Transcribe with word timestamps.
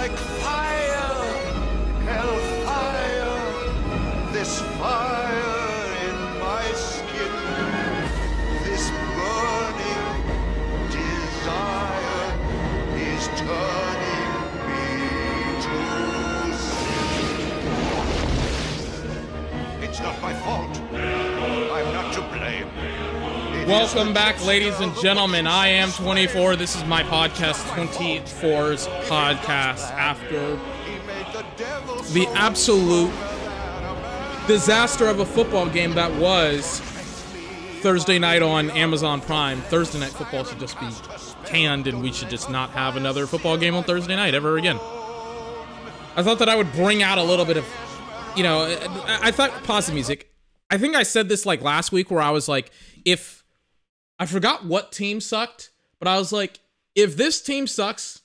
like 0.00 0.16
fire, 0.42 1.14
hellfire. 2.06 3.32
This 4.32 4.60
fire 4.78 5.07
Welcome 23.68 24.14
back, 24.14 24.42
ladies 24.46 24.80
and 24.80 24.96
gentlemen. 24.96 25.46
I 25.46 25.68
am 25.68 25.92
24. 25.92 26.56
This 26.56 26.74
is 26.74 26.86
my 26.86 27.02
podcast, 27.02 27.62
24's 27.74 28.86
podcast, 29.06 29.90
after 29.90 30.58
the 32.14 32.26
absolute 32.28 33.12
disaster 34.46 35.06
of 35.06 35.20
a 35.20 35.26
football 35.26 35.68
game 35.68 35.92
that 35.96 36.10
was 36.14 36.80
Thursday 37.82 38.18
night 38.18 38.40
on 38.40 38.70
Amazon 38.70 39.20
Prime. 39.20 39.60
Thursday 39.60 40.00
night 40.00 40.12
football 40.12 40.44
should 40.44 40.60
just 40.60 40.80
be 40.80 40.88
canned, 41.44 41.86
and 41.86 42.00
we 42.00 42.10
should 42.10 42.30
just 42.30 42.48
not 42.48 42.70
have 42.70 42.96
another 42.96 43.26
football 43.26 43.58
game 43.58 43.74
on 43.74 43.84
Thursday 43.84 44.16
night 44.16 44.32
ever 44.32 44.56
again. 44.56 44.76
I 46.16 46.22
thought 46.22 46.38
that 46.38 46.48
I 46.48 46.56
would 46.56 46.72
bring 46.72 47.02
out 47.02 47.18
a 47.18 47.22
little 47.22 47.44
bit 47.44 47.58
of, 47.58 47.66
you 48.34 48.44
know, 48.44 48.60
I, 48.60 49.18
I 49.24 49.30
thought 49.30 49.62
pause 49.64 49.88
the 49.88 49.92
music. 49.92 50.32
I 50.70 50.78
think 50.78 50.96
I 50.96 51.02
said 51.02 51.28
this 51.28 51.44
like 51.44 51.60
last 51.60 51.92
week 51.92 52.10
where 52.10 52.22
I 52.22 52.30
was 52.30 52.48
like, 52.48 52.70
if 53.04 53.37
I 54.18 54.26
forgot 54.26 54.64
what 54.64 54.92
team 54.92 55.20
sucked, 55.20 55.70
but 55.98 56.08
I 56.08 56.18
was 56.18 56.32
like, 56.32 56.60
if 56.94 57.16
this 57.16 57.40
team 57.40 57.66
sucks, 57.66 58.22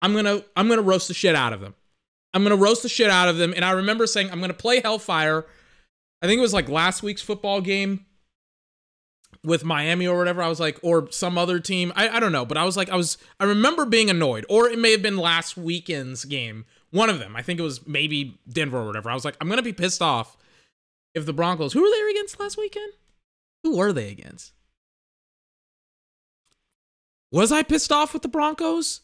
I'm 0.00 0.14
gonna 0.14 0.42
I'm 0.56 0.68
gonna 0.68 0.82
roast 0.82 1.08
the 1.08 1.14
shit 1.14 1.34
out 1.34 1.52
of 1.52 1.60
them. 1.60 1.74
I'm 2.32 2.42
gonna 2.42 2.56
roast 2.56 2.82
the 2.82 2.88
shit 2.88 3.10
out 3.10 3.28
of 3.28 3.36
them. 3.36 3.52
And 3.54 3.64
I 3.64 3.72
remember 3.72 4.06
saying 4.06 4.30
I'm 4.30 4.40
gonna 4.40 4.54
play 4.54 4.80
Hellfire. 4.80 5.46
I 6.22 6.26
think 6.26 6.38
it 6.38 6.42
was 6.42 6.54
like 6.54 6.68
last 6.68 7.02
week's 7.02 7.22
football 7.22 7.60
game 7.60 8.06
with 9.44 9.64
Miami 9.64 10.06
or 10.06 10.16
whatever. 10.16 10.42
I 10.42 10.48
was 10.48 10.58
like, 10.58 10.78
or 10.82 11.10
some 11.10 11.36
other 11.36 11.60
team. 11.60 11.92
I, 11.94 12.08
I 12.08 12.20
don't 12.20 12.32
know, 12.32 12.46
but 12.46 12.56
I 12.56 12.64
was 12.64 12.76
like, 12.76 12.88
I 12.88 12.96
was 12.96 13.18
I 13.38 13.44
remember 13.44 13.84
being 13.84 14.08
annoyed, 14.08 14.46
or 14.48 14.68
it 14.68 14.78
may 14.78 14.92
have 14.92 15.02
been 15.02 15.18
last 15.18 15.56
weekend's 15.56 16.24
game. 16.24 16.64
One 16.90 17.10
of 17.10 17.18
them. 17.18 17.36
I 17.36 17.42
think 17.42 17.60
it 17.60 17.64
was 17.64 17.86
maybe 17.86 18.38
Denver 18.48 18.78
or 18.78 18.86
whatever. 18.86 19.10
I 19.10 19.14
was 19.14 19.24
like, 19.24 19.36
I'm 19.40 19.48
gonna 19.48 19.62
be 19.62 19.74
pissed 19.74 20.00
off 20.00 20.36
if 21.14 21.26
the 21.26 21.34
Broncos. 21.34 21.74
Who 21.74 21.82
were 21.82 21.90
they 21.90 22.10
against 22.10 22.40
last 22.40 22.56
weekend? 22.56 22.92
Who 23.62 23.76
were 23.76 23.92
they 23.92 24.10
against? 24.10 24.53
Was 27.34 27.50
I 27.50 27.64
pissed 27.64 27.90
off 27.90 28.12
with 28.12 28.22
the 28.22 28.28
Broncos? 28.28 29.00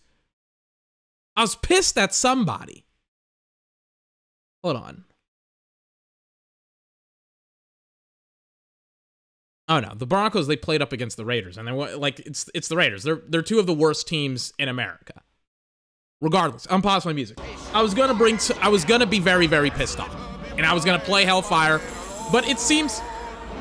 I 1.34 1.40
was 1.40 1.56
pissed 1.56 1.98
at 1.98 2.14
somebody. 2.14 2.86
Hold 4.62 4.76
on. 4.76 5.04
Oh 9.68 9.80
no, 9.80 9.94
the 9.96 10.06
Broncos 10.06 10.46
they 10.46 10.54
played 10.54 10.80
up 10.80 10.92
against 10.92 11.16
the 11.16 11.24
Raiders, 11.24 11.58
and 11.58 11.66
they 11.66 11.72
wa- 11.72 11.90
like 11.96 12.20
it's 12.20 12.48
it's 12.54 12.68
the 12.68 12.76
Raiders. 12.76 13.02
They're 13.02 13.20
they're 13.28 13.42
two 13.42 13.58
of 13.58 13.66
the 13.66 13.74
worst 13.74 14.06
teams 14.06 14.52
in 14.60 14.68
America. 14.68 15.22
Regardless, 16.20 16.68
unpause 16.68 17.04
my 17.04 17.12
music. 17.12 17.36
I 17.74 17.82
was 17.82 17.94
gonna 17.94 18.14
bring. 18.14 18.38
I 18.62 18.68
was 18.68 18.84
gonna 18.84 19.06
be 19.06 19.18
very 19.18 19.48
very 19.48 19.70
pissed 19.70 19.98
off, 19.98 20.14
and 20.56 20.64
I 20.64 20.72
was 20.72 20.84
gonna 20.84 21.00
play 21.00 21.24
Hellfire, 21.24 21.80
but 22.30 22.48
it 22.48 22.60
seems 22.60 23.00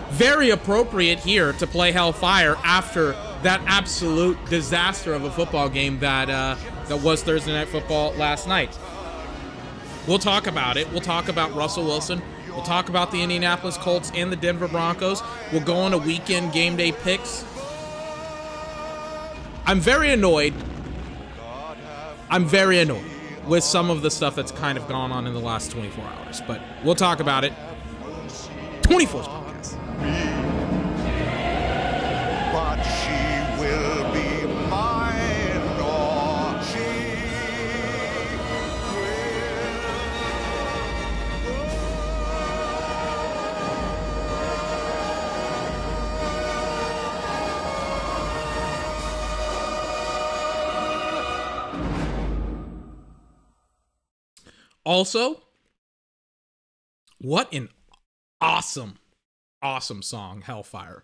very 0.09 0.51
appropriate 0.51 1.17
here 1.17 1.53
to 1.53 1.65
play 1.65 1.91
Hellfire 1.91 2.55
after 2.63 3.15
that 3.43 3.61
absolute 3.65 4.37
disaster 4.49 5.13
of 5.13 5.23
a 5.23 5.31
football 5.31 5.69
game 5.69 5.99
that 5.99 6.29
uh, 6.29 6.55
that 6.87 7.01
was 7.01 7.23
Thursday 7.23 7.53
Night 7.53 7.69
Football 7.69 8.13
last 8.13 8.47
night. 8.47 8.77
We'll 10.07 10.19
talk 10.19 10.47
about 10.47 10.77
it. 10.77 10.89
We'll 10.91 11.01
talk 11.01 11.29
about 11.29 11.53
Russell 11.55 11.85
Wilson. 11.85 12.21
We'll 12.49 12.63
talk 12.63 12.89
about 12.89 13.11
the 13.11 13.21
Indianapolis 13.21 13.77
Colts 13.77 14.11
and 14.15 14.31
the 14.31 14.35
Denver 14.35 14.67
Broncos. 14.67 15.21
We'll 15.51 15.63
go 15.63 15.75
on 15.75 15.93
into 15.93 16.05
weekend 16.05 16.51
game 16.51 16.75
day 16.75 16.91
picks. 16.91 17.45
I'm 19.65 19.79
very 19.79 20.11
annoyed. 20.11 20.53
I'm 22.29 22.45
very 22.45 22.79
annoyed 22.79 23.05
with 23.47 23.63
some 23.63 23.89
of 23.89 24.01
the 24.01 24.11
stuff 24.11 24.35
that's 24.35 24.51
kind 24.51 24.77
of 24.77 24.87
gone 24.87 25.11
on 25.11 25.27
in 25.27 25.33
the 25.33 25.39
last 25.39 25.71
24 25.71 26.03
hours, 26.03 26.41
but 26.47 26.61
we'll 26.83 26.95
talk 26.95 27.19
about 27.19 27.43
it. 27.43 27.53
24's 28.83 29.27
podcast. 29.27 29.77
Also, 54.89 55.43
what 57.19 57.53
an 57.53 57.69
awesome, 58.41 58.97
awesome 59.61 60.01
song, 60.01 60.41
Hellfire. 60.41 61.03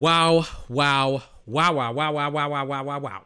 Wow, 0.00 0.44
wow, 0.68 1.22
wow, 1.46 1.72
wow, 1.72 1.92
wow, 1.92 2.12
wow, 2.12 2.30
wow, 2.30 2.48
wow, 2.48 2.64
wow, 2.64 2.82
wow, 2.82 2.98
wow. 2.98 3.24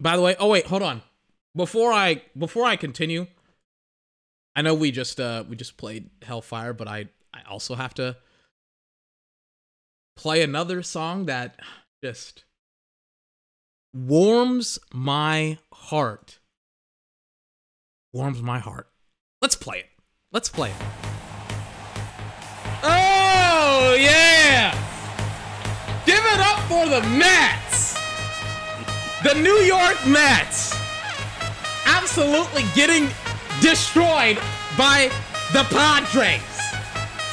By 0.00 0.16
the 0.16 0.22
way, 0.22 0.34
oh 0.40 0.48
wait, 0.48 0.66
hold 0.66 0.82
on. 0.82 1.02
Before 1.54 1.92
I 1.92 2.20
before 2.36 2.64
I 2.64 2.74
continue, 2.74 3.28
I 4.56 4.62
know 4.62 4.74
we 4.74 4.90
just 4.90 5.20
uh 5.20 5.44
we 5.48 5.54
just 5.54 5.76
played 5.76 6.10
Hellfire, 6.22 6.72
but 6.72 6.88
I 6.88 7.10
I 7.32 7.42
also 7.48 7.76
have 7.76 7.94
to 7.94 8.16
play 10.16 10.42
another 10.42 10.82
song 10.82 11.26
that 11.26 11.60
just 12.02 12.42
warms 13.94 14.80
my 14.92 15.58
heart 15.72 16.39
warms 18.12 18.42
my 18.42 18.58
heart. 18.58 18.88
Let's 19.40 19.54
play 19.54 19.78
it. 19.78 19.86
Let's 20.32 20.48
play 20.48 20.70
it. 20.70 20.76
Oh, 22.82 23.96
yeah! 23.98 24.72
Give 26.06 26.18
it 26.18 26.40
up 26.40 26.58
for 26.68 26.86
the 26.88 27.00
Mets! 27.16 27.94
The 29.22 29.34
New 29.34 29.58
York 29.64 29.96
Mets! 30.06 30.74
Absolutely 31.86 32.64
getting 32.74 33.08
destroyed 33.60 34.38
by 34.76 35.10
the 35.52 35.64
Padres. 35.64 36.40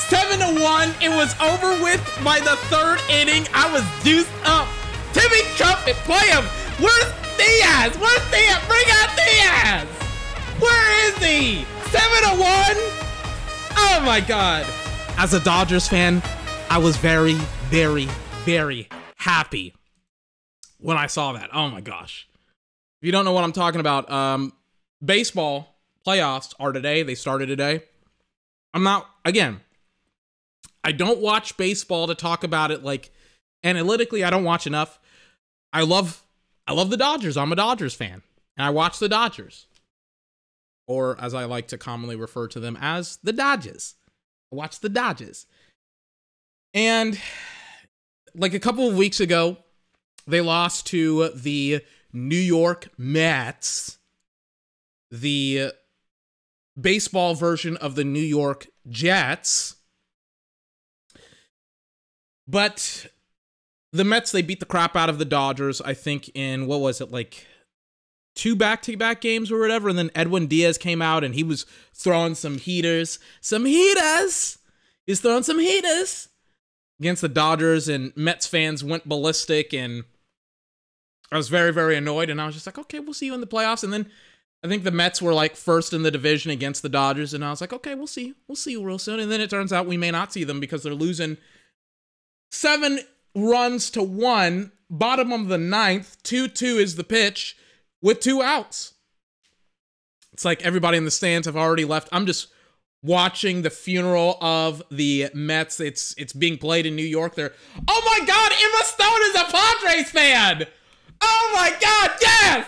7 0.10 0.40
to 0.40 0.64
1. 0.64 0.90
It 1.02 1.10
was 1.10 1.36
over 1.42 1.82
with 1.84 2.02
by 2.24 2.40
the 2.40 2.56
third 2.68 3.00
inning. 3.10 3.48
I 3.54 3.72
was 3.72 3.84
juiced 4.04 4.32
up. 4.44 4.68
Timmy 5.14 5.42
Trumpet, 5.56 5.96
play 6.06 6.28
him. 6.28 6.44
Where's 6.80 7.12
Diaz? 7.38 7.98
Where's 8.00 8.32
Diaz? 8.32 8.62
Bring 8.68 8.86
out 8.90 9.16
Diaz! 9.16 9.97
Where 10.60 11.10
is 11.10 11.18
he? 11.18 11.66
Seven 11.90 12.30
to 12.30 12.42
one? 12.42 12.78
Oh 13.78 14.02
my 14.04 14.20
god. 14.20 14.66
As 15.18 15.34
a 15.34 15.40
Dodgers 15.40 15.88
fan, 15.88 16.22
I 16.70 16.80
was 16.80 16.98
very, 16.98 17.36
very, 17.70 18.08
very 18.44 18.90
happy 19.18 19.74
when 20.80 20.98
I 20.98 21.08
saw 21.08 21.34
that. 21.34 21.50
Oh 21.54 21.70
my 21.70 21.82
gosh. 21.82 22.28
If 23.02 23.06
you 23.06 23.12
don't 23.12 23.26
know 23.26 23.34
what 23.34 23.44
I'm 23.44 23.52
talking 23.52 23.80
about, 23.80 24.10
um, 24.12 24.54
baseball 25.04 25.76
playoffs 26.06 26.54
are 26.60 26.72
today. 26.72 27.04
They 27.04 27.16
started 27.16 27.48
today. 27.48 27.84
I'm 28.74 28.84
not 28.84 29.08
again. 29.26 29.62
I 30.84 30.92
don't 30.92 31.20
watch 31.20 31.58
baseball 31.58 32.08
to 32.08 32.16
talk 32.16 32.44
about 32.44 32.72
it 32.72 32.84
like 32.84 33.12
analytically. 33.64 34.24
I 34.24 34.30
don't 34.30 34.44
watch 34.44 34.66
enough. 34.66 35.00
I 35.72 35.82
love 35.84 36.24
I 36.68 36.74
love 36.74 36.90
the 36.90 36.98
Dodgers. 36.98 37.38
I'm 37.38 37.52
a 37.52 37.56
Dodgers 37.56 37.94
fan, 37.94 38.24
and 38.58 38.66
I 38.66 38.72
watch 38.72 38.98
the 39.00 39.10
Dodgers 39.10 39.67
or 40.88 41.20
as 41.20 41.34
I 41.34 41.46
like 41.46 41.68
to 41.68 41.78
commonly 41.78 42.16
refer 42.16 42.48
to 42.48 42.60
them 42.60 42.78
as 42.80 43.20
the 43.22 43.34
Dodges. 43.34 43.96
Watch 44.52 44.80
the 44.80 44.90
Dodges. 44.90 45.46
And 46.74 47.20
like 48.34 48.54
a 48.54 48.60
couple 48.60 48.88
of 48.88 48.96
weeks 48.96 49.20
ago, 49.20 49.58
they 50.26 50.42
lost 50.42 50.88
to 50.88 51.30
the 51.30 51.82
New 52.14 52.36
York 52.36 52.90
Mets, 52.98 53.98
the 55.12 55.72
baseball 56.80 57.36
version 57.36 57.78
of 57.78 57.96
the 57.96 58.04
New 58.04 58.20
York 58.20 58.68
Jets. 58.88 59.76
But 62.48 63.08
the 63.92 64.04
Mets, 64.04 64.32
they 64.32 64.42
beat 64.42 64.60
the 64.60 64.66
crap 64.66 64.96
out 64.96 65.10
of 65.10 65.20
the 65.20 65.26
Dodgers, 65.26 65.82
I 65.82 65.94
think, 65.94 66.30
in 66.34 66.68
what 66.68 66.80
was 66.80 67.02
it, 67.02 67.12
like 67.12 67.46
two 68.38 68.56
back 68.56 68.82
to 68.84 68.96
back 68.96 69.20
games 69.20 69.52
or 69.52 69.60
whatever. 69.60 69.90
And 69.90 69.98
then 69.98 70.12
Edwin 70.16 70.48
Diaz 70.48 70.78
came 70.78 71.02
out 71.02 71.26
and 71.26 71.36
he 71.36 71.44
was 71.44 71.66
throwing 71.94 72.36
some 72.36 72.58
heaters. 72.58 73.20
Some 73.42 73.66
heaters! 73.66 74.60
He's 75.06 75.20
throwing 75.20 75.44
some 75.44 75.60
heaters 75.60 76.30
against 77.00 77.22
the 77.22 77.30
Dodgers, 77.30 77.88
and 77.88 78.12
Mets 78.16 78.48
fans 78.48 78.84
went 78.84 79.08
ballistic. 79.08 79.74
And 79.74 80.04
I 81.32 81.38
was 81.38 81.50
very, 81.50 81.72
very 81.72 81.96
annoyed, 81.96 82.30
and 82.30 82.42
I 82.42 82.46
was 82.46 82.56
just 82.56 82.66
like, 82.66 82.78
okay, 82.78 83.00
we'll 83.00 83.14
see 83.14 83.28
you 83.28 83.34
in 83.34 83.42
the 83.42 83.48
playoffs. 83.48 83.84
And 83.84 83.94
then 83.94 84.10
I 84.64 84.68
think 84.68 84.84
the 84.84 84.92
Mets 84.92 85.22
were 85.22 85.34
like 85.34 85.56
first 85.56 85.94
in 85.94 86.04
the 86.04 86.12
division 86.12 86.52
against 86.52 86.82
the 86.82 86.90
Dodgers, 86.90 87.34
and 87.34 87.44
I 87.44 87.52
was 87.52 87.62
like, 87.62 87.74
okay, 87.74 87.96
we'll 87.96 88.08
see, 88.08 88.34
we'll 88.48 88.56
see 88.56 88.72
you 88.72 88.84
real 88.84 89.00
soon. 89.00 89.20
And 89.20 89.32
then 89.32 89.42
it 89.42 89.50
turns 89.50 89.72
out 89.72 89.86
we 89.86 89.98
may 89.98 90.12
not 90.12 90.34
see 90.34 90.44
them 90.44 90.60
because 90.60 90.84
they're 90.84 90.94
losing 90.94 91.38
seven 92.52 93.00
runs 93.36 93.90
to 93.92 94.04
one, 94.04 94.72
bottom 94.90 95.32
of 95.32 95.48
the 95.48 95.58
ninth, 95.58 96.18
two 96.24 96.48
two 96.48 96.78
is 96.78 96.96
the 96.96 97.04
pitch 97.04 97.56
with 98.02 98.20
two 98.20 98.42
outs. 98.42 98.94
It's 100.34 100.46
like 100.46 100.64
everybody 100.64 100.98
in 100.98 101.06
the 101.06 101.12
stands 101.12 101.48
have 101.48 101.58
already 101.58 101.86
left. 101.86 102.10
I'm 102.12 102.26
just 102.26 102.48
watching 103.02 103.62
the 103.62 103.70
funeral 103.70 104.38
of 104.42 104.84
the 104.92 105.30
Mets. 105.34 105.80
It's 105.80 106.14
it's 106.18 106.34
being 106.34 106.58
played 106.58 106.86
in 106.86 106.96
New 106.96 107.04
York. 107.04 107.36
There. 107.36 107.54
Oh 107.88 108.02
my 108.06 108.26
God! 108.26 108.52
Emma 108.52 108.86
Stone 108.86 109.20
is 109.24 109.36
a 109.36 109.46
Padres 109.52 110.12
fan. 110.12 110.68
Oh 111.22 111.52
my 111.56 111.70
God! 111.82 112.12
Yes. 112.22 112.68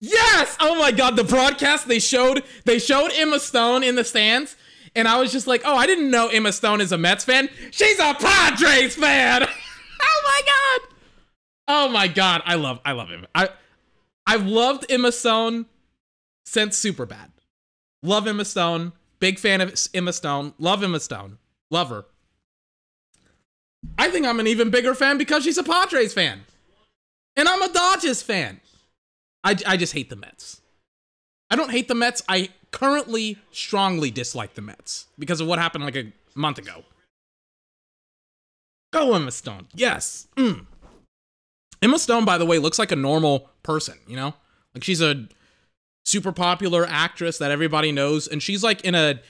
Yes! 0.00 0.56
Oh 0.60 0.76
my 0.76 0.92
god, 0.92 1.16
the 1.16 1.24
broadcast 1.24 1.88
they 1.88 1.98
showed 1.98 2.44
they 2.64 2.78
showed 2.78 3.10
Emma 3.14 3.40
Stone 3.40 3.82
in 3.82 3.94
the 3.94 4.04
stands, 4.04 4.56
and 4.94 5.08
I 5.08 5.18
was 5.20 5.32
just 5.32 5.46
like, 5.46 5.62
oh, 5.64 5.76
I 5.76 5.86
didn't 5.86 6.10
know 6.10 6.28
Emma 6.28 6.52
Stone 6.52 6.80
is 6.80 6.92
a 6.92 6.98
Mets 6.98 7.24
fan. 7.24 7.48
She's 7.70 7.98
a 7.98 8.14
Padres 8.14 8.96
fan. 8.96 9.42
oh 10.02 10.22
my 10.24 10.40
god! 10.46 10.94
Oh 11.68 11.88
my 11.88 12.08
god, 12.08 12.42
I 12.44 12.56
love 12.56 12.80
I 12.84 12.92
love 12.92 13.08
him. 13.08 13.26
I 13.34 13.48
I've 14.32 14.46
loved 14.46 14.86
Emma 14.88 15.12
Stone 15.12 15.66
since 16.46 16.82
Superbad. 16.82 17.28
Love 18.02 18.26
Emma 18.26 18.46
Stone. 18.46 18.92
Big 19.20 19.38
fan 19.38 19.60
of 19.60 19.74
Emma 19.92 20.10
Stone. 20.10 20.54
Love 20.58 20.82
Emma 20.82 21.00
Stone. 21.00 21.36
Love 21.70 21.90
her. 21.90 22.06
I 23.98 24.08
think 24.08 24.24
I'm 24.24 24.40
an 24.40 24.46
even 24.46 24.70
bigger 24.70 24.94
fan 24.94 25.18
because 25.18 25.44
she's 25.44 25.58
a 25.58 25.62
Padres 25.62 26.14
fan. 26.14 26.46
And 27.36 27.46
I'm 27.46 27.60
a 27.60 27.70
Dodgers 27.70 28.22
fan. 28.22 28.62
I, 29.44 29.54
I 29.66 29.76
just 29.76 29.92
hate 29.92 30.08
the 30.08 30.16
Mets. 30.16 30.62
I 31.50 31.56
don't 31.56 31.70
hate 31.70 31.88
the 31.88 31.94
Mets. 31.94 32.22
I 32.26 32.48
currently 32.70 33.36
strongly 33.50 34.10
dislike 34.10 34.54
the 34.54 34.62
Mets 34.62 35.08
because 35.18 35.42
of 35.42 35.46
what 35.46 35.58
happened 35.58 35.84
like 35.84 35.96
a 35.96 36.10
month 36.34 36.56
ago. 36.56 36.84
Go 38.94 39.12
Emma 39.14 39.30
Stone. 39.30 39.66
Yes. 39.74 40.26
Mm. 40.38 40.64
Emma 41.82 41.98
Stone, 41.98 42.24
by 42.24 42.38
the 42.38 42.46
way, 42.46 42.58
looks 42.58 42.78
like 42.78 42.92
a 42.92 42.96
normal 42.96 43.50
person, 43.62 43.98
you 44.06 44.16
know? 44.16 44.34
Like 44.74 44.84
she's 44.84 45.02
a 45.02 45.26
super 46.04 46.32
popular 46.32 46.86
actress 46.88 47.38
that 47.38 47.50
everybody 47.50 47.92
knows, 47.92 48.28
and 48.28 48.42
she's 48.42 48.62
like 48.62 48.82
in 48.82 48.94
a 48.94 49.20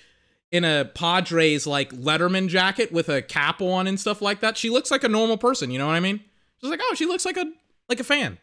in 0.52 0.64
a 0.64 0.84
Padres 0.94 1.66
like 1.66 1.90
Letterman 1.92 2.48
jacket 2.48 2.92
with 2.92 3.08
a 3.08 3.22
cap 3.22 3.62
on 3.62 3.86
and 3.86 3.98
stuff 3.98 4.20
like 4.20 4.40
that. 4.40 4.56
She 4.56 4.70
looks 4.70 4.90
like 4.90 5.02
a 5.02 5.08
normal 5.08 5.38
person, 5.38 5.70
you 5.70 5.78
know 5.78 5.86
what 5.86 5.96
I 5.96 6.00
mean? 6.00 6.20
She's 6.60 6.70
like, 6.70 6.80
oh, 6.82 6.94
she 6.94 7.06
looks 7.06 7.24
like 7.24 7.36
a 7.36 7.50
like 7.88 7.98
a 7.98 8.04
fan, 8.04 8.38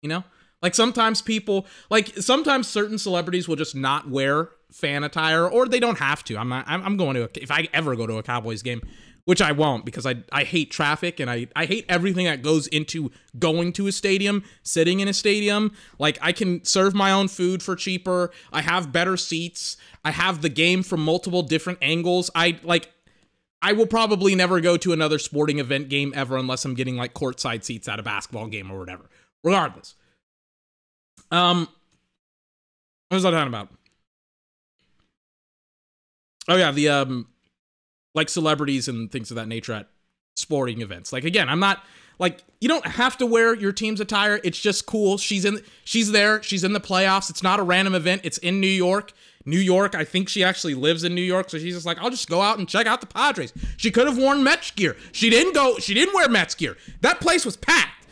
you 0.00 0.08
know? 0.08 0.24
Like 0.62 0.76
sometimes 0.76 1.20
people, 1.20 1.66
like 1.90 2.16
sometimes 2.18 2.68
certain 2.68 2.96
celebrities 2.96 3.48
will 3.48 3.56
just 3.56 3.74
not 3.74 4.08
wear 4.08 4.50
fan 4.70 5.02
attire, 5.02 5.46
or 5.46 5.66
they 5.66 5.80
don't 5.80 5.98
have 5.98 6.22
to. 6.24 6.36
I'm 6.38 6.48
not. 6.48 6.64
I'm, 6.68 6.96
going 6.96 7.14
to 7.14 7.24
a, 7.24 7.28
if 7.34 7.50
I 7.50 7.68
ever 7.74 7.96
go 7.96 8.06
to 8.06 8.18
a 8.18 8.22
Cowboys 8.22 8.62
game, 8.62 8.80
which 9.24 9.40
I 9.40 9.52
won't 9.52 9.84
because 9.84 10.06
I 10.06 10.16
I 10.32 10.44
hate 10.44 10.70
traffic 10.70 11.20
and 11.20 11.30
I 11.30 11.46
I 11.54 11.66
hate 11.66 11.84
everything 11.88 12.26
that 12.26 12.42
goes 12.42 12.66
into 12.68 13.10
going 13.38 13.72
to 13.74 13.86
a 13.86 13.92
stadium, 13.92 14.42
sitting 14.62 15.00
in 15.00 15.08
a 15.08 15.12
stadium. 15.12 15.72
Like 15.98 16.18
I 16.20 16.32
can 16.32 16.64
serve 16.64 16.94
my 16.94 17.12
own 17.12 17.28
food 17.28 17.62
for 17.62 17.76
cheaper. 17.76 18.30
I 18.52 18.62
have 18.62 18.92
better 18.92 19.16
seats. 19.16 19.76
I 20.04 20.10
have 20.10 20.42
the 20.42 20.48
game 20.48 20.82
from 20.82 21.04
multiple 21.04 21.42
different 21.42 21.78
angles. 21.82 22.30
I 22.34 22.58
like. 22.62 22.90
I 23.64 23.74
will 23.74 23.86
probably 23.86 24.34
never 24.34 24.60
go 24.60 24.76
to 24.76 24.92
another 24.92 25.20
sporting 25.20 25.60
event 25.60 25.88
game 25.88 26.12
ever 26.16 26.36
unless 26.36 26.64
I'm 26.64 26.74
getting 26.74 26.96
like 26.96 27.14
courtside 27.14 27.62
seats 27.62 27.86
at 27.86 28.00
a 28.00 28.02
basketball 28.02 28.48
game 28.48 28.72
or 28.72 28.78
whatever. 28.80 29.08
Regardless. 29.44 29.94
Um, 31.30 31.68
what 33.08 33.16
was 33.16 33.24
I 33.24 33.30
talking 33.30 33.46
about? 33.46 33.68
Oh 36.48 36.56
yeah, 36.56 36.72
the 36.72 36.88
um, 36.88 37.28
like 38.14 38.28
celebrities 38.28 38.88
and 38.88 39.10
things 39.10 39.30
of 39.30 39.36
that 39.36 39.48
nature 39.48 39.72
at 39.72 39.88
sporting 40.36 40.80
events. 40.80 41.12
Like 41.12 41.24
again, 41.24 41.48
I'm 41.48 41.60
not 41.60 41.84
like 42.18 42.42
you 42.60 42.68
don't 42.68 42.86
have 42.86 43.16
to 43.18 43.26
wear 43.26 43.54
your 43.54 43.72
team's 43.72 44.00
attire. 44.00 44.40
It's 44.44 44.60
just 44.60 44.86
cool. 44.86 45.18
She's 45.18 45.44
in 45.44 45.60
she's 45.84 46.12
there. 46.12 46.42
She's 46.42 46.64
in 46.64 46.72
the 46.72 46.80
playoffs. 46.80 47.30
It's 47.30 47.42
not 47.42 47.60
a 47.60 47.62
random 47.62 47.94
event. 47.94 48.22
It's 48.24 48.38
in 48.38 48.60
New 48.60 48.66
York. 48.66 49.12
New 49.44 49.58
York. 49.58 49.94
I 49.94 50.04
think 50.04 50.28
she 50.28 50.44
actually 50.44 50.74
lives 50.74 51.04
in 51.04 51.14
New 51.14 51.22
York, 51.22 51.50
so 51.50 51.58
she's 51.58 51.74
just 51.74 51.86
like, 51.86 51.98
I'll 51.98 52.10
just 52.10 52.28
go 52.28 52.40
out 52.40 52.58
and 52.58 52.68
check 52.68 52.86
out 52.86 53.00
the 53.00 53.08
Padres. 53.08 53.52
She 53.76 53.90
could 53.90 54.06
have 54.06 54.16
worn 54.16 54.44
Mets 54.44 54.70
gear. 54.70 54.96
She 55.10 55.30
didn't 55.30 55.54
go. 55.54 55.78
She 55.78 55.94
didn't 55.94 56.14
wear 56.14 56.28
Mets 56.28 56.54
gear. 56.54 56.76
That 57.00 57.20
place 57.20 57.44
was 57.44 57.56
packed. 57.56 58.06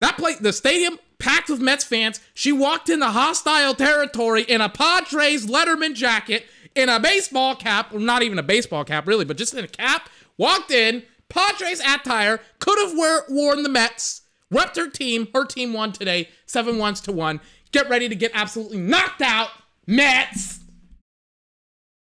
That 0.00 0.16
place, 0.16 0.38
the 0.38 0.52
stadium 0.52 0.98
packed 1.18 1.48
with 1.48 1.60
Mets 1.60 1.84
fans. 1.84 2.20
She 2.34 2.52
walked 2.52 2.88
into 2.88 3.06
hostile 3.06 3.74
territory 3.74 4.42
in 4.42 4.60
a 4.60 4.68
Padres 4.68 5.46
Letterman 5.46 5.94
jacket, 5.94 6.46
in 6.74 6.88
a 6.88 7.00
baseball 7.00 7.54
cap, 7.54 7.92
well, 7.92 8.00
not 8.00 8.22
even 8.22 8.38
a 8.38 8.42
baseball 8.42 8.84
cap 8.84 9.06
really, 9.06 9.24
but 9.24 9.36
just 9.36 9.54
in 9.54 9.64
a 9.64 9.68
cap. 9.68 10.08
Walked 10.36 10.70
in, 10.70 11.02
Padres 11.28 11.80
attire, 11.80 12.40
could 12.58 12.78
have 12.78 12.96
worn 13.28 13.62
the 13.62 13.68
Mets, 13.68 14.22
repped 14.52 14.76
her 14.76 14.88
team. 14.88 15.28
Her 15.34 15.44
team 15.44 15.72
won 15.72 15.92
today, 15.92 16.28
seven 16.46 16.78
ones 16.78 17.00
to 17.02 17.12
one. 17.12 17.40
Get 17.72 17.88
ready 17.88 18.08
to 18.08 18.14
get 18.14 18.30
absolutely 18.34 18.78
knocked 18.78 19.20
out, 19.20 19.50
Mets. 19.86 20.60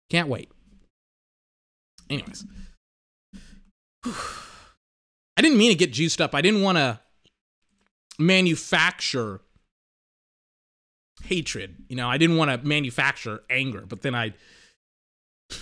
Can't 0.09 0.27
wait. 0.27 0.51
Anyways. 2.09 2.45
I 4.05 5.41
didn't 5.41 5.57
mean 5.57 5.71
to 5.71 5.77
get 5.77 5.91
juiced 5.91 6.21
up. 6.21 6.35
I 6.35 6.41
didn't 6.41 6.61
want 6.61 6.77
to 6.77 6.99
manufacture 8.19 9.41
hatred. 11.23 11.75
You 11.89 11.95
know, 11.95 12.09
I 12.09 12.17
didn't 12.17 12.37
want 12.37 12.51
to 12.51 12.57
manufacture 12.67 13.43
anger, 13.49 13.83
but 13.87 14.01
then 14.01 14.15
I 14.15 14.33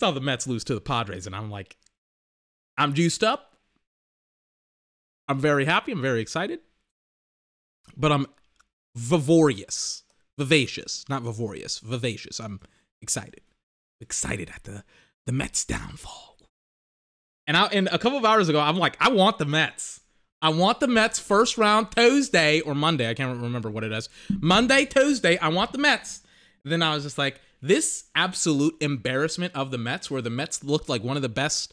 saw 0.00 0.10
the 0.10 0.20
Mets 0.20 0.46
lose 0.46 0.64
to 0.64 0.74
the 0.74 0.80
Padres, 0.80 1.26
and 1.26 1.34
I'm 1.36 1.50
like, 1.50 1.76
I'm 2.76 2.94
juiced 2.94 3.22
up. 3.22 3.56
I'm 5.28 5.38
very 5.38 5.64
happy. 5.64 5.92
I'm 5.92 6.02
very 6.02 6.20
excited. 6.20 6.60
But 7.96 8.12
I'm 8.12 8.26
vivacious. 8.94 10.02
Vivacious, 10.36 11.04
not 11.08 11.22
vivacious, 11.22 11.78
vivacious. 11.78 12.40
I'm 12.40 12.60
excited. 13.00 13.42
Excited 14.00 14.50
at 14.52 14.64
the 14.64 14.82
the 15.26 15.32
Mets 15.32 15.64
downfall. 15.64 16.36
And 17.46 17.56
I 17.56 17.66
and 17.66 17.88
a 17.92 17.98
couple 17.98 18.18
of 18.18 18.24
hours 18.24 18.48
ago, 18.48 18.60
I'm 18.60 18.76
like, 18.76 18.96
I 19.00 19.10
want 19.10 19.38
the 19.38 19.44
Mets. 19.44 20.00
I 20.44 20.50
want 20.50 20.78
the 20.78 20.86
Mets 20.86 21.18
first 21.18 21.56
round 21.56 21.90
Tuesday 21.90 22.60
or 22.60 22.74
Monday. 22.74 23.08
I 23.08 23.14
can't 23.14 23.40
remember 23.40 23.70
what 23.70 23.82
it 23.82 23.92
is. 23.92 24.10
Monday, 24.42 24.84
Tuesday. 24.84 25.38
I 25.38 25.48
want 25.48 25.72
the 25.72 25.78
Mets. 25.78 26.20
Then 26.66 26.82
I 26.82 26.94
was 26.94 27.04
just 27.04 27.16
like, 27.16 27.40
this 27.62 28.04
absolute 28.14 28.74
embarrassment 28.82 29.54
of 29.54 29.70
the 29.70 29.78
Mets, 29.78 30.10
where 30.10 30.20
the 30.20 30.28
Mets 30.28 30.62
looked 30.62 30.86
like 30.86 31.02
one 31.02 31.16
of 31.16 31.22
the 31.22 31.30
best, 31.30 31.72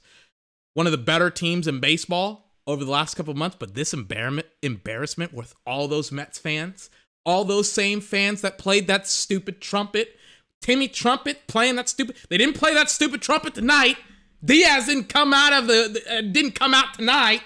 one 0.74 0.86
of 0.86 0.94
the 0.94 0.98
better 0.98 1.30
teams 1.30 1.68
in 1.68 1.82
baseball 1.82 2.50
over 2.66 2.86
the 2.86 2.92
last 2.92 3.16
couple 3.16 3.34
months. 3.34 3.58
But 3.60 3.76
this 3.76 3.94
embarrassment, 3.94 4.48
embarrassment 4.62 5.34
with 5.34 5.54
all 5.68 5.90
those 5.90 6.10
Mets 6.10 6.40
fans, 6.40 6.90
all 7.26 7.44
those 7.44 7.70
same 7.70 8.00
fans 8.00 8.40
that 8.40 8.58
played 8.58 8.88
that 8.88 9.06
stupid 9.06 9.60
trumpet, 9.60 10.18
Timmy 10.62 10.88
Trumpet 10.88 11.46
playing 11.48 11.76
that 11.76 11.90
stupid. 11.90 12.16
They 12.30 12.38
didn't 12.38 12.56
play 12.56 12.74
that 12.74 12.90
stupid 12.90 13.22
trumpet 13.22 13.54
tonight. 13.54 13.98
Diaz 14.46 14.86
didn't 14.86 15.10
come 15.10 15.34
out 15.34 15.52
of 15.52 15.68
the 15.68 16.02
uh, 16.10 16.22
didn't 16.22 16.54
come 16.54 16.74
out 16.74 16.94
tonight. 16.94 17.42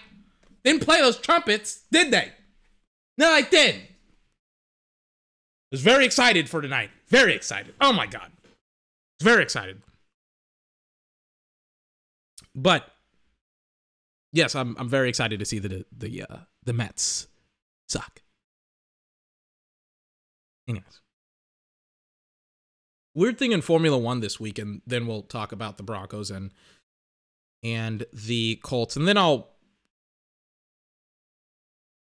Didn't 0.65 0.81
play 0.81 0.99
those 0.99 1.17
trumpets, 1.17 1.83
did 1.91 2.11
they? 2.11 2.33
No, 3.17 3.29
I 3.29 3.43
did. 3.43 3.75
I 3.75 3.87
was 5.71 5.81
very 5.81 6.05
excited 6.05 6.49
for 6.49 6.61
tonight. 6.61 6.89
Very 7.07 7.35
excited. 7.35 7.75
Oh 7.79 7.93
my 7.93 8.07
god. 8.07 8.31
Very 9.21 9.43
excited. 9.43 9.81
But 12.55 12.91
yes, 14.33 14.55
I'm 14.55 14.75
I'm 14.79 14.89
very 14.89 15.07
excited 15.07 15.39
to 15.39 15.45
see 15.45 15.59
the 15.59 15.85
the 15.95 16.23
uh, 16.23 16.37
the 16.63 16.73
Mets 16.73 17.27
suck. 17.87 18.21
Anyways. 20.67 21.01
Weird 23.13 23.37
thing 23.37 23.51
in 23.51 23.61
Formula 23.61 23.97
One 23.97 24.19
this 24.19 24.39
week, 24.39 24.57
and 24.57 24.81
then 24.85 25.07
we'll 25.07 25.21
talk 25.21 25.51
about 25.51 25.77
the 25.77 25.83
Broncos 25.83 26.31
and 26.31 26.51
and 27.63 28.05
the 28.11 28.59
Colts. 28.63 28.95
And 28.95 29.07
then 29.07 29.17
I'll. 29.17 29.54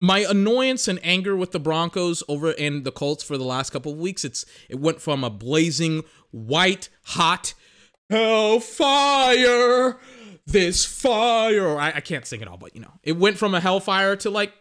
My 0.01 0.25
annoyance 0.27 0.87
and 0.87 0.99
anger 1.03 1.35
with 1.35 1.51
the 1.51 1.59
Broncos 1.59 2.23
over 2.27 2.55
and 2.57 2.83
the 2.83 2.91
Colts 2.91 3.23
for 3.23 3.37
the 3.37 3.43
last 3.43 3.69
couple 3.69 3.91
of 3.91 3.99
weeks, 3.99 4.25
it's 4.25 4.45
it 4.67 4.79
went 4.79 4.99
from 4.99 5.23
a 5.23 5.29
blazing 5.29 6.03
white 6.31 6.89
hot 7.03 7.53
hellfire, 8.09 9.97
this 10.45 10.83
fire. 10.83 11.77
I, 11.77 11.93
I 11.95 12.01
can't 12.01 12.25
sing 12.25 12.41
it 12.41 12.47
all, 12.47 12.57
but 12.57 12.75
you 12.75 12.81
know, 12.81 12.93
it 13.03 13.15
went 13.15 13.37
from 13.37 13.53
a 13.53 13.59
hellfire 13.59 14.15
to 14.17 14.29
like, 14.31 14.53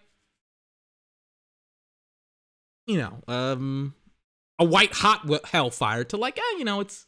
you 2.87 2.99
know, 2.99 3.23
um, 3.26 3.94
a 4.59 4.64
white 4.64 4.92
hot 4.92 5.26
hellfire 5.47 6.04
to 6.04 6.16
like, 6.18 6.38
eh, 6.38 6.59
you 6.59 6.64
know, 6.64 6.80
it's 6.80 7.06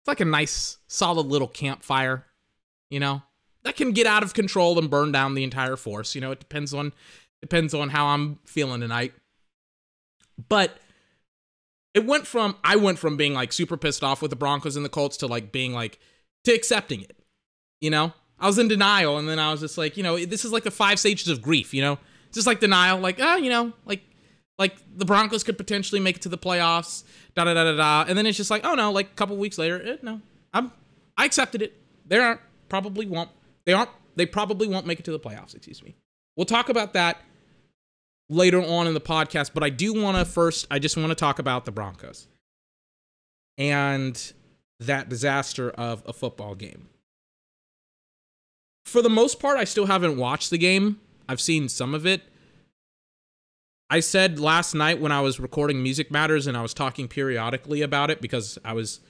it's 0.00 0.08
like 0.08 0.20
a 0.20 0.24
nice 0.24 0.78
solid 0.86 1.26
little 1.26 1.48
campfire 1.48 2.24
you 2.90 3.00
know, 3.00 3.22
that 3.64 3.76
can 3.76 3.92
get 3.92 4.06
out 4.06 4.22
of 4.22 4.34
control 4.34 4.78
and 4.78 4.90
burn 4.90 5.12
down 5.12 5.34
the 5.34 5.44
entire 5.44 5.76
force. 5.76 6.14
You 6.14 6.20
know, 6.20 6.30
it 6.30 6.40
depends 6.40 6.72
on 6.72 6.92
depends 7.40 7.74
on 7.74 7.88
how 7.90 8.06
I'm 8.06 8.38
feeling 8.44 8.80
tonight. 8.80 9.12
But 10.48 10.78
it 11.94 12.06
went 12.06 12.26
from 12.26 12.56
I 12.62 12.76
went 12.76 12.98
from 12.98 13.16
being 13.16 13.34
like 13.34 13.52
super 13.52 13.76
pissed 13.76 14.04
off 14.04 14.22
with 14.22 14.30
the 14.30 14.36
Broncos 14.36 14.76
and 14.76 14.84
the 14.84 14.90
Colts 14.90 15.16
to 15.18 15.26
like 15.26 15.52
being 15.52 15.72
like 15.72 15.98
to 16.44 16.52
accepting 16.52 17.00
it. 17.02 17.16
You 17.80 17.90
know, 17.90 18.12
I 18.38 18.46
was 18.46 18.58
in 18.58 18.68
denial, 18.68 19.18
and 19.18 19.28
then 19.28 19.38
I 19.38 19.50
was 19.50 19.60
just 19.60 19.78
like, 19.78 19.96
you 19.96 20.02
know, 20.02 20.24
this 20.24 20.44
is 20.44 20.52
like 20.52 20.64
the 20.64 20.70
five 20.70 20.98
stages 20.98 21.28
of 21.28 21.42
grief. 21.42 21.74
You 21.74 21.82
know, 21.82 21.98
just 22.32 22.46
like 22.46 22.60
denial, 22.60 22.98
like 22.98 23.18
ah, 23.20 23.36
you 23.36 23.50
know, 23.50 23.72
like 23.84 24.02
like 24.58 24.76
the 24.96 25.04
Broncos 25.04 25.44
could 25.44 25.56
potentially 25.56 26.00
make 26.00 26.16
it 26.16 26.22
to 26.22 26.28
the 26.28 26.38
playoffs, 26.38 27.04
da 27.34 27.44
da 27.44 27.54
da 27.54 27.64
da 27.64 27.76
da, 27.76 28.04
and 28.08 28.16
then 28.16 28.26
it's 28.26 28.36
just 28.36 28.50
like, 28.50 28.64
oh 28.64 28.74
no, 28.74 28.92
like 28.92 29.06
a 29.06 29.14
couple 29.14 29.36
weeks 29.36 29.58
later, 29.58 29.80
eh, 29.84 29.96
no, 30.02 30.20
I'm 30.52 30.72
I 31.16 31.24
accepted 31.24 31.62
it. 31.62 31.80
They 32.06 32.18
aren't 32.18 32.40
probably 32.68 33.06
won't 33.06 33.30
they 33.64 33.72
aren't 33.72 33.90
they 34.16 34.26
probably 34.26 34.68
won't 34.68 34.86
make 34.86 34.98
it 34.98 35.04
to 35.06 35.12
the 35.12 35.20
playoffs. 35.20 35.54
Excuse 35.54 35.82
me. 35.82 35.96
We'll 36.36 36.44
talk 36.44 36.68
about 36.68 36.92
that 36.92 37.18
later 38.28 38.62
on 38.62 38.86
in 38.86 38.94
the 38.94 39.00
podcast, 39.00 39.52
but 39.54 39.62
I 39.62 39.70
do 39.70 39.94
want 39.94 40.16
to 40.16 40.24
first, 40.24 40.66
I 40.70 40.78
just 40.78 40.96
want 40.96 41.10
to 41.10 41.14
talk 41.14 41.38
about 41.38 41.64
the 41.64 41.72
Broncos 41.72 42.28
and 43.56 44.32
that 44.80 45.08
disaster 45.08 45.70
of 45.70 46.02
a 46.06 46.12
football 46.12 46.54
game. 46.54 46.88
For 48.84 49.02
the 49.02 49.10
most 49.10 49.40
part, 49.40 49.58
I 49.58 49.64
still 49.64 49.86
haven't 49.86 50.16
watched 50.16 50.50
the 50.50 50.58
game. 50.58 51.00
I've 51.28 51.40
seen 51.40 51.68
some 51.68 51.94
of 51.94 52.06
it. 52.06 52.22
I 53.90 54.00
said 54.00 54.38
last 54.38 54.74
night 54.74 55.00
when 55.00 55.12
I 55.12 55.20
was 55.20 55.40
recording 55.40 55.82
Music 55.82 56.10
Matters 56.10 56.46
and 56.46 56.56
I 56.56 56.62
was 56.62 56.74
talking 56.74 57.08
periodically 57.08 57.82
about 57.82 58.10
it 58.10 58.20
because 58.20 58.58
I 58.64 58.74
was 58.74 59.00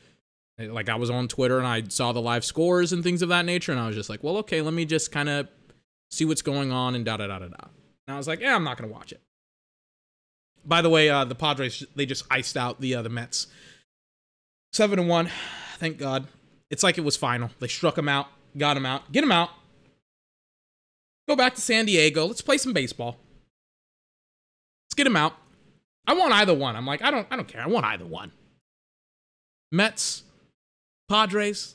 like 0.59 0.89
I 0.89 0.97
was 0.97 1.11
on 1.11 1.29
Twitter 1.29 1.59
and 1.59 1.67
I 1.67 1.85
saw 1.89 2.13
the 2.13 2.21
live 2.21 2.45
scores 2.45 2.93
and 2.93 3.03
things 3.03 3.23
of 3.23 3.29
that 3.29 3.45
nature 3.45 3.73
and 3.73 3.81
I 3.81 3.87
was 3.87 3.97
just 3.97 4.09
like, 4.09 4.23
well, 4.23 4.39
okay, 4.39 4.63
let 4.63 4.75
me 4.75 4.85
just 4.85 5.11
kind 5.13 5.29
of 5.29 5.49
see 6.11 6.25
what's 6.25 6.43
going 6.43 6.73
on 6.73 6.95
and 6.95 7.05
da 7.05 7.17
da 7.17 7.27
da 7.27 7.41
da 7.41 7.49
da. 7.49 7.69
And 8.09 8.15
I 8.15 8.17
was 8.17 8.27
like, 8.27 8.41
yeah, 8.41 8.57
I'm 8.57 8.65
not 8.65 8.79
gonna 8.79 8.93
watch 8.93 9.13
it. 9.13 9.21
By 10.65 10.81
the 10.81 10.89
way, 10.89 11.11
uh, 11.11 11.25
the 11.25 11.35
Padres 11.35 11.85
they 11.95 12.07
just 12.07 12.25
iced 12.31 12.57
out 12.57 12.81
the 12.81 12.95
uh, 12.95 13.03
the 13.03 13.11
Mets, 13.11 13.49
seven 14.73 14.99
and 14.99 15.09
one. 15.09 15.31
Thank 15.77 15.99
God. 15.99 16.27
It's 16.71 16.83
like 16.83 16.97
it 16.97 17.05
was 17.05 17.17
final. 17.17 17.51
They 17.61 17.69
struck 17.69 17.99
him 17.99 18.09
out, 18.09 18.27
got 18.57 18.79
him 18.79 18.87
out, 18.87 19.13
get 19.13 19.23
him 19.23 19.31
out. 19.31 19.51
Go 21.29 21.37
back 21.37 21.55
to 21.57 21.61
San 21.61 21.85
Diego. 21.85 22.25
Let's 22.25 22.41
play 22.41 22.57
some 22.57 22.73
baseball. 22.73 23.19
Let's 24.87 24.95
get 24.97 25.07
him 25.07 25.17
out. 25.17 25.35
I 26.07 26.15
want 26.15 26.33
either 26.33 26.55
one. 26.55 26.75
I'm 26.75 26.87
like, 26.87 27.03
I 27.03 27.11
don't, 27.11 27.27
I 27.31 27.37
don't 27.37 27.47
care. 27.47 27.61
I 27.61 27.67
want 27.67 27.85
either 27.85 28.07
one. 28.07 28.33
Mets, 29.71 30.23
Padres, 31.11 31.75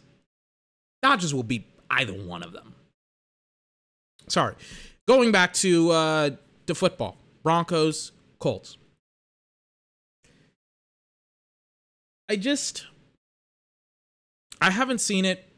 Dodgers 1.03 1.35
will 1.35 1.43
beat 1.43 1.67
either 1.91 2.13
one 2.13 2.41
of 2.41 2.53
them. 2.53 2.73
Sorry. 4.27 4.55
Going 5.07 5.31
back 5.31 5.53
to 5.55 5.91
uh, 5.91 6.29
to 6.67 6.75
football, 6.75 7.17
Broncos, 7.43 8.11
Colts. 8.39 8.77
I 12.29 12.35
just 12.37 12.87
I 14.61 14.71
haven't 14.71 14.99
seen 14.99 15.25
it. 15.25 15.49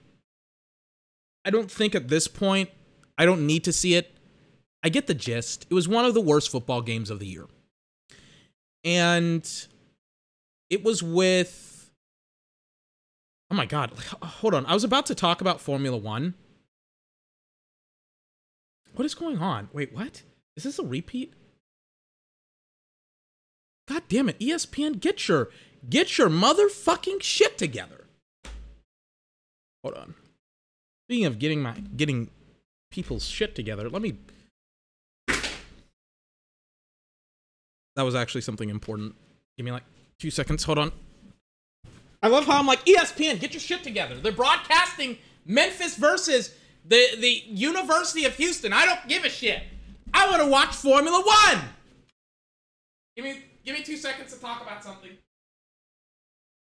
I 1.45 1.51
don't 1.51 1.69
think 1.69 1.93
at 1.93 2.07
this 2.07 2.27
point 2.27 2.69
I 3.17 3.25
don't 3.25 3.45
need 3.45 3.63
to 3.65 3.73
see 3.73 3.93
it. 3.93 4.17
I 4.83 4.89
get 4.89 5.07
the 5.07 5.13
gist. 5.13 5.67
It 5.69 5.73
was 5.73 5.87
one 5.87 6.05
of 6.05 6.13
the 6.13 6.21
worst 6.21 6.49
football 6.49 6.81
games 6.81 7.09
of 7.09 7.19
the 7.19 7.27
year. 7.27 7.45
And 8.83 9.47
it 10.69 10.83
was 10.83 11.03
with 11.03 11.91
Oh 13.51 13.55
my 13.55 13.67
god, 13.67 13.91
hold 14.23 14.55
on. 14.55 14.65
I 14.65 14.73
was 14.73 14.83
about 14.83 15.05
to 15.05 15.15
talk 15.15 15.39
about 15.39 15.61
Formula 15.61 15.97
1 15.97 16.33
what 18.95 19.05
is 19.05 19.15
going 19.15 19.39
on? 19.39 19.69
Wait, 19.73 19.93
what? 19.93 20.23
Is 20.55 20.63
this 20.63 20.79
a 20.79 20.83
repeat? 20.83 21.33
God 23.87 24.03
damn 24.09 24.29
it, 24.29 24.39
ESPN, 24.39 24.99
get 24.99 25.27
your 25.27 25.49
get 25.87 26.17
your 26.17 26.29
motherfucking 26.29 27.21
shit 27.21 27.57
together. 27.57 28.05
Hold 29.83 29.95
on. 29.95 30.15
Speaking 31.07 31.25
of 31.25 31.37
getting 31.37 31.61
my 31.61 31.73
getting 31.95 32.29
people's 32.89 33.25
shit 33.25 33.53
together, 33.53 33.89
let 33.89 34.01
me 34.01 34.17
That 37.95 38.03
was 38.03 38.15
actually 38.15 38.41
something 38.41 38.69
important. 38.69 39.15
Give 39.57 39.65
me 39.65 39.71
like 39.71 39.83
two 40.19 40.29
seconds. 40.29 40.63
Hold 40.63 40.77
on. 40.77 40.91
I 42.21 42.27
love 42.27 42.45
how 42.45 42.59
I'm 42.59 42.67
like, 42.67 42.83
ESPN, 42.85 43.39
get 43.39 43.53
your 43.53 43.61
shit 43.61 43.83
together. 43.83 44.15
They're 44.15 44.31
broadcasting 44.31 45.17
Memphis 45.45 45.95
versus 45.95 46.53
the 46.87 47.07
the 47.19 47.43
University 47.47 48.25
of 48.25 48.35
Houston. 48.35 48.73
I 48.73 48.85
don't 48.85 49.07
give 49.07 49.25
a 49.25 49.29
shit. 49.29 49.63
I 50.13 50.29
want 50.29 50.41
to 50.41 50.47
watch 50.47 50.75
Formula 50.75 51.21
One. 51.21 51.61
Give 53.15 53.25
me 53.25 53.43
give 53.63 53.75
me 53.75 53.83
two 53.83 53.97
seconds 53.97 54.33
to 54.33 54.39
talk 54.39 54.61
about 54.61 54.83
something. 54.83 55.11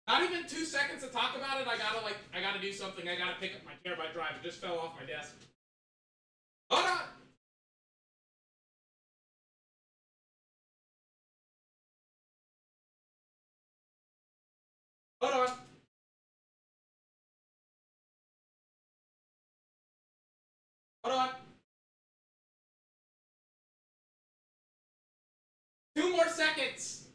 Not 0.07 0.23
even 0.25 0.47
two 0.47 0.65
seconds 0.65 1.03
to 1.05 1.09
talk 1.09 1.37
about 1.37 1.61
it. 1.61 1.69
I 1.69 1.79
gotta 1.79 2.05
like 2.05 2.17
I 2.35 2.41
gotta 2.41 2.61
do 2.61 2.73
something. 2.73 3.09
I 3.09 3.17
gotta 3.17 3.39
pick 3.41 3.53
up 3.55 3.61
my 3.65 3.73
terabyte 3.85 4.13
drive. 4.13 4.33
It 4.37 4.45
just 4.45 4.61
fell 4.61 4.79
off 4.79 4.95
my 5.01 5.07
desk. 5.07 5.35
Hold 6.71 6.87
on. 6.87 6.99
Hold 15.21 15.49
on. 15.49 15.70
Hold 21.05 21.19
on. 21.19 21.29
Two 25.97 26.13
more 26.13 26.29
seconds. 26.29 27.09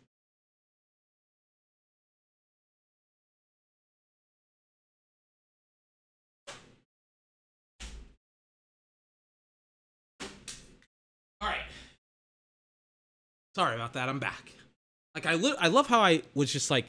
All 11.42 11.50
right. 11.50 11.60
Sorry 13.56 13.75
about 13.75 13.94
that. 13.94 14.10
I'm 14.10 14.20
back. 14.20 14.51
Like 15.13 15.25
I 15.25 15.36
li- 15.36 15.56
I 15.60 15.68
love 15.68 15.88
how 15.88 16.01
I 16.01 16.24
was 16.34 16.51
just 16.51 16.70
like 16.70 16.86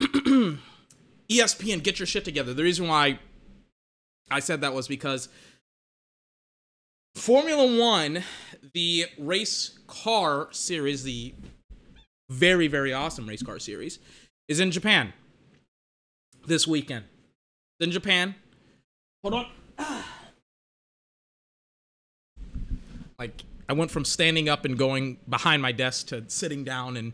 ESPN 1.30 1.82
get 1.82 1.98
your 1.98 2.06
shit 2.06 2.24
together. 2.24 2.54
The 2.54 2.62
reason 2.62 2.86
why 2.86 3.18
I 4.30 4.40
said 4.40 4.60
that 4.60 4.74
was 4.74 4.86
because 4.86 5.28
Formula 7.14 7.78
One, 7.78 8.22
the 8.72 9.06
race 9.18 9.78
car 9.86 10.48
series, 10.52 11.02
the 11.02 11.34
very, 12.28 12.68
very 12.68 12.92
awesome 12.92 13.28
race 13.28 13.42
car 13.42 13.58
series, 13.58 13.98
is 14.48 14.60
in 14.60 14.70
Japan 14.70 15.12
this 16.46 16.66
weekend. 16.66 17.04
It's 17.78 17.86
in 17.86 17.90
Japan. 17.92 18.34
Hold 19.22 19.34
on. 19.34 19.46
Like, 23.18 23.42
I 23.68 23.74
went 23.74 23.90
from 23.90 24.06
standing 24.06 24.48
up 24.48 24.64
and 24.64 24.78
going 24.78 25.18
behind 25.28 25.60
my 25.60 25.72
desk 25.72 26.06
to 26.06 26.24
sitting 26.28 26.64
down 26.64 26.96
and 26.96 27.12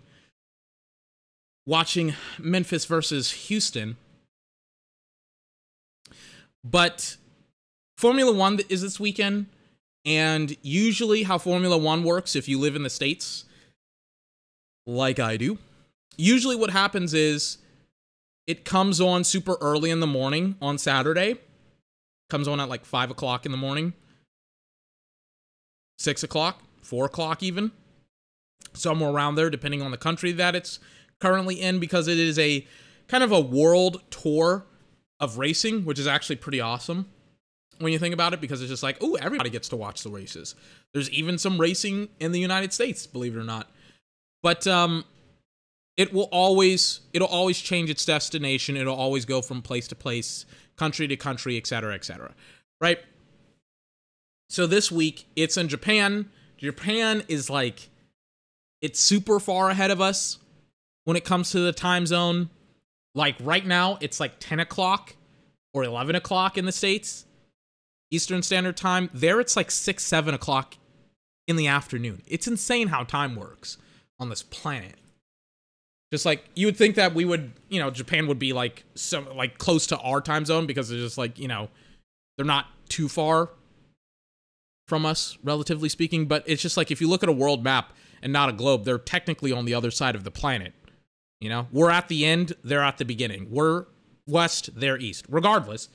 watching 1.67 2.15
Memphis 2.39 2.85
versus 2.85 3.33
Houston. 3.33 3.97
But 6.63 7.17
Formula 7.99 8.33
One 8.33 8.61
is 8.69 8.83
this 8.83 9.01
weekend. 9.01 9.47
And 10.07 10.57
usually, 10.63 11.25
how 11.25 11.37
Formula 11.37 11.77
One 11.77 12.05
works, 12.05 12.37
if 12.37 12.49
you 12.49 12.61
live 12.61 12.77
in 12.77 12.85
the 12.85 12.91
States, 12.91 13.45
like 14.87 15.19
I 15.19 15.37
do, 15.37 15.59
usually 16.17 16.55
what 16.55 16.71
happens 16.71 17.13
is 17.13 17.59
it 18.47 18.65
comes 18.65 19.01
on 19.01 19.25
super 19.25 19.57
early 19.61 19.91
in 19.91 19.99
the 19.99 20.07
morning 20.07 20.55
on 20.63 20.79
Saturday. 20.79 21.41
Comes 22.31 22.47
on 22.47 22.61
at 22.61 22.69
like 22.69 22.85
5 22.85 23.11
o'clock 23.11 23.47
in 23.47 23.53
the 23.53 23.59
morning, 23.59 23.93
6 25.99 26.23
o'clock, 26.23 26.63
4 26.83 27.07
o'clock 27.07 27.43
even. 27.43 27.73
Somewhere 28.75 29.11
around 29.11 29.35
there, 29.35 29.51
depending 29.51 29.83
on 29.83 29.91
the 29.91 29.97
country 29.97 30.33
that 30.33 30.55
it's 30.55 30.79
currently 31.21 31.61
in, 31.61 31.81
because 31.81 32.09
it 32.09 32.19
is 32.19 32.39
a 32.39 32.67
kind 33.09 33.25
of 33.25 33.33
a 33.33 33.41
world 33.41 34.03
tour 34.11 34.67
of 35.19 35.39
racing, 35.39 35.85
which 35.85 35.99
is 35.99 36.07
actually 36.07 36.37
pretty 36.37 36.61
awesome 36.61 37.09
when 37.79 37.93
you 37.93 37.99
think 37.99 38.15
about 38.15 38.33
it 38.33 38.41
because 38.41 38.61
it's 38.61 38.71
just 38.71 38.83
like, 38.83 38.97
oh, 39.01 39.15
everybody 39.17 39.51
gets 39.51 39.69
to 39.71 39.77
watch 39.77 40.03
the 40.03 40.11
races. 40.11 40.55
There's 40.93 41.11
even 41.11 41.39
some 41.39 41.61
racing 41.61 42.09
in 42.21 42.33
the 42.33 42.41
United 42.41 42.73
States, 42.73 43.07
believe 43.07 43.37
it 43.37 43.41
or 43.41 43.45
not. 43.45 43.71
But 44.43 44.67
um 44.67 45.05
it 45.97 46.13
will 46.13 46.29
always 46.31 47.01
it'll 47.13 47.29
always 47.29 47.59
change 47.59 47.91
its 47.91 48.05
destination. 48.05 48.77
It'll 48.77 48.97
always 48.97 49.25
go 49.25 49.43
from 49.43 49.63
place 49.63 49.89
to 49.89 49.95
place, 49.95 50.45
country 50.77 51.09
to 51.09 51.17
country, 51.17 51.57
etc., 51.57 51.95
etc. 51.95 52.35
Right? 52.81 52.99
So 54.49 54.67
this 54.67 54.93
week 54.93 55.27
it's 55.37 55.57
in 55.57 55.69
Japan. 55.69 56.31
Japan 56.59 57.23
is 57.29 57.51
like 57.51 57.91
it's 58.83 59.01
super 59.01 59.41
far 59.41 59.71
ahead 59.71 59.91
of 59.91 60.01
us 60.01 60.39
when 61.05 61.17
it 61.17 61.25
comes 61.25 61.51
to 61.53 61.61
the 61.61 61.73
time 61.73 62.07
zone. 62.07 62.51
Like 63.15 63.37
right 63.41 63.65
now, 63.65 63.97
it's 64.03 64.21
like 64.21 64.35
10 64.41 64.61
o'clock 64.61 65.17
or 65.73 65.85
11 65.85 66.17
o'clock 66.17 66.59
in 66.59 66.67
the 66.67 66.73
States 66.73 67.25
Eastern 68.11 68.43
Standard 68.43 68.77
Time. 68.77 69.11
There, 69.13 69.41
it's 69.41 69.57
like 69.57 69.71
six, 69.71 70.05
seven 70.05 70.35
o'clock 70.35 70.77
in 71.47 71.57
the 71.57 71.67
afternoon. 71.67 72.23
It's 72.27 72.47
insane 72.47 72.89
how 72.89 73.05
time 73.05 73.37
works 73.37 73.79
on 74.19 74.29
this 74.29 74.43
planet. 74.43 74.97
Just 76.13 76.25
like 76.25 76.45
you 76.55 76.67
would 76.67 76.77
think 76.77 76.95
that 76.97 77.15
we 77.15 77.25
would, 77.25 77.53
you 77.69 77.81
know, 77.81 77.91
Japan 77.91 78.27
would 78.29 78.39
be 78.39 78.53
like 78.53 78.85
some 78.95 79.27
like 79.37 79.59
close 79.59 79.87
to 79.89 79.99
our 79.99 80.21
time 80.21 80.45
zone 80.45 80.67
because 80.67 80.91
it's 80.91 81.03
just 81.03 81.19
like, 81.19 81.39
you 81.39 81.49
know, 81.49 81.69
they're 82.37 82.47
not 82.47 82.67
too 82.89 83.09
far 83.09 83.51
from 84.87 85.05
us, 85.05 85.37
relatively 85.43 85.89
speaking. 85.89 86.27
But 86.27 86.45
it's 86.47 86.63
just 86.63 86.77
like 86.77 86.91
if 86.91 87.01
you 87.01 87.09
look 87.09 87.23
at 87.23 87.29
a 87.29 87.33
world 87.33 87.65
map 87.65 87.93
and 88.23 88.33
not 88.33 88.49
a 88.49 88.53
globe, 88.53 88.85
they're 88.85 88.99
technically 88.99 89.51
on 89.51 89.65
the 89.65 89.75
other 89.75 89.91
side 89.91 90.15
of 90.15 90.23
the 90.23 90.31
planet. 90.31 90.73
You 91.41 91.49
know, 91.49 91.67
we're 91.73 91.91
at 91.91 92.09
the 92.09 92.25
end, 92.25 92.55
they're 92.63 92.85
at 92.85 92.99
the 92.99 93.05
beginning. 93.05 93.49
We're 93.51 93.87
west, 94.27 94.71
they're 94.77 94.97
east. 94.99 95.27
Regardless, 95.29 95.89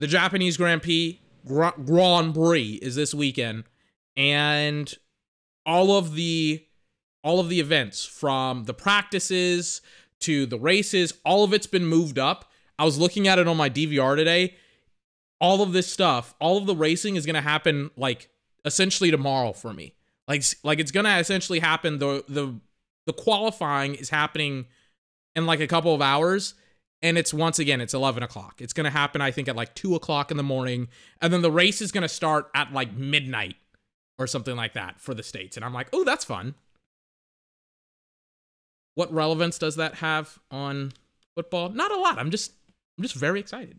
the 0.00 0.06
Japanese 0.06 0.56
Grand 0.56 0.82
Prix 0.82 1.20
Grand 1.46 2.34
Prix 2.34 2.78
is 2.82 2.96
this 2.96 3.14
weekend, 3.14 3.64
and 4.16 4.92
all 5.64 5.96
of 5.96 6.14
the 6.14 6.64
all 7.22 7.40
of 7.40 7.48
the 7.48 7.60
events 7.60 8.04
from 8.04 8.64
the 8.64 8.74
practices 8.74 9.80
to 10.20 10.46
the 10.46 10.58
races, 10.58 11.12
all 11.24 11.44
of 11.44 11.52
it's 11.52 11.66
been 11.66 11.86
moved 11.86 12.18
up. 12.18 12.50
I 12.78 12.84
was 12.84 12.98
looking 12.98 13.26
at 13.26 13.38
it 13.38 13.48
on 13.48 13.56
my 13.56 13.68
DVR 13.68 14.16
today. 14.16 14.54
All 15.40 15.62
of 15.62 15.72
this 15.72 15.86
stuff, 15.92 16.34
all 16.40 16.56
of 16.56 16.66
the 16.66 16.76
racing 16.76 17.16
is 17.16 17.26
going 17.26 17.34
to 17.34 17.40
happen 17.40 17.90
like 17.96 18.28
essentially 18.64 19.10
tomorrow 19.10 19.52
for 19.52 19.72
me. 19.72 19.94
Like 20.28 20.44
like 20.62 20.78
it's 20.78 20.90
going 20.90 21.04
to 21.04 21.18
essentially 21.18 21.60
happen 21.60 21.98
the 21.98 22.24
the 22.28 22.58
the 23.06 23.12
qualifying 23.12 23.94
is 23.94 24.10
happening 24.10 24.66
in 25.36 25.46
like 25.46 25.60
a 25.60 25.66
couple 25.66 25.94
of 25.94 26.02
hours 26.02 26.54
and 27.02 27.18
it's 27.18 27.34
once 27.34 27.58
again 27.58 27.80
it's 27.80 27.94
11 27.94 28.22
o'clock. 28.22 28.60
It's 28.60 28.72
going 28.72 28.84
to 28.84 28.90
happen 28.90 29.20
i 29.20 29.30
think 29.30 29.48
at 29.48 29.56
like 29.56 29.74
2 29.74 29.94
o'clock 29.94 30.30
in 30.30 30.36
the 30.36 30.42
morning. 30.42 30.88
And 31.20 31.32
then 31.32 31.42
the 31.42 31.50
race 31.50 31.80
is 31.80 31.92
going 31.92 32.02
to 32.02 32.08
start 32.08 32.50
at 32.54 32.72
like 32.72 32.92
midnight 32.94 33.56
or 34.18 34.26
something 34.26 34.56
like 34.56 34.74
that 34.74 35.00
for 35.00 35.14
the 35.14 35.22
states. 35.22 35.56
And 35.56 35.64
i'm 35.64 35.74
like 35.74 35.88
oh 35.92 36.04
that's 36.04 36.24
fun. 36.24 36.54
What 38.94 39.12
relevance 39.12 39.58
does 39.58 39.76
that 39.76 39.96
have 39.96 40.38
on 40.50 40.92
football? 41.34 41.68
Not 41.68 41.92
a 41.92 41.96
lot. 41.96 42.18
I'm 42.18 42.30
just 42.30 42.52
i'm 42.98 43.02
just 43.02 43.14
very 43.14 43.40
excited. 43.40 43.78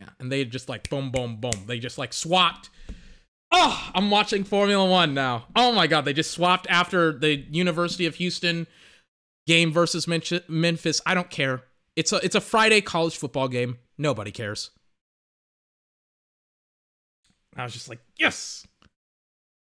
Yeah 0.00 0.10
and 0.18 0.30
they 0.30 0.44
just 0.44 0.68
like 0.68 0.88
boom 0.90 1.10
boom 1.10 1.36
boom. 1.36 1.66
They 1.66 1.78
just 1.78 1.98
like 1.98 2.12
swapped. 2.12 2.68
Oh 3.52 3.90
i'm 3.94 4.10
watching 4.10 4.44
formula 4.44 4.88
one 4.88 5.14
now. 5.14 5.46
Oh 5.56 5.72
my 5.72 5.86
god 5.86 6.04
they 6.04 6.12
just 6.12 6.30
swapped 6.30 6.66
after 6.68 7.10
the 7.10 7.36
university 7.50 8.04
of 8.04 8.16
houston 8.16 8.66
game 9.50 9.72
versus 9.72 10.06
Memphis. 10.06 11.00
I 11.04 11.14
don't 11.14 11.28
care. 11.28 11.64
It's 11.96 12.12
a 12.12 12.16
it's 12.24 12.36
a 12.36 12.40
Friday 12.40 12.80
college 12.80 13.16
football 13.16 13.48
game. 13.48 13.78
Nobody 13.98 14.30
cares. 14.30 14.70
I 17.56 17.64
was 17.64 17.72
just 17.72 17.88
like, 17.88 17.98
yes, 18.16 18.64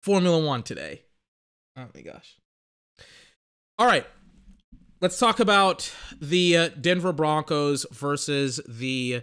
Formula 0.03 0.37
One 0.45 0.63
today. 0.63 1.03
Oh 1.77 1.85
my 1.95 2.01
gosh. 2.01 2.35
All 3.77 3.87
right, 3.87 4.05
let's 4.99 5.17
talk 5.17 5.39
about 5.39 5.89
the 6.19 6.57
uh, 6.57 6.67
Denver 6.69 7.13
Broncos 7.13 7.85
versus 7.89 8.59
the 8.67 9.21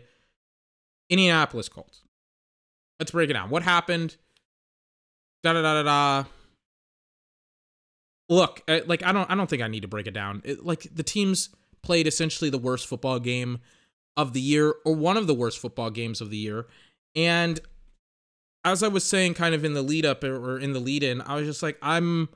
Indianapolis 1.10 1.68
Colts. 1.68 2.00
Let's 2.98 3.10
break 3.10 3.28
it 3.28 3.34
down. 3.34 3.50
What 3.50 3.62
happened? 3.62 4.16
Da 5.42 5.52
da 5.52 5.60
da 5.60 5.82
da 5.82 6.22
da 6.22 6.25
look, 8.28 8.62
uh, 8.68 8.80
like 8.87 9.04
I 9.04 9.12
don't 9.12 9.30
I 9.30 9.35
don't 9.35 9.49
think 9.49 9.62
I 9.62 9.68
need 9.68 9.83
to 9.83 9.88
break 9.88 10.06
it 10.06 10.14
down. 10.14 10.42
It, 10.45 10.64
like 10.64 10.87
the 10.95 11.02
teams 11.02 11.50
played 11.83 12.06
essentially 12.06 12.50
the 12.50 12.59
worst 12.59 12.87
football 12.87 13.18
game 13.18 13.59
of 14.16 14.33
the 14.33 14.40
year 14.40 14.75
or 14.85 14.95
one 14.95 15.16
of 15.16 15.26
the 15.26 15.35
worst 15.35 15.59
football 15.59 15.90
games 15.90 16.21
of 16.21 16.30
the 16.30 16.37
year. 16.37 16.66
And 17.14 17.61
as 18.64 18.83
I 18.83 18.88
was 18.88 19.04
saying 19.04 19.35
kind 19.35 19.54
of 19.54 19.64
in 19.64 19.75
the 19.75 19.83
lead 19.83 20.04
up 20.04 20.25
or 20.25 20.59
in 20.59 20.73
the 20.73 20.80
lead 20.80 21.02
in, 21.02 21.21
I 21.21 21.36
was 21.36 21.47
just 21.47 21.62
like 21.62 21.78
I'm 21.82 22.28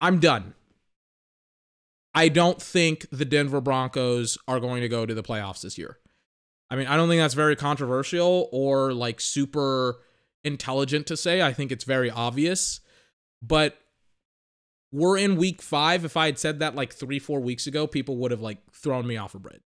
I'm 0.00 0.18
done. 0.18 0.54
I 2.14 2.28
don't 2.28 2.62
think 2.62 3.06
the 3.10 3.24
Denver 3.24 3.60
Broncos 3.60 4.38
are 4.46 4.60
going 4.60 4.82
to 4.82 4.88
go 4.88 5.04
to 5.04 5.14
the 5.14 5.22
playoffs 5.22 5.62
this 5.62 5.76
year. 5.76 5.98
I 6.70 6.76
mean, 6.76 6.86
I 6.86 6.96
don't 6.96 7.08
think 7.08 7.20
that's 7.20 7.34
very 7.34 7.56
controversial 7.56 8.48
or 8.52 8.92
like 8.92 9.20
super 9.20 9.96
intelligent 10.44 11.06
to 11.08 11.16
say. 11.16 11.42
I 11.42 11.52
think 11.52 11.72
it's 11.72 11.84
very 11.84 12.10
obvious. 12.10 12.80
But 13.42 13.76
we're 14.94 15.18
in 15.18 15.36
week 15.36 15.60
five. 15.60 16.04
If 16.04 16.16
I 16.16 16.26
had 16.26 16.38
said 16.38 16.60
that 16.60 16.76
like 16.76 16.92
three, 16.92 17.18
four 17.18 17.40
weeks 17.40 17.66
ago, 17.66 17.88
people 17.88 18.16
would 18.18 18.30
have 18.30 18.40
like 18.40 18.58
thrown 18.72 19.08
me 19.08 19.16
off 19.16 19.34
a 19.34 19.40
bridge. 19.40 19.62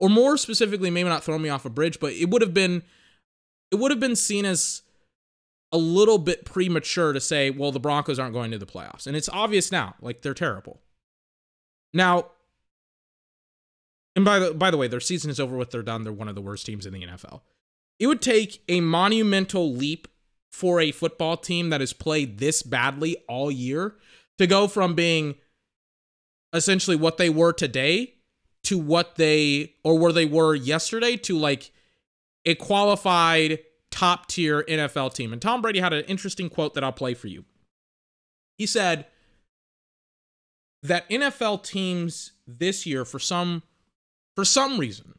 Or 0.00 0.08
more 0.08 0.36
specifically, 0.36 0.90
maybe 0.90 1.08
not 1.08 1.22
thrown 1.22 1.40
me 1.40 1.48
off 1.48 1.64
a 1.64 1.70
bridge, 1.70 2.00
but 2.00 2.12
it 2.14 2.30
would 2.30 2.42
have 2.42 2.52
been 2.52 2.82
it 3.70 3.76
would 3.76 3.92
have 3.92 4.00
been 4.00 4.16
seen 4.16 4.44
as 4.44 4.82
a 5.70 5.78
little 5.78 6.18
bit 6.18 6.44
premature 6.44 7.12
to 7.12 7.20
say, 7.20 7.50
well, 7.50 7.70
the 7.70 7.78
Broncos 7.78 8.18
aren't 8.18 8.32
going 8.32 8.50
to 8.50 8.58
the 8.58 8.66
playoffs. 8.66 9.06
And 9.06 9.16
it's 9.16 9.28
obvious 9.28 9.70
now, 9.70 9.94
like 10.00 10.22
they're 10.22 10.34
terrible. 10.34 10.80
Now, 11.94 12.32
and 14.16 14.24
by 14.24 14.40
the 14.40 14.52
by 14.52 14.72
the 14.72 14.76
way, 14.76 14.88
their 14.88 14.98
season 14.98 15.30
is 15.30 15.38
over 15.38 15.56
with, 15.56 15.70
they're 15.70 15.82
done. 15.82 16.02
They're 16.02 16.12
one 16.12 16.28
of 16.28 16.34
the 16.34 16.42
worst 16.42 16.66
teams 16.66 16.86
in 16.86 16.92
the 16.92 17.06
NFL. 17.06 17.42
It 18.00 18.08
would 18.08 18.20
take 18.20 18.64
a 18.68 18.80
monumental 18.80 19.72
leap 19.72 20.08
for 20.50 20.80
a 20.80 20.90
football 20.90 21.36
team 21.36 21.70
that 21.70 21.80
has 21.80 21.92
played 21.92 22.38
this 22.38 22.64
badly 22.64 23.16
all 23.28 23.52
year 23.52 23.94
to 24.40 24.46
go 24.46 24.66
from 24.66 24.94
being 24.94 25.34
essentially 26.54 26.96
what 26.96 27.18
they 27.18 27.28
were 27.28 27.52
today 27.52 28.14
to 28.64 28.78
what 28.78 29.16
they 29.16 29.74
or 29.84 29.98
where 29.98 30.12
they 30.12 30.24
were 30.24 30.54
yesterday 30.54 31.14
to 31.14 31.36
like 31.36 31.72
a 32.46 32.54
qualified 32.54 33.58
top 33.90 34.28
tier 34.28 34.62
NFL 34.62 35.12
team. 35.12 35.34
And 35.34 35.42
Tom 35.42 35.60
Brady 35.60 35.78
had 35.78 35.92
an 35.92 36.06
interesting 36.06 36.48
quote 36.48 36.72
that 36.72 36.82
I'll 36.82 36.90
play 36.90 37.12
for 37.12 37.28
you. 37.28 37.44
He 38.56 38.64
said 38.64 39.04
that 40.82 41.06
NFL 41.10 41.62
teams 41.62 42.32
this 42.46 42.86
year 42.86 43.04
for 43.04 43.18
some 43.18 43.62
for 44.36 44.46
some 44.46 44.78
reason 44.78 45.18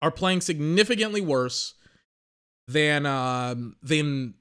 are 0.00 0.12
playing 0.12 0.40
significantly 0.40 1.20
worse 1.20 1.74
than 2.68 3.06
um 3.06 3.74
than 3.82 4.34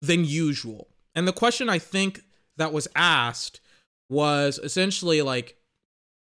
than 0.00 0.24
usual. 0.24 0.86
And 1.16 1.26
the 1.26 1.32
question 1.32 1.68
I 1.68 1.80
think 1.80 2.22
that 2.58 2.72
was 2.72 2.86
asked 2.94 3.60
was 4.08 4.58
essentially 4.62 5.22
like, 5.22 5.56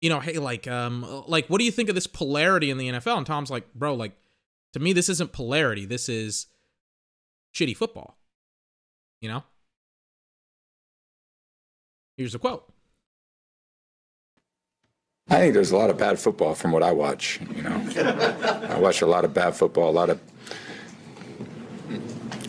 you 0.00 0.09
know, 0.09 0.20
hey, 0.20 0.38
like, 0.38 0.68
um, 0.68 1.24
like, 1.26 1.48
what 1.48 1.59
do 1.59 1.64
you 1.64 1.72
think 1.72 1.88
of 1.88 1.94
this 1.94 2.07
polarity 2.07 2.70
in 2.70 2.78
the 2.78 2.88
NFL? 2.88 3.16
And 3.16 3.26
Tom's 3.26 3.50
like, 3.50 3.72
bro, 3.74 3.94
like, 3.94 4.12
to 4.74 4.81
me, 4.81 4.92
this 4.92 5.09
isn't 5.09 5.33
polarity. 5.33 5.87
This 5.87 6.09
is 6.09 6.46
shitty 7.54 7.76
football. 7.76 8.18
You 9.20 9.28
know? 9.28 9.44
Here's 12.16 12.35
a 12.35 12.38
quote. 12.38 12.72
I 15.31 15.37
think 15.37 15.54
there's 15.54 15.72
a 15.72 15.76
lot 15.76 15.90
of 15.90 15.98
bad 15.98 16.18
football 16.18 16.54
from 16.54 16.72
what 16.72 16.83
I 16.83 16.92
watch. 16.92 17.38
You 17.54 17.62
know, 17.62 17.70
I 18.70 18.78
watch 18.78 19.02
a 19.02 19.07
lot 19.07 19.24
of 19.24 19.35
bad 19.35 19.54
football, 19.54 19.90
a 19.90 19.92
lot 19.92 20.11
of 20.11 20.20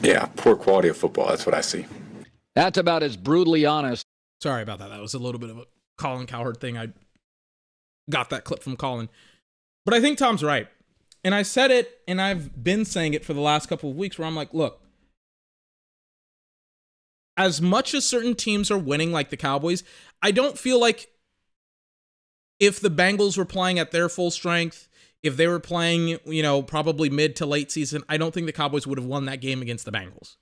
yeah, 0.01 0.27
poor 0.37 0.55
quality 0.55 0.87
of 0.87 0.97
football. 0.97 1.27
That's 1.27 1.45
what 1.45 1.53
I 1.53 1.61
see. 1.61 1.85
That's 2.55 2.77
about 2.77 3.03
as 3.03 3.17
brutally 3.17 3.65
honest. 3.65 4.05
Sorry 4.41 4.61
about 4.61 4.79
that. 4.79 4.89
That 4.89 5.01
was 5.01 5.13
a 5.13 5.19
little 5.19 5.39
bit 5.39 5.49
of 5.49 5.57
a 5.59 5.65
Colin 5.97 6.25
Cowherd 6.25 6.59
thing. 6.59 6.77
I 6.77 6.89
got 8.09 8.29
that 8.31 8.43
clip 8.43 8.63
from 8.63 8.75
Colin. 8.75 9.09
But 9.85 9.93
I 9.93 10.01
think 10.01 10.17
Tom's 10.17 10.43
right. 10.43 10.67
And 11.23 11.35
I 11.35 11.43
said 11.43 11.71
it, 11.71 11.99
and 12.07 12.21
I've 12.21 12.63
been 12.63 12.85
saying 12.85 13.13
it 13.13 13.25
for 13.25 13.33
the 13.33 13.41
last 13.41 13.67
couple 13.67 13.89
of 13.89 13.97
weeks 13.97 14.17
where 14.17 14.27
I'm 14.27 14.35
like, 14.35 14.53
look, 14.53 14.81
as 17.35 17.61
much 17.61 17.93
as 17.93 18.05
certain 18.05 18.35
teams 18.35 18.71
are 18.71 18.77
winning, 18.77 19.11
like 19.11 19.29
the 19.29 19.37
Cowboys, 19.37 19.83
I 20.21 20.31
don't 20.31 20.57
feel 20.57 20.79
like 20.79 21.09
if 22.59 22.79
the 22.79 22.89
Bengals 22.89 23.37
were 23.37 23.45
playing 23.45 23.79
at 23.79 23.91
their 23.91 24.09
full 24.09 24.31
strength, 24.31 24.87
if 25.23 25.37
they 25.37 25.47
were 25.47 25.59
playing, 25.59 26.17
you 26.25 26.43
know, 26.43 26.61
probably 26.61 27.09
mid 27.09 27.35
to 27.37 27.45
late 27.45 27.71
season, 27.71 28.03
I 28.07 28.17
don't 28.17 28.33
think 28.33 28.45
the 28.45 28.53
Cowboys 28.53 28.87
would 28.87 28.97
have 28.97 29.07
won 29.07 29.25
that 29.25 29.41
game 29.41 29.61
against 29.61 29.85
the 29.85 29.91
Bengals. 29.91 30.35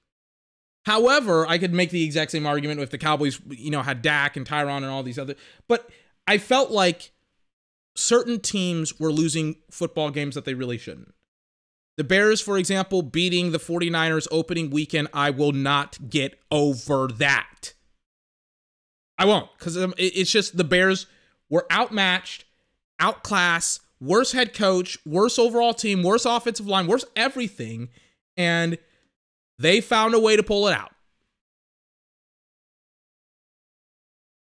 However, 0.88 1.45
I 1.45 1.58
could 1.58 1.73
make 1.73 1.89
the 1.89 2.06
exact 2.06 2.32
same 2.32 2.45
argument 2.45 2.80
if 2.80 2.91
the 2.91 2.97
Cowboys, 2.97 3.41
you 3.50 3.69
know, 3.69 3.82
had 3.82 4.02
Dak 4.02 4.38
and 4.38 4.47
Tyron 4.47 4.78
and 4.78 4.86
all 4.86 5.04
these 5.04 5.19
other. 5.19 5.36
But 5.67 5.89
I 6.26 6.38
felt 6.38 6.71
like 6.71 7.12
certain 7.93 8.39
teams 8.39 8.97
were 8.97 9.12
losing 9.12 9.58
football 9.69 10.12
games 10.12 10.34
that 10.36 10.45
they 10.45 10.54
really 10.54 10.78
shouldn't. 10.78 11.13
The 11.97 12.06
Bears, 12.06 12.39
for 12.39 12.58
example, 12.58 13.02
beating 13.02 13.52
the 13.52 13.58
49ers 13.58 14.30
opening 14.32 14.69
weekend, 14.69 15.10
I 15.13 15.30
will 15.30 15.52
not 15.52 16.10
get 16.10 16.39
over 16.52 17.08
that. 17.08 17.73
I 19.19 19.26
won't, 19.26 19.50
because 19.60 19.78
um, 19.78 19.93
it's 19.97 20.32
just 20.32 20.56
the 20.56 20.63
Bears 20.63 21.06
were 21.50 21.65
outmatched, 21.69 22.45
outclassed, 22.97 23.82
worse 24.00 24.32
head 24.32 24.54
coach, 24.54 24.97
worse 25.06 25.38
overall 25.38 25.73
team, 25.73 26.02
worse 26.02 26.23
offensive 26.23 26.65
line, 26.67 26.88
worse 26.88 27.04
everything. 27.17 27.89
And 28.38 28.78
they 29.60 29.82
found 29.82 30.13
a 30.13 30.20
way 30.20 30.36
to 30.36 30.43
pull 30.43 30.67
it 30.67 30.74
out. 30.74 30.91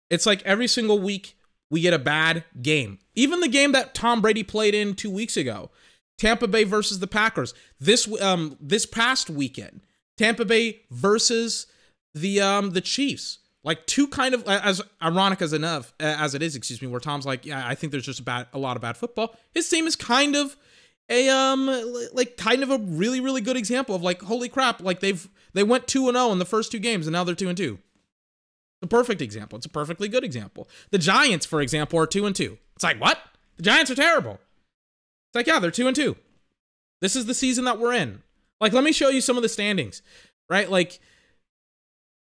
It's 0.10 0.26
like 0.26 0.42
every 0.44 0.68
single 0.68 1.00
week 1.00 1.38
we 1.70 1.82
get 1.82 1.94
a 1.94 2.00
bad 2.00 2.44
game. 2.62 3.00
Even 3.16 3.42
the 3.42 3.48
game 3.48 3.72
that 3.74 3.94
Tom 3.94 4.22
Brady 4.22 4.44
played 4.44 4.74
in 4.74 4.96
two 4.96 5.12
weeks 5.12 5.38
ago, 5.38 5.70
Tampa 6.18 6.48
Bay 6.48 6.64
versus 6.64 7.00
the 7.00 7.08
Packers. 7.08 7.54
This 7.80 8.10
um 8.22 8.58
this 8.60 8.86
past 8.86 9.30
weekend, 9.30 9.82
Tampa 10.18 10.46
Bay 10.46 10.82
versus 10.90 11.68
the 12.14 12.42
um 12.42 12.72
the 12.72 12.82
Chiefs. 12.82 13.40
Like 13.64 13.86
two 13.86 14.08
kind 14.08 14.34
of 14.34 14.48
as 14.48 14.82
ironic 15.04 15.42
as 15.42 15.54
enough 15.54 15.94
as 16.00 16.34
it 16.34 16.42
is, 16.42 16.56
excuse 16.56 16.82
me, 16.82 16.88
where 16.88 17.00
Tom's 17.00 17.26
like, 17.26 17.46
yeah, 17.46 17.68
I 17.68 17.76
think 17.76 17.92
there's 17.92 18.06
just 18.06 18.22
a 18.22 18.24
bad 18.24 18.48
a 18.54 18.58
lot 18.58 18.78
of 18.78 18.82
bad 18.82 18.98
football. 18.98 19.36
His 19.52 19.70
team 19.70 19.86
is 19.86 19.96
kind 19.96 20.36
of 20.36 20.56
a 21.10 21.30
um 21.30 21.68
like 22.14 22.38
kind 22.38 22.64
of 22.64 22.70
a 22.70 22.78
really 22.78 23.20
really 23.20 23.42
good 23.42 23.58
example 23.58 23.96
of 23.96 24.02
like 24.02 24.22
holy 24.22 24.50
crap, 24.50 24.82
like 24.82 25.00
they've 25.00 25.28
they 25.54 25.64
went 25.64 25.88
2 25.88 26.08
and 26.08 26.16
0 26.16 26.32
in 26.32 26.40
the 26.40 26.46
first 26.46 26.72
two 26.72 26.80
games 26.80 27.08
and 27.08 27.14
now 27.14 27.24
they're 27.24 27.36
2 27.36 27.50
and 27.50 27.58
2. 27.58 27.80
The 28.82 28.88
perfect 28.88 29.22
example. 29.22 29.58
It's 29.58 29.66
a 29.66 29.70
perfectly 29.70 30.08
good 30.08 30.24
example. 30.24 30.70
The 30.92 30.98
Giants, 30.98 31.46
for 31.46 31.60
example, 31.62 32.00
are 32.00 32.08
2 32.08 32.26
and 32.26 32.36
2. 32.36 32.58
It's 32.76 32.84
like, 32.84 33.02
what? 33.02 33.20
The 33.58 33.64
Giants 33.64 33.92
are 33.92 33.96
terrible. 33.96 34.34
It's 34.34 35.36
like, 35.36 35.48
yeah, 35.48 35.60
they're 35.60 35.72
2 35.72 35.88
and 35.88 35.96
2. 35.96 36.16
This 37.02 37.16
is 37.16 37.26
the 37.26 37.34
season 37.34 37.66
that 37.66 37.80
we're 37.80 37.94
in. 37.94 38.24
Like 38.62 38.74
let 38.74 38.84
me 38.84 38.92
show 38.92 39.10
you 39.10 39.22
some 39.22 39.38
of 39.38 39.44
the 39.44 39.50
standings. 39.50 40.02
Right? 40.50 40.70
Like 40.70 41.00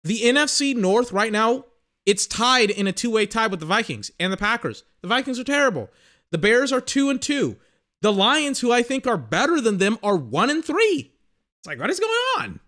the 0.02 0.22
NFC 0.22 0.74
North 0.74 1.12
right 1.12 1.32
now, 1.32 1.64
it's 2.06 2.26
tied 2.26 2.70
in 2.70 2.86
a 2.86 2.92
two-way 2.92 3.26
tie 3.26 3.46
with 3.46 3.60
the 3.60 3.66
Vikings 3.66 4.10
and 4.20 4.32
the 4.32 4.36
Packers. 4.36 4.84
The 5.00 5.08
Vikings 5.08 5.38
are 5.38 5.44
terrible. 5.44 5.90
The 6.30 6.38
Bears 6.38 6.72
are 6.72 6.80
2 6.80 7.08
and 7.08 7.22
2. 7.22 7.56
The 8.04 8.12
Lions, 8.12 8.60
who 8.60 8.70
I 8.70 8.82
think 8.82 9.06
are 9.06 9.16
better 9.16 9.62
than 9.62 9.78
them, 9.78 9.98
are 10.02 10.14
1 10.14 10.50
and 10.50 10.62
3. 10.62 10.76
It's 10.76 11.66
like, 11.66 11.78
what 11.78 11.88
is 11.88 11.98
going 11.98 12.12
on? 12.38 12.60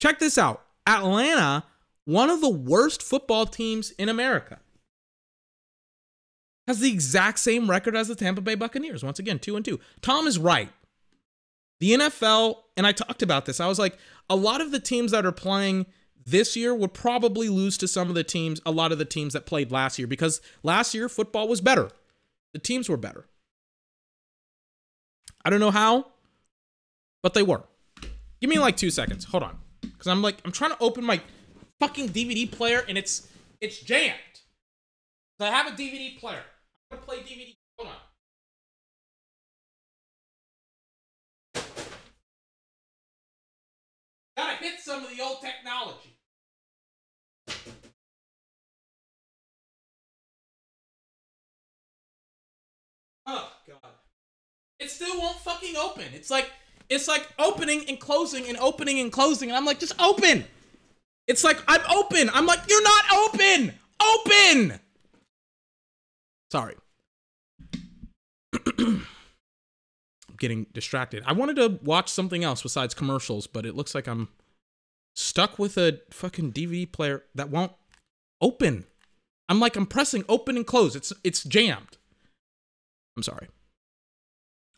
Check 0.00 0.18
this 0.18 0.38
out. 0.38 0.64
Atlanta, 0.86 1.64
one 2.06 2.30
of 2.30 2.40
the 2.40 2.48
worst 2.48 3.02
football 3.02 3.44
teams 3.44 3.90
in 3.98 4.08
America, 4.08 4.60
has 6.66 6.80
the 6.80 6.90
exact 6.90 7.40
same 7.40 7.68
record 7.68 7.94
as 7.94 8.08
the 8.08 8.14
Tampa 8.14 8.40
Bay 8.40 8.54
Buccaneers. 8.54 9.04
Once 9.04 9.18
again, 9.18 9.38
2 9.38 9.56
and 9.56 9.66
2. 9.66 9.78
Tom 10.00 10.26
is 10.26 10.38
right. 10.38 10.70
The 11.80 11.92
NFL, 11.92 12.56
and 12.78 12.86
I 12.86 12.92
talked 12.92 13.20
about 13.20 13.44
this, 13.44 13.60
I 13.60 13.66
was 13.66 13.78
like, 13.78 13.98
a 14.30 14.36
lot 14.36 14.62
of 14.62 14.70
the 14.70 14.80
teams 14.80 15.10
that 15.12 15.26
are 15.26 15.32
playing 15.32 15.84
this 16.24 16.56
year 16.56 16.74
would 16.74 16.94
probably 16.94 17.50
lose 17.50 17.76
to 17.76 17.86
some 17.86 18.08
of 18.08 18.14
the 18.14 18.24
teams, 18.24 18.62
a 18.64 18.70
lot 18.70 18.92
of 18.92 18.98
the 18.98 19.04
teams 19.04 19.34
that 19.34 19.44
played 19.44 19.70
last 19.70 19.98
year, 19.98 20.08
because 20.08 20.40
last 20.62 20.94
year 20.94 21.10
football 21.10 21.48
was 21.48 21.60
better. 21.60 21.90
The 22.52 22.58
teams 22.58 22.88
were 22.88 22.96
better. 22.96 23.26
I 25.44 25.50
don't 25.50 25.60
know 25.60 25.70
how, 25.70 26.06
but 27.22 27.34
they 27.34 27.42
were. 27.42 27.62
Give 28.40 28.50
me 28.50 28.58
like 28.58 28.76
two 28.76 28.90
seconds. 28.90 29.24
Hold 29.24 29.42
on. 29.42 29.58
Because 29.80 30.06
I'm 30.06 30.22
like, 30.22 30.38
I'm 30.44 30.52
trying 30.52 30.72
to 30.72 30.78
open 30.80 31.04
my 31.04 31.20
fucking 31.80 32.10
DVD 32.10 32.50
player 32.50 32.84
and 32.88 32.96
it's 32.98 33.28
it's 33.60 33.80
jammed. 33.80 34.14
So 35.40 35.46
I 35.46 35.50
have 35.50 35.72
a 35.72 35.76
DVD 35.76 36.18
player. 36.18 36.42
I'm 36.90 36.98
gonna 36.98 37.06
play 37.06 37.18
DVD. 37.18 37.56
Hold 37.78 37.90
on. 37.90 37.96
Gotta 44.36 44.56
hit 44.56 44.80
some 44.80 45.04
of 45.04 45.10
the 45.10 45.22
old 45.22 45.40
technology. 45.40 45.57
It 54.80 54.90
still 54.90 55.18
won't 55.18 55.38
fucking 55.38 55.76
open. 55.76 56.04
It's 56.14 56.30
like 56.30 56.50
it's 56.88 57.08
like 57.08 57.26
opening 57.38 57.84
and 57.88 57.98
closing 57.98 58.48
and 58.48 58.56
opening 58.58 58.98
and 59.00 59.12
closing 59.12 59.50
and 59.50 59.56
I'm 59.56 59.64
like 59.64 59.80
just 59.80 60.00
open. 60.00 60.44
It's 61.26 61.44
like 61.44 61.58
I'm 61.66 61.82
open. 61.90 62.30
I'm 62.32 62.46
like 62.46 62.60
you're 62.68 62.82
not 62.82 63.04
open. 63.12 63.74
Open. 64.00 64.80
Sorry. 66.50 66.76
I'm 68.78 69.06
getting 70.38 70.66
distracted. 70.72 71.22
I 71.26 71.32
wanted 71.32 71.56
to 71.56 71.80
watch 71.82 72.08
something 72.08 72.44
else 72.44 72.62
besides 72.62 72.94
commercials, 72.94 73.46
but 73.46 73.66
it 73.66 73.74
looks 73.74 73.94
like 73.94 74.06
I'm 74.06 74.28
stuck 75.16 75.58
with 75.58 75.76
a 75.76 76.00
fucking 76.10 76.52
DVD 76.52 76.90
player 76.90 77.24
that 77.34 77.50
won't 77.50 77.72
open. 78.40 78.84
I'm 79.48 79.58
like 79.58 79.76
I'm 79.76 79.86
pressing 79.86 80.24
open 80.28 80.56
and 80.56 80.66
close. 80.66 80.94
It's 80.94 81.12
it's 81.24 81.42
jammed. 81.42 81.98
I'm 83.16 83.24
sorry. 83.24 83.48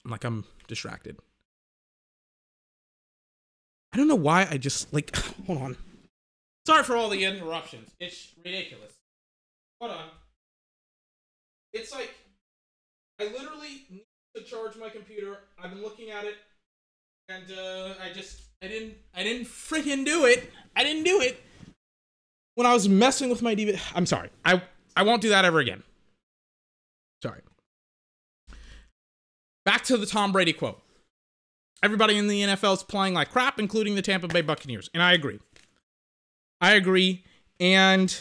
I'm 0.04 0.10
like 0.10 0.24
I'm 0.24 0.44
distracted. 0.68 1.16
I 3.92 3.96
don't 3.96 4.08
know 4.08 4.14
why 4.14 4.46
I 4.50 4.56
just 4.56 4.92
like 4.92 5.14
hold 5.46 5.62
on. 5.62 5.76
Sorry 6.66 6.82
for 6.82 6.96
all 6.96 7.08
the 7.08 7.24
interruptions. 7.24 7.90
It's 7.98 8.32
ridiculous. 8.44 8.92
Hold 9.80 9.92
on. 9.92 10.08
It's 11.72 11.92
like 11.92 12.14
I 13.20 13.24
literally 13.24 13.84
need 13.90 14.06
to 14.36 14.42
charge 14.42 14.76
my 14.76 14.88
computer. 14.88 15.38
I've 15.62 15.70
been 15.70 15.82
looking 15.82 16.10
at 16.10 16.24
it, 16.24 16.36
and 17.28 17.44
uh, 17.50 17.94
I 18.02 18.12
just 18.12 18.42
I 18.62 18.68
didn't 18.68 18.94
I 19.14 19.22
didn't 19.22 19.46
freaking 19.46 20.04
do 20.04 20.24
it. 20.26 20.50
I 20.76 20.84
didn't 20.84 21.04
do 21.04 21.20
it 21.20 21.42
when 22.54 22.66
I 22.66 22.72
was 22.72 22.88
messing 22.88 23.30
with 23.30 23.42
my 23.42 23.54
DVD. 23.54 23.80
I'm 23.94 24.06
sorry. 24.06 24.30
I 24.44 24.62
I 24.96 25.02
won't 25.02 25.22
do 25.22 25.30
that 25.30 25.44
ever 25.44 25.60
again. 25.60 25.82
Sorry. 27.22 27.40
Back 29.64 29.84
to 29.84 29.96
the 29.96 30.06
Tom 30.06 30.32
Brady 30.32 30.52
quote. 30.52 30.80
Everybody 31.82 32.18
in 32.18 32.28
the 32.28 32.42
NFL 32.42 32.74
is 32.74 32.82
playing 32.82 33.14
like 33.14 33.30
crap, 33.30 33.58
including 33.58 33.94
the 33.94 34.02
Tampa 34.02 34.28
Bay 34.28 34.42
Buccaneers, 34.42 34.90
and 34.92 35.02
I 35.02 35.12
agree. 35.12 35.40
I 36.60 36.72
agree, 36.72 37.24
and 37.58 38.14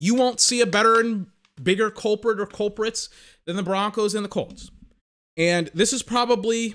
you 0.00 0.14
won't 0.14 0.40
see 0.40 0.60
a 0.60 0.66
better 0.66 1.00
and 1.00 1.26
bigger 1.62 1.90
culprit 1.90 2.40
or 2.40 2.46
culprits 2.46 3.08
than 3.46 3.56
the 3.56 3.62
Broncos 3.62 4.14
and 4.14 4.24
the 4.24 4.28
Colts. 4.28 4.70
And 5.36 5.70
this 5.74 5.92
is 5.92 6.02
probably 6.02 6.74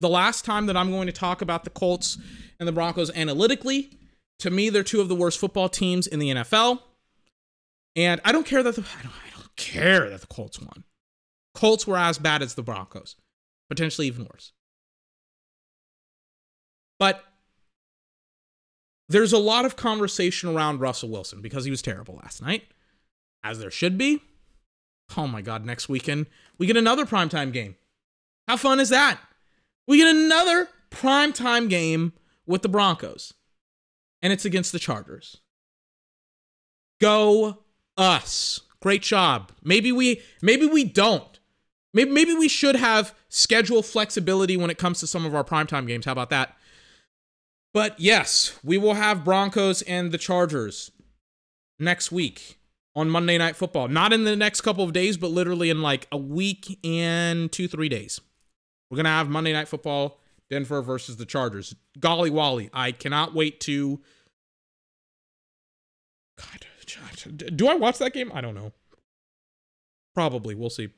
the 0.00 0.08
last 0.08 0.44
time 0.44 0.66
that 0.66 0.76
I'm 0.76 0.90
going 0.90 1.06
to 1.06 1.12
talk 1.12 1.40
about 1.40 1.64
the 1.64 1.70
Colts 1.70 2.18
and 2.58 2.68
the 2.68 2.72
Broncos 2.72 3.10
analytically. 3.14 3.90
To 4.40 4.50
me, 4.50 4.68
they're 4.68 4.82
two 4.82 5.00
of 5.00 5.08
the 5.08 5.14
worst 5.14 5.38
football 5.38 5.68
teams 5.68 6.06
in 6.06 6.18
the 6.18 6.30
NFL. 6.30 6.80
And 7.96 8.20
I 8.24 8.32
don't 8.32 8.46
care 8.46 8.62
that 8.62 8.74
the 8.74 8.82
I 8.82 9.02
don't, 9.02 9.12
I 9.12 9.30
don't 9.34 9.56
care 9.56 10.10
that 10.10 10.20
the 10.20 10.26
Colts 10.26 10.60
won. 10.60 10.84
Colts 11.54 11.86
were 11.86 11.96
as 11.96 12.18
bad 12.18 12.42
as 12.42 12.54
the 12.54 12.62
Broncos, 12.62 13.16
potentially 13.68 14.06
even 14.06 14.24
worse. 14.24 14.52
But 16.98 17.24
there's 19.08 19.32
a 19.32 19.38
lot 19.38 19.64
of 19.64 19.76
conversation 19.76 20.54
around 20.54 20.80
Russell 20.80 21.10
Wilson 21.10 21.40
because 21.42 21.64
he 21.64 21.70
was 21.70 21.82
terrible 21.82 22.16
last 22.22 22.42
night 22.42 22.64
as 23.42 23.58
there 23.58 23.70
should 23.70 23.98
be. 23.98 24.22
Oh 25.16 25.26
my 25.26 25.42
God, 25.42 25.64
next 25.64 25.88
weekend, 25.88 26.26
we 26.58 26.66
get 26.66 26.76
another 26.76 27.04
primetime 27.04 27.52
game. 27.52 27.76
How 28.48 28.56
fun 28.56 28.80
is 28.80 28.88
that? 28.88 29.20
We 29.86 29.98
get 29.98 30.14
another 30.14 30.68
primetime 30.90 31.68
game 31.68 32.14
with 32.46 32.62
the 32.62 32.68
Broncos, 32.68 33.34
and 34.22 34.32
it's 34.32 34.44
against 34.44 34.72
the 34.72 34.78
Chargers. 34.78 35.38
Go 37.00 37.64
us. 37.96 38.60
Great 38.80 39.02
job. 39.02 39.52
Maybe 39.62 39.92
we 39.92 40.22
maybe 40.42 40.66
we 40.66 40.84
don't. 40.84 41.33
Maybe 41.94 42.10
maybe 42.10 42.34
we 42.34 42.48
should 42.48 42.76
have 42.76 43.14
schedule 43.28 43.82
flexibility 43.82 44.56
when 44.56 44.68
it 44.68 44.78
comes 44.78 45.00
to 45.00 45.06
some 45.06 45.24
of 45.24 45.34
our 45.34 45.44
primetime 45.44 45.86
games. 45.86 46.04
How 46.04 46.12
about 46.12 46.30
that? 46.30 46.56
But 47.72 47.98
yes, 47.98 48.58
we 48.62 48.76
will 48.76 48.94
have 48.94 49.24
Broncos 49.24 49.82
and 49.82 50.12
the 50.12 50.18
Chargers 50.18 50.90
next 51.78 52.12
week 52.12 52.58
on 52.94 53.10
Monday 53.10 53.38
Night 53.38 53.56
Football. 53.56 53.88
Not 53.88 54.12
in 54.12 54.24
the 54.24 54.36
next 54.36 54.60
couple 54.60 54.84
of 54.84 54.92
days, 54.92 55.16
but 55.16 55.28
literally 55.28 55.70
in 55.70 55.82
like 55.82 56.06
a 56.12 56.16
week 56.16 56.78
and 56.84 57.50
two, 57.50 57.66
three 57.68 57.88
days. 57.88 58.20
We're 58.90 58.96
going 58.96 59.04
to 59.04 59.10
have 59.10 59.28
Monday 59.28 59.52
Night 59.52 59.66
Football, 59.66 60.20
Denver 60.50 60.82
versus 60.82 61.16
the 61.16 61.26
Chargers. 61.26 61.74
Golly 61.98 62.30
Wally, 62.30 62.70
I 62.72 62.92
cannot 62.92 63.34
wait 63.34 63.60
to. 63.62 64.00
God, 66.38 67.56
do 67.56 67.68
I 67.68 67.74
watch 67.74 67.98
that 67.98 68.12
game? 68.12 68.30
I 68.34 68.40
don't 68.40 68.54
know. 68.54 68.72
Probably. 70.14 70.54
We'll 70.54 70.70
see. 70.70 70.90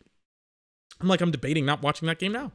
I'm 1.01 1.09
like, 1.09 1.21
I'm 1.21 1.31
debating 1.31 1.67
not 1.67 1.83
watching 1.83 2.07
that 2.07 2.19
game 2.19 2.33
now. 2.33 2.53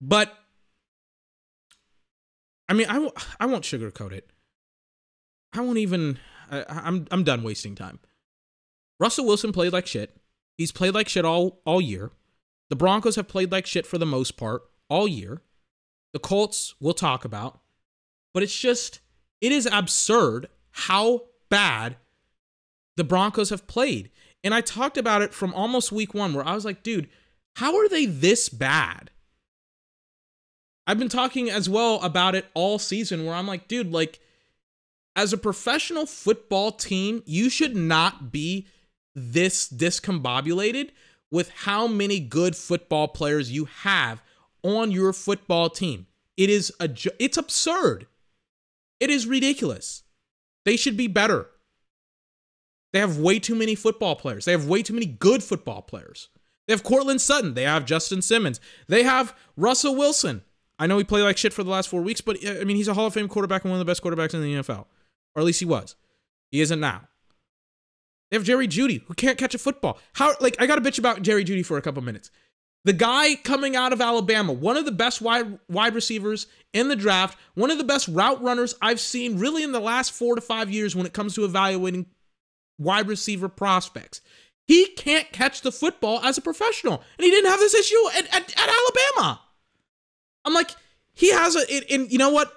But, 0.00 0.32
I 2.68 2.74
mean, 2.74 2.86
I 2.88 2.94
w- 2.94 3.12
I 3.38 3.46
won't 3.46 3.64
sugarcoat 3.64 4.12
it. 4.12 4.30
I 5.52 5.60
won't 5.60 5.78
even. 5.78 6.18
I, 6.50 6.64
I'm 6.68 7.06
I'm 7.10 7.24
done 7.24 7.42
wasting 7.42 7.74
time. 7.74 8.00
Russell 8.98 9.26
Wilson 9.26 9.52
played 9.52 9.72
like 9.72 9.86
shit. 9.86 10.16
He's 10.56 10.72
played 10.72 10.94
like 10.94 11.08
shit 11.08 11.24
all 11.24 11.60
all 11.64 11.80
year. 11.80 12.10
The 12.70 12.76
Broncos 12.76 13.16
have 13.16 13.28
played 13.28 13.52
like 13.52 13.66
shit 13.66 13.86
for 13.86 13.98
the 13.98 14.06
most 14.06 14.36
part 14.36 14.62
all 14.88 15.06
year. 15.06 15.42
The 16.12 16.18
Colts 16.18 16.74
we'll 16.80 16.94
talk 16.94 17.24
about, 17.24 17.60
but 18.34 18.42
it's 18.42 18.58
just 18.58 19.00
it 19.40 19.52
is 19.52 19.66
absurd 19.70 20.48
how 20.70 21.22
bad 21.48 21.96
the 22.96 23.04
Broncos 23.04 23.50
have 23.50 23.66
played. 23.66 24.10
And 24.44 24.54
I 24.54 24.60
talked 24.60 24.98
about 24.98 25.22
it 25.22 25.32
from 25.32 25.54
almost 25.54 25.92
week 25.92 26.14
1 26.14 26.34
where 26.34 26.46
I 26.46 26.54
was 26.54 26.64
like, 26.64 26.82
dude, 26.82 27.08
how 27.56 27.76
are 27.76 27.88
they 27.88 28.06
this 28.06 28.48
bad? 28.48 29.10
I've 30.86 30.98
been 30.98 31.08
talking 31.08 31.48
as 31.48 31.68
well 31.68 32.00
about 32.02 32.34
it 32.34 32.46
all 32.54 32.78
season 32.78 33.24
where 33.24 33.34
I'm 33.34 33.46
like, 33.46 33.68
dude, 33.68 33.92
like 33.92 34.20
as 35.14 35.32
a 35.32 35.38
professional 35.38 36.06
football 36.06 36.72
team, 36.72 37.22
you 37.26 37.50
should 37.50 37.76
not 37.76 38.32
be 38.32 38.66
this 39.14 39.68
discombobulated 39.68 40.90
with 41.30 41.50
how 41.50 41.86
many 41.86 42.18
good 42.18 42.56
football 42.56 43.08
players 43.08 43.52
you 43.52 43.66
have 43.82 44.22
on 44.62 44.90
your 44.90 45.12
football 45.12 45.70
team. 45.70 46.06
It 46.36 46.50
is 46.50 46.72
a 46.80 46.90
it's 47.18 47.36
absurd. 47.36 48.06
It 49.00 49.10
is 49.10 49.26
ridiculous. 49.26 50.02
They 50.64 50.76
should 50.76 50.96
be 50.96 51.08
better. 51.08 51.48
They 52.92 52.98
have 52.98 53.18
way 53.18 53.38
too 53.38 53.54
many 53.54 53.74
football 53.74 54.16
players. 54.16 54.44
They 54.44 54.52
have 54.52 54.66
way 54.66 54.82
too 54.82 54.92
many 54.92 55.06
good 55.06 55.42
football 55.42 55.82
players. 55.82 56.28
They 56.66 56.72
have 56.72 56.84
Courtland 56.84 57.20
Sutton. 57.20 57.54
They 57.54 57.64
have 57.64 57.84
Justin 57.84 58.22
Simmons. 58.22 58.60
They 58.88 59.02
have 59.02 59.34
Russell 59.56 59.96
Wilson. 59.96 60.42
I 60.78 60.86
know 60.86 60.98
he 60.98 61.04
played 61.04 61.22
like 61.22 61.38
shit 61.38 61.52
for 61.52 61.62
the 61.62 61.70
last 61.70 61.88
four 61.88 62.02
weeks, 62.02 62.20
but 62.20 62.44
uh, 62.44 62.60
I 62.60 62.64
mean, 62.64 62.76
he's 62.76 62.88
a 62.88 62.94
Hall 62.94 63.06
of 63.06 63.14
Fame 63.14 63.28
quarterback 63.28 63.64
and 63.64 63.70
one 63.70 63.80
of 63.80 63.86
the 63.86 63.90
best 63.90 64.02
quarterbacks 64.02 64.34
in 64.34 64.42
the 64.42 64.54
NFL. 64.54 64.86
Or 65.34 65.40
at 65.40 65.44
least 65.44 65.60
he 65.60 65.66
was. 65.66 65.96
He 66.50 66.60
isn't 66.60 66.80
now. 66.80 67.08
They 68.30 68.36
have 68.36 68.44
Jerry 68.44 68.68
Jeudy, 68.68 69.02
who 69.06 69.14
can't 69.14 69.38
catch 69.38 69.54
a 69.54 69.58
football. 69.58 69.98
How, 70.14 70.34
like, 70.40 70.56
I 70.58 70.66
got 70.66 70.76
to 70.76 70.80
bitch 70.80 70.98
about 70.98 71.22
Jerry 71.22 71.44
Jeudy 71.44 71.64
for 71.64 71.76
a 71.76 71.82
couple 71.82 72.02
minutes. 72.02 72.30
The 72.84 72.92
guy 72.92 73.36
coming 73.36 73.76
out 73.76 73.92
of 73.92 74.00
Alabama, 74.00 74.52
one 74.52 74.76
of 74.76 74.84
the 74.84 74.92
best 74.92 75.20
wide, 75.22 75.58
wide 75.68 75.94
receivers 75.94 76.46
in 76.72 76.88
the 76.88 76.96
draft, 76.96 77.38
one 77.54 77.70
of 77.70 77.78
the 77.78 77.84
best 77.84 78.08
route 78.08 78.42
runners 78.42 78.74
I've 78.82 79.00
seen 79.00 79.38
really 79.38 79.62
in 79.62 79.72
the 79.72 79.80
last 79.80 80.12
four 80.12 80.34
to 80.34 80.40
five 80.40 80.70
years 80.70 80.96
when 80.96 81.06
it 81.06 81.12
comes 81.12 81.34
to 81.34 81.44
evaluating 81.44 82.06
wide 82.82 83.08
receiver 83.08 83.48
prospects. 83.48 84.20
He 84.66 84.86
can't 84.86 85.32
catch 85.32 85.62
the 85.62 85.72
football 85.72 86.20
as 86.20 86.38
a 86.38 86.42
professional. 86.42 87.02
And 87.18 87.24
he 87.24 87.30
didn't 87.30 87.50
have 87.50 87.60
this 87.60 87.74
issue 87.74 87.96
at, 88.16 88.26
at, 88.34 88.50
at 88.58 88.68
Alabama. 88.68 89.40
I'm 90.44 90.54
like, 90.54 90.70
he 91.12 91.32
has 91.32 91.56
a, 91.56 91.92
and 91.92 92.10
you 92.10 92.18
know 92.18 92.30
what? 92.30 92.52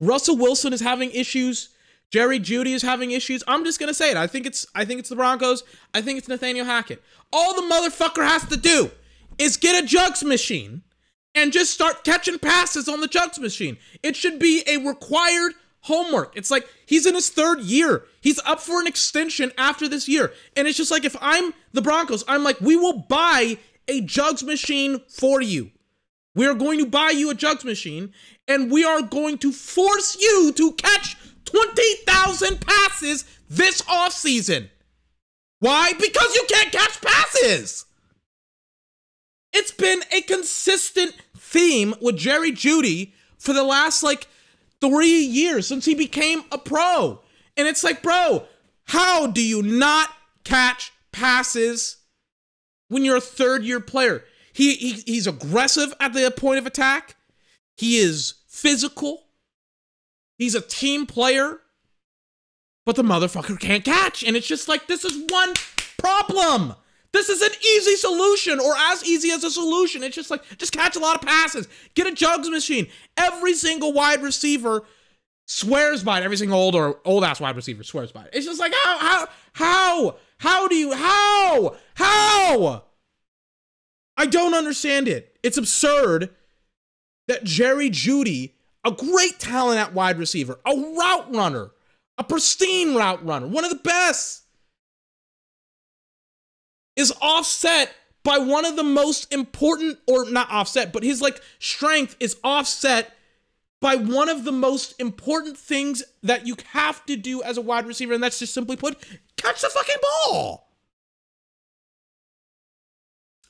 Russell 0.00 0.36
Wilson 0.36 0.72
is 0.72 0.80
having 0.80 1.10
issues. 1.10 1.70
Jerry 2.10 2.38
Jeudy 2.38 2.72
is 2.72 2.82
having 2.82 3.10
issues. 3.10 3.42
I'm 3.48 3.64
just 3.64 3.80
gonna 3.80 3.94
say 3.94 4.10
it. 4.10 4.16
I 4.16 4.26
think 4.26 4.46
it's 4.46 4.66
I 4.74 4.84
think 4.84 5.00
it's 5.00 5.08
the 5.08 5.16
Broncos. 5.16 5.64
I 5.92 6.02
think 6.02 6.18
it's 6.18 6.28
Nathaniel 6.28 6.64
Hackett. 6.64 7.02
All 7.32 7.54
the 7.54 7.62
motherfucker 7.62 8.24
has 8.24 8.46
to 8.46 8.56
do 8.56 8.90
is 9.38 9.56
get 9.56 9.82
a 9.82 9.86
jugs 9.86 10.22
machine 10.22 10.82
and 11.34 11.52
just 11.52 11.72
start 11.72 12.04
catching 12.04 12.38
passes 12.38 12.88
on 12.88 13.00
the 13.00 13.08
jugs 13.08 13.38
machine. 13.38 13.76
It 14.02 14.16
should 14.16 14.38
be 14.38 14.62
a 14.66 14.78
required 14.78 15.54
homework. 15.86 16.36
It's 16.36 16.50
like 16.50 16.68
he's 16.84 17.06
in 17.06 17.14
his 17.14 17.30
third 17.30 17.60
year. 17.60 18.04
He's 18.20 18.40
up 18.40 18.60
for 18.60 18.80
an 18.80 18.86
extension 18.86 19.52
after 19.56 19.88
this 19.88 20.08
year. 20.08 20.32
And 20.56 20.66
it's 20.66 20.76
just 20.76 20.90
like 20.90 21.04
if 21.04 21.16
I'm 21.20 21.54
the 21.72 21.82
Broncos, 21.82 22.24
I'm 22.26 22.42
like, 22.42 22.60
we 22.60 22.76
will 22.76 23.04
buy 23.08 23.58
a 23.88 24.00
jugs 24.00 24.42
machine 24.42 25.00
for 25.08 25.40
you. 25.40 25.70
We 26.34 26.46
are 26.46 26.54
going 26.54 26.78
to 26.80 26.86
buy 26.86 27.10
you 27.10 27.30
a 27.30 27.34
jugs 27.34 27.64
machine 27.64 28.12
and 28.48 28.70
we 28.70 28.84
are 28.84 29.00
going 29.00 29.38
to 29.38 29.52
force 29.52 30.20
you 30.20 30.52
to 30.56 30.72
catch 30.72 31.16
20,000 31.44 32.60
passes 32.60 33.24
this 33.48 33.80
offseason. 33.82 34.68
Why? 35.60 35.92
Because 35.92 36.34
you 36.34 36.44
can't 36.48 36.72
catch 36.72 37.00
passes. 37.00 37.86
It's 39.52 39.72
been 39.72 40.02
a 40.12 40.20
consistent 40.22 41.14
theme 41.38 41.94
with 42.02 42.16
Jerry 42.16 42.52
Jeudy 42.52 43.12
for 43.38 43.52
the 43.52 43.64
last 43.64 44.02
like 44.02 44.26
three 44.80 45.20
years 45.20 45.66
since 45.66 45.84
he 45.84 45.94
became 45.94 46.42
a 46.52 46.58
pro. 46.58 47.20
And 47.56 47.66
it's 47.66 47.84
like, 47.84 48.02
bro, 48.02 48.44
how 48.84 49.26
do 49.26 49.42
you 49.42 49.62
not 49.62 50.10
catch 50.44 50.92
passes 51.12 51.98
when 52.88 53.04
you're 53.04 53.16
a 53.16 53.20
third 53.20 53.64
year 53.64 53.80
player? 53.80 54.24
He, 54.52 54.74
he 54.74 54.92
he's 55.06 55.26
aggressive 55.26 55.92
at 56.00 56.12
the 56.12 56.30
point 56.30 56.58
of 56.58 56.66
attack. 56.66 57.16
He 57.76 57.98
is 57.98 58.34
physical. 58.48 59.24
He's 60.38 60.54
a 60.54 60.60
team 60.60 61.06
player. 61.06 61.58
But 62.86 62.96
the 62.96 63.02
motherfucker 63.02 63.58
can't 63.58 63.84
catch. 63.84 64.22
And 64.22 64.36
it's 64.36 64.46
just 64.46 64.68
like 64.68 64.86
this 64.86 65.04
is 65.04 65.30
one 65.30 65.52
problem. 65.98 66.74
This 67.16 67.30
is 67.30 67.40
an 67.40 67.52
easy 67.72 67.96
solution 67.96 68.60
or 68.60 68.74
as 68.76 69.02
easy 69.02 69.30
as 69.30 69.42
a 69.42 69.50
solution. 69.50 70.02
It's 70.02 70.14
just 70.14 70.30
like, 70.30 70.42
just 70.58 70.72
catch 70.72 70.96
a 70.96 70.98
lot 70.98 71.16
of 71.16 71.22
passes, 71.22 71.66
get 71.94 72.06
a 72.06 72.12
jugs 72.12 72.50
machine. 72.50 72.88
Every 73.16 73.54
single 73.54 73.94
wide 73.94 74.20
receiver 74.20 74.82
swears 75.46 76.04
by 76.04 76.20
it. 76.20 76.24
Every 76.24 76.36
single 76.36 76.58
old 76.58 76.74
or 76.74 77.00
old 77.06 77.24
ass 77.24 77.40
wide 77.40 77.56
receiver 77.56 77.84
swears 77.84 78.12
by 78.12 78.24
it. 78.24 78.30
It's 78.34 78.44
just 78.44 78.60
like, 78.60 78.74
how, 78.82 78.98
how, 78.98 79.28
how, 79.54 80.16
how 80.36 80.68
do 80.68 80.74
you, 80.74 80.92
how, 80.92 81.76
how? 81.94 82.84
I 84.18 84.26
don't 84.26 84.52
understand 84.52 85.08
it. 85.08 85.38
It's 85.42 85.56
absurd 85.56 86.28
that 87.28 87.44
Jerry 87.44 87.88
Jeudy, 87.88 88.52
a 88.84 88.90
great 88.90 89.40
talent 89.40 89.80
at 89.80 89.94
wide 89.94 90.18
receiver, 90.18 90.60
a 90.66 90.70
route 90.70 91.34
runner, 91.34 91.70
a 92.18 92.24
pristine 92.24 92.94
route 92.94 93.24
runner, 93.24 93.46
one 93.46 93.64
of 93.64 93.70
the 93.70 93.76
best 93.76 94.42
is 96.96 97.12
offset 97.20 97.94
by 98.24 98.38
one 98.38 98.64
of 98.64 98.74
the 98.74 98.82
most 98.82 99.32
important, 99.32 99.98
or 100.06 100.28
not 100.28 100.50
offset, 100.50 100.92
but 100.92 101.04
his 101.04 101.22
like 101.22 101.40
strength 101.60 102.16
is 102.18 102.36
offset 102.42 103.16
by 103.80 103.94
one 103.94 104.28
of 104.28 104.44
the 104.44 104.52
most 104.52 104.98
important 104.98 105.56
things 105.56 106.02
that 106.22 106.46
you 106.46 106.56
have 106.72 107.04
to 107.06 107.16
do 107.16 107.42
as 107.42 107.56
a 107.56 107.60
wide 107.60 107.86
receiver, 107.86 108.14
and 108.14 108.22
that's 108.22 108.38
just 108.38 108.54
simply 108.54 108.76
put, 108.76 108.98
catch 109.36 109.60
the 109.60 109.68
fucking 109.68 109.96
ball. 110.02 110.66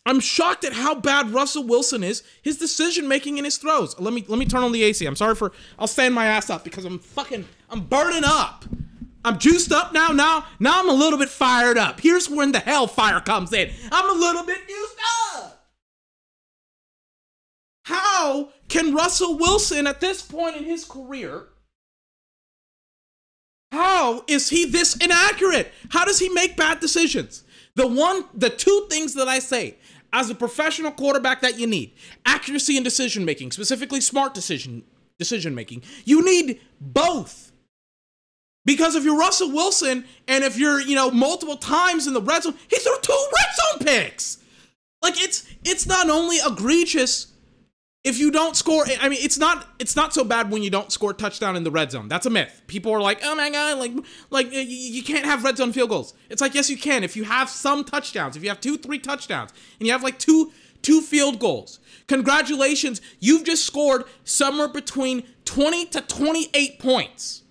I'm 0.04 0.20
shocked 0.20 0.64
at 0.64 0.72
how 0.72 0.94
bad 0.94 1.30
Russell 1.30 1.64
Wilson 1.64 2.04
is, 2.04 2.22
his 2.40 2.58
decision 2.58 3.08
making 3.08 3.38
in 3.38 3.44
his 3.44 3.56
throws. 3.56 3.98
Let 3.98 4.14
me 4.14 4.24
let 4.28 4.38
me 4.38 4.46
turn 4.46 4.62
on 4.62 4.70
the 4.70 4.84
AC. 4.84 5.04
I'm 5.04 5.16
sorry 5.16 5.34
for 5.34 5.52
I'll 5.78 5.88
stand 5.88 6.14
my 6.14 6.26
ass 6.26 6.48
up 6.48 6.62
because 6.62 6.84
I'm 6.84 7.00
fucking 7.00 7.44
I'm 7.68 7.80
burning 7.80 8.22
up. 8.24 8.64
I'm 9.26 9.38
juiced 9.38 9.72
up 9.72 9.92
now. 9.92 10.10
Now, 10.10 10.46
now 10.60 10.78
I'm 10.78 10.88
a 10.88 10.92
little 10.92 11.18
bit 11.18 11.28
fired 11.28 11.76
up. 11.76 12.00
Here's 12.00 12.30
when 12.30 12.52
the 12.52 12.60
hellfire 12.60 13.20
comes 13.20 13.52
in. 13.52 13.72
I'm 13.90 14.08
a 14.08 14.20
little 14.20 14.44
bit 14.44 14.68
juiced 14.68 14.98
up. 15.34 15.68
How 17.86 18.50
can 18.68 18.94
Russell 18.94 19.36
Wilson 19.36 19.88
at 19.88 20.00
this 20.00 20.22
point 20.22 20.56
in 20.56 20.62
his 20.62 20.84
career? 20.84 21.48
How 23.72 24.22
is 24.28 24.48
he 24.48 24.64
this 24.64 24.94
inaccurate? 24.96 25.72
How 25.90 26.04
does 26.04 26.20
he 26.20 26.28
make 26.28 26.56
bad 26.56 26.78
decisions? 26.78 27.42
The 27.74 27.86
one, 27.88 28.26
the 28.32 28.48
two 28.48 28.86
things 28.88 29.14
that 29.14 29.26
I 29.26 29.40
say 29.40 29.76
as 30.12 30.30
a 30.30 30.36
professional 30.36 30.92
quarterback 30.92 31.40
that 31.40 31.58
you 31.58 31.66
need 31.66 31.94
accuracy 32.24 32.76
and 32.76 32.84
decision 32.84 33.24
making, 33.24 33.50
specifically 33.50 34.00
smart 34.00 34.34
decision 34.34 34.84
decision 35.18 35.52
making. 35.52 35.82
You 36.04 36.24
need 36.24 36.60
both. 36.80 37.52
Because 38.66 38.96
if 38.96 39.04
you're 39.04 39.16
Russell 39.16 39.52
Wilson 39.52 40.04
and 40.28 40.44
if 40.44 40.58
you're, 40.58 40.80
you 40.80 40.94
know, 40.94 41.10
multiple 41.10 41.56
times 41.56 42.06
in 42.06 42.12
the 42.12 42.20
red 42.20 42.42
zone, 42.42 42.54
he 42.68 42.76
threw 42.76 42.96
two 43.00 43.26
red 43.38 43.46
zone 43.54 43.86
picks. 43.86 44.38
Like 45.02 45.14
it's 45.22 45.46
it's 45.64 45.86
not 45.86 46.10
only 46.10 46.38
egregious 46.44 47.28
if 48.02 48.18
you 48.18 48.30
don't 48.30 48.56
score 48.56 48.84
I 49.00 49.08
mean 49.08 49.20
it's 49.22 49.38
not 49.38 49.68
it's 49.78 49.94
not 49.94 50.12
so 50.12 50.24
bad 50.24 50.50
when 50.50 50.64
you 50.64 50.70
don't 50.70 50.90
score 50.90 51.14
touchdown 51.14 51.54
in 51.54 51.62
the 51.62 51.70
red 51.70 51.92
zone. 51.92 52.08
That's 52.08 52.26
a 52.26 52.30
myth. 52.30 52.62
People 52.66 52.92
are 52.92 53.00
like, 53.00 53.20
"Oh 53.22 53.36
my 53.36 53.50
god, 53.50 53.78
like 53.78 53.92
like 54.30 54.52
you, 54.52 54.60
you 54.60 55.02
can't 55.04 55.24
have 55.24 55.44
red 55.44 55.58
zone 55.58 55.72
field 55.72 55.90
goals." 55.90 56.14
It's 56.28 56.40
like, 56.40 56.54
"Yes, 56.54 56.68
you 56.68 56.76
can 56.76 57.04
if 57.04 57.14
you 57.14 57.22
have 57.22 57.48
some 57.48 57.84
touchdowns. 57.84 58.36
If 58.36 58.42
you 58.42 58.48
have 58.48 58.60
2 58.60 58.78
3 58.78 58.98
touchdowns 58.98 59.52
and 59.78 59.86
you 59.86 59.92
have 59.92 60.02
like 60.02 60.18
two 60.18 60.50
two 60.82 61.02
field 61.02 61.38
goals. 61.38 61.78
Congratulations, 62.06 63.00
you've 63.20 63.44
just 63.44 63.64
scored 63.64 64.04
somewhere 64.24 64.68
between 64.68 65.24
20 65.44 65.86
to 65.86 66.00
28 66.00 66.78
points. 66.78 67.42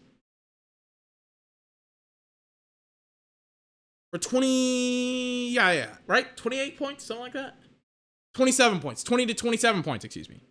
Or 4.16 4.18
20 4.18 5.50
yeah 5.50 5.72
yeah 5.74 5.90
right? 6.08 6.36
28 6.38 6.78
points 6.78 7.04
something 7.04 7.24
like 7.24 7.34
that? 7.34 7.56
27 8.34 8.80
points. 8.80 9.04
20 9.04 9.26
to 9.28 9.34
27 9.34 9.84
points 9.84 10.06
excuse 10.06 10.30
me. 10.30 10.42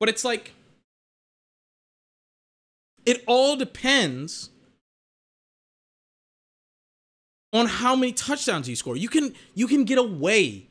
But 0.00 0.08
it's 0.08 0.24
like 0.24 0.54
it 3.06 3.22
all 3.26 3.56
depends 3.56 4.50
on 7.52 7.66
how 7.66 7.94
many 7.94 8.12
touchdowns 8.12 8.68
you 8.68 8.76
score. 8.76 8.96
You 8.96 9.08
can 9.08 9.34
you 9.54 9.68
can 9.68 9.84
get 9.84 9.98
away 9.98 10.66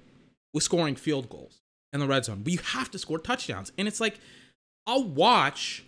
with 0.54 0.64
scoring 0.64 0.96
field 0.96 1.30
goals 1.30 1.62
in 1.94 2.00
the 2.02 2.08
red 2.08 2.26
zone 2.26 2.42
but 2.44 2.52
you 2.52 2.60
have 2.60 2.92
to 2.92 3.00
score 3.00 3.18
touchdowns. 3.18 3.72
And 3.78 3.88
it's 3.88 4.02
like 4.02 4.20
i'll 4.86 5.04
watch 5.04 5.86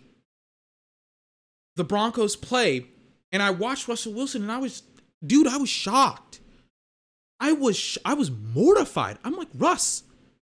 the 1.76 1.84
broncos 1.84 2.36
play 2.36 2.86
and 3.32 3.42
I 3.42 3.52
watched 3.52 3.88
Russell 3.88 4.14
Wilson 4.14 4.44
and 4.44 4.52
I 4.52 4.58
was, 4.58 4.84
dude, 5.26 5.48
I 5.48 5.58
was 5.58 5.70
shocked. 5.70 6.40
I 7.40 7.54
was, 7.54 7.78
sh- 7.78 7.98
I 8.06 8.14
was 8.14 8.30
mortified. 8.30 9.18
I'm 9.24 9.36
like, 9.36 9.48
Russ, 9.56 10.04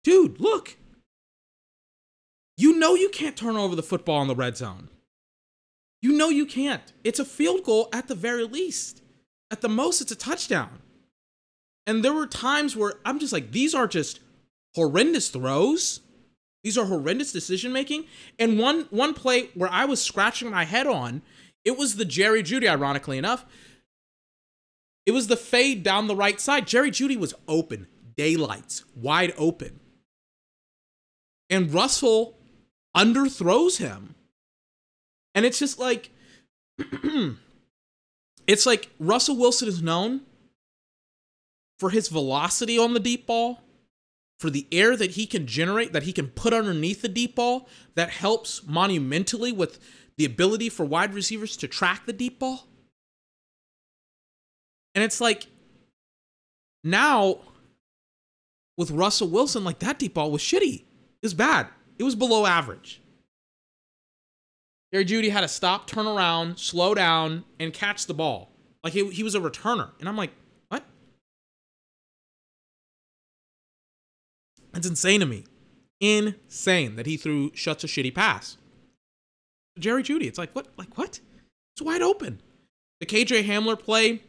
dude, 0.03 0.39
look. 0.39 0.77
You 2.57 2.77
know 2.77 2.95
you 2.95 3.09
can't 3.09 3.35
turn 3.35 3.57
over 3.57 3.75
the 3.75 3.83
football 3.83 4.21
in 4.21 4.27
the 4.27 4.35
red 4.35 4.55
zone. 4.55 4.89
You 6.01 6.13
know 6.13 6.29
you 6.29 6.45
can't. 6.45 6.93
It's 7.03 7.19
a 7.19 7.25
field 7.25 7.63
goal 7.63 7.89
at 7.91 8.07
the 8.07 8.15
very 8.15 8.45
least. 8.45 9.01
At 9.51 9.61
the 9.61 9.69
most, 9.69 10.01
it's 10.01 10.11
a 10.11 10.15
touchdown. 10.15 10.79
And 11.87 12.03
there 12.03 12.13
were 12.13 12.27
times 12.27 12.75
where 12.75 12.93
I'm 13.03 13.19
just 13.19 13.33
like, 13.33 13.51
these 13.51 13.75
are 13.75 13.87
just 13.87 14.19
horrendous 14.75 15.29
throws. 15.29 16.01
These 16.63 16.77
are 16.77 16.85
horrendous 16.85 17.31
decision 17.31 17.71
making. 17.71 18.05
And 18.39 18.57
one 18.57 18.87
one 18.89 19.13
play 19.13 19.49
where 19.53 19.69
I 19.71 19.85
was 19.85 20.01
scratching 20.01 20.49
my 20.49 20.65
head 20.65 20.87
on, 20.87 21.21
it 21.65 21.77
was 21.77 21.95
the 21.95 22.05
Jerry 22.05 22.43
Jeudy, 22.43 22.69
ironically 22.69 23.17
enough. 23.17 23.45
It 25.05 25.11
was 25.11 25.27
the 25.27 25.37
fade 25.37 25.83
down 25.83 26.07
the 26.07 26.15
right 26.15 26.39
side. 26.39 26.67
Jerry 26.67 26.91
Jeudy 26.91 27.17
was 27.17 27.33
open, 27.47 27.87
daylights, 28.15 28.85
wide 28.95 29.33
open. 29.37 29.79
And 31.49 31.73
Russell 31.73 32.37
underthrows 32.95 33.77
him. 33.77 34.15
And 35.33 35.45
it's 35.45 35.59
just 35.59 35.77
like 35.77 36.11
it's 38.47 38.65
like 38.65 38.89
Russell 38.99 39.37
Wilson 39.37 39.67
is 39.67 39.81
known 39.81 40.21
for 41.77 41.89
his 41.89 42.07
velocity 42.07 42.79
on 42.79 42.93
the 42.93 42.99
deep 42.99 43.27
ball, 43.27 43.59
for 44.39 44.49
the 44.49 44.67
air 44.71 44.95
that 44.95 45.11
he 45.11 45.25
can 45.27 45.45
generate, 45.45 45.93
that 45.93 46.03
he 46.03 46.13
can 46.13 46.27
put 46.27 46.53
underneath 46.53 47.01
the 47.01 47.09
deep 47.09 47.35
ball, 47.35 47.67
that 47.95 48.09
helps 48.09 48.65
monumentally 48.65 49.51
with 49.51 49.79
the 50.17 50.25
ability 50.25 50.69
for 50.69 50.85
wide 50.85 51.13
receivers 51.13 51.57
to 51.57 51.67
track 51.67 52.05
the 52.05 52.13
deep 52.13 52.39
ball. 52.39 52.67
And 54.93 55.03
it's 55.03 55.19
like 55.19 55.47
now 56.83 57.39
with 58.77 58.91
Russell 58.91 59.29
Wilson, 59.29 59.63
like 59.63 59.79
that 59.79 59.99
deep 59.99 60.13
ball 60.13 60.31
was 60.31 60.41
shitty. 60.41 60.81
It 60.81 61.23
was 61.23 61.33
bad. 61.33 61.67
It 61.97 62.03
was 62.03 62.15
below 62.15 62.45
average. 62.45 63.01
Jerry 64.93 65.05
Jeudy 65.05 65.29
had 65.29 65.41
to 65.41 65.47
stop, 65.47 65.87
turn 65.87 66.07
around, 66.07 66.57
slow 66.57 66.93
down, 66.93 67.43
and 67.59 67.73
catch 67.73 68.05
the 68.05 68.13
ball. 68.13 68.51
Like 68.83 68.93
he, 68.93 69.09
he 69.09 69.23
was 69.23 69.35
a 69.35 69.39
returner. 69.39 69.91
And 69.99 70.07
I'm 70.07 70.15
like, 70.15 70.31
what? 70.69 70.85
It's 74.73 74.87
insane 74.87 75.19
to 75.21 75.25
me. 75.25 75.43
Insane 75.99 76.95
that 76.95 77.05
he 77.05 77.17
threw 77.17 77.51
such 77.55 77.83
a 77.83 77.87
shitty 77.87 78.13
pass. 78.13 78.57
Jerry 79.77 80.03
Jeudy, 80.03 80.25
it's 80.25 80.37
like, 80.37 80.51
what? 80.53 80.67
Like, 80.77 80.97
what? 80.97 81.19
It's 81.75 81.81
wide 81.81 82.01
open. 82.01 82.41
The 82.99 83.05
KJ 83.05 83.45
Hamler 83.45 83.77
play, 83.77 84.21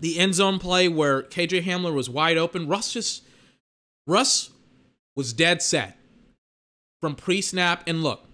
the 0.00 0.18
end 0.18 0.34
zone 0.34 0.58
play 0.58 0.88
where 0.88 1.22
KJ 1.22 1.62
Hamler 1.62 1.94
was 1.94 2.10
wide 2.10 2.36
open, 2.36 2.66
Russ 2.66 2.92
just, 2.92 3.22
Russ 4.06 4.50
was 5.14 5.32
dead 5.32 5.62
set 5.62 5.96
from 7.00 7.14
pre 7.14 7.40
snap. 7.40 7.84
And 7.86 8.02
look, 8.02 8.24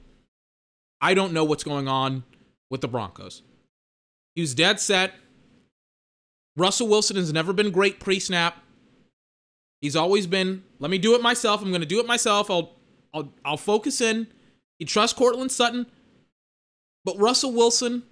I 1.01 1.13
don't 1.15 1.33
know 1.33 1.45
what's 1.45 1.65
going 1.65 1.89
on 1.89 2.25
with 2.71 2.81
the 2.81 2.89
Broncos. 2.89 3.43
He 4.35 4.41
was 4.41 4.55
dead 4.55 4.81
set. 4.81 5.15
Russell 6.57 6.89
Wilson 6.89 7.17
has 7.17 7.33
never 7.33 7.53
been 7.53 7.71
great 7.71 8.01
pre 8.01 8.19
snap. 8.19 8.57
He's 9.83 9.97
always 9.97 10.27
been, 10.27 10.65
let 10.79 10.91
me 10.91 10.99
do 10.99 11.15
it 11.15 11.23
myself. 11.23 11.61
I'm 11.61 11.69
going 11.69 11.83
to 11.83 11.87
do 11.87 12.01
it 12.01 12.07
myself. 12.07 12.51
I'll, 12.51 12.77
I'll, 13.13 13.33
I'll 13.45 13.57
focus 13.59 14.01
in. 14.01 14.27
He 14.79 14.85
trusts 14.85 15.17
Courtland 15.17 15.53
Sutton. 15.53 15.87
But 17.05 17.19
Russell 17.19 17.53
Wilson 17.53 18.03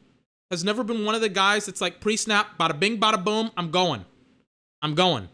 has 0.51 0.63
never 0.63 0.85
been 0.85 1.05
one 1.05 1.15
of 1.15 1.21
the 1.21 1.29
guys 1.29 1.67
that's 1.67 1.81
like 1.81 2.01
pre 2.01 2.17
snap, 2.17 2.59
bada 2.59 2.79
bing, 2.79 2.99
bada 2.99 3.23
boom. 3.23 3.51
I'm 3.57 3.71
going. 3.71 4.05
I'm 4.83 4.95
going. 4.95 5.29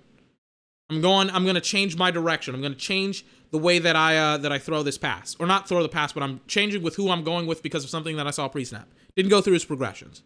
I'm 0.89 1.01
going. 1.01 1.31
I'm 1.31 1.45
going 1.45 1.55
to 1.57 1.61
change 1.61 1.97
my 1.97 2.11
direction. 2.11 2.55
I'm 2.55 2.61
going 2.61 2.73
to 2.73 2.79
change 2.79 3.25
the 3.51 3.59
way 3.59 3.79
that 3.79 3.97
I 3.97 4.17
uh, 4.17 4.37
that 4.39 4.53
I 4.53 4.59
throw 4.59 4.83
this 4.83 4.99
pass, 4.99 5.37
or 5.39 5.47
not 5.47 5.69
throw 5.69 5.83
the 5.83 5.89
pass, 5.89 6.13
but 6.13 6.23
I'm 6.23 6.41
changing 6.47 6.83
with 6.83 6.97
who 6.97 7.11
I'm 7.11 7.25
going 7.25 7.47
with 7.47 7.63
because 7.63 7.85
of 7.85 7.91
something 7.91 8.17
that 8.17 8.27
I 8.27 8.31
saw 8.31 8.49
pre-snap. 8.49 8.89
Didn't 9.17 9.31
go 9.31 9.41
through 9.41 9.55
his 9.55 9.65
progressions. 9.65 10.23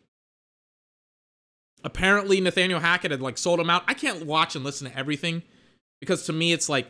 Apparently, 1.83 2.41
Nathaniel 2.41 2.81
Hackett 2.81 3.11
had 3.11 3.21
like 3.21 3.37
sold 3.37 3.61
him 3.61 3.69
out. 3.69 3.83
I 3.87 3.95
can't 3.95 4.25
watch 4.27 4.55
and 4.55 4.65
listen 4.65 4.91
to 4.91 4.97
everything 4.97 5.43
because 6.01 6.25
to 6.27 6.33
me, 6.33 6.53
it's 6.53 6.69
like 6.69 6.87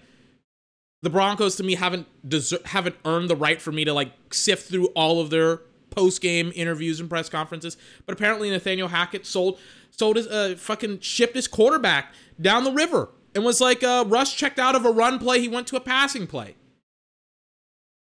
the 1.05 1.11
Broncos 1.11 1.57
to 1.57 1.63
me 1.63 1.75
haven't 1.75 2.07
deser- 2.27 2.65
haven't 2.65 2.97
earned 3.05 3.29
the 3.29 3.37
right 3.37 3.61
for 3.61 3.71
me 3.71 3.85
to 3.85 3.93
like 3.93 4.11
sift 4.33 4.71
through 4.71 4.87
all 4.89 5.21
of 5.21 5.29
their 5.29 5.59
post 5.91 6.23
game 6.23 6.51
interviews 6.55 6.99
and 6.99 7.11
press 7.11 7.29
conferences. 7.29 7.77
But 8.07 8.15
apparently, 8.15 8.49
Nathaniel 8.49 8.89
Hackett 8.89 9.27
sold 9.27 9.59
sold 9.91 10.17
his 10.17 10.27
uh, 10.27 10.55
fucking 10.59 11.01
shipped 11.01 11.35
his 11.35 11.47
quarterback 11.47 12.15
down 12.41 12.65
the 12.65 12.73
river 12.73 13.11
and 13.35 13.45
was 13.45 13.61
like, 13.61 13.85
uh, 13.85 14.05
Russ 14.09 14.33
checked 14.33 14.59
out 14.59 14.75
of 14.75 14.87
a 14.87 14.91
run 14.91 15.19
play. 15.19 15.41
He 15.41 15.49
went 15.49 15.67
to 15.69 15.77
a 15.77 15.81
passing 15.81 16.27
play. 16.27 16.57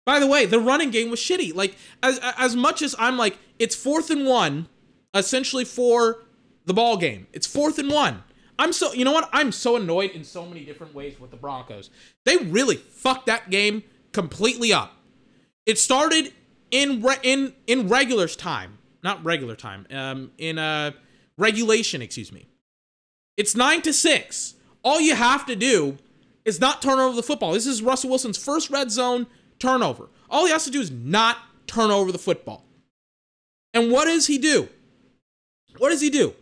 By 0.04 0.18
the 0.18 0.26
way, 0.26 0.44
the 0.44 0.58
running 0.58 0.90
game 0.90 1.08
was 1.08 1.20
shitty. 1.20 1.54
Like, 1.54 1.76
as 2.02 2.18
as 2.36 2.56
much 2.56 2.82
as 2.82 2.96
I'm 2.98 3.16
like, 3.16 3.38
it's 3.60 3.76
fourth 3.76 4.10
and 4.10 4.26
one, 4.26 4.68
essentially 5.14 5.64
for 5.64 6.24
the 6.64 6.74
ball 6.74 6.96
game. 6.96 7.28
It's 7.32 7.46
fourth 7.46 7.78
and 7.78 7.92
one. 7.92 8.24
I'm 8.58 8.72
so, 8.72 8.92
you 8.92 9.04
know 9.04 9.12
what? 9.12 9.28
I'm 9.32 9.52
so 9.52 9.76
annoyed 9.76 10.10
in 10.10 10.24
so 10.24 10.44
many 10.44 10.64
different 10.64 10.94
ways 10.94 11.20
with 11.20 11.30
the 11.30 11.36
Broncos. 11.36 11.90
They 12.24 12.36
really 12.38 12.76
fucked 12.76 13.26
that 13.26 13.50
game 13.50 13.84
completely 14.12 14.72
up. 14.72 14.96
It 15.64 15.78
started 15.78 16.32
in 16.70 17.02
re- 17.02 17.18
in 17.22 17.54
in 17.66 17.88
regulars 17.88 18.36
time, 18.36 18.78
not 19.02 19.24
regular 19.24 19.54
time. 19.54 19.86
Um, 19.90 20.32
in 20.38 20.58
uh 20.58 20.92
regulation, 21.36 22.02
excuse 22.02 22.32
me. 22.32 22.46
It's 23.36 23.54
nine 23.54 23.82
to 23.82 23.92
six. 23.92 24.54
All 24.82 25.00
you 25.00 25.14
have 25.14 25.46
to 25.46 25.54
do 25.54 25.98
is 26.44 26.60
not 26.60 26.82
turn 26.82 26.98
over 26.98 27.14
the 27.14 27.22
football. 27.22 27.52
This 27.52 27.66
is 27.66 27.82
Russell 27.82 28.10
Wilson's 28.10 28.38
first 28.38 28.70
red 28.70 28.90
zone 28.90 29.26
turnover. 29.58 30.08
All 30.30 30.46
he 30.46 30.52
has 30.52 30.64
to 30.64 30.70
do 30.70 30.80
is 30.80 30.90
not 30.90 31.36
turn 31.66 31.90
over 31.90 32.10
the 32.10 32.18
football. 32.18 32.64
And 33.74 33.92
what 33.92 34.06
does 34.06 34.26
he 34.26 34.38
do? 34.38 34.68
What 35.76 35.90
does 35.90 36.00
he 36.00 36.10
do? 36.10 36.34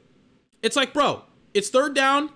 It's 0.63 0.77
like, 0.77 0.93
bro, 0.93 1.23
it's 1.55 1.69
third 1.69 1.95
down. 1.95 2.31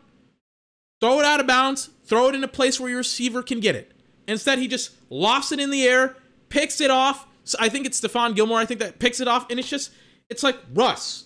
Throw 1.01 1.19
it 1.21 1.25
out 1.25 1.41
of 1.41 1.47
bounds. 1.47 1.91
Throw 2.05 2.29
it 2.29 2.35
in 2.35 2.45
a 2.45 2.49
place 2.49 2.79
where 2.79 2.91
your 2.91 2.99
receiver 2.99 3.43
can 3.43 3.61
get 3.61 3.75
it. 3.75 3.93
Instead, 4.29 4.59
he 4.59 4.69
just 4.69 4.93
lofts 5.09 5.53
it 5.53 5.61
in 5.61 5.71
the 5.71 5.85
air, 5.85 6.17
picks 6.49 6.81
it 6.81 6.91
off. 6.91 7.27
So 7.45 7.59
I 7.61 7.69
think 7.69 7.87
it's 7.87 8.01
Stephon 8.01 8.35
Gilmore. 8.37 8.59
I 8.59 8.67
think 8.67 8.81
that 8.81 8.99
picks 8.99 9.21
it 9.21 9.29
off, 9.29 9.51
and 9.51 9.59
it's 9.59 9.69
just, 9.69 9.91
it's 10.29 10.43
like 10.43 10.59
Russ, 10.73 11.25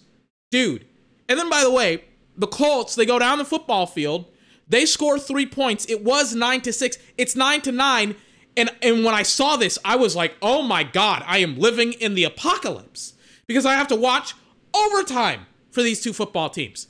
dude. 0.51 0.87
And 1.29 1.39
then, 1.39 1.51
by 1.51 1.63
the 1.63 1.71
way, 1.71 2.05
the 2.37 2.47
Colts 2.47 2.95
they 2.95 3.07
go 3.07 3.19
down 3.19 3.39
the 3.39 3.45
football 3.45 3.87
field 3.87 4.27
they 4.69 4.87
score 4.87 5.19
three 5.19 5.47
points. 5.47 5.87
It 5.89 6.03
was 6.03 6.35
nine 6.35 6.61
to 6.63 6.73
six. 6.73 6.99
It's 7.19 7.37
nine 7.37 7.61
to 7.63 7.73
nine. 7.73 8.17
And 8.57 8.71
and 8.83 9.05
when 9.05 9.15
I 9.15 9.23
saw 9.23 9.57
this, 9.57 9.79
I 9.85 9.97
was 9.97 10.17
like, 10.17 10.37
oh 10.41 10.63
my 10.63 10.85
god, 10.85 11.23
I 11.27 11.39
am 11.39 11.59
living 11.59 11.93
in 11.95 12.15
the 12.15 12.25
apocalypse 12.25 13.15
because 13.47 13.67
I 13.67 13.75
have 13.75 13.89
to 13.89 13.97
watch 13.97 14.35
overtime 14.75 15.47
for 15.71 15.83
these 15.83 16.03
two 16.03 16.13
football 16.13 16.49
teams. 16.51 16.89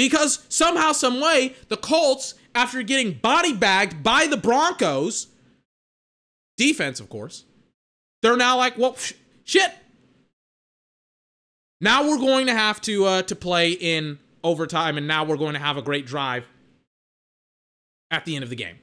Because 0.00 0.46
somehow, 0.48 0.92
some 0.92 1.20
way, 1.20 1.54
the 1.68 1.76
Colts, 1.76 2.32
after 2.54 2.82
getting 2.82 3.12
body 3.12 3.52
bagged 3.52 4.02
by 4.02 4.26
the 4.26 4.38
Broncos, 4.38 5.26
defense, 6.56 7.00
of 7.00 7.10
course, 7.10 7.44
they're 8.22 8.38
now 8.38 8.56
like, 8.56 8.78
well, 8.78 8.96
sh- 8.96 9.12
shit. 9.44 9.70
Now 11.82 12.08
we're 12.08 12.16
going 12.16 12.46
to 12.46 12.54
have 12.54 12.80
to 12.80 13.04
uh, 13.04 13.22
to 13.24 13.36
play 13.36 13.72
in 13.72 14.18
overtime, 14.42 14.96
and 14.96 15.06
now 15.06 15.24
we're 15.24 15.36
going 15.36 15.52
to 15.52 15.60
have 15.60 15.76
a 15.76 15.82
great 15.82 16.06
drive 16.06 16.46
at 18.10 18.24
the 18.24 18.36
end 18.36 18.42
of 18.42 18.48
the 18.48 18.56
game. 18.56 18.78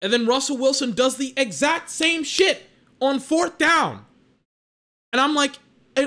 And 0.00 0.10
then 0.10 0.24
Russell 0.24 0.56
Wilson 0.56 0.92
does 0.92 1.18
the 1.18 1.34
exact 1.36 1.90
same 1.90 2.24
shit 2.24 2.62
on 3.02 3.20
fourth 3.20 3.58
down. 3.58 4.06
And 5.12 5.20
I'm 5.20 5.34
like, 5.34 5.58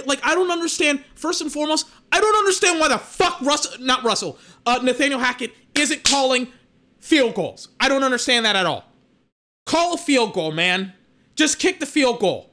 like 0.06 0.20
I 0.24 0.36
don't 0.36 0.52
understand. 0.52 1.04
First 1.16 1.42
and 1.42 1.52
foremost, 1.52 1.88
I 2.12 2.20
don't 2.20 2.36
understand 2.36 2.80
why 2.80 2.90
the 2.90 2.98
fuck 2.98 3.40
Russell, 3.42 3.84
not 3.84 4.04
Russell, 4.04 4.38
uh, 4.66 4.80
Nathaniel 4.84 5.20
Hackett 5.20 5.54
isn't 5.76 6.04
calling 6.04 6.48
field 7.00 7.36
goals. 7.36 7.70
I 7.80 7.90
don't 7.90 8.04
understand 8.04 8.46
that 8.46 8.56
at 8.56 8.66
all. 8.66 8.86
Call 9.66 9.96
a 9.96 9.98
field 9.98 10.34
goal, 10.34 10.52
man. 10.52 10.94
Just 11.36 11.60
kick 11.60 11.80
the 11.80 11.86
field 11.86 12.20
goal. 12.20 12.50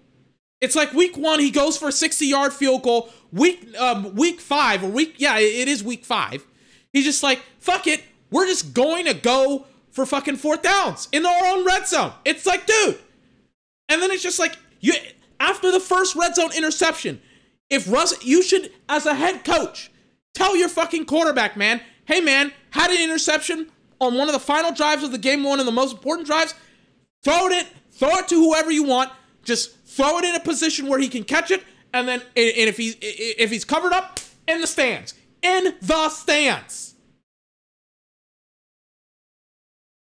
It's 0.61 0.77
like 0.77 0.93
week 0.93 1.17
one, 1.17 1.41
he 1.41 1.51
goes 1.51 1.77
for 1.77 1.89
a 1.89 1.93
60 1.93 2.27
yard 2.27 2.53
field 2.53 2.83
goal. 2.83 3.11
Week 3.33 3.75
um, 3.79 4.15
week 4.15 4.41
five 4.41 4.83
or 4.83 4.91
week 4.91 5.15
yeah, 5.19 5.39
it 5.39 5.69
is 5.69 5.83
week 5.83 6.05
five. 6.05 6.47
He's 6.93 7.05
just 7.05 7.23
like 7.23 7.41
fuck 7.59 7.87
it. 7.87 8.03
We're 8.31 8.47
just 8.47 8.75
going 8.75 9.07
to 9.07 9.15
go 9.15 9.67
for 9.91 10.07
fucking 10.07 10.37
fourth 10.37 10.63
downs 10.63 11.09
in 11.13 11.27
our 11.27 11.47
own 11.47 11.65
red 11.65 11.87
zone. 11.87 12.13
It's 12.25 12.47
like, 12.47 12.67
dude. 12.67 12.99
And 13.89 14.01
then 14.01 14.11
it's 14.11 14.23
just 14.23 14.39
like, 14.39 14.57
you 14.81 14.95
after 15.41 15.73
the 15.73 15.81
first 15.81 16.15
red 16.15 16.35
zone 16.35 16.53
interception, 16.57 17.21
if 17.71 17.91
Russ, 17.91 18.23
you 18.25 18.43
should, 18.43 18.73
as 18.89 19.07
a 19.07 19.15
head 19.15 19.45
coach, 19.45 19.91
tell 20.35 20.57
your 20.57 20.69
fucking 20.69 21.07
quarterback, 21.07 21.57
man, 21.57 21.81
hey, 22.05 22.21
man, 22.21 22.53
had 22.71 22.91
an 22.91 23.01
interception 23.01 23.71
on 24.01 24.17
one 24.17 24.29
of 24.29 24.35
the 24.35 24.41
final 24.41 24.73
drives 24.73 25.05
of 25.05 25.13
the 25.13 25.19
game, 25.19 25.45
one 25.45 25.61
of 25.61 25.67
the 25.67 25.73
most 25.73 25.95
important 25.95 26.27
drives. 26.27 26.55
Throw 27.23 27.49
it, 27.49 27.67
throw 27.93 28.17
it 28.17 28.29
to 28.29 28.35
whoever 28.35 28.71
you 28.71 28.83
want. 28.83 29.11
Just 29.45 29.77
throw 29.87 30.19
it 30.19 30.25
in 30.25 30.35
a 30.35 30.41
position 30.41 30.87
where 30.87 30.99
he 30.99 31.09
can 31.09 31.25
catch 31.25 31.51
it, 31.51 31.63
and 31.95 32.07
then, 32.07 32.21
and 32.21 32.69
if 32.69 32.77
he 32.77 32.91
if 33.01 33.51
he's 33.51 33.65
covered 33.65 33.93
up, 33.93 34.21
in 34.47 34.61
the 34.61 34.67
stands, 34.67 35.15
in 35.43 35.75
the 35.81 36.09
stands. 36.09 36.95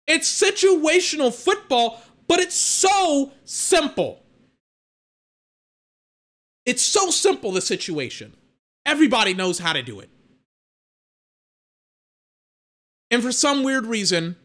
It's 0.08 0.42
situational 0.42 1.34
football, 1.34 2.02
but 2.28 2.40
it's 2.40 2.56
so 2.56 3.32
simple. 3.44 4.24
It's 6.70 6.84
so 6.84 7.10
simple, 7.10 7.52
the 7.52 7.62
situation. 7.62 8.36
Everybody 8.86 9.34
knows 9.34 9.58
how 9.58 9.74
to 9.74 9.82
do 9.82 10.00
it. 10.00 10.10
And 13.10 13.24
for 13.24 13.32
some 13.32 13.64
weird 13.64 13.88
reason, 13.88 14.36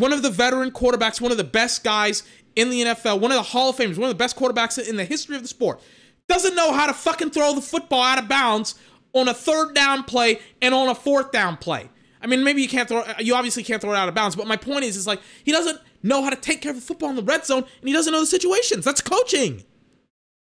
One 0.00 0.14
of 0.14 0.22
the 0.22 0.30
veteran 0.30 0.70
quarterbacks, 0.70 1.20
one 1.20 1.30
of 1.30 1.36
the 1.36 1.44
best 1.44 1.84
guys 1.84 2.22
in 2.56 2.70
the 2.70 2.80
NFL, 2.84 3.20
one 3.20 3.32
of 3.32 3.36
the 3.36 3.42
Hall 3.42 3.68
of 3.68 3.76
Famers, 3.76 3.98
one 3.98 4.08
of 4.08 4.08
the 4.08 4.14
best 4.14 4.34
quarterbacks 4.34 4.82
in 4.88 4.96
the 4.96 5.04
history 5.04 5.36
of 5.36 5.42
the 5.42 5.48
sport, 5.48 5.78
doesn't 6.26 6.54
know 6.54 6.72
how 6.72 6.86
to 6.86 6.94
fucking 6.94 7.28
throw 7.28 7.54
the 7.54 7.60
football 7.60 8.02
out 8.02 8.18
of 8.18 8.26
bounds 8.26 8.76
on 9.12 9.28
a 9.28 9.34
third 9.34 9.74
down 9.74 10.04
play 10.04 10.40
and 10.62 10.72
on 10.74 10.88
a 10.88 10.94
fourth 10.94 11.32
down 11.32 11.58
play. 11.58 11.90
I 12.22 12.28
mean, 12.28 12.42
maybe 12.44 12.62
you 12.62 12.68
can't 12.68 12.88
throw, 12.88 13.04
you 13.18 13.34
obviously 13.34 13.62
can't 13.62 13.82
throw 13.82 13.92
it 13.92 13.96
out 13.96 14.08
of 14.08 14.14
bounds, 14.14 14.36
but 14.36 14.46
my 14.46 14.56
point 14.56 14.84
is, 14.84 14.96
is 14.96 15.06
like, 15.06 15.20
he 15.44 15.52
doesn't 15.52 15.78
know 16.02 16.22
how 16.22 16.30
to 16.30 16.36
take 16.36 16.62
care 16.62 16.70
of 16.70 16.76
the 16.76 16.82
football 16.82 17.10
in 17.10 17.16
the 17.16 17.22
red 17.22 17.44
zone 17.44 17.64
and 17.80 17.88
he 17.88 17.92
doesn't 17.92 18.10
know 18.10 18.20
the 18.20 18.26
situations. 18.26 18.86
That's 18.86 19.02
coaching. 19.02 19.64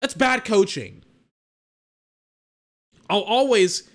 That's 0.01 0.13
bad 0.13 0.43
coaching. 0.45 1.03
I'll 3.09 3.21
always 3.21 3.89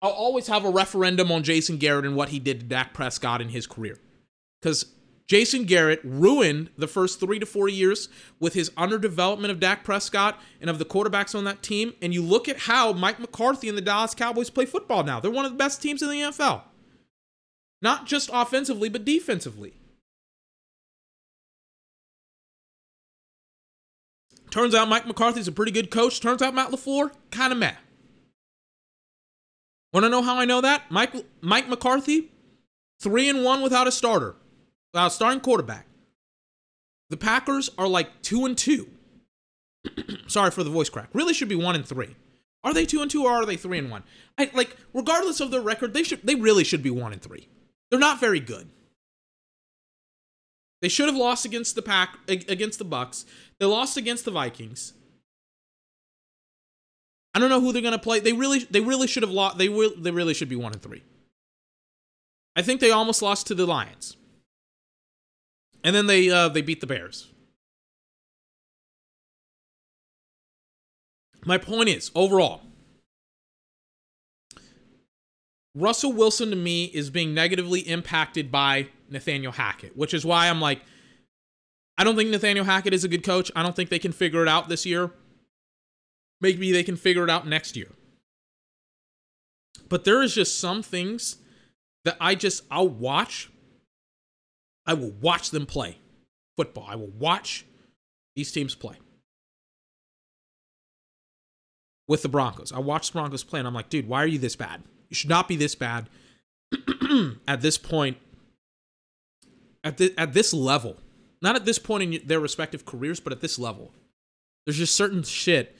I'll 0.00 0.10
always 0.10 0.46
have 0.46 0.64
a 0.64 0.70
referendum 0.70 1.32
on 1.32 1.42
Jason 1.42 1.76
Garrett 1.76 2.04
and 2.04 2.14
what 2.14 2.28
he 2.28 2.38
did 2.38 2.60
to 2.60 2.66
Dak 2.66 2.94
Prescott 2.94 3.40
in 3.40 3.48
his 3.48 3.66
career. 3.66 3.98
Because 4.60 4.86
Jason 5.26 5.64
Garrett 5.64 6.00
ruined 6.04 6.70
the 6.78 6.86
first 6.86 7.20
three 7.20 7.38
to 7.38 7.46
four 7.46 7.68
years 7.68 8.08
with 8.40 8.54
his 8.54 8.70
underdevelopment 8.70 9.50
of 9.50 9.60
Dak 9.60 9.84
Prescott 9.84 10.40
and 10.60 10.70
of 10.70 10.78
the 10.78 10.84
quarterbacks 10.84 11.34
on 11.34 11.44
that 11.44 11.62
team. 11.62 11.92
And 12.00 12.14
you 12.14 12.22
look 12.22 12.48
at 12.48 12.60
how 12.60 12.92
Mike 12.92 13.20
McCarthy 13.20 13.68
and 13.68 13.76
the 13.76 13.82
Dallas 13.82 14.14
Cowboys 14.14 14.50
play 14.50 14.64
football 14.64 15.04
now. 15.04 15.20
They're 15.20 15.30
one 15.30 15.44
of 15.44 15.52
the 15.52 15.58
best 15.58 15.82
teams 15.82 16.00
in 16.00 16.08
the 16.08 16.20
NFL. 16.20 16.62
Not 17.82 18.06
just 18.06 18.30
offensively, 18.32 18.88
but 18.88 19.04
defensively. 19.04 19.74
Turns 24.50 24.74
out 24.74 24.88
Mike 24.88 25.06
McCarthy's 25.06 25.48
a 25.48 25.52
pretty 25.52 25.72
good 25.72 25.90
coach. 25.90 26.20
Turns 26.20 26.42
out 26.42 26.54
Matt 26.54 26.70
LaFleur, 26.70 27.10
kind 27.30 27.52
of 27.52 27.58
meh. 27.58 27.74
Want 29.92 30.04
to 30.04 30.10
know 30.10 30.22
how 30.22 30.36
I 30.36 30.44
know 30.44 30.60
that? 30.60 30.90
Mike 30.90 31.14
Mike 31.40 31.68
McCarthy, 31.68 32.30
three 33.00 33.28
and 33.28 33.44
one 33.44 33.62
without 33.62 33.86
a 33.86 33.92
starter, 33.92 34.36
without 34.92 35.08
a 35.08 35.10
starting 35.10 35.40
quarterback. 35.40 35.86
The 37.10 37.16
Packers 37.16 37.70
are 37.78 37.88
like 37.88 38.22
two 38.22 38.44
and 38.44 38.56
two. 38.56 38.88
Sorry 40.26 40.50
for 40.50 40.62
the 40.62 40.70
voice 40.70 40.90
crack. 40.90 41.08
Really 41.14 41.32
should 41.32 41.48
be 41.48 41.54
one 41.54 41.74
and 41.74 41.86
three. 41.86 42.16
Are 42.64 42.74
they 42.74 42.84
two 42.84 43.00
and 43.00 43.10
two 43.10 43.24
or 43.24 43.30
are 43.30 43.46
they 43.46 43.56
three 43.56 43.78
and 43.78 43.90
one? 43.90 44.02
I 44.36 44.50
like 44.52 44.76
regardless 44.92 45.40
of 45.40 45.50
their 45.50 45.60
record, 45.60 45.94
they 45.94 46.02
should 46.02 46.22
they 46.22 46.34
really 46.34 46.64
should 46.64 46.82
be 46.82 46.90
one 46.90 47.12
and 47.12 47.22
three. 47.22 47.48
They're 47.90 48.00
not 48.00 48.20
very 48.20 48.40
good. 48.40 48.68
They 50.80 50.88
should 50.88 51.06
have 51.06 51.16
lost 51.16 51.44
against 51.44 51.74
the 51.74 51.82
pack 51.82 52.18
against 52.28 52.78
the 52.78 52.84
Bucks. 52.84 53.24
They 53.60 53.66
lost 53.66 53.96
against 53.96 54.24
the 54.24 54.30
Vikings. 54.30 54.92
I 57.34 57.40
don't 57.40 57.50
know 57.50 57.60
who 57.60 57.72
they're 57.72 57.82
gonna 57.82 57.98
play. 57.98 58.20
They 58.20 58.32
really, 58.32 58.60
they 58.70 58.80
really 58.80 59.06
should 59.06 59.22
have 59.22 59.32
lost. 59.32 59.58
They 59.58 59.68
will. 59.68 59.92
They 59.96 60.10
really 60.10 60.34
should 60.34 60.48
be 60.48 60.56
one 60.56 60.72
and 60.72 60.82
three. 60.82 61.02
I 62.56 62.62
think 62.62 62.80
they 62.80 62.90
almost 62.90 63.22
lost 63.22 63.46
to 63.48 63.54
the 63.54 63.66
Lions, 63.66 64.16
and 65.84 65.94
then 65.94 66.06
they 66.06 66.30
uh, 66.30 66.48
they 66.48 66.62
beat 66.62 66.80
the 66.80 66.86
Bears. 66.86 67.28
My 71.44 71.58
point 71.58 71.88
is, 71.88 72.10
overall, 72.14 72.62
Russell 75.74 76.12
Wilson 76.12 76.50
to 76.50 76.56
me 76.56 76.86
is 76.86 77.10
being 77.10 77.32
negatively 77.32 77.80
impacted 77.80 78.50
by 78.50 78.88
Nathaniel 79.08 79.52
Hackett, 79.52 79.96
which 79.96 80.12
is 80.12 80.26
why 80.26 80.48
I'm 80.48 80.60
like, 80.60 80.82
I 81.98 82.04
don't 82.04 82.16
think 82.16 82.30
Nathaniel 82.30 82.64
Hackett 82.64 82.94
is 82.94 83.02
a 83.02 83.08
good 83.08 83.24
coach. 83.24 83.50
I 83.56 83.62
don't 83.64 83.74
think 83.74 83.90
they 83.90 83.98
can 83.98 84.12
figure 84.12 84.40
it 84.40 84.48
out 84.48 84.68
this 84.68 84.86
year. 84.86 85.10
Maybe 86.40 86.70
they 86.70 86.84
can 86.84 86.96
figure 86.96 87.24
it 87.24 87.30
out 87.30 87.46
next 87.46 87.76
year. 87.76 87.88
But 89.88 90.04
there 90.04 90.22
is 90.22 90.32
just 90.32 90.60
some 90.60 90.82
things 90.82 91.36
that 92.04 92.16
I 92.20 92.36
just 92.36 92.62
I'll 92.70 92.88
watch. 92.88 93.50
I 94.86 94.94
will 94.94 95.10
watch 95.10 95.50
them 95.50 95.66
play 95.66 95.98
football. 96.56 96.86
I 96.88 96.94
will 96.94 97.10
watch 97.18 97.66
these 98.36 98.52
teams 98.52 98.76
play. 98.76 98.96
With 102.06 102.22
the 102.22 102.28
Broncos. 102.28 102.72
I 102.72 102.78
watch 102.78 103.08
the 103.08 103.18
Broncos 103.18 103.42
play 103.42 103.58
and 103.58 103.66
I'm 103.66 103.74
like, 103.74 103.90
dude, 103.90 104.08
why 104.08 104.22
are 104.22 104.26
you 104.26 104.38
this 104.38 104.56
bad? 104.56 104.82
You 105.08 105.14
should 105.16 105.28
not 105.28 105.48
be 105.48 105.56
this 105.56 105.74
bad 105.74 106.08
at 107.48 107.60
this 107.60 107.76
point. 107.76 108.18
At, 109.82 109.96
the, 109.96 110.14
at 110.16 110.32
this 110.32 110.54
level. 110.54 110.96
Not 111.40 111.56
at 111.56 111.64
this 111.64 111.78
point 111.78 112.02
in 112.02 112.26
their 112.26 112.40
respective 112.40 112.84
careers, 112.84 113.20
but 113.20 113.32
at 113.32 113.40
this 113.40 113.58
level. 113.58 113.92
There's 114.64 114.78
just 114.78 114.94
certain 114.94 115.22
shit 115.22 115.76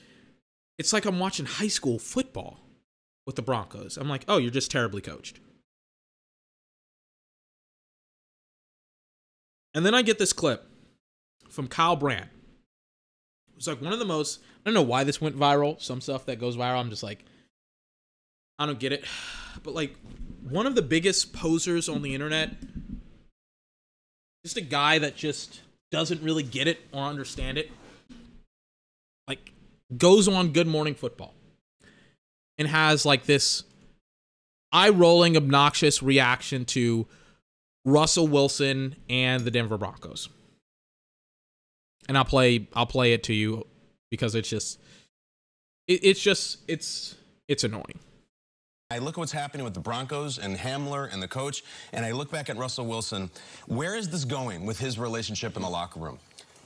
it's 0.79 0.93
like 0.93 1.05
I'm 1.05 1.19
watching 1.19 1.45
high 1.45 1.67
school 1.67 1.99
football 1.99 2.61
with 3.27 3.35
the 3.35 3.41
Broncos. 3.41 3.97
I'm 3.97 4.09
like, 4.09 4.23
oh, 4.29 4.37
you're 4.37 4.49
just 4.49 4.71
terribly 4.71 5.01
coached. 5.01 5.39
And 9.75 9.85
then 9.85 9.93
I 9.93 10.01
get 10.01 10.17
this 10.17 10.33
clip 10.33 10.65
from 11.49 11.67
Kyle 11.67 11.97
Brandt. 11.97 12.29
It's 13.57 13.67
like 13.67 13.81
one 13.81 13.91
of 13.91 13.99
the 13.99 14.05
most, 14.05 14.39
I 14.41 14.45
don't 14.63 14.73
know 14.73 14.81
why 14.81 15.03
this 15.03 15.19
went 15.19 15.37
viral. 15.37 15.79
Some 15.81 15.99
stuff 15.99 16.25
that 16.27 16.39
goes 16.39 16.55
viral, 16.55 16.79
I'm 16.79 16.89
just 16.89 17.03
like, 17.03 17.25
I 18.57 18.65
don't 18.65 18.79
get 18.79 18.93
it. 18.93 19.05
But 19.63 19.73
like 19.73 19.95
one 20.47 20.67
of 20.67 20.75
the 20.75 20.81
biggest 20.81 21.33
posers 21.33 21.89
on 21.89 22.01
the 22.01 22.13
internet, 22.13 22.51
just 24.43 24.57
a 24.57 24.61
guy 24.61 24.99
that 24.99 25.15
just 25.15 25.61
doesn't 25.91 26.21
really 26.21 26.43
get 26.43 26.67
it 26.67 26.79
or 26.91 27.03
understand 27.03 27.57
it. 27.57 27.71
Like 29.27 29.51
goes 29.97 30.27
on 30.27 30.53
Good 30.53 30.67
Morning 30.67 30.95
Football 30.95 31.33
and 32.57 32.67
has 32.67 33.05
like 33.05 33.25
this 33.25 33.63
eye 34.71 34.89
rolling, 34.89 35.35
obnoxious 35.35 36.03
reaction 36.03 36.65
to 36.65 37.07
Russell 37.85 38.27
Wilson 38.27 38.95
and 39.09 39.43
the 39.43 39.51
Denver 39.51 39.77
Broncos. 39.77 40.29
And 42.07 42.17
I'll 42.17 42.25
play 42.25 42.67
I'll 42.73 42.85
play 42.85 43.13
it 43.13 43.23
to 43.23 43.33
you 43.33 43.65
because 44.09 44.35
it's 44.35 44.49
just 44.49 44.79
it, 45.87 46.03
it's 46.03 46.19
just 46.19 46.59
it's 46.67 47.15
it's 47.47 47.63
annoying. 47.63 47.99
I 48.91 48.97
look 48.97 49.13
at 49.13 49.17
what's 49.19 49.31
happening 49.31 49.63
with 49.63 49.75
the 49.75 49.79
Broncos 49.79 50.39
and 50.39 50.57
Hamler 50.57 51.13
and 51.13 51.21
the 51.21 51.27
coach, 51.27 51.63
and 51.93 52.03
I 52.03 52.11
look 52.11 52.31
back 52.31 52.49
at 52.49 52.57
Russell 52.57 52.87
Wilson. 52.87 53.29
Where 53.67 53.95
is 53.95 54.09
this 54.09 54.25
going 54.25 54.65
with 54.65 54.79
his 54.79 54.97
relationship 54.97 55.55
in 55.55 55.61
the 55.61 55.69
locker 55.69 55.99
room? 55.99 56.17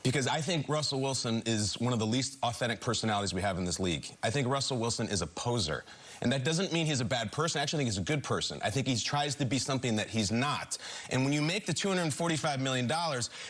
because 0.03 0.27
I 0.27 0.41
think 0.41 0.67
Russell 0.67 0.99
Wilson 0.99 1.41
is 1.45 1.79
one 1.79 1.93
of 1.93 1.99
the 1.99 2.05
least 2.05 2.37
authentic 2.43 2.81
personalities 2.81 3.33
we 3.33 3.41
have 3.41 3.57
in 3.57 3.63
this 3.63 3.79
league. 3.79 4.05
I 4.21 4.29
think 4.29 4.47
Russell 4.47 4.77
Wilson 4.77 5.07
is 5.07 5.21
a 5.21 5.27
poser. 5.27 5.85
And 6.21 6.31
that 6.31 6.43
doesn't 6.43 6.71
mean 6.71 6.85
he's 6.85 7.01
a 7.01 7.05
bad 7.05 7.31
person. 7.31 7.59
I 7.59 7.63
actually 7.63 7.79
think 7.79 7.87
he's 7.87 7.97
a 7.97 8.01
good 8.01 8.23
person. 8.23 8.59
I 8.63 8.69
think 8.69 8.87
he 8.87 8.95
tries 8.97 9.35
to 9.35 9.45
be 9.45 9.57
something 9.57 9.95
that 9.95 10.09
he's 10.09 10.31
not. 10.31 10.77
And 11.09 11.23
when 11.23 11.33
you 11.33 11.41
make 11.41 11.65
the 11.65 11.73
$245 11.73 12.59
million, 12.59 12.89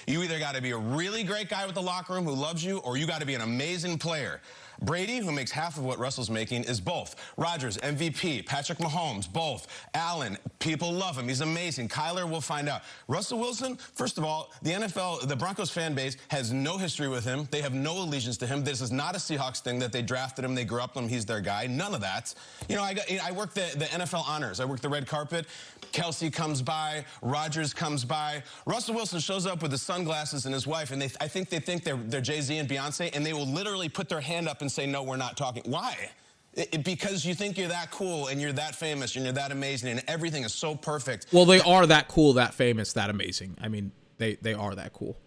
you 0.07 0.23
either 0.23 0.39
got 0.39 0.55
to 0.55 0.61
be 0.61 0.71
a 0.71 0.77
really 0.77 1.23
great 1.23 1.49
guy 1.49 1.65
with 1.65 1.75
the 1.75 1.81
locker 1.81 2.13
room 2.13 2.23
who 2.23 2.33
loves 2.33 2.63
you, 2.63 2.79
or 2.79 2.97
you 2.97 3.05
got 3.05 3.19
to 3.19 3.27
be 3.27 3.35
an 3.35 3.41
amazing 3.41 3.97
player. 3.97 4.39
Brady, 4.83 5.17
who 5.17 5.31
makes 5.31 5.51
half 5.51 5.77
of 5.77 5.85
what 5.85 5.97
Russell's 5.97 6.29
making, 6.29 6.65
is 6.65 6.81
both. 6.81 7.15
Rodgers, 7.37 7.77
MVP. 7.77 8.45
Patrick 8.45 8.79
Mahomes, 8.79 9.31
both. 9.31 9.67
Allen, 9.93 10.37
people 10.59 10.91
love 10.91 11.17
him. 11.17 11.27
He's 11.27 11.41
amazing. 11.41 11.87
Kyler, 11.87 12.29
we'll 12.29 12.41
find 12.41 12.67
out. 12.67 12.81
Russell 13.07 13.39
Wilson, 13.39 13.77
first 13.77 14.17
of 14.17 14.23
all, 14.23 14.51
the 14.61 14.71
NFL, 14.71 15.27
the 15.27 15.35
Broncos 15.35 15.69
fan 15.69 15.93
base 15.93 16.17
has 16.27 16.51
no 16.51 16.77
history 16.77 17.07
with 17.07 17.23
him. 17.23 17.47
They 17.51 17.61
have 17.61 17.73
no 17.73 17.97
allegiance 18.03 18.37
to 18.37 18.47
him. 18.47 18.63
This 18.63 18.81
is 18.81 18.91
not 18.91 19.15
a 19.15 19.19
Seahawks 19.19 19.61
thing 19.61 19.79
that 19.79 19.91
they 19.91 20.01
drafted 20.01 20.43
him, 20.43 20.55
they 20.55 20.65
grew 20.65 20.81
up 20.81 20.95
with 20.95 21.05
him, 21.05 21.09
he's 21.09 21.25
their 21.25 21.41
guy. 21.41 21.67
None 21.67 21.93
of 21.93 22.01
that. 22.01 22.33
You 22.67 22.75
know, 22.75 22.83
I, 22.83 22.93
got, 22.93 23.05
I 23.23 23.31
work 23.31 23.53
the, 23.53 23.71
the 23.77 23.85
NFL 23.85 24.27
honors. 24.27 24.59
I 24.59 24.65
work 24.65 24.81
the 24.81 24.89
red 24.89 25.07
carpet. 25.07 25.45
Kelsey 25.91 26.29
comes 26.29 26.61
by. 26.61 27.05
Rodgers 27.21 27.73
comes 27.73 28.03
by. 28.03 28.43
Russell 28.65 28.95
Wilson 28.95 29.19
shows 29.19 29.45
up 29.45 29.61
with 29.61 29.71
his 29.71 29.81
sunglasses 29.81 30.45
and 30.45 30.53
his 30.53 30.65
wife, 30.67 30.91
and 30.91 31.01
they, 31.01 31.09
I 31.21 31.27
think 31.27 31.49
they 31.49 31.59
think 31.59 31.83
they're, 31.83 31.95
they're 31.95 32.21
Jay-Z 32.21 32.57
and 32.57 32.67
Beyonce, 32.67 33.15
and 33.15 33.25
they 33.25 33.33
will 33.33 33.47
literally 33.47 33.89
put 33.89 34.09
their 34.09 34.21
hand 34.21 34.49
up 34.49 34.61
and 34.61 34.71
say, 34.73 34.85
no, 34.85 35.03
we're 35.03 35.17
not 35.17 35.37
talking. 35.37 35.63
Why? 35.65 36.09
It, 36.53 36.83
because 36.83 37.25
you 37.25 37.33
think 37.33 37.57
you're 37.57 37.69
that 37.69 37.89
cool 37.89 38.27
and 38.27 38.39
you're 38.39 38.53
that 38.53 38.75
famous 38.75 39.15
and 39.15 39.25
you're 39.25 39.33
that 39.33 39.51
amazing 39.51 39.89
and 39.89 40.03
everything 40.07 40.43
is 40.43 40.53
so 40.53 40.75
perfect. 40.75 41.27
Well, 41.31 41.45
they 41.45 41.59
are 41.61 41.87
that 41.87 42.07
cool, 42.07 42.33
that 42.33 42.53
famous, 42.53 42.93
that 42.93 43.09
amazing. 43.09 43.57
I 43.59 43.69
mean, 43.69 43.91
they 44.17 44.35
they 44.35 44.53
are 44.53 44.75
that 44.75 44.93
cool. 44.93 45.17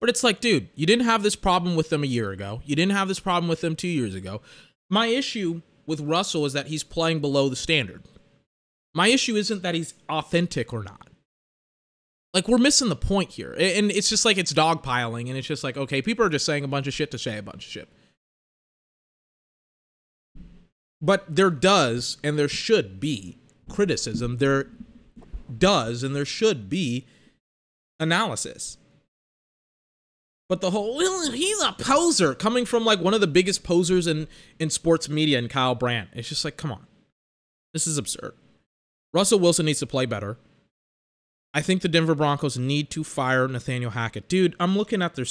But 0.00 0.10
it's 0.10 0.22
like, 0.22 0.40
dude, 0.40 0.68
you 0.74 0.84
didn't 0.84 1.06
have 1.06 1.22
this 1.22 1.36
problem 1.36 1.76
with 1.76 1.88
them 1.88 2.02
a 2.04 2.06
year 2.06 2.30
ago. 2.30 2.60
You 2.66 2.76
didn't 2.76 2.92
have 2.92 3.08
this 3.08 3.20
problem 3.20 3.48
with 3.48 3.62
them 3.62 3.74
2 3.74 3.88
years 3.88 4.14
ago. 4.14 4.42
My 4.90 5.06
issue 5.06 5.62
with 5.86 6.00
Russell 6.00 6.44
is 6.44 6.52
that 6.52 6.66
he's 6.66 6.84
playing 6.84 7.20
below 7.20 7.48
the 7.48 7.56
standard. 7.56 8.02
My 8.94 9.08
issue 9.08 9.36
isn't 9.36 9.62
that 9.62 9.74
he's 9.74 9.94
authentic 10.10 10.74
or 10.74 10.82
not. 10.82 11.08
Like 12.34 12.48
we're 12.48 12.58
missing 12.58 12.90
the 12.90 12.96
point 12.96 13.30
here. 13.30 13.52
And 13.58 13.90
it's 13.90 14.10
just 14.10 14.26
like 14.26 14.36
it's 14.36 14.52
dogpiling 14.52 15.28
and 15.28 15.38
it's 15.38 15.46
just 15.46 15.64
like, 15.64 15.78
okay, 15.78 16.02
people 16.02 16.24
are 16.26 16.28
just 16.28 16.44
saying 16.44 16.64
a 16.64 16.68
bunch 16.68 16.86
of 16.86 16.92
shit 16.92 17.10
to 17.12 17.18
say 17.18 17.38
a 17.38 17.42
bunch 17.42 17.64
of 17.64 17.72
shit. 17.72 17.88
But 21.00 21.24
there 21.34 21.50
does 21.50 22.16
and 22.24 22.38
there 22.38 22.48
should 22.48 23.00
be 23.00 23.38
criticism. 23.68 24.38
There 24.38 24.68
does 25.58 26.02
and 26.02 26.14
there 26.14 26.24
should 26.24 26.68
be 26.68 27.06
analysis. 28.00 28.78
But 30.48 30.60
the 30.60 30.70
whole 30.70 31.00
he's 31.30 31.60
a 31.60 31.72
poser 31.72 32.34
coming 32.34 32.64
from 32.64 32.84
like 32.84 33.00
one 33.00 33.14
of 33.14 33.20
the 33.20 33.26
biggest 33.26 33.64
posers 33.64 34.06
in 34.06 34.28
in 34.58 34.70
sports 34.70 35.08
media 35.08 35.38
and 35.38 35.50
Kyle 35.50 35.74
Brandt. 35.74 36.10
It's 36.12 36.28
just 36.28 36.44
like, 36.44 36.56
come 36.56 36.70
on. 36.70 36.86
This 37.72 37.86
is 37.86 37.98
absurd. 37.98 38.34
Russell 39.12 39.40
Wilson 39.40 39.66
needs 39.66 39.80
to 39.80 39.86
play 39.86 40.06
better. 40.06 40.38
I 41.52 41.62
think 41.62 41.82
the 41.82 41.88
Denver 41.88 42.14
Broncos 42.14 42.58
need 42.58 42.90
to 42.90 43.02
fire 43.02 43.48
Nathaniel 43.48 43.92
Hackett. 43.92 44.28
Dude, 44.28 44.54
I'm 44.60 44.76
looking 44.76 45.02
at 45.02 45.14
their 45.14 45.26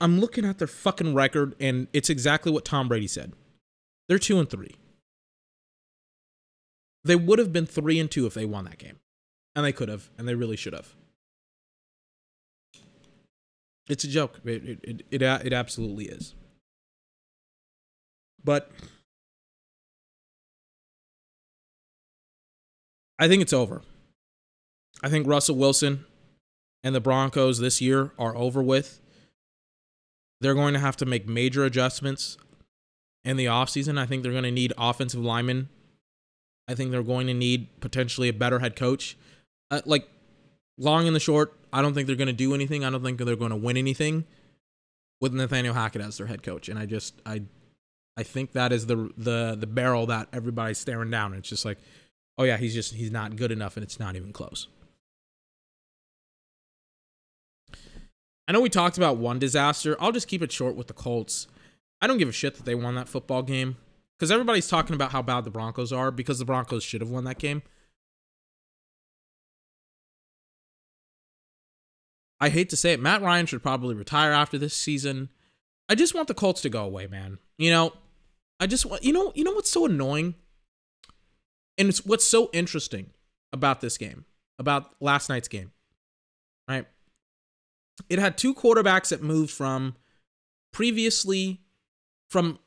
I'm 0.00 0.18
looking 0.20 0.44
at 0.44 0.58
their 0.58 0.68
fucking 0.68 1.14
record 1.14 1.54
and 1.60 1.88
it's 1.92 2.08
exactly 2.08 2.50
what 2.50 2.64
Tom 2.64 2.88
Brady 2.88 3.08
said. 3.08 3.32
They're 4.08 4.18
2 4.18 4.38
and 4.38 4.48
3. 4.48 4.74
They 7.04 7.16
would 7.16 7.38
have 7.38 7.52
been 7.52 7.66
3 7.66 8.00
and 8.00 8.10
2 8.10 8.26
if 8.26 8.34
they 8.34 8.44
won 8.44 8.64
that 8.64 8.78
game. 8.78 8.98
And 9.54 9.64
they 9.64 9.72
could 9.72 9.88
have, 9.88 10.10
and 10.18 10.28
they 10.28 10.34
really 10.34 10.56
should 10.56 10.74
have. 10.74 10.94
It's 13.88 14.04
a 14.04 14.08
joke. 14.08 14.40
It 14.44 14.80
it, 14.82 15.06
it, 15.10 15.22
it 15.22 15.52
absolutely 15.52 16.06
is. 16.06 16.34
But 18.42 18.70
I 23.18 23.28
think 23.28 23.42
it's 23.42 23.52
over. 23.52 23.82
I 25.02 25.08
think 25.08 25.26
Russell 25.26 25.56
Wilson 25.56 26.04
and 26.82 26.94
the 26.94 27.00
Broncos 27.00 27.58
this 27.58 27.80
year 27.80 28.12
are 28.18 28.36
over 28.36 28.62
with. 28.62 29.00
They're 30.40 30.54
going 30.54 30.74
to 30.74 30.80
have 30.80 30.96
to 30.98 31.06
make 31.06 31.26
major 31.26 31.64
adjustments 31.64 32.36
in 33.26 33.36
the 33.36 33.46
offseason. 33.46 33.98
I 33.98 34.06
think 34.06 34.22
they're 34.22 34.32
going 34.32 34.44
to 34.44 34.50
need 34.50 34.72
offensive 34.78 35.20
linemen. 35.20 35.68
I 36.68 36.74
think 36.74 36.90
they're 36.90 37.02
going 37.02 37.26
to 37.26 37.34
need 37.34 37.68
potentially 37.80 38.28
a 38.28 38.32
better 38.32 38.60
head 38.60 38.76
coach. 38.76 39.16
Uh, 39.70 39.82
like, 39.84 40.08
long 40.78 41.06
and 41.06 41.14
the 41.14 41.20
short, 41.20 41.52
I 41.72 41.82
don't 41.82 41.92
think 41.92 42.06
they're 42.06 42.16
going 42.16 42.26
to 42.28 42.32
do 42.32 42.54
anything. 42.54 42.84
I 42.84 42.90
don't 42.90 43.02
think 43.02 43.18
they're 43.18 43.36
going 43.36 43.50
to 43.50 43.56
win 43.56 43.76
anything 43.76 44.24
with 45.20 45.34
Nathaniel 45.34 45.74
Hackett 45.74 46.02
as 46.02 46.16
their 46.16 46.26
head 46.26 46.42
coach. 46.42 46.68
And 46.68 46.78
I 46.78 46.86
just, 46.86 47.14
I, 47.26 47.42
I 48.16 48.22
think 48.22 48.52
that 48.52 48.72
is 48.72 48.86
the 48.86 49.10
the 49.18 49.56
the 49.58 49.66
barrel 49.66 50.06
that 50.06 50.28
everybody's 50.32 50.78
staring 50.78 51.10
down. 51.10 51.34
It's 51.34 51.48
just 51.48 51.64
like, 51.64 51.78
oh 52.38 52.44
yeah, 52.44 52.56
he's 52.56 52.72
just 52.72 52.94
he's 52.94 53.10
not 53.10 53.36
good 53.36 53.52
enough, 53.52 53.76
and 53.76 53.84
it's 53.84 54.00
not 54.00 54.16
even 54.16 54.32
close. 54.32 54.68
I 58.48 58.52
know 58.52 58.60
we 58.60 58.70
talked 58.70 58.96
about 58.96 59.18
one 59.18 59.38
disaster. 59.38 59.96
I'll 60.00 60.12
just 60.12 60.28
keep 60.28 60.40
it 60.40 60.50
short 60.50 60.76
with 60.76 60.86
the 60.86 60.94
Colts. 60.94 61.46
I 62.00 62.06
don't 62.06 62.18
give 62.18 62.28
a 62.28 62.32
shit 62.32 62.56
that 62.56 62.64
they 62.64 62.74
won 62.74 62.94
that 62.94 63.08
football 63.08 63.42
game 63.42 63.76
because 64.16 64.30
everybody's 64.30 64.68
talking 64.68 64.94
about 64.94 65.12
how 65.12 65.22
bad 65.22 65.44
the 65.44 65.50
Broncos 65.50 65.92
are 65.92 66.10
because 66.10 66.38
the 66.38 66.44
Broncos 66.44 66.82
should 66.82 67.00
have 67.00 67.10
won 67.10 67.24
that 67.24 67.38
game. 67.38 67.62
I 72.38 72.50
hate 72.50 72.68
to 72.70 72.76
say 72.76 72.92
it, 72.92 73.00
Matt 73.00 73.22
Ryan 73.22 73.46
should 73.46 73.62
probably 73.62 73.94
retire 73.94 74.32
after 74.32 74.58
this 74.58 74.74
season. 74.74 75.30
I 75.88 75.94
just 75.94 76.14
want 76.14 76.28
the 76.28 76.34
Colts 76.34 76.60
to 76.62 76.68
go 76.68 76.84
away, 76.84 77.06
man. 77.06 77.38
You 77.56 77.70
know, 77.70 77.92
I 78.60 78.66
just 78.66 78.84
want 78.84 79.02
you 79.02 79.12
know, 79.12 79.32
you 79.34 79.44
know 79.44 79.52
what's 79.52 79.70
so 79.70 79.86
annoying? 79.86 80.34
And 81.78 81.88
it's 81.88 82.04
what's 82.04 82.26
so 82.26 82.50
interesting 82.52 83.10
about 83.52 83.80
this 83.80 83.96
game, 83.96 84.24
about 84.58 84.94
last 85.00 85.28
night's 85.28 85.48
game. 85.48 85.72
Right? 86.68 86.86
It 88.10 88.18
had 88.18 88.36
two 88.36 88.54
quarterbacks 88.54 89.08
that 89.08 89.22
moved 89.22 89.50
from 89.50 89.96
previously 90.72 91.62
from 92.30 92.58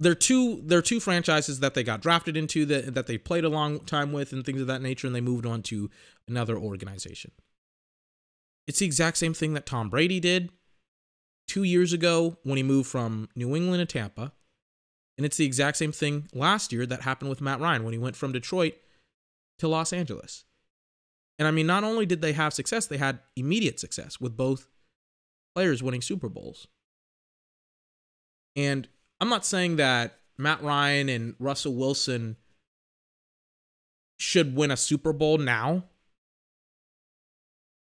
their 0.00 0.14
two 0.14 0.62
their 0.62 0.82
two 0.82 1.00
franchises 1.00 1.60
that 1.60 1.74
they 1.74 1.82
got 1.82 2.00
drafted 2.00 2.36
into 2.36 2.64
that 2.66 2.94
that 2.94 3.06
they 3.06 3.18
played 3.18 3.44
a 3.44 3.48
long 3.48 3.80
time 3.80 4.12
with 4.12 4.32
and 4.32 4.44
things 4.44 4.60
of 4.60 4.66
that 4.66 4.82
nature 4.82 5.06
and 5.06 5.16
they 5.16 5.20
moved 5.20 5.44
on 5.44 5.62
to 5.62 5.90
another 6.28 6.56
organization. 6.56 7.32
It's 8.66 8.78
the 8.78 8.86
exact 8.86 9.16
same 9.16 9.34
thing 9.34 9.54
that 9.54 9.66
Tom 9.66 9.90
Brady 9.90 10.20
did 10.20 10.50
2 11.48 11.62
years 11.62 11.92
ago 11.92 12.36
when 12.42 12.58
he 12.58 12.62
moved 12.62 12.88
from 12.88 13.28
New 13.34 13.56
England 13.56 13.80
to 13.80 13.92
Tampa. 13.92 14.32
And 15.16 15.24
it's 15.24 15.36
the 15.36 15.46
exact 15.46 15.78
same 15.78 15.90
thing 15.90 16.28
last 16.32 16.72
year 16.72 16.86
that 16.86 17.02
happened 17.02 17.30
with 17.30 17.40
Matt 17.40 17.60
Ryan 17.60 17.82
when 17.82 17.92
he 17.92 17.98
went 17.98 18.14
from 18.14 18.30
Detroit 18.30 18.74
to 19.58 19.66
Los 19.66 19.92
Angeles. 19.92 20.44
And 21.40 21.48
I 21.48 21.50
mean, 21.50 21.66
not 21.66 21.82
only 21.82 22.06
did 22.06 22.20
they 22.20 22.34
have 22.34 22.52
success, 22.52 22.86
they 22.86 22.98
had 22.98 23.18
immediate 23.34 23.80
success 23.80 24.20
with 24.20 24.36
both 24.36 24.68
players 25.56 25.82
winning 25.82 26.02
Super 26.02 26.28
Bowls. 26.28 26.68
And 28.54 28.88
I'm 29.20 29.28
not 29.28 29.44
saying 29.44 29.76
that 29.76 30.18
Matt 30.36 30.62
Ryan 30.62 31.08
and 31.08 31.34
Russell 31.38 31.74
Wilson 31.74 32.36
should 34.18 34.54
win 34.54 34.70
a 34.70 34.76
Super 34.76 35.12
Bowl 35.12 35.38
now. 35.38 35.84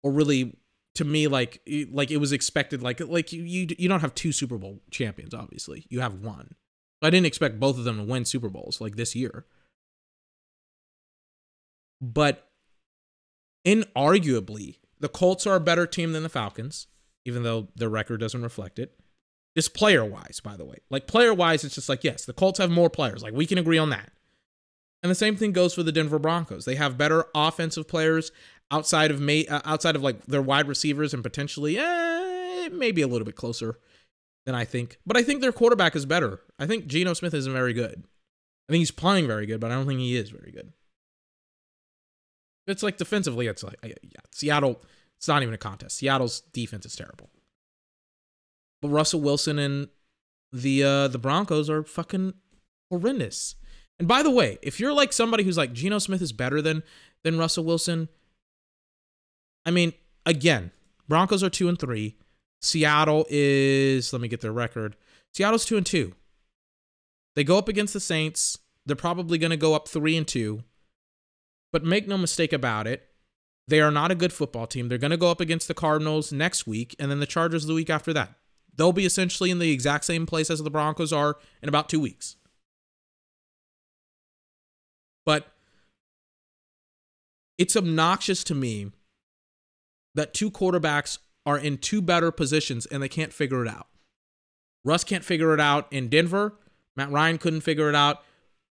Or 0.04 0.12
really 0.12 0.56
to 0.96 1.06
me 1.06 1.28
like 1.28 1.62
like 1.92 2.10
it 2.10 2.18
was 2.18 2.32
expected 2.32 2.82
like 2.82 3.00
like 3.00 3.32
you 3.32 3.44
you, 3.44 3.68
you 3.78 3.88
don't 3.88 4.00
have 4.00 4.16
two 4.16 4.32
Super 4.32 4.58
Bowl 4.58 4.82
champions 4.92 5.34
obviously. 5.34 5.86
You 5.90 6.00
have 6.00 6.16
one. 6.16 6.56
I 7.02 7.10
didn't 7.10 7.28
expect 7.28 7.60
both 7.60 7.78
of 7.78 7.84
them 7.84 7.98
to 7.98 8.04
win 8.04 8.26
Super 8.26 8.50
Bowls 8.50 8.82
like 8.82 8.96
this 8.96 9.16
year. 9.16 9.46
But 12.02 12.50
inarguably, 13.66 14.78
the 15.00 15.10
Colts 15.10 15.46
are 15.46 15.56
a 15.56 15.62
better 15.62 15.86
team 15.86 16.14
than 16.14 16.24
the 16.24 16.30
Falcons 16.30 16.88
even 17.26 17.44
though 17.44 17.68
their 17.76 17.90
record 17.90 18.20
doesn't 18.20 18.42
reflect 18.42 18.80
it. 18.80 19.00
Just 19.60 19.74
player 19.74 20.06
wise, 20.06 20.40
by 20.42 20.56
the 20.56 20.64
way. 20.64 20.78
Like 20.90 21.06
player 21.06 21.34
wise, 21.34 21.66
it's 21.66 21.76
just 21.76 21.90
like, 21.90 22.06
yes, 22.06 22.24
the 22.24 22.32
Colts 22.32 22.60
have 22.60 22.72
more 22.72 22.90
players. 22.90 23.22
Like 23.22 23.34
we 23.34 23.46
can 23.46 23.58
agree 23.58 23.78
on 23.78 23.90
that. 23.90 24.10
And 25.04 25.10
the 25.10 25.16
same 25.16 25.36
thing 25.36 25.52
goes 25.52 25.74
for 25.74 25.84
the 25.84 25.92
Denver 25.92 26.18
Broncos. 26.18 26.64
They 26.64 26.76
have 26.76 26.98
better 26.98 27.26
offensive 27.36 27.86
players 27.86 28.32
outside 28.72 29.12
of 29.12 29.20
may, 29.20 29.46
uh, 29.48 29.60
outside 29.66 29.98
of 29.98 30.02
like 30.02 30.26
their 30.28 30.42
wide 30.42 30.70
receivers 30.70 31.14
and 31.14 31.22
potentially 31.22 31.78
eh, 31.78 32.70
maybe 32.72 33.02
a 33.02 33.08
little 33.08 33.26
bit 33.26 33.36
closer 33.36 33.78
than 34.46 34.56
I 34.56 34.64
think. 34.64 34.98
But 35.06 35.18
I 35.18 35.24
think 35.24 35.42
their 35.42 35.52
quarterback 35.52 35.94
is 35.94 36.06
better. 36.06 36.40
I 36.58 36.66
think 36.66 36.88
Geno 36.88 37.14
Smith 37.14 37.34
isn't 37.34 37.52
very 37.52 37.74
good. 37.74 38.06
I 38.70 38.72
think 38.72 38.80
he's 38.80 38.92
playing 38.92 39.28
very 39.28 39.46
good, 39.46 39.60
but 39.60 39.72
I 39.72 39.76
don't 39.76 39.88
think 39.88 40.00
he 40.00 40.16
is 40.16 40.30
very 40.30 40.54
good. 40.54 40.72
It's 42.66 42.82
like 42.82 42.96
defensively, 42.96 43.48
it's 43.48 43.64
like 43.64 43.76
yeah, 43.84 44.22
Seattle 44.32 44.82
it's 45.18 45.28
not 45.28 45.42
even 45.42 45.54
a 45.54 45.58
contest. 45.58 45.98
Seattle's 45.98 46.40
defense 46.54 46.86
is 46.86 46.96
terrible. 46.96 47.30
Russell 48.88 49.22
Wilson 49.22 49.60
and 49.60 49.90
the 50.52 50.84
uh, 50.84 51.08
the 51.08 51.20
Broncos 51.20 51.70
are 51.70 51.84
fucking 51.84 52.34
horrendous. 52.90 53.56
And 54.00 54.08
by 54.08 54.24
the 54.24 54.32
way, 54.32 54.58
if 54.62 54.80
you're 54.80 54.94
like 54.94 55.12
somebody 55.12 55.44
who's 55.44 55.58
like 55.58 55.74
Geno 55.74 56.00
Smith 56.00 56.22
is 56.22 56.32
better 56.32 56.62
than 56.62 56.84
than 57.24 57.38
Russell 57.38 57.66
Wilson, 57.66 58.08
I 59.66 59.72
mean, 59.72 59.94
again, 60.26 60.72
Broncos 61.08 61.44
are 61.44 61.50
two 61.50 61.68
and 61.68 61.78
three. 61.78 62.16
Seattle 62.62 63.26
is 63.30 64.14
let 64.14 64.22
me 64.22 64.28
get 64.28 64.42
their 64.42 64.52
record. 64.52 64.96
Seattle's 65.34 65.66
two 65.66 65.78
and 65.78 65.86
two. 65.86 66.14
They 67.36 67.44
go 67.44 67.58
up 67.58 67.68
against 67.68 67.94
the 67.94 68.00
Saints. 68.00 68.58
They're 68.86 68.96
probably 68.96 69.38
going 69.38 69.52
to 69.52 69.58
go 69.58 69.76
up 69.76 69.88
three 69.88 70.18
and 70.18 70.28
two. 70.28 70.64
But 71.72 71.84
make 71.84 72.08
no 72.08 72.18
mistake 72.18 72.52
about 72.52 72.88
it, 72.88 73.08
they 73.68 73.80
are 73.80 73.92
not 73.92 74.10
a 74.10 74.16
good 74.16 74.34
football 74.34 74.66
team. 74.66 74.90
They're 74.90 74.98
going 74.98 75.12
to 75.12 75.18
go 75.18 75.30
up 75.30 75.40
against 75.40 75.68
the 75.68 75.76
Cardinals 75.76 76.34
next 76.34 76.66
week 76.66 76.96
and 76.98 77.12
then 77.12 77.20
the 77.20 77.28
Chargers 77.28 77.68
the 77.68 77.76
week 77.76 77.90
after 77.90 78.12
that. 78.14 78.39
They'll 78.80 78.94
be 78.94 79.06
essentially 79.06 79.52
in 79.52 79.60
the 79.60 79.72
exact 79.72 80.06
same 80.06 80.26
place 80.26 80.50
as 80.50 80.64
the 80.64 80.70
Broncos 80.70 81.12
are 81.12 81.36
in 81.62 81.68
about 81.68 81.90
two 81.90 82.00
weeks. 82.00 82.38
But 85.26 85.48
it's 87.58 87.76
obnoxious 87.76 88.42
to 88.46 88.56
me 88.56 88.94
that 90.16 90.34
two 90.34 90.50
quarterbacks 90.50 91.18
are 91.46 91.58
in 91.58 91.78
two 91.78 92.02
better 92.02 92.32
positions 92.32 92.86
and 92.86 93.04
they 93.04 93.10
can't 93.10 93.34
figure 93.34 93.66
it 93.66 93.70
out. 93.70 93.88
Russ 94.86 95.04
can't 95.04 95.26
figure 95.26 95.54
it 95.54 95.60
out 95.60 95.92
in 95.92 96.08
Denver. 96.08 96.56
Matt 96.96 97.12
Ryan 97.12 97.38
couldn't 97.38 97.62
figure 97.62 97.90
it 97.90 97.96
out 97.96 98.24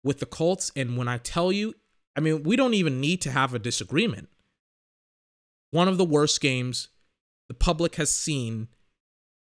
with 0.02 0.20
the 0.20 0.26
Colts. 0.26 0.70
And 0.76 0.98
when 0.98 1.08
I 1.08 1.16
tell 1.16 1.50
you, 1.50 1.72
I 2.14 2.20
mean, 2.20 2.42
we 2.42 2.56
don't 2.56 2.74
even 2.74 3.00
need 3.00 3.22
to 3.22 3.30
have 3.30 3.54
a 3.54 3.58
disagreement 3.58 4.28
one 5.74 5.88
of 5.88 5.98
the 5.98 6.04
worst 6.04 6.40
games 6.40 6.88
the 7.48 7.54
public 7.54 7.96
has 7.96 8.14
seen 8.14 8.68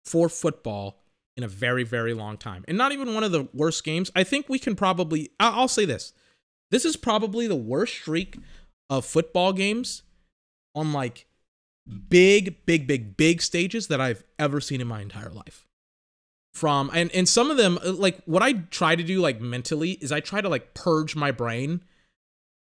for 0.05 0.29
football 0.29 1.01
in 1.37 1.43
a 1.43 1.49
very, 1.49 1.83
very 1.83 2.15
long 2.15 2.37
time. 2.37 2.65
And 2.69 2.79
not 2.79 2.93
even 2.93 3.15
one 3.15 3.25
of 3.25 3.33
the 3.33 3.49
worst 3.53 3.85
games. 3.85 4.11
I 4.15 4.25
think 4.25 4.49
we 4.49 4.59
can 4.59 4.77
probably, 4.77 5.31
I'll 5.41 5.69
say 5.69 5.85
this. 5.85 6.13
This 6.71 6.85
is 6.85 6.97
probably 6.97 7.47
the 7.47 7.57
worst 7.57 7.95
streak 7.95 8.39
of 8.89 9.05
football 9.05 9.53
games 9.53 10.03
on 10.75 10.93
like 10.93 11.27
big, 12.09 12.65
big, 12.67 12.87
big, 12.87 13.17
big 13.17 13.43
stages 13.43 13.89
that 13.89 14.01
I've 14.01 14.25
ever 14.39 14.61
seen 14.61 14.81
in 14.81 14.87
my 14.87 15.01
entire 15.01 15.31
life. 15.31 15.67
From, 16.53 16.91
and, 16.95 17.11
and 17.13 17.29
some 17.29 17.51
of 17.51 17.57
them, 17.57 17.79
like 17.83 18.23
what 18.27 18.43
I 18.43 18.53
try 18.53 18.95
to 18.95 19.03
do, 19.03 19.21
like 19.21 19.41
mentally, 19.41 19.93
is 19.93 20.13
I 20.13 20.21
try 20.21 20.41
to 20.41 20.49
like 20.49 20.73
purge 20.75 21.17
my 21.17 21.33
brain 21.33 21.83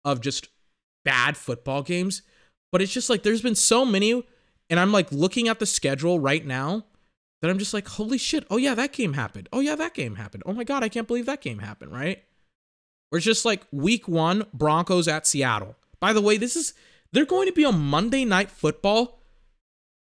of 0.05 0.23
just 0.23 0.49
bad 1.05 1.37
football 1.37 1.83
games 1.83 2.23
but 2.73 2.81
it's 2.81 2.93
just 2.93 3.11
like 3.11 3.23
there's 3.23 3.43
been 3.43 3.55
so 3.55 3.85
many, 3.85 4.25
and 4.71 4.81
I'm 4.81 4.91
like 4.91 5.13
looking 5.13 5.47
at 5.47 5.59
the 5.61 5.67
schedule 5.67 6.19
right 6.19 6.45
now 6.45 6.87
that 7.43 7.51
I'm 7.51 7.59
just 7.59 7.75
like, 7.75 7.89
holy 7.89 8.19
shit, 8.19 8.47
oh 8.51 8.57
yeah, 8.57 8.75
that 8.75 8.93
game 8.93 9.13
happened. 9.13 9.49
Oh 9.53 9.61
yeah, 9.61 9.75
that 9.75 9.95
game 9.95 10.15
happened. 10.15 10.45
Oh 10.47 10.53
my 10.53 10.65
god, 10.65 10.85
I 10.85 10.89
can't 10.89 11.09
believe 11.09 11.27
that 11.27 11.43
game 11.43 11.59
happened, 11.59 11.93
right? 11.93 12.23
Or 13.11 13.19
it's 13.19 13.27
just 13.27 13.45
like 13.45 13.67
week 13.73 14.09
one, 14.09 14.47
Broncos 14.55 15.09
at 15.09 15.27
Seattle. 15.27 15.77
By 16.01 16.13
the 16.13 16.23
way, 16.23 16.39
this 16.39 16.57
is 16.57 16.73
they're 17.13 17.27
going 17.27 17.49
to 17.49 17.53
be 17.53 17.65
on 17.65 17.79
Monday 17.79 18.25
night 18.25 18.49
football 18.49 19.21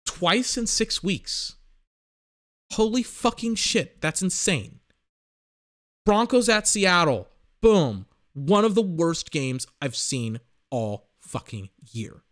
twice 0.05 0.59
in 0.59 0.67
six 0.67 1.03
weeks. 1.03 1.55
Holy 2.73 3.05
fucking 3.05 3.55
shit, 3.55 4.01
that's 4.01 4.21
insane. 4.21 4.81
Broncos 6.05 6.49
at 6.49 6.67
Seattle. 6.67 7.29
Boom. 7.61 8.07
One 8.35 8.65
of 8.65 8.75
the 8.75 8.83
worst 8.83 9.31
games 9.31 9.67
I've 9.81 9.97
seen 9.97 10.41
all 10.71 11.09
fucking 11.21 11.71
year. 11.93 12.23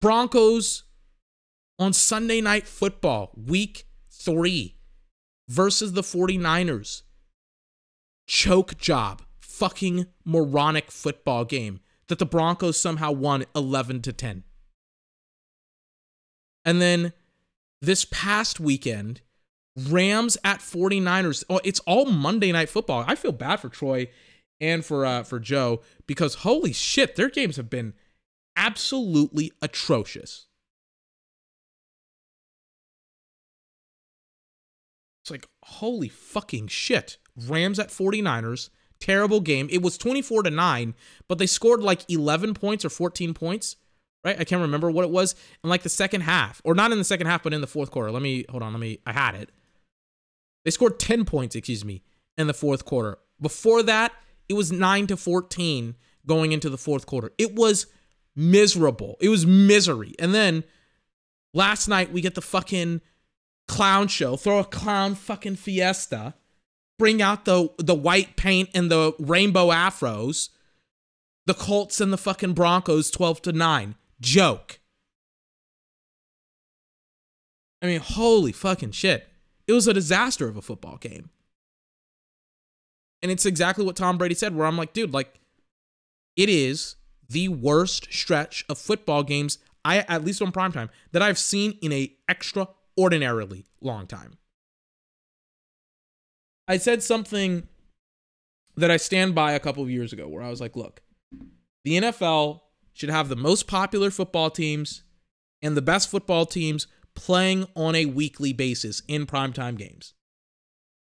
Broncos 0.00 0.84
on 1.82 1.92
Sunday 1.92 2.40
night 2.40 2.68
football, 2.68 3.32
week 3.36 3.84
three, 4.08 4.76
versus 5.48 5.94
the 5.94 6.02
49ers. 6.02 7.02
Choke 8.28 8.78
job, 8.78 9.22
fucking 9.40 10.06
moronic 10.24 10.92
football 10.92 11.44
game 11.44 11.80
that 12.06 12.20
the 12.20 12.24
Broncos 12.24 12.78
somehow 12.78 13.10
won 13.10 13.44
11 13.56 14.00
to 14.02 14.12
10. 14.12 14.44
And 16.64 16.80
then 16.80 17.12
this 17.80 18.04
past 18.04 18.60
weekend, 18.60 19.22
Rams 19.76 20.38
at 20.44 20.60
49ers. 20.60 21.42
Oh, 21.50 21.60
it's 21.64 21.80
all 21.80 22.04
Monday 22.04 22.52
night 22.52 22.68
football. 22.68 23.04
I 23.08 23.16
feel 23.16 23.32
bad 23.32 23.56
for 23.56 23.68
Troy 23.68 24.08
and 24.60 24.84
for 24.84 25.04
uh 25.04 25.24
for 25.24 25.40
Joe 25.40 25.80
because 26.06 26.36
holy 26.36 26.72
shit, 26.72 27.16
their 27.16 27.30
games 27.30 27.56
have 27.56 27.68
been 27.68 27.94
absolutely 28.54 29.50
atrocious. 29.60 30.46
Holy 35.64 36.08
fucking 36.08 36.68
shit. 36.68 37.18
Rams 37.36 37.78
at 37.78 37.88
49ers, 37.88 38.70
terrible 39.00 39.40
game. 39.40 39.68
It 39.70 39.82
was 39.82 39.96
24 39.98 40.44
to 40.44 40.50
9, 40.50 40.94
but 41.28 41.38
they 41.38 41.46
scored 41.46 41.82
like 41.82 42.08
11 42.10 42.54
points 42.54 42.84
or 42.84 42.90
14 42.90 43.34
points 43.34 43.76
right? 44.24 44.38
I 44.38 44.44
can't 44.44 44.62
remember 44.62 44.90
what 44.90 45.04
it 45.04 45.10
was 45.10 45.34
in 45.62 45.70
like 45.70 45.82
the 45.82 45.88
second 45.88 46.22
half, 46.22 46.60
or 46.64 46.74
not 46.74 46.92
in 46.92 46.98
the 46.98 47.04
second 47.04 47.26
half, 47.26 47.42
but 47.42 47.52
in 47.52 47.60
the 47.60 47.66
fourth 47.66 47.90
quarter. 47.90 48.10
Let 48.10 48.22
me 48.22 48.44
hold 48.48 48.62
on. 48.62 48.72
Let 48.72 48.80
me. 48.80 48.98
I 49.06 49.12
had 49.12 49.34
it. 49.34 49.50
They 50.64 50.70
scored 50.70 50.98
10 50.98 51.24
points, 51.24 51.56
excuse 51.56 51.84
me, 51.84 52.02
in 52.38 52.46
the 52.46 52.54
fourth 52.54 52.84
quarter. 52.84 53.18
Before 53.40 53.82
that, 53.82 54.12
it 54.48 54.54
was 54.54 54.70
9 54.70 55.08
to 55.08 55.16
14 55.16 55.96
going 56.24 56.52
into 56.52 56.70
the 56.70 56.78
fourth 56.78 57.06
quarter. 57.06 57.32
It 57.36 57.54
was 57.54 57.86
miserable. 58.36 59.16
It 59.20 59.28
was 59.28 59.44
misery. 59.44 60.14
And 60.20 60.32
then 60.32 60.62
last 61.52 61.88
night 61.88 62.12
we 62.12 62.20
get 62.20 62.36
the 62.36 62.42
fucking 62.42 63.00
clown 63.72 64.08
show. 64.08 64.36
Throw 64.36 64.58
a 64.58 64.64
clown 64.64 65.14
fucking 65.14 65.56
fiesta. 65.56 66.34
Bring 66.98 67.22
out 67.22 67.44
the 67.44 67.70
the 67.78 67.94
white 67.94 68.36
paint 68.36 68.68
and 68.74 68.90
the 68.90 69.14
rainbow 69.18 69.68
afros. 69.68 70.50
The 71.46 71.54
Colts 71.54 72.00
and 72.00 72.12
the 72.12 72.18
fucking 72.18 72.52
Broncos 72.52 73.10
12 73.10 73.42
to 73.42 73.52
9. 73.52 73.96
Joke. 74.20 74.78
I 77.82 77.86
mean, 77.86 78.00
holy 78.00 78.52
fucking 78.52 78.92
shit. 78.92 79.28
It 79.66 79.72
was 79.72 79.88
a 79.88 79.94
disaster 79.94 80.46
of 80.46 80.56
a 80.56 80.62
football 80.62 80.98
game. 80.98 81.30
And 83.22 83.32
it's 83.32 83.46
exactly 83.46 83.84
what 83.84 83.96
Tom 83.96 84.18
Brady 84.18 84.36
said, 84.36 84.54
where 84.54 84.66
I'm 84.66 84.76
like, 84.76 84.92
dude, 84.92 85.12
like, 85.12 85.40
it 86.36 86.48
is 86.48 86.94
the 87.28 87.48
worst 87.48 88.12
stretch 88.12 88.64
of 88.68 88.78
football 88.78 89.24
games, 89.24 89.58
I 89.84 89.98
at 89.98 90.24
least 90.24 90.42
on 90.42 90.52
primetime, 90.52 90.90
that 91.10 91.22
I've 91.22 91.38
seen 91.38 91.76
in 91.82 91.92
a 91.92 92.14
extraordinarily 92.92 93.64
long 93.80 94.06
time. 94.06 94.38
I 96.68 96.76
said 96.76 97.02
something 97.02 97.68
that 98.76 98.90
I 98.90 98.96
stand 98.96 99.34
by 99.34 99.52
a 99.52 99.60
couple 99.60 99.82
of 99.82 99.90
years 99.90 100.12
ago 100.12 100.28
where 100.28 100.42
I 100.42 100.50
was 100.50 100.60
like, 100.60 100.76
look, 100.76 101.02
the 101.84 101.98
NFL 101.98 102.60
should 102.92 103.10
have 103.10 103.28
the 103.28 103.36
most 103.36 103.66
popular 103.66 104.10
football 104.10 104.50
teams 104.50 105.02
and 105.60 105.76
the 105.76 105.82
best 105.82 106.10
football 106.10 106.46
teams 106.46 106.86
playing 107.14 107.66
on 107.76 107.94
a 107.94 108.06
weekly 108.06 108.52
basis 108.52 109.02
in 109.08 109.26
primetime 109.26 109.76
games. 109.76 110.14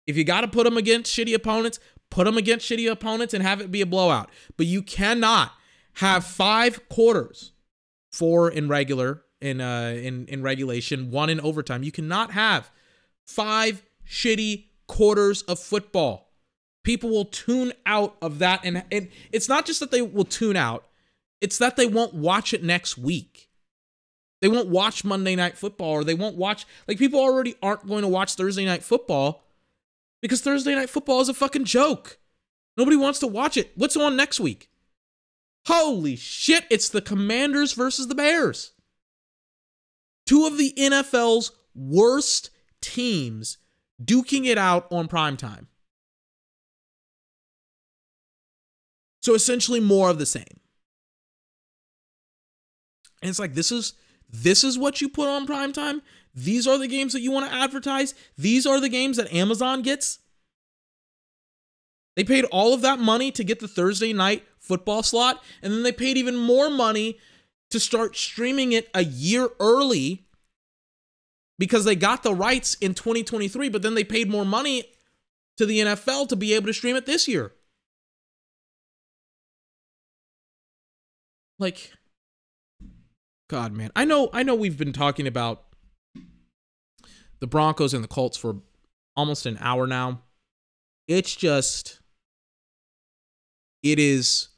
If 0.05 0.15
you 0.15 0.23
got 0.23 0.41
to 0.41 0.47
put 0.47 0.63
them 0.63 0.77
against 0.77 1.13
shitty 1.13 1.33
opponents, 1.33 1.79
put 2.09 2.25
them 2.25 2.37
against 2.37 2.69
shitty 2.69 2.89
opponents 2.89 3.33
and 3.33 3.43
have 3.43 3.59
it 3.59 3.71
be 3.71 3.81
a 3.81 3.85
blowout. 3.85 4.29
But 4.55 4.67
you 4.67 4.81
cannot 4.81 5.51
have 5.95 6.23
five 6.23 6.87
quarters, 6.87 7.51
four 8.11 8.49
in 8.49 8.69
regular 8.69 9.23
in 9.41 9.61
uh 9.61 9.95
in 9.95 10.25
in 10.27 10.41
regulation, 10.41 11.11
one 11.11 11.29
in 11.29 11.39
overtime. 11.39 11.83
You 11.83 11.91
cannot 11.91 12.31
have 12.31 12.69
five 13.25 13.83
shitty 14.07 14.65
quarters 14.87 15.41
of 15.43 15.59
football. 15.59 16.31
People 16.83 17.09
will 17.09 17.25
tune 17.25 17.73
out 17.85 18.15
of 18.21 18.39
that 18.39 18.61
and 18.63 18.83
and 18.91 19.09
it's 19.31 19.49
not 19.49 19.65
just 19.65 19.79
that 19.79 19.91
they 19.91 20.01
will 20.01 20.25
tune 20.25 20.55
out, 20.55 20.85
it's 21.41 21.57
that 21.57 21.75
they 21.75 21.87
won't 21.87 22.13
watch 22.13 22.53
it 22.53 22.63
next 22.63 22.97
week. 22.97 23.47
They 24.41 24.47
won't 24.47 24.69
watch 24.69 25.03
Monday 25.03 25.35
Night 25.35 25.57
Football 25.57 25.89
or 25.89 26.03
they 26.03 26.13
won't 26.13 26.35
watch, 26.35 26.65
like, 26.87 26.99
people 26.99 27.19
already 27.19 27.55
aren't 27.61 27.87
going 27.87 28.03
to 28.03 28.07
watch 28.07 28.35
Thursday 28.35 28.65
Night 28.65 28.83
Football 28.83 29.43
because 30.21 30.41
Thursday 30.41 30.75
Night 30.75 30.89
Football 30.89 31.21
is 31.21 31.29
a 31.29 31.33
fucking 31.33 31.65
joke. 31.65 32.19
Nobody 32.75 32.95
wants 32.95 33.19
to 33.19 33.27
watch 33.27 33.57
it. 33.57 33.71
What's 33.75 33.97
on 33.97 34.15
next 34.15 34.39
week? 34.39 34.69
Holy 35.65 36.15
shit, 36.15 36.65
it's 36.69 36.89
the 36.89 37.01
Commanders 37.01 37.73
versus 37.73 38.07
the 38.07 38.15
Bears. 38.15 38.73
Two 40.27 40.45
of 40.45 40.57
the 40.59 40.73
NFL's 40.77 41.51
worst 41.73 42.51
teams 42.81 43.57
duking 44.03 44.45
it 44.45 44.59
out 44.59 44.85
on 44.91 45.07
prime 45.07 45.37
time. 45.37 45.67
So 49.21 49.33
essentially 49.33 49.79
more 49.79 50.09
of 50.09 50.19
the 50.19 50.25
same. 50.25 50.59
And 53.21 53.29
it's 53.29 53.39
like 53.39 53.55
this 53.55 53.71
is 53.71 53.93
this 54.29 54.63
is 54.63 54.77
what 54.77 55.01
you 55.01 55.09
put 55.09 55.27
on 55.27 55.47
primetime. 55.47 56.01
These 56.35 56.67
are 56.67 56.77
the 56.77 56.87
games 56.87 57.13
that 57.13 57.21
you 57.21 57.31
want 57.31 57.49
to 57.49 57.57
advertise. 57.57 58.13
These 58.37 58.65
are 58.65 58.79
the 58.79 58.89
games 58.89 59.17
that 59.17 59.33
Amazon 59.33 59.81
gets. 59.81 60.19
They 62.15 62.23
paid 62.23 62.45
all 62.45 62.73
of 62.73 62.81
that 62.81 62.99
money 62.99 63.31
to 63.31 63.43
get 63.43 63.59
the 63.59 63.67
Thursday 63.67 64.13
night 64.13 64.43
football 64.59 65.03
slot, 65.03 65.43
and 65.61 65.71
then 65.73 65.83
they 65.83 65.91
paid 65.91 66.17
even 66.17 66.35
more 66.35 66.69
money 66.69 67.19
to 67.71 67.79
start 67.79 68.15
streaming 68.15 68.71
it 68.71 68.89
a 68.93 69.03
year 69.03 69.49
early 69.59 70.27
because 71.59 71.85
they 71.85 71.95
got 71.95 72.23
the 72.23 72.33
rights 72.33 72.75
in 72.75 72.93
2023, 72.93 73.69
but 73.69 73.81
then 73.81 73.95
they 73.95 74.03
paid 74.03 74.29
more 74.29 74.45
money 74.45 74.83
to 75.57 75.65
the 75.65 75.79
NFL 75.79 76.29
to 76.29 76.35
be 76.35 76.53
able 76.53 76.67
to 76.67 76.73
stream 76.73 76.95
it 76.95 77.05
this 77.05 77.27
year. 77.27 77.53
Like, 81.59 81.91
God, 83.49 83.73
man. 83.73 83.91
I 83.95 84.05
know 84.05 84.29
I 84.31 84.43
know 84.43 84.53
we've 84.53 84.77
been 84.77 84.93
talking 84.93 85.25
about 85.25 85.63
the 87.39 87.47
Broncos 87.47 87.93
and 87.93 88.03
the 88.03 88.07
Colts 88.07 88.37
for 88.37 88.57
almost 89.15 89.45
an 89.45 89.57
hour 89.59 89.87
now. 89.87 90.21
It's 91.07 91.35
just 91.35 91.99
it 93.81 93.97
is 93.97 94.49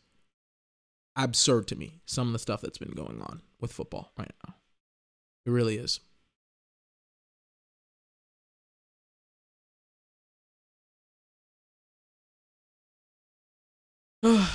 absurd 1.23 1.67
to 1.67 1.75
me 1.75 2.01
some 2.05 2.27
of 2.27 2.33
the 2.33 2.39
stuff 2.39 2.61
that's 2.61 2.77
been 2.77 2.91
going 2.91 3.21
on 3.21 3.41
with 3.59 3.71
football 3.71 4.11
right 4.17 4.31
now. 4.45 4.55
It 5.45 5.51
really 5.51 5.77
is. 5.77 5.99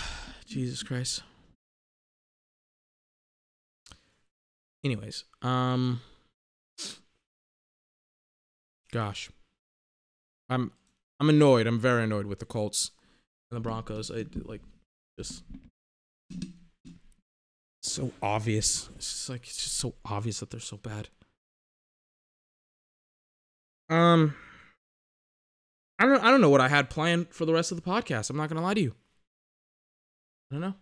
Jesus 0.47 0.83
Christ. 0.83 1.23
Anyways, 4.85 5.25
um 5.43 6.01
gosh. 8.93 9.31
I'm 10.49 10.73
I'm 11.19 11.29
annoyed. 11.31 11.67
I'm 11.67 11.81
very 11.81 12.05
annoyed 12.05 12.27
with 12.27 12.39
the 12.39 12.45
Colts 12.45 12.91
and 13.51 13.57
the 13.57 13.61
Broncos. 13.61 14.11
I 14.11 14.27
like 14.45 14.61
just 15.19 15.43
so 17.95 18.12
obvious. 18.22 18.88
It's 18.97 19.12
just 19.12 19.30
like 19.30 19.42
it's 19.42 19.62
just 19.62 19.76
so 19.76 19.95
obvious 20.05 20.40
that 20.40 20.51
they're 20.51 20.61
so 20.61 20.76
bad. 20.76 21.09
Um 23.88 24.34
I 25.99 26.07
don't 26.07 26.22
I 26.22 26.30
don't 26.30 26.40
know 26.40 26.51
what 26.51 26.61
I 26.61 26.68
had 26.68 26.90
planned 26.90 27.28
for 27.30 27.45
the 27.45 27.53
rest 27.53 27.70
of 27.70 27.76
the 27.76 27.88
podcast. 27.88 28.30
I'm 28.30 28.36
not 28.36 28.49
to 28.51 28.61
lie 28.61 28.74
to 28.74 28.80
you. 28.80 28.95
I 30.51 30.55
don't 30.55 30.61
know. 30.61 30.74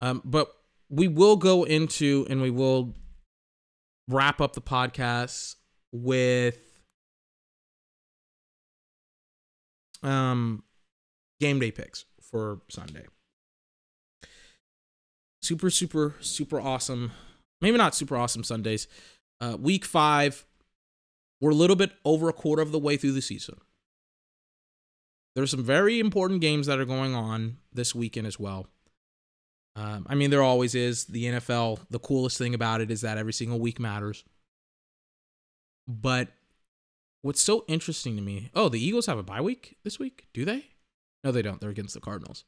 Um 0.00 0.22
but 0.24 0.48
we 0.88 1.08
will 1.08 1.36
go 1.36 1.64
into 1.64 2.26
and 2.30 2.40
we 2.40 2.50
will 2.50 2.94
wrap 4.08 4.40
up 4.40 4.54
the 4.54 4.60
podcast 4.60 5.56
with 5.92 6.58
um 10.02 10.62
game 11.40 11.58
day 11.58 11.70
picks 11.70 12.04
for 12.22 12.60
Sunday. 12.70 13.04
Super 15.46 15.70
super 15.70 16.16
super 16.20 16.60
awesome. 16.60 17.12
Maybe 17.60 17.78
not 17.78 17.94
super 17.94 18.16
awesome 18.16 18.42
Sundays. 18.42 18.88
Uh 19.40 19.56
week 19.60 19.84
5 19.84 20.44
we're 21.40 21.50
a 21.50 21.54
little 21.54 21.76
bit 21.76 21.92
over 22.04 22.28
a 22.28 22.32
quarter 22.32 22.62
of 22.62 22.72
the 22.72 22.80
way 22.80 22.96
through 22.96 23.12
the 23.12 23.22
season. 23.22 23.58
There's 25.36 25.52
some 25.52 25.62
very 25.62 26.00
important 26.00 26.40
games 26.40 26.66
that 26.66 26.80
are 26.80 26.84
going 26.84 27.14
on 27.14 27.58
this 27.72 27.94
weekend 27.94 28.26
as 28.26 28.40
well. 28.40 28.66
Um, 29.76 30.06
I 30.08 30.14
mean, 30.14 30.30
there 30.30 30.42
always 30.42 30.74
is. 30.74 31.04
The 31.04 31.26
NFL, 31.26 31.80
the 31.90 31.98
coolest 31.98 32.38
thing 32.38 32.54
about 32.54 32.80
it 32.80 32.90
is 32.90 33.02
that 33.02 33.18
every 33.18 33.34
single 33.34 33.60
week 33.60 33.78
matters. 33.78 34.24
But 35.86 36.28
what's 37.20 37.42
so 37.42 37.64
interesting 37.68 38.16
to 38.16 38.22
me 38.22 38.50
oh, 38.54 38.68
the 38.68 38.84
Eagles 38.84 39.06
have 39.06 39.18
a 39.18 39.22
bye 39.22 39.42
week 39.42 39.76
this 39.84 39.98
week? 39.98 40.26
Do 40.32 40.44
they? 40.44 40.64
No, 41.22 41.30
they 41.30 41.42
don't. 41.42 41.60
They're 41.60 41.70
against 41.70 41.94
the 41.94 42.00
Cardinals. 42.00 42.44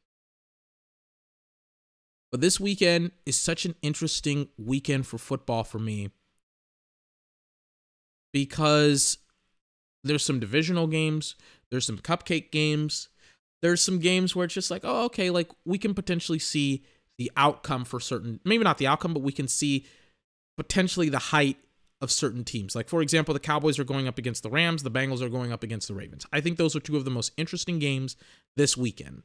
But 2.30 2.40
this 2.40 2.60
weekend 2.60 3.12
is 3.24 3.38
such 3.38 3.64
an 3.64 3.74
interesting 3.82 4.48
weekend 4.58 5.06
for 5.06 5.18
football 5.18 5.64
for 5.64 5.78
me 5.78 6.10
because 8.32 9.18
there's 10.04 10.24
some 10.24 10.38
divisional 10.38 10.86
games, 10.86 11.34
there's 11.70 11.86
some 11.86 11.98
cupcake 11.98 12.50
games, 12.50 13.08
there's 13.62 13.80
some 13.80 13.98
games 13.98 14.36
where 14.36 14.44
it's 14.44 14.54
just 14.54 14.70
like, 14.70 14.82
oh, 14.84 15.06
okay, 15.06 15.30
like 15.30 15.50
we 15.64 15.78
can 15.78 15.94
potentially 15.94 16.38
see 16.38 16.84
the 17.16 17.30
outcome 17.36 17.84
for 17.84 17.98
certain, 17.98 18.40
maybe 18.44 18.62
not 18.62 18.78
the 18.78 18.86
outcome, 18.86 19.14
but 19.14 19.22
we 19.22 19.32
can 19.32 19.48
see 19.48 19.86
potentially 20.56 21.08
the 21.08 21.18
height 21.18 21.56
of 22.00 22.12
certain 22.12 22.44
teams. 22.44 22.76
Like, 22.76 22.88
for 22.88 23.02
example, 23.02 23.34
the 23.34 23.40
Cowboys 23.40 23.78
are 23.78 23.84
going 23.84 24.06
up 24.06 24.18
against 24.18 24.42
the 24.42 24.50
Rams, 24.50 24.82
the 24.82 24.90
Bengals 24.90 25.22
are 25.22 25.28
going 25.28 25.50
up 25.50 25.62
against 25.62 25.88
the 25.88 25.94
Ravens. 25.94 26.26
I 26.32 26.40
think 26.40 26.58
those 26.58 26.76
are 26.76 26.80
two 26.80 26.96
of 26.96 27.04
the 27.04 27.10
most 27.10 27.32
interesting 27.36 27.78
games 27.78 28.16
this 28.56 28.76
weekend 28.76 29.22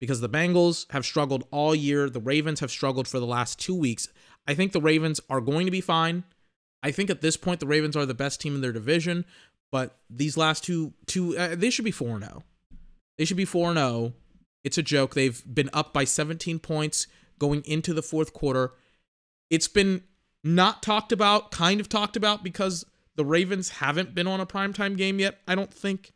because 0.00 0.20
the 0.20 0.28
Bengals 0.28 0.90
have 0.92 1.04
struggled 1.04 1.44
all 1.50 1.74
year. 1.74 2.08
The 2.10 2.20
Ravens 2.20 2.60
have 2.60 2.70
struggled 2.70 3.08
for 3.08 3.18
the 3.18 3.26
last 3.26 3.58
two 3.58 3.74
weeks. 3.74 4.08
I 4.46 4.54
think 4.54 4.72
the 4.72 4.80
Ravens 4.80 5.20
are 5.28 5.40
going 5.40 5.66
to 5.66 5.72
be 5.72 5.80
fine. 5.80 6.24
I 6.82 6.90
think 6.90 7.10
at 7.10 7.20
this 7.20 7.36
point 7.36 7.60
the 7.60 7.66
Ravens 7.66 7.96
are 7.96 8.06
the 8.06 8.14
best 8.14 8.40
team 8.40 8.54
in 8.54 8.60
their 8.60 8.72
division, 8.72 9.24
but 9.72 9.98
these 10.08 10.36
last 10.36 10.64
two 10.64 10.92
two 11.06 11.36
uh, 11.36 11.54
they 11.56 11.70
should 11.70 11.84
be 11.84 11.90
4 11.90 12.20
0. 12.20 12.44
They 13.18 13.24
should 13.24 13.36
be 13.36 13.44
4 13.44 13.74
0. 13.74 14.12
It's 14.62 14.78
a 14.78 14.82
joke. 14.82 15.14
They've 15.14 15.42
been 15.52 15.70
up 15.72 15.92
by 15.92 16.04
17 16.04 16.58
points 16.58 17.06
going 17.38 17.62
into 17.64 17.94
the 17.94 18.02
fourth 18.02 18.32
quarter. 18.32 18.72
It's 19.50 19.68
been 19.68 20.02
not 20.42 20.82
talked 20.82 21.12
about, 21.12 21.50
kind 21.50 21.80
of 21.80 21.88
talked 21.88 22.16
about 22.16 22.44
because 22.44 22.84
the 23.16 23.24
Ravens 23.24 23.70
haven't 23.70 24.14
been 24.14 24.26
on 24.26 24.40
a 24.40 24.46
primetime 24.46 24.96
game 24.96 25.18
yet, 25.18 25.38
I 25.46 25.54
don't 25.54 25.72
think. 25.72 26.12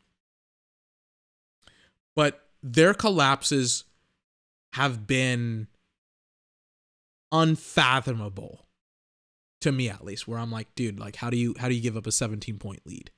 But 2.14 2.44
their 2.62 2.94
collapses 2.94 3.84
have 4.74 5.06
been 5.06 5.66
unfathomable 7.32 8.66
to 9.60 9.70
me 9.70 9.88
at 9.88 10.04
least 10.04 10.26
where 10.26 10.38
i'm 10.38 10.50
like 10.50 10.74
dude 10.74 10.98
like 10.98 11.16
how 11.16 11.30
do 11.30 11.36
you 11.36 11.54
how 11.58 11.68
do 11.68 11.74
you 11.74 11.80
give 11.80 11.96
up 11.96 12.06
a 12.06 12.12
17 12.12 12.58
point 12.58 12.80
lead? 12.84 13.10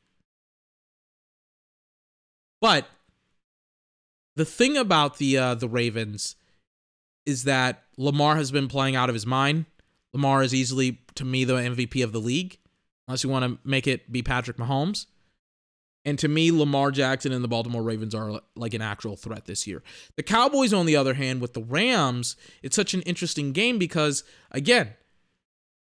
But 2.60 2.86
the 4.36 4.44
thing 4.44 4.76
about 4.76 5.18
the 5.18 5.38
uh 5.38 5.54
the 5.54 5.68
ravens 5.68 6.36
is 7.26 7.44
that 7.44 7.82
lamar 7.96 8.36
has 8.36 8.50
been 8.50 8.68
playing 8.68 8.96
out 8.96 9.08
of 9.08 9.14
his 9.14 9.26
mind. 9.26 9.66
Lamar 10.12 10.42
is 10.42 10.54
easily 10.54 11.00
to 11.14 11.24
me 11.24 11.44
the 11.44 11.54
mvp 11.54 12.04
of 12.04 12.12
the 12.12 12.20
league 12.20 12.58
unless 13.08 13.24
you 13.24 13.30
want 13.30 13.44
to 13.44 13.68
make 13.68 13.86
it 13.86 14.12
be 14.12 14.22
patrick 14.22 14.58
mahomes 14.58 15.06
and 16.04 16.18
to 16.18 16.28
me, 16.28 16.50
Lamar 16.50 16.90
Jackson 16.90 17.32
and 17.32 17.44
the 17.44 17.48
Baltimore 17.48 17.82
Ravens 17.82 18.14
are 18.14 18.40
like 18.56 18.74
an 18.74 18.82
actual 18.82 19.16
threat 19.16 19.44
this 19.44 19.66
year. 19.66 19.82
The 20.16 20.22
Cowboys, 20.22 20.72
on 20.72 20.86
the 20.86 20.96
other 20.96 21.14
hand, 21.14 21.40
with 21.40 21.54
the 21.54 21.62
Rams, 21.62 22.36
it's 22.62 22.76
such 22.76 22.92
an 22.94 23.02
interesting 23.02 23.52
game 23.52 23.78
because, 23.78 24.24
again, 24.50 24.94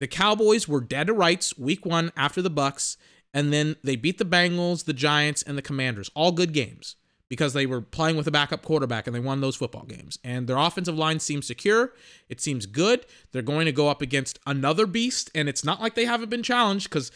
the 0.00 0.06
Cowboys 0.06 0.68
were 0.68 0.80
dead 0.80 1.06
to 1.06 1.14
rights 1.14 1.56
week 1.56 1.86
one 1.86 2.12
after 2.16 2.42
the 2.42 2.50
Bucks, 2.50 2.98
and 3.32 3.52
then 3.52 3.76
they 3.82 3.96
beat 3.96 4.18
the 4.18 4.24
Bengals, 4.24 4.84
the 4.84 4.92
Giants, 4.92 5.42
and 5.42 5.56
the 5.56 5.62
Commanders. 5.62 6.10
All 6.14 6.32
good 6.32 6.52
games 6.52 6.96
because 7.30 7.54
they 7.54 7.64
were 7.64 7.80
playing 7.80 8.16
with 8.16 8.26
a 8.26 8.30
backup 8.30 8.62
quarterback 8.62 9.06
and 9.06 9.16
they 9.16 9.20
won 9.20 9.40
those 9.40 9.56
football 9.56 9.84
games. 9.84 10.18
And 10.22 10.46
their 10.46 10.58
offensive 10.58 10.96
line 10.96 11.18
seems 11.20 11.46
secure. 11.46 11.94
It 12.28 12.40
seems 12.40 12.66
good. 12.66 13.06
They're 13.32 13.42
going 13.42 13.64
to 13.64 13.72
go 13.72 13.88
up 13.88 14.02
against 14.02 14.38
another 14.46 14.86
beast, 14.86 15.30
and 15.34 15.48
it's 15.48 15.64
not 15.64 15.80
like 15.80 15.94
they 15.94 16.04
haven't 16.04 16.28
been 16.28 16.42
challenged 16.42 16.90
because 16.90 17.10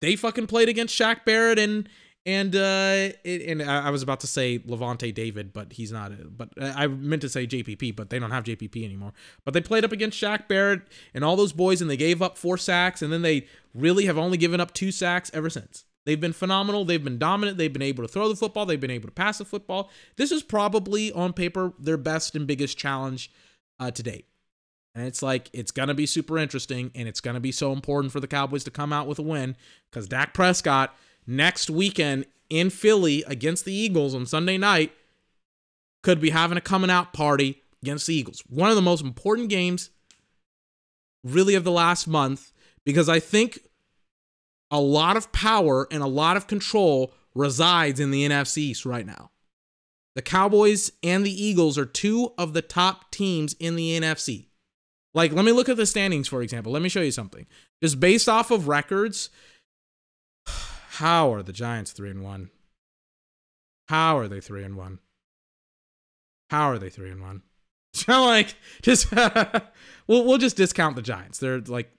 they 0.00 0.14
fucking 0.14 0.46
played 0.46 0.68
against 0.68 0.96
Shaq 0.96 1.24
Barrett 1.24 1.58
and 1.58 1.88
and 2.26 2.54
uh, 2.54 3.14
it, 3.24 3.42
and 3.48 3.62
I 3.62 3.90
was 3.90 4.02
about 4.02 4.20
to 4.20 4.26
say 4.26 4.58
Lavonte 4.58 5.14
David, 5.14 5.52
but 5.52 5.72
he's 5.72 5.92
not. 5.92 6.12
But 6.36 6.50
I 6.60 6.86
meant 6.86 7.22
to 7.22 7.28
say 7.28 7.46
JPP, 7.46 7.96
but 7.96 8.10
they 8.10 8.18
don't 8.18 8.30
have 8.30 8.44
JPP 8.44 8.84
anymore. 8.84 9.12
But 9.44 9.54
they 9.54 9.60
played 9.60 9.84
up 9.84 9.92
against 9.92 10.20
Shaq 10.20 10.46
Barrett 10.48 10.82
and 11.14 11.24
all 11.24 11.36
those 11.36 11.52
boys, 11.52 11.80
and 11.80 11.90
they 11.90 11.96
gave 11.96 12.20
up 12.20 12.36
four 12.36 12.58
sacks, 12.58 13.00
and 13.00 13.12
then 13.12 13.22
they 13.22 13.46
really 13.74 14.06
have 14.06 14.18
only 14.18 14.36
given 14.36 14.60
up 14.60 14.74
two 14.74 14.92
sacks 14.92 15.30
ever 15.32 15.48
since. 15.48 15.84
They've 16.04 16.20
been 16.20 16.32
phenomenal. 16.32 16.84
They've 16.84 17.02
been 17.02 17.18
dominant. 17.18 17.58
They've 17.58 17.72
been 17.72 17.82
able 17.82 18.02
to 18.02 18.08
throw 18.08 18.28
the 18.28 18.36
football. 18.36 18.66
They've 18.66 18.80
been 18.80 18.90
able 18.90 19.08
to 19.08 19.14
pass 19.14 19.38
the 19.38 19.44
football. 19.44 19.90
This 20.16 20.32
is 20.32 20.42
probably 20.42 21.12
on 21.12 21.32
paper 21.32 21.72
their 21.78 21.98
best 21.98 22.34
and 22.34 22.46
biggest 22.46 22.78
challenge 22.78 23.30
uh, 23.78 23.90
to 23.90 24.02
date. 24.02 24.26
And 24.94 25.06
it's 25.06 25.22
like 25.22 25.48
it's 25.52 25.70
gonna 25.70 25.94
be 25.94 26.06
super 26.06 26.38
interesting, 26.38 26.90
and 26.94 27.06
it's 27.06 27.20
gonna 27.20 27.40
be 27.40 27.52
so 27.52 27.72
important 27.72 28.12
for 28.12 28.20
the 28.20 28.26
Cowboys 28.26 28.64
to 28.64 28.70
come 28.70 28.92
out 28.92 29.06
with 29.06 29.18
a 29.18 29.22
win 29.22 29.56
because 29.90 30.08
Dak 30.08 30.34
Prescott 30.34 30.94
next 31.28 31.70
weekend 31.70 32.24
in 32.50 32.70
Philly 32.70 33.22
against 33.26 33.64
the 33.64 33.74
Eagles 33.74 34.14
on 34.14 34.26
Sunday 34.26 34.58
night 34.58 34.92
could 36.02 36.20
be 36.20 36.30
having 36.30 36.58
a 36.58 36.62
coming 36.62 36.90
out 36.90 37.12
party 37.12 37.62
against 37.82 38.06
the 38.06 38.14
Eagles. 38.14 38.42
One 38.48 38.70
of 38.70 38.76
the 38.76 38.82
most 38.82 39.04
important 39.04 39.48
games, 39.48 39.90
really, 41.22 41.54
of 41.54 41.64
the 41.64 41.70
last 41.70 42.08
month, 42.08 42.52
because 42.84 43.08
I 43.08 43.20
think 43.20 43.60
a 44.70 44.80
lot 44.80 45.16
of 45.16 45.30
power 45.32 45.86
and 45.90 46.02
a 46.02 46.06
lot 46.08 46.36
of 46.36 46.46
control 46.46 47.12
resides 47.34 48.00
in 48.00 48.10
the 48.10 48.28
NFC 48.28 48.58
East 48.58 48.86
right 48.86 49.06
now. 49.06 49.30
The 50.14 50.22
Cowboys 50.22 50.90
and 51.02 51.24
the 51.24 51.44
Eagles 51.44 51.78
are 51.78 51.86
two 51.86 52.32
of 52.36 52.52
the 52.52 52.62
top 52.62 53.10
teams 53.10 53.54
in 53.60 53.76
the 53.76 54.00
NFC. 54.00 54.46
Like, 55.14 55.32
let 55.32 55.44
me 55.44 55.52
look 55.52 55.68
at 55.68 55.76
the 55.76 55.86
standings, 55.86 56.28
for 56.28 56.42
example. 56.42 56.72
Let 56.72 56.82
me 56.82 56.88
show 56.88 57.00
you 57.00 57.10
something. 57.10 57.46
Just 57.82 58.00
based 58.00 58.28
off 58.28 58.50
of 58.50 58.68
records, 58.68 59.30
how 60.98 61.32
are 61.32 61.44
the 61.44 61.52
Giants 61.52 61.92
three 61.92 62.10
and 62.10 62.24
one? 62.24 62.50
How 63.88 64.18
are 64.18 64.26
they 64.26 64.40
three 64.40 64.64
and 64.64 64.76
one? 64.76 64.98
How 66.50 66.70
are 66.70 66.78
they 66.78 66.90
three 66.90 67.10
and 67.10 67.22
one? 67.22 67.42
So 67.94 68.26
like 68.26 68.54
just 68.82 69.10
we'll 70.06 70.24
we'll 70.24 70.38
just 70.38 70.56
discount 70.56 70.94
the 70.94 71.02
Giants. 71.02 71.38
They're 71.38 71.60
like 71.60 71.90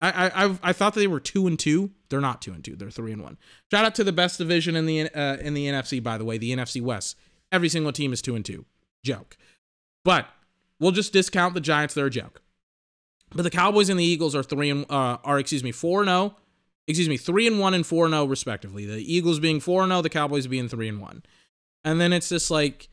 I 0.00 0.30
I 0.34 0.58
I 0.62 0.72
thought 0.72 0.94
they 0.94 1.06
were 1.06 1.20
two 1.20 1.46
and 1.46 1.58
two. 1.58 1.92
They're 2.08 2.20
not 2.20 2.42
two 2.42 2.52
and 2.52 2.64
two. 2.64 2.74
They're 2.74 2.90
three 2.90 3.12
and 3.12 3.22
one. 3.22 3.38
Shout 3.70 3.84
out 3.84 3.94
to 3.94 4.04
the 4.04 4.12
best 4.12 4.38
division 4.38 4.76
in 4.76 4.84
the 4.86 5.08
uh, 5.14 5.36
in 5.36 5.54
the 5.54 5.66
NFC. 5.66 6.02
By 6.02 6.18
the 6.18 6.24
way, 6.24 6.38
the 6.38 6.54
NFC 6.54 6.82
West. 6.82 7.16
Every 7.52 7.68
single 7.68 7.92
team 7.92 8.12
is 8.12 8.20
two 8.20 8.34
and 8.34 8.44
two. 8.44 8.66
Joke, 9.04 9.36
but 10.04 10.26
we'll 10.80 10.90
just 10.90 11.12
discount 11.12 11.54
the 11.54 11.60
Giants. 11.60 11.94
They're 11.94 12.06
a 12.06 12.10
joke. 12.10 12.42
But 13.34 13.42
the 13.42 13.50
Cowboys 13.50 13.88
and 13.88 13.98
the 13.98 14.04
Eagles 14.04 14.34
are 14.34 14.42
three 14.42 14.70
and 14.70 14.84
uh, 14.90 15.18
are 15.22 15.38
excuse 15.38 15.62
me 15.62 15.72
four 15.72 16.00
and 16.00 16.08
zero, 16.08 16.34
oh 16.34 16.36
excuse 16.86 17.08
me, 17.08 17.16
3 17.16 17.46
and 17.46 17.60
1 17.60 17.74
and 17.74 17.86
4 17.86 18.06
and 18.06 18.14
0 18.14 18.24
respectively. 18.26 18.84
The 18.84 19.00
Eagles 19.12 19.40
being 19.40 19.60
4 19.60 19.84
and 19.84 19.90
0, 19.90 20.02
the 20.02 20.10
Cowboys 20.10 20.46
being 20.46 20.68
3 20.68 20.88
and 20.88 21.00
1. 21.00 21.22
And 21.84 22.00
then 22.00 22.12
it's 22.12 22.28
just 22.28 22.50
like 22.50 22.88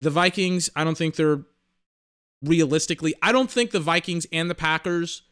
the 0.00 0.10
Vikings, 0.10 0.70
I 0.74 0.84
don't 0.84 0.96
think 0.96 1.16
they're 1.16 1.42
realistically, 2.42 3.14
I 3.22 3.32
don't 3.32 3.50
think 3.50 3.70
the 3.70 3.80
Vikings 3.80 4.26
and 4.32 4.50
the 4.50 4.54
Packers 4.54 5.22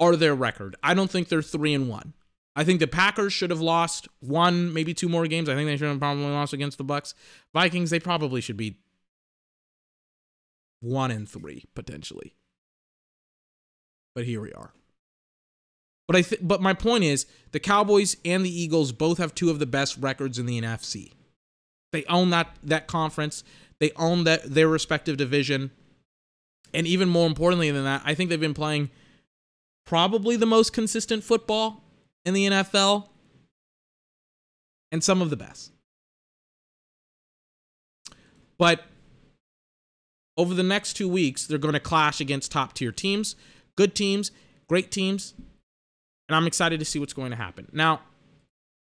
are 0.00 0.16
their 0.16 0.34
record. 0.34 0.76
I 0.82 0.94
don't 0.94 1.10
think 1.10 1.28
they're 1.28 1.42
3 1.42 1.74
and 1.74 1.88
1. 1.88 2.14
I 2.56 2.64
think 2.64 2.80
the 2.80 2.88
Packers 2.88 3.32
should 3.32 3.50
have 3.50 3.60
lost 3.60 4.08
one, 4.18 4.72
maybe 4.72 4.92
two 4.92 5.08
more 5.08 5.28
games. 5.28 5.48
I 5.48 5.54
think 5.54 5.68
they 5.68 5.76
should 5.76 5.88
have 5.88 6.00
probably 6.00 6.24
lost 6.24 6.52
against 6.52 6.76
the 6.76 6.82
Bucks. 6.82 7.14
Vikings, 7.54 7.90
they 7.90 8.00
probably 8.00 8.40
should 8.40 8.56
be 8.56 8.80
one 10.80 11.12
and 11.12 11.28
three 11.28 11.66
potentially. 11.76 12.34
But 14.12 14.24
here 14.24 14.40
we 14.40 14.52
are. 14.52 14.72
But 16.08 16.16
I 16.16 16.22
th- 16.22 16.40
but 16.42 16.62
my 16.62 16.72
point 16.72 17.04
is 17.04 17.26
the 17.52 17.60
Cowboys 17.60 18.16
and 18.24 18.44
the 18.44 18.50
Eagles 18.50 18.92
both 18.92 19.18
have 19.18 19.34
two 19.34 19.50
of 19.50 19.58
the 19.58 19.66
best 19.66 19.96
records 19.98 20.38
in 20.38 20.46
the 20.46 20.60
NFC. 20.60 21.12
They 21.92 22.04
own 22.06 22.30
that 22.30 22.56
that 22.64 22.86
conference. 22.88 23.44
They 23.78 23.92
own 23.94 24.24
that 24.24 24.42
their 24.42 24.68
respective 24.68 25.18
division. 25.18 25.70
And 26.74 26.86
even 26.86 27.08
more 27.08 27.26
importantly 27.26 27.70
than 27.70 27.84
that, 27.84 28.02
I 28.04 28.14
think 28.14 28.30
they've 28.30 28.40
been 28.40 28.54
playing 28.54 28.90
probably 29.86 30.36
the 30.36 30.46
most 30.46 30.72
consistent 30.72 31.24
football 31.24 31.84
in 32.24 32.34
the 32.34 32.46
NFL 32.46 33.08
and 34.90 35.04
some 35.04 35.22
of 35.22 35.30
the 35.30 35.36
best. 35.36 35.72
But 38.58 38.84
over 40.36 40.52
the 40.52 40.62
next 40.62 40.94
2 40.94 41.08
weeks, 41.08 41.46
they're 41.46 41.58
going 41.58 41.74
to 41.74 41.80
clash 41.80 42.20
against 42.20 42.52
top 42.52 42.74
tier 42.74 42.92
teams, 42.92 43.34
good 43.76 43.94
teams, 43.94 44.30
great 44.68 44.90
teams, 44.90 45.34
and 46.28 46.36
I'm 46.36 46.46
excited 46.46 46.78
to 46.80 46.84
see 46.84 46.98
what's 46.98 47.12
going 47.12 47.30
to 47.30 47.36
happen. 47.36 47.68
Now, 47.72 48.00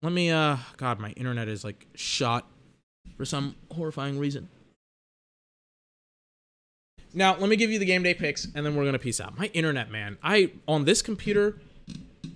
let 0.03 0.12
me 0.12 0.30
uh 0.30 0.57
god, 0.76 0.99
my 0.99 1.11
internet 1.11 1.49
is 1.49 1.64
like 1.64 1.86
shot 1.95 2.47
for 3.16 3.24
some 3.24 3.57
horrifying 3.72 4.18
reason. 4.18 4.49
Now, 7.12 7.36
let 7.36 7.49
me 7.49 7.57
give 7.57 7.70
you 7.70 7.78
the 7.80 7.84
game 7.84 8.03
day 8.03 8.14
picks 8.14 8.47
and 8.55 8.64
then 8.64 8.76
we're 8.76 8.84
going 8.84 8.93
to 8.93 8.99
peace 9.01 9.20
out. 9.20 9.36
My 9.36 9.47
internet, 9.47 9.91
man. 9.91 10.16
I 10.22 10.53
on 10.68 10.84
this 10.84 11.03
computer 11.03 11.59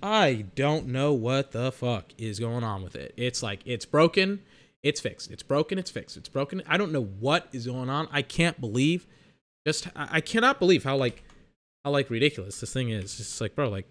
I 0.01 0.45
don't 0.55 0.87
know 0.87 1.13
what 1.13 1.51
the 1.51 1.71
fuck 1.71 2.13
is 2.17 2.39
going 2.39 2.63
on 2.63 2.83
with 2.83 2.95
it. 2.95 3.13
It's 3.17 3.41
like 3.41 3.61
it's 3.65 3.85
broken, 3.85 4.41
it's 4.83 5.01
fixed. 5.01 5.31
It's 5.31 5.43
broken, 5.43 5.79
it's 5.79 5.89
fixed. 5.89 6.17
It's 6.17 6.29
broken. 6.29 6.61
I 6.67 6.77
don't 6.77 6.91
know 6.91 7.03
what 7.03 7.47
is 7.51 7.65
going 7.65 7.89
on. 7.89 8.07
I 8.11 8.21
can't 8.21 8.59
believe 8.59 9.07
just 9.65 9.87
I 9.95 10.21
cannot 10.21 10.59
believe 10.59 10.83
how 10.83 10.95
like 10.95 11.23
how 11.83 11.91
like 11.91 12.09
ridiculous 12.09 12.59
this 12.59 12.71
thing 12.71 12.89
is. 12.89 13.03
It's 13.03 13.17
just 13.17 13.41
like, 13.41 13.55
bro, 13.55 13.69
like 13.69 13.87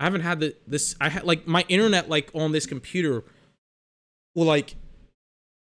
I 0.00 0.04
haven't 0.04 0.20
had 0.20 0.40
the 0.40 0.54
this 0.66 0.94
I 1.00 1.08
had 1.08 1.24
like 1.24 1.46
my 1.46 1.64
internet 1.68 2.08
like 2.08 2.30
on 2.34 2.52
this 2.52 2.66
computer 2.66 3.24
will 4.34 4.46
like 4.46 4.76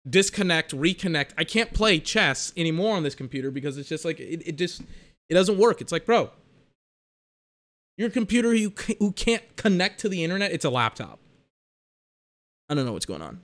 disconnect, 0.08 0.72
reconnect. 0.76 1.30
I 1.36 1.44
can't 1.44 1.72
play 1.72 1.98
chess 1.98 2.52
anymore 2.56 2.96
on 2.96 3.02
this 3.02 3.14
computer 3.14 3.50
because 3.50 3.78
it's 3.78 3.88
just 3.88 4.04
like 4.04 4.20
it, 4.20 4.42
it 4.46 4.56
just 4.56 4.82
it 5.28 5.34
doesn't 5.34 5.58
work. 5.58 5.80
It's 5.80 5.92
like, 5.92 6.06
bro, 6.06 6.30
your 7.96 8.10
computer 8.10 8.54
you 8.54 8.72
who 8.98 9.12
can't 9.12 9.56
connect 9.56 10.00
to 10.00 10.08
the 10.08 10.22
internet, 10.22 10.52
it's 10.52 10.64
a 10.64 10.70
laptop. 10.70 11.18
I 12.68 12.74
don't 12.74 12.84
know 12.84 12.92
what's 12.92 13.06
going 13.06 13.22
on. 13.22 13.40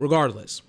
Regardless, 0.00 0.60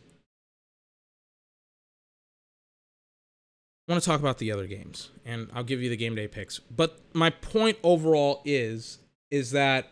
I 3.88 3.92
want 3.92 4.04
to 4.04 4.10
talk 4.10 4.20
about 4.20 4.40
the 4.40 4.52
other 4.52 4.66
games, 4.66 5.12
and 5.26 5.48
I'll 5.54 5.64
give 5.64 5.82
you 5.82 5.90
the 5.90 5.98
game 5.98 6.16
day 6.16 6.28
picks. 6.28 6.60
But 6.60 7.00
my 7.14 7.30
point 7.30 7.78
overall 7.84 8.42
is 8.44 9.00
is 9.30 9.52
that 9.52 9.92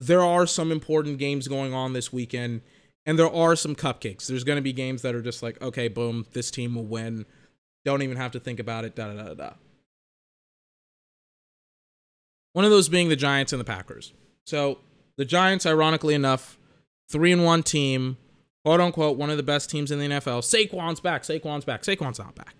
there 0.00 0.22
are 0.22 0.46
some 0.46 0.72
important 0.72 1.18
games 1.18 1.46
going 1.46 1.72
on 1.72 1.92
this 1.92 2.12
weekend, 2.12 2.62
and 3.06 3.16
there 3.16 3.32
are 3.32 3.54
some 3.54 3.76
cupcakes. 3.76 4.26
There's 4.26 4.42
going 4.42 4.56
to 4.56 4.62
be 4.62 4.72
games 4.72 5.02
that 5.02 5.14
are 5.14 5.22
just 5.22 5.44
like, 5.44 5.62
okay, 5.62 5.86
boom, 5.86 6.26
this 6.32 6.50
team 6.50 6.74
will 6.74 6.84
win. 6.84 7.24
Don't 7.84 8.02
even 8.02 8.16
have 8.16 8.32
to 8.32 8.40
think 8.40 8.58
about 8.58 8.84
it. 8.84 8.96
Da 8.96 9.12
da 9.12 9.22
da 9.22 9.34
da. 9.34 9.50
One 12.52 12.64
of 12.64 12.72
those 12.72 12.88
being 12.88 13.08
the 13.08 13.16
Giants 13.16 13.52
and 13.52 13.60
the 13.60 13.64
Packers. 13.64 14.12
So 14.44 14.78
the 15.16 15.24
Giants, 15.24 15.66
ironically 15.66 16.14
enough, 16.14 16.58
three 17.08 17.32
and 17.32 17.44
one 17.44 17.62
team 17.62 18.16
quote 18.64 18.80
unquote, 18.80 19.18
one 19.18 19.30
of 19.30 19.36
the 19.36 19.42
best 19.42 19.70
teams 19.70 19.90
in 19.90 19.98
the 19.98 20.06
NFL. 20.06 20.42
Saquon's 20.42 21.00
back. 21.00 21.22
Saquon's 21.22 21.64
back. 21.64 21.82
Saquon's 21.82 22.18
not 22.18 22.34
back. 22.34 22.54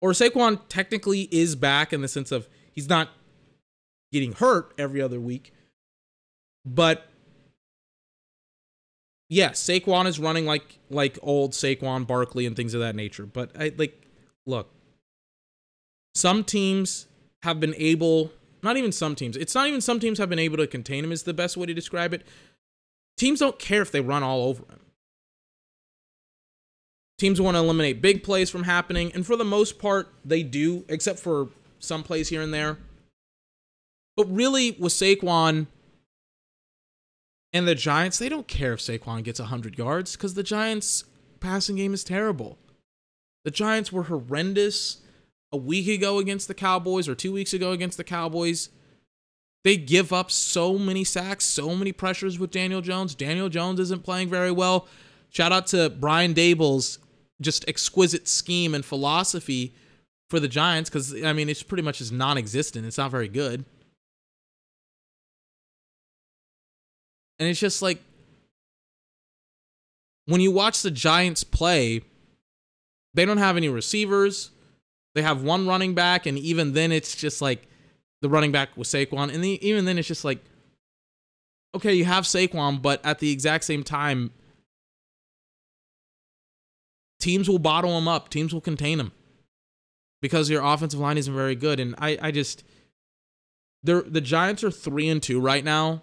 Or 0.00 0.12
Saquon 0.12 0.60
technically 0.68 1.22
is 1.30 1.56
back 1.56 1.92
in 1.92 2.02
the 2.02 2.08
sense 2.08 2.30
of 2.30 2.48
he's 2.72 2.88
not 2.88 3.08
getting 4.12 4.32
hurt 4.32 4.72
every 4.78 5.00
other 5.00 5.18
week. 5.18 5.52
But 6.64 7.06
yes, 9.28 9.62
Saquon 9.62 10.06
is 10.06 10.18
running 10.18 10.46
like 10.46 10.78
like 10.90 11.18
old 11.22 11.52
Saquon 11.52 12.06
Barkley 12.06 12.46
and 12.46 12.54
things 12.54 12.74
of 12.74 12.80
that 12.80 12.94
nature. 12.94 13.26
But 13.26 13.50
I 13.58 13.72
like 13.76 14.06
look, 14.46 14.70
some 16.14 16.44
teams 16.44 17.06
have 17.42 17.60
been 17.60 17.74
able, 17.76 18.30
not 18.62 18.76
even 18.76 18.92
some 18.92 19.14
teams, 19.14 19.36
it's 19.36 19.54
not 19.54 19.66
even 19.68 19.80
some 19.80 20.00
teams 20.00 20.18
have 20.18 20.28
been 20.28 20.38
able 20.38 20.56
to 20.58 20.66
contain 20.66 21.04
him 21.04 21.12
is 21.12 21.24
the 21.24 21.34
best 21.34 21.56
way 21.56 21.66
to 21.66 21.74
describe 21.74 22.14
it. 22.14 22.26
Teams 23.16 23.40
don't 23.40 23.58
care 23.58 23.82
if 23.82 23.90
they 23.90 24.00
run 24.00 24.22
all 24.22 24.42
over 24.44 24.64
him. 24.64 24.80
Teams 27.18 27.40
want 27.40 27.56
to 27.56 27.60
eliminate 27.60 28.02
big 28.02 28.22
plays 28.22 28.50
from 28.50 28.64
happening, 28.64 29.12
and 29.14 29.24
for 29.24 29.36
the 29.36 29.44
most 29.44 29.78
part, 29.78 30.12
they 30.24 30.42
do, 30.42 30.84
except 30.88 31.20
for 31.20 31.48
some 31.78 32.02
plays 32.02 32.28
here 32.28 32.42
and 32.42 32.52
there. 32.52 32.78
But 34.16 34.24
really, 34.34 34.72
with 34.72 34.92
Saquon 34.92 35.66
and 37.52 37.68
the 37.68 37.74
Giants, 37.74 38.18
they 38.18 38.28
don't 38.28 38.48
care 38.48 38.72
if 38.72 38.80
Saquon 38.80 39.22
gets 39.22 39.40
100 39.40 39.78
yards 39.78 40.16
because 40.16 40.34
the 40.34 40.42
Giants' 40.42 41.04
passing 41.40 41.76
game 41.76 41.94
is 41.94 42.04
terrible. 42.04 42.58
The 43.44 43.50
Giants 43.50 43.92
were 43.92 44.04
horrendous 44.04 45.02
a 45.52 45.56
week 45.56 45.86
ago 45.86 46.18
against 46.18 46.48
the 46.48 46.54
Cowboys 46.54 47.08
or 47.08 47.14
two 47.14 47.32
weeks 47.32 47.52
ago 47.52 47.72
against 47.72 47.96
the 47.96 48.04
Cowboys. 48.04 48.70
They 49.62 49.76
give 49.76 50.12
up 50.12 50.30
so 50.30 50.78
many 50.78 51.04
sacks, 51.04 51.44
so 51.44 51.74
many 51.74 51.92
pressures 51.92 52.38
with 52.38 52.50
Daniel 52.50 52.80
Jones. 52.80 53.14
Daniel 53.14 53.48
Jones 53.48 53.78
isn't 53.80 54.02
playing 54.02 54.28
very 54.28 54.50
well. 54.50 54.88
Shout 55.30 55.52
out 55.52 55.66
to 55.68 55.90
Brian 55.90 56.34
Daboll's 56.34 56.98
just 57.40 57.68
exquisite 57.68 58.28
scheme 58.28 58.74
and 58.74 58.84
philosophy 58.84 59.74
for 60.30 60.40
the 60.40 60.48
Giants 60.48 60.90
because 60.90 61.22
I 61.22 61.32
mean 61.32 61.48
it's 61.48 61.62
pretty 61.62 61.82
much 61.82 61.98
just 61.98 62.12
non-existent. 62.12 62.86
It's 62.86 62.98
not 62.98 63.10
very 63.10 63.28
good, 63.28 63.64
and 67.38 67.48
it's 67.48 67.60
just 67.60 67.82
like 67.82 68.00
when 70.26 70.40
you 70.40 70.50
watch 70.50 70.82
the 70.82 70.90
Giants 70.90 71.44
play, 71.44 72.02
they 73.14 73.24
don't 73.24 73.38
have 73.38 73.56
any 73.56 73.68
receivers. 73.68 74.50
They 75.14 75.22
have 75.22 75.42
one 75.42 75.66
running 75.66 75.94
back, 75.94 76.26
and 76.26 76.38
even 76.38 76.72
then, 76.72 76.90
it's 76.90 77.14
just 77.14 77.40
like 77.40 77.68
the 78.20 78.28
running 78.28 78.52
back 78.52 78.76
was 78.76 78.88
Saquon, 78.88 79.32
and 79.32 79.44
the, 79.44 79.64
even 79.66 79.84
then, 79.84 79.98
it's 79.98 80.08
just 80.08 80.24
like 80.24 80.44
okay, 81.74 81.92
you 81.92 82.04
have 82.04 82.24
Saquon, 82.24 82.80
but 82.80 83.04
at 83.04 83.18
the 83.18 83.32
exact 83.32 83.64
same 83.64 83.82
time 83.82 84.30
teams 87.24 87.48
will 87.48 87.58
bottle 87.58 87.96
him 87.96 88.06
up. 88.06 88.28
Teams 88.28 88.52
will 88.52 88.60
contain 88.60 89.00
him 89.00 89.10
because 90.20 90.50
your 90.50 90.62
offensive 90.62 91.00
line 91.00 91.16
isn't 91.16 91.34
very 91.34 91.54
good. 91.54 91.80
And 91.80 91.94
I, 91.96 92.18
I 92.20 92.30
just, 92.30 92.62
they're, 93.82 94.02
the 94.02 94.20
Giants 94.20 94.62
are 94.62 94.70
three 94.70 95.08
and 95.08 95.22
two 95.22 95.40
right 95.40 95.64
now, 95.64 96.02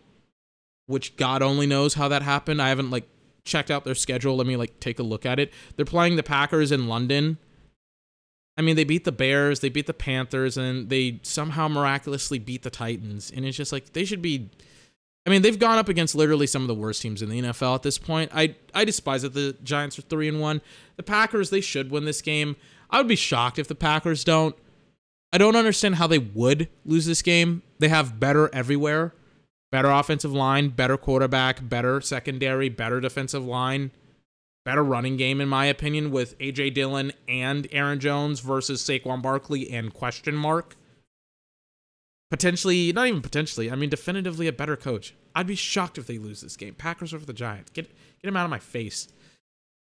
which 0.88 1.16
God 1.18 1.44
only 1.44 1.68
knows 1.68 1.94
how 1.94 2.08
that 2.08 2.24
happened. 2.24 2.60
I 2.60 2.70
haven't 2.70 2.90
like 2.90 3.08
checked 3.46 3.70
out 3.70 3.84
their 3.84 3.94
schedule. 3.94 4.36
Let 4.36 4.48
me 4.48 4.58
like 4.58 4.80
take 4.80 4.98
a 4.98 5.04
look 5.04 5.24
at 5.24 5.40
it. 5.40 5.54
They're 5.76 5.86
playing 5.86 6.16
the 6.16 6.24
Packers 6.24 6.72
in 6.72 6.88
London. 6.88 7.38
I 8.58 8.64
mean, 8.64 8.76
they 8.76 8.84
beat 8.84 9.06
the 9.06 9.12
Bears, 9.12 9.60
they 9.62 9.70
beat 9.70 9.88
the 9.88 9.94
Panthers, 9.94 10.58
and 10.58 10.90
they 10.90 11.20
somehow 11.24 11.68
miraculously 11.68 12.38
beat 12.38 12.64
the 12.64 12.70
Titans. 12.70 13.32
And 13.34 13.46
it's 13.46 13.56
just 13.56 13.72
like 13.72 13.94
they 13.94 14.06
should 14.06 14.22
be 14.22 14.50
I 15.26 15.30
mean, 15.30 15.44
they've 15.44 15.60
gone 15.60 15.78
up 15.78 15.88
against 15.88 16.16
literally 16.16 16.48
some 16.48 16.64
of 16.64 16.68
the 16.68 16.74
worst 16.76 17.02
teams 17.02 17.22
in 17.22 17.30
the 17.30 17.42
NFL 17.42 17.76
at 17.76 17.84
this 17.84 17.98
point. 17.98 18.32
I 18.34 18.56
I 18.74 18.86
despise 18.86 19.22
that 19.22 19.34
the 19.34 19.56
Giants 19.64 20.00
are 20.00 20.04
three 20.04 20.28
and 20.28 20.42
one. 20.42 20.62
The 20.96 21.04
Packers 21.04 21.50
they 21.50 21.62
should 21.62 21.92
win 21.92 22.06
this 22.06 22.22
game. 22.22 22.56
I 22.90 22.98
would 22.98 23.08
be 23.08 23.16
shocked 23.16 23.60
if 23.60 23.68
the 23.68 23.76
Packers 23.76 24.24
don't. 24.24 24.56
I 25.32 25.38
don't 25.38 25.56
understand 25.56 25.96
how 25.96 26.08
they 26.08 26.20
would 26.20 26.68
lose 26.86 27.06
this 27.06 27.22
game. 27.22 27.62
They 27.80 27.88
have 27.88 28.20
better 28.20 28.54
everywhere, 28.54 29.14
better 29.72 29.90
offensive 29.90 30.34
line, 30.34 30.70
better 30.70 30.98
quarterback, 30.98 31.70
better 31.70 32.02
secondary, 32.02 32.68
better 32.68 33.00
defensive 33.00 33.46
line, 33.46 33.92
better 34.66 34.84
running 34.84 35.18
game 35.18 35.40
in 35.40 35.48
my 35.48 35.66
opinion 35.66 36.12
with 36.12 36.38
AJ 36.40 36.74
Dillon 36.74 37.14
and 37.28 37.68
Aaron 37.72 38.00
Jones 38.00 38.40
versus 38.40 38.84
Saquon 38.84 39.22
Barkley 39.22 39.70
and 39.72 39.94
question 39.94 40.36
mark 40.36 40.76
potentially 42.32 42.92
not 42.94 43.06
even 43.08 43.22
potentially 43.22 43.70
i 43.70 43.76
mean 43.76 43.90
definitively 43.90 44.48
a 44.48 44.54
better 44.54 44.76
coach. 44.76 45.14
I'd 45.36 45.48
be 45.48 45.56
shocked 45.56 45.98
if 45.98 46.08
they 46.08 46.18
lose 46.18 46.42
this 46.42 46.58
game. 46.58 46.74
Packers 46.74 47.14
over 47.14 47.26
the 47.26 47.34
giants. 47.34 47.72
Get 47.72 47.86
get 48.22 48.28
him 48.28 48.38
out 48.38 48.46
of 48.46 48.50
my 48.50 48.60
face. 48.60 49.08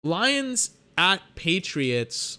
Lions 0.02 0.70
at 0.98 1.22
patriots. 1.34 2.38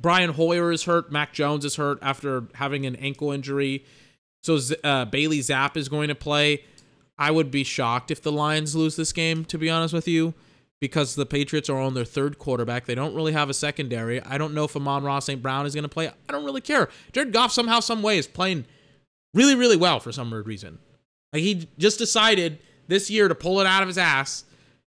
Brian 0.00 0.30
hoyer 0.30 0.72
is 0.72 0.84
hurt. 0.84 1.12
Mac 1.12 1.32
jones 1.32 1.64
is 1.64 1.76
hurt 1.76 1.98
after 2.02 2.44
having 2.54 2.86
an 2.86 2.96
ankle 2.96 3.30
injury. 3.30 3.84
So 4.42 4.58
uh, 4.82 5.04
bailey 5.06 5.38
Zappe 5.38 5.76
is 5.76 5.88
going 5.88 6.08
to 6.08 6.14
play. 6.14 6.64
I 7.18 7.30
would 7.30 7.50
be 7.50 7.64
shocked 7.64 8.10
if 8.10 8.22
the 8.22 8.32
lions 8.32 8.74
lose 8.74 8.96
this 8.96 9.12
game 9.12 9.44
to 9.46 9.58
be 9.58 9.70
honest 9.70 9.94
with 9.94 10.08
you 10.08 10.34
because 10.82 11.14
the 11.14 11.24
Patriots 11.24 11.70
are 11.70 11.78
on 11.78 11.94
their 11.94 12.04
third 12.04 12.40
quarterback. 12.40 12.86
They 12.86 12.96
don't 12.96 13.14
really 13.14 13.30
have 13.30 13.48
a 13.48 13.54
secondary. 13.54 14.20
I 14.20 14.36
don't 14.36 14.52
know 14.52 14.64
if 14.64 14.74
Amon-Ra 14.74 15.20
St. 15.20 15.40
Brown 15.40 15.64
is 15.64 15.76
going 15.76 15.84
to 15.84 15.88
play. 15.88 16.08
I 16.08 16.32
don't 16.32 16.44
really 16.44 16.60
care. 16.60 16.88
Jared 17.12 17.32
Goff 17.32 17.52
somehow, 17.52 17.78
some 17.78 18.02
way 18.02 18.18
is 18.18 18.26
playing 18.26 18.64
really, 19.32 19.54
really 19.54 19.76
well 19.76 20.00
for 20.00 20.10
some 20.10 20.28
weird 20.28 20.48
reason. 20.48 20.80
Like 21.32 21.42
he 21.42 21.68
just 21.78 22.00
decided 22.00 22.58
this 22.88 23.10
year 23.10 23.28
to 23.28 23.34
pull 23.36 23.60
it 23.60 23.66
out 23.68 23.82
of 23.82 23.88
his 23.88 23.96
ass. 23.96 24.44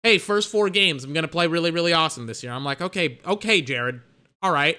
Hey, 0.03 0.19
first 0.19 0.51
four 0.51 0.69
games, 0.69 1.03
I'm 1.03 1.11
going 1.11 1.23
to 1.23 1.27
play 1.27 1.47
really, 1.47 1.71
really 1.71 1.91
awesome 1.91 2.27
this 2.27 2.43
year. 2.43 2.51
I'm 2.51 2.63
like, 2.63 2.81
okay, 2.81 3.17
okay, 3.25 3.59
Jared. 3.59 3.99
All 4.43 4.51
right. 4.51 4.77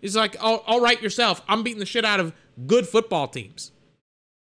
He's 0.00 0.14
like, 0.14 0.36
oh, 0.40 0.62
all 0.64 0.80
right 0.80 1.02
yourself. 1.02 1.42
I'm 1.48 1.64
beating 1.64 1.80
the 1.80 1.86
shit 1.86 2.04
out 2.04 2.20
of 2.20 2.32
good 2.68 2.86
football 2.86 3.26
teams. 3.26 3.72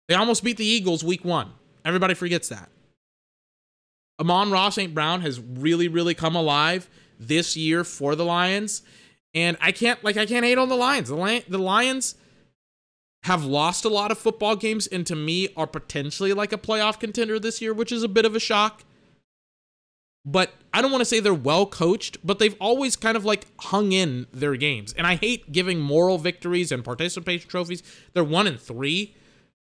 They 0.09 0.17
almost 0.17 0.43
beat 0.43 0.57
the 0.57 0.67
Eagles 0.67 1.05
week 1.05 1.25
one. 1.25 1.53
Everybody 1.85 2.15
forgets 2.15 2.49
that. 2.49 2.69
Amon-Ra 4.21 4.69
St. 4.69 4.95
Brown 4.95 5.23
has 5.23 5.41
really, 5.41 5.89
really 5.89 6.15
come 6.15 6.37
alive 6.37 6.89
this 7.19 7.57
year 7.57 7.85
for 7.85 8.15
the 8.15 8.25
Lions. 8.25 8.83
And 9.35 9.57
I 9.61 9.73
can't 9.73 10.03
like 10.05 10.17
I 10.17 10.27
can't 10.27 10.45
hate 10.45 10.59
on 10.59 10.69
the 10.69 10.77
Lions. 10.77 11.09
The, 11.09 11.45
the 11.49 11.59
Lions 11.59 12.17
have 13.25 13.45
lost 13.45 13.85
a 13.85 13.89
lot 13.89 14.11
of 14.11 14.19
football 14.19 14.57
games 14.57 14.87
and 14.87 15.07
to 15.07 15.15
me 15.15 15.49
are 15.57 15.67
potentially 15.67 16.33
like 16.33 16.53
a 16.53 16.59
playoff 16.59 16.99
contender 16.99 17.39
this 17.39 17.61
year, 17.61 17.73
which 17.73 17.93
is 17.93 18.03
a 18.03 18.09
bit 18.09 18.25
of 18.25 18.35
a 18.35 18.41
shock. 18.41 18.85
But 20.25 20.53
I 20.73 20.83
don't 20.83 20.91
want 20.91 21.01
to 21.01 21.07
say 21.07 21.21
they're 21.21 21.33
well 21.33 21.67
coached, 21.67 22.19
but 22.25 22.39
they've 22.39 22.57
always 22.61 22.97
kind 22.97 23.17
of 23.17 23.25
like 23.25 23.47
hung 23.61 23.93
in 23.93 24.27
their 24.33 24.57
games. 24.57 24.93
And 24.93 25.07
I 25.07 25.17
hate 25.17 25.53
giving 25.53 25.81
moral 25.81 26.19
victories 26.19 26.73
and 26.73 26.85
participation 26.85 27.49
trophies. 27.49 27.83
They're 28.13 28.25
1 28.25 28.47
and 28.47 28.61
3. 28.61 29.15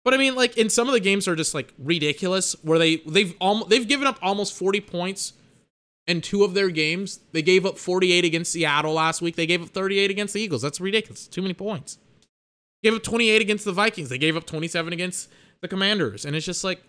But 0.06 0.14
I 0.14 0.18
mean, 0.18 0.36
like 0.36 0.56
in 0.56 0.70
some 0.70 0.88
of 0.88 0.93
the 0.93 0.99
games 0.99 1.28
are 1.28 1.36
just 1.36 1.56
like 1.56 1.74
ridiculous, 1.80 2.56
where 2.62 2.80
they 2.80 2.97
they've 2.97 3.36
almost 3.41 3.70
they've 3.70 3.88
given 3.88 4.08
up 4.08 4.20
almost 4.22 4.53
40 4.53 4.80
points 4.82 5.34
in 6.06 6.22
two 6.22 6.43
of 6.43 6.53
their 6.53 6.70
games. 6.70 7.20
They 7.32 7.41
gave 7.41 7.66
up 7.66 7.80
48 7.80 8.24
against 8.24 8.51
Seattle 8.51 8.93
last 8.93 9.22
week. 9.22 9.36
They 9.36 9.47
gave 9.47 9.64
up 9.64 9.70
38 9.70 10.12
against 10.12 10.36
the 10.36 10.41
Eagles. 10.41 10.62
That's 10.62 10.80
ridiculous. 10.80 11.28
Too 11.28 11.41
many 11.41 11.56
points. 11.56 11.97
Gave 12.84 12.93
up 12.93 13.01
28 13.01 13.41
against 13.41 13.66
the 13.66 13.72
Vikings. 13.72 14.10
They 14.10 14.20
gave 14.20 14.38
up 14.38 14.45
27 14.45 14.93
against 14.93 15.28
the 15.62 15.68
Commanders, 15.68 16.24
and 16.24 16.36
it's 16.36 16.45
just 16.45 16.64
like 16.64 16.84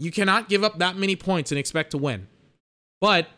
you 0.00 0.10
cannot 0.10 0.48
give 0.48 0.64
up 0.64 0.78
that 0.80 0.96
many 0.96 1.14
points 1.14 1.52
and 1.52 1.58
expect 1.58 1.92
to 1.92 1.98
win. 1.98 2.26
But 3.00 3.28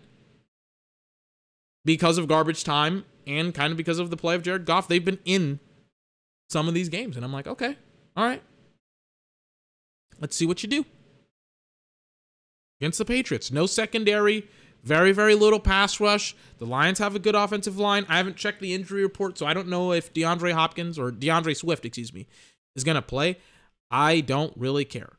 because 1.85 2.17
of 2.17 2.29
garbage 2.29 2.65
time 2.65 3.05
and 3.27 3.55
kind 3.55 3.73
of 3.73 3.77
because 3.77 3.99
of 3.99 4.09
the 4.09 4.17
play 4.17 4.35
of 4.35 4.43
Jared 4.43 4.65
Goff, 4.65 4.89
they've 4.89 5.05
been 5.05 5.19
in 5.27 5.61
some 6.49 6.67
of 6.67 6.73
these 6.73 6.89
games. 6.89 7.15
And 7.15 7.25
I'm 7.27 7.33
like, 7.33 7.47
okay, 7.47 7.77
all 8.19 8.25
right. 8.25 8.43
Let's 10.21 10.35
see 10.35 10.45
what 10.45 10.65
you 10.65 10.69
do. 10.69 10.85
Against 12.81 12.99
the 12.99 13.05
Patriots. 13.05 13.53
No 13.53 13.67
secondary, 13.67 14.49
very, 14.83 15.13
very 15.13 15.37
little 15.37 15.61
pass 15.61 16.01
rush. 16.01 16.35
The 16.59 16.67
Lions 16.67 16.99
have 16.99 17.15
a 17.15 17.21
good 17.21 17.37
offensive 17.37 17.79
line. 17.79 18.05
I 18.09 18.17
haven't 18.17 18.37
checked 18.37 18.61
the 18.61 18.75
injury 18.75 19.03
report, 19.03 19.39
so 19.39 19.47
I 19.47 19.55
don't 19.55 19.69
know 19.69 19.93
if 19.93 20.13
DeAndre 20.13 20.53
Hopkins 20.53 20.99
or 20.99 21.13
D'Andre 21.13 21.55
Swift, 21.55 21.85
excuse 21.85 22.13
me, 22.13 22.27
is 22.75 22.83
going 22.83 22.97
to 22.97 23.03
play. 23.03 23.39
I 23.89 24.21
don't 24.21 24.53
really 24.57 24.85
care. 24.85 25.13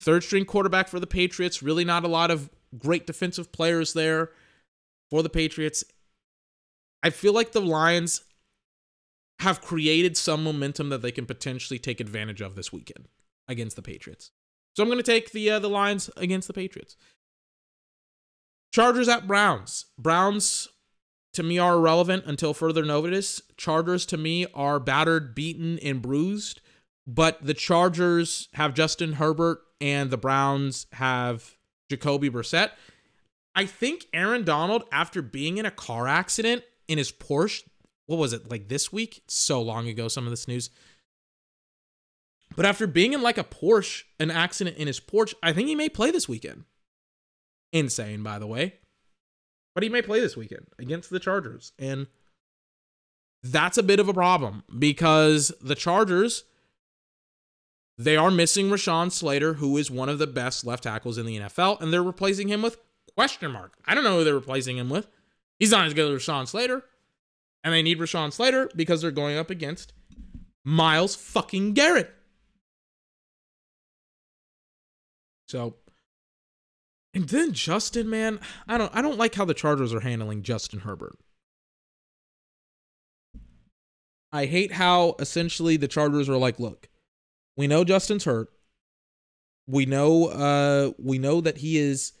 Third 0.00 0.22
string 0.22 0.44
quarterback 0.44 0.86
for 0.86 1.00
the 1.00 1.08
Patriots. 1.08 1.60
Really 1.60 1.84
not 1.84 2.04
a 2.04 2.08
lot 2.08 2.30
of 2.30 2.50
great 2.78 3.04
defensive 3.04 3.50
players 3.50 3.94
there 3.94 4.30
for 5.10 5.24
the 5.24 5.28
Patriots. 5.28 5.82
I 7.02 7.10
feel 7.10 7.32
like 7.32 7.50
the 7.50 7.60
Lions 7.60 8.22
have 9.40 9.60
created 9.60 10.16
some 10.16 10.44
momentum 10.44 10.90
that 10.90 11.02
they 11.02 11.10
can 11.10 11.26
potentially 11.26 11.78
take 11.78 12.00
advantage 12.00 12.40
of 12.40 12.54
this 12.54 12.72
weekend 12.72 13.08
against 13.48 13.76
the 13.76 13.82
Patriots. 13.82 14.30
So 14.76 14.82
I'm 14.82 14.88
going 14.88 14.98
to 14.98 15.02
take 15.02 15.32
the 15.32 15.50
uh, 15.50 15.58
the 15.58 15.68
Lions 15.68 16.10
against 16.16 16.46
the 16.46 16.54
Patriots. 16.54 16.96
Chargers 18.72 19.08
at 19.08 19.26
Browns. 19.26 19.86
Browns 19.98 20.68
to 21.32 21.42
me 21.42 21.58
are 21.58 21.74
irrelevant 21.74 22.24
until 22.26 22.54
further 22.54 22.84
notice. 22.84 23.42
Chargers 23.56 24.06
to 24.06 24.16
me 24.16 24.46
are 24.54 24.78
battered, 24.78 25.34
beaten, 25.34 25.78
and 25.80 26.02
bruised. 26.02 26.60
But 27.06 27.44
the 27.44 27.54
Chargers 27.54 28.48
have 28.54 28.74
Justin 28.74 29.14
Herbert 29.14 29.60
and 29.80 30.10
the 30.10 30.16
Browns 30.16 30.86
have 30.92 31.56
Jacoby 31.88 32.30
Brissett. 32.30 32.70
I 33.54 33.64
think 33.66 34.06
Aaron 34.12 34.44
Donald, 34.44 34.84
after 34.92 35.22
being 35.22 35.58
in 35.58 35.66
a 35.66 35.70
car 35.72 36.06
accident 36.06 36.62
in 36.86 36.98
his 36.98 37.10
Porsche, 37.10 37.64
what 38.10 38.18
was 38.18 38.32
it, 38.32 38.50
like 38.50 38.66
this 38.66 38.92
week? 38.92 39.22
So 39.28 39.62
long 39.62 39.86
ago, 39.86 40.08
some 40.08 40.24
of 40.24 40.30
this 40.30 40.48
news. 40.48 40.68
But 42.56 42.66
after 42.66 42.88
being 42.88 43.12
in 43.12 43.22
like 43.22 43.38
a 43.38 43.44
Porsche, 43.44 44.02
an 44.18 44.32
accident 44.32 44.78
in 44.78 44.88
his 44.88 44.98
Porsche, 44.98 45.34
I 45.44 45.52
think 45.52 45.68
he 45.68 45.76
may 45.76 45.88
play 45.88 46.10
this 46.10 46.28
weekend. 46.28 46.64
Insane, 47.72 48.24
by 48.24 48.40
the 48.40 48.48
way. 48.48 48.74
But 49.76 49.84
he 49.84 49.88
may 49.88 50.02
play 50.02 50.18
this 50.18 50.36
weekend 50.36 50.66
against 50.76 51.10
the 51.10 51.20
Chargers. 51.20 51.70
And 51.78 52.08
that's 53.44 53.78
a 53.78 53.82
bit 53.82 54.00
of 54.00 54.08
a 54.08 54.12
problem 54.12 54.64
because 54.76 55.52
the 55.62 55.76
Chargers, 55.76 56.42
they 57.96 58.16
are 58.16 58.32
missing 58.32 58.70
Rashawn 58.70 59.12
Slater, 59.12 59.54
who 59.54 59.76
is 59.76 59.88
one 59.88 60.08
of 60.08 60.18
the 60.18 60.26
best 60.26 60.66
left 60.66 60.82
tackles 60.82 61.16
in 61.16 61.26
the 61.26 61.38
NFL, 61.38 61.80
and 61.80 61.92
they're 61.92 62.02
replacing 62.02 62.48
him 62.48 62.60
with 62.60 62.76
question 63.14 63.52
mark. 63.52 63.74
I 63.86 63.94
don't 63.94 64.02
know 64.02 64.18
who 64.18 64.24
they're 64.24 64.34
replacing 64.34 64.78
him 64.78 64.90
with. 64.90 65.06
He's 65.60 65.70
not 65.70 65.86
as 65.86 65.94
good 65.94 66.12
as 66.12 66.20
Rashawn 66.20 66.48
Slater. 66.48 66.82
And 67.62 67.74
they 67.74 67.82
need 67.82 67.98
Rashawn 67.98 68.32
Slater 68.32 68.70
because 68.74 69.02
they're 69.02 69.10
going 69.10 69.36
up 69.36 69.50
against 69.50 69.92
Myles 70.64 71.14
fucking 71.14 71.74
Garrett. 71.74 72.14
So 75.48 75.76
and 77.12 77.28
then 77.28 77.52
Justin, 77.52 78.08
man, 78.08 78.40
I 78.68 78.78
don't 78.78 78.94
I 78.94 79.02
don't 79.02 79.18
like 79.18 79.34
how 79.34 79.44
the 79.44 79.54
Chargers 79.54 79.92
are 79.92 80.00
handling 80.00 80.42
Justin 80.42 80.80
Herbert. 80.80 81.16
I 84.32 84.46
hate 84.46 84.72
how 84.72 85.16
essentially 85.18 85.76
the 85.76 85.88
Chargers 85.88 86.28
are 86.28 86.36
like, 86.36 86.60
look, 86.60 86.88
we 87.56 87.66
know 87.66 87.82
Justin's 87.82 88.24
hurt. 88.24 88.48
We 89.66 89.86
know 89.86 90.26
uh 90.28 90.92
we 90.98 91.18
know 91.18 91.40
that 91.40 91.58
he 91.58 91.78
is 91.78 92.12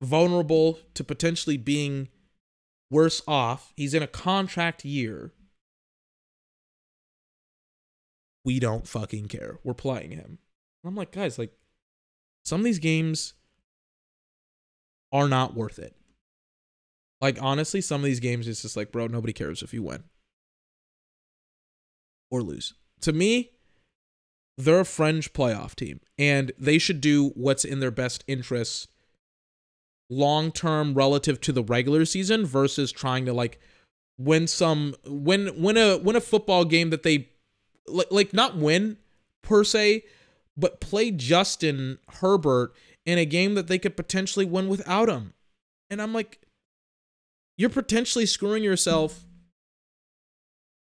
vulnerable 0.00 0.78
to 0.94 1.02
potentially 1.02 1.56
being 1.56 2.08
worse 2.90 3.22
off. 3.26 3.72
He's 3.76 3.94
in 3.94 4.02
a 4.02 4.08
contract 4.08 4.84
year. 4.84 5.32
We 8.44 8.60
don't 8.60 8.86
fucking 8.86 9.28
care. 9.28 9.58
We're 9.64 9.74
playing 9.74 10.12
him. 10.12 10.38
I'm 10.84 10.94
like, 10.94 11.10
guys, 11.10 11.38
like 11.38 11.52
some 12.44 12.60
of 12.60 12.64
these 12.64 12.78
games 12.78 13.34
are 15.12 15.28
not 15.28 15.54
worth 15.54 15.78
it. 15.78 15.96
Like 17.20 17.38
honestly, 17.40 17.80
some 17.80 18.00
of 18.00 18.04
these 18.04 18.20
games 18.20 18.46
it's 18.46 18.62
just 18.62 18.76
like, 18.76 18.92
bro, 18.92 19.06
nobody 19.08 19.32
cares 19.32 19.62
if 19.62 19.74
you 19.74 19.82
win 19.82 20.04
or 22.30 22.42
lose. 22.42 22.74
To 23.00 23.12
me, 23.12 23.50
they're 24.56 24.80
a 24.80 24.84
fringe 24.84 25.32
playoff 25.32 25.74
team 25.74 26.00
and 26.18 26.52
they 26.58 26.78
should 26.78 27.00
do 27.00 27.30
what's 27.30 27.64
in 27.64 27.80
their 27.80 27.90
best 27.90 28.24
interest 28.26 28.88
long 30.08 30.52
term 30.52 30.94
relative 30.94 31.40
to 31.42 31.52
the 31.52 31.64
regular 31.64 32.04
season 32.04 32.46
versus 32.46 32.92
trying 32.92 33.24
to 33.26 33.32
like 33.32 33.60
win 34.18 34.46
some 34.46 34.94
win 35.04 35.50
win 35.60 35.76
a 35.76 35.98
win 35.98 36.16
a 36.16 36.20
football 36.20 36.64
game 36.64 36.90
that 36.90 37.02
they 37.02 37.28
like 37.86 38.06
like 38.10 38.32
not 38.32 38.56
win 38.56 38.96
per 39.42 39.64
se 39.64 40.02
but 40.56 40.80
play 40.80 41.10
Justin 41.10 41.98
Herbert 42.20 42.74
in 43.04 43.18
a 43.18 43.24
game 43.24 43.54
that 43.54 43.68
they 43.68 43.78
could 43.78 43.96
potentially 43.96 44.44
win 44.44 44.68
without 44.68 45.08
him. 45.08 45.34
And 45.90 46.00
I'm 46.00 46.12
like, 46.12 46.40
you're 47.58 47.70
potentially 47.70 48.26
screwing 48.26 48.64
yourself 48.64 49.24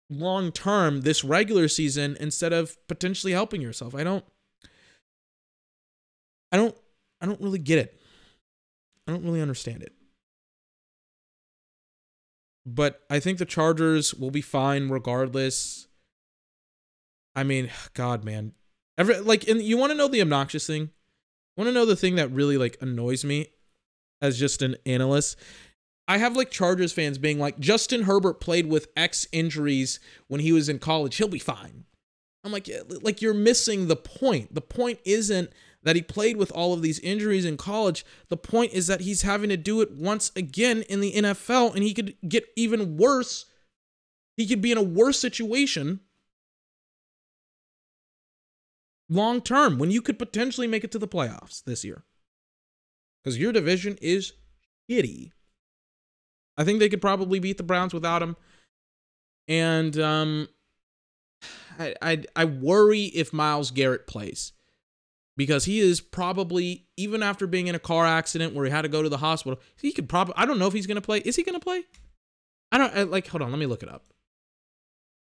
long 0.09 0.51
term 0.51 1.01
this 1.01 1.23
regular 1.23 1.67
season 1.67 2.17
instead 2.19 2.51
of 2.53 2.77
potentially 2.87 3.31
helping 3.31 3.61
yourself. 3.61 3.95
I 3.95 4.03
don't 4.03 4.25
I 6.51 6.57
don't 6.57 6.75
I 7.21 7.25
don't 7.25 7.41
really 7.41 7.59
get 7.59 7.79
it. 7.79 7.97
I 9.11 9.15
don't 9.15 9.25
really 9.25 9.41
understand 9.41 9.83
it. 9.83 9.91
But 12.65 13.01
I 13.09 13.19
think 13.19 13.39
the 13.39 13.45
Chargers 13.45 14.13
will 14.13 14.31
be 14.31 14.39
fine 14.39 14.87
regardless. 14.87 15.87
I 17.35 17.43
mean, 17.43 17.69
God, 17.93 18.23
man. 18.23 18.53
Every 18.97 19.19
like 19.19 19.47
and 19.49 19.61
you 19.61 19.77
want 19.77 19.91
to 19.91 19.97
know 19.97 20.07
the 20.07 20.21
obnoxious 20.21 20.65
thing? 20.65 20.91
Want 21.57 21.67
to 21.67 21.73
know 21.73 21.85
the 21.85 21.97
thing 21.97 22.15
that 22.15 22.31
really 22.31 22.57
like 22.57 22.77
annoys 22.79 23.25
me 23.25 23.47
as 24.21 24.39
just 24.39 24.61
an 24.61 24.77
analyst? 24.85 25.37
I 26.07 26.17
have 26.17 26.37
like 26.37 26.49
Chargers 26.49 26.93
fans 26.93 27.17
being 27.17 27.37
like, 27.37 27.59
Justin 27.59 28.03
Herbert 28.03 28.39
played 28.39 28.67
with 28.67 28.87
X 28.95 29.27
injuries 29.33 29.99
when 30.27 30.39
he 30.39 30.53
was 30.53 30.69
in 30.69 30.79
college. 30.79 31.17
He'll 31.17 31.27
be 31.27 31.39
fine. 31.39 31.83
I'm 32.45 32.53
like, 32.53 32.69
like 33.01 33.21
you're 33.21 33.33
missing 33.33 33.87
the 33.87 33.97
point. 33.97 34.55
The 34.55 34.61
point 34.61 34.99
isn't 35.03 35.51
that 35.83 35.95
he 35.95 36.01
played 36.01 36.37
with 36.37 36.51
all 36.51 36.73
of 36.73 36.81
these 36.81 36.99
injuries 36.99 37.45
in 37.45 37.57
college. 37.57 38.05
The 38.29 38.37
point 38.37 38.73
is 38.73 38.87
that 38.87 39.01
he's 39.01 39.23
having 39.23 39.49
to 39.49 39.57
do 39.57 39.81
it 39.81 39.91
once 39.91 40.31
again 40.35 40.83
in 40.83 41.01
the 41.01 41.13
NFL 41.13 41.73
and 41.73 41.83
he 41.83 41.93
could 41.93 42.15
get 42.27 42.45
even 42.55 42.97
worse. 42.97 43.45
He 44.37 44.47
could 44.47 44.61
be 44.61 44.71
in 44.71 44.77
a 44.77 44.83
worse 44.83 45.19
situation 45.19 46.01
long 49.09 49.41
term 49.41 49.77
when 49.77 49.91
you 49.91 50.01
could 50.01 50.17
potentially 50.17 50.67
make 50.67 50.83
it 50.83 50.91
to 50.91 50.99
the 50.99 51.07
playoffs 51.07 51.63
this 51.63 51.83
year. 51.83 52.03
Because 53.23 53.37
your 53.37 53.51
division 53.51 53.97
is 54.01 54.33
shitty. 54.89 55.31
I 56.57 56.63
think 56.63 56.79
they 56.79 56.89
could 56.89 57.01
probably 57.01 57.39
beat 57.39 57.57
the 57.57 57.63
Browns 57.63 57.93
without 57.93 58.21
him. 58.21 58.35
And 59.47 59.97
um 59.99 60.47
I, 61.79 61.95
I 62.01 62.23
I 62.35 62.45
worry 62.45 63.05
if 63.05 63.33
Myles 63.33 63.71
Garrett 63.71 64.05
plays. 64.05 64.53
Because 65.37 65.65
he 65.65 65.79
is 65.79 66.01
probably, 66.01 66.87
even 66.97 67.23
after 67.23 67.47
being 67.47 67.67
in 67.67 67.75
a 67.75 67.79
car 67.79 68.05
accident 68.05 68.53
where 68.53 68.65
he 68.65 68.71
had 68.71 68.81
to 68.81 68.89
go 68.89 69.01
to 69.01 69.09
the 69.09 69.17
hospital, 69.17 69.59
he 69.79 69.91
could 69.91 70.09
probably 70.09 70.33
I 70.37 70.45
don't 70.45 70.59
know 70.59 70.67
if 70.67 70.73
he's 70.73 70.87
gonna 70.87 71.01
play. 71.01 71.19
Is 71.19 71.35
he 71.35 71.43
gonna 71.43 71.59
play? 71.59 71.83
I 72.71 72.77
don't 72.77 72.95
I, 72.95 73.03
like 73.03 73.27
hold 73.27 73.41
on, 73.41 73.49
let 73.49 73.59
me 73.59 73.65
look 73.65 73.83
it 73.83 73.89
up. 73.89 74.13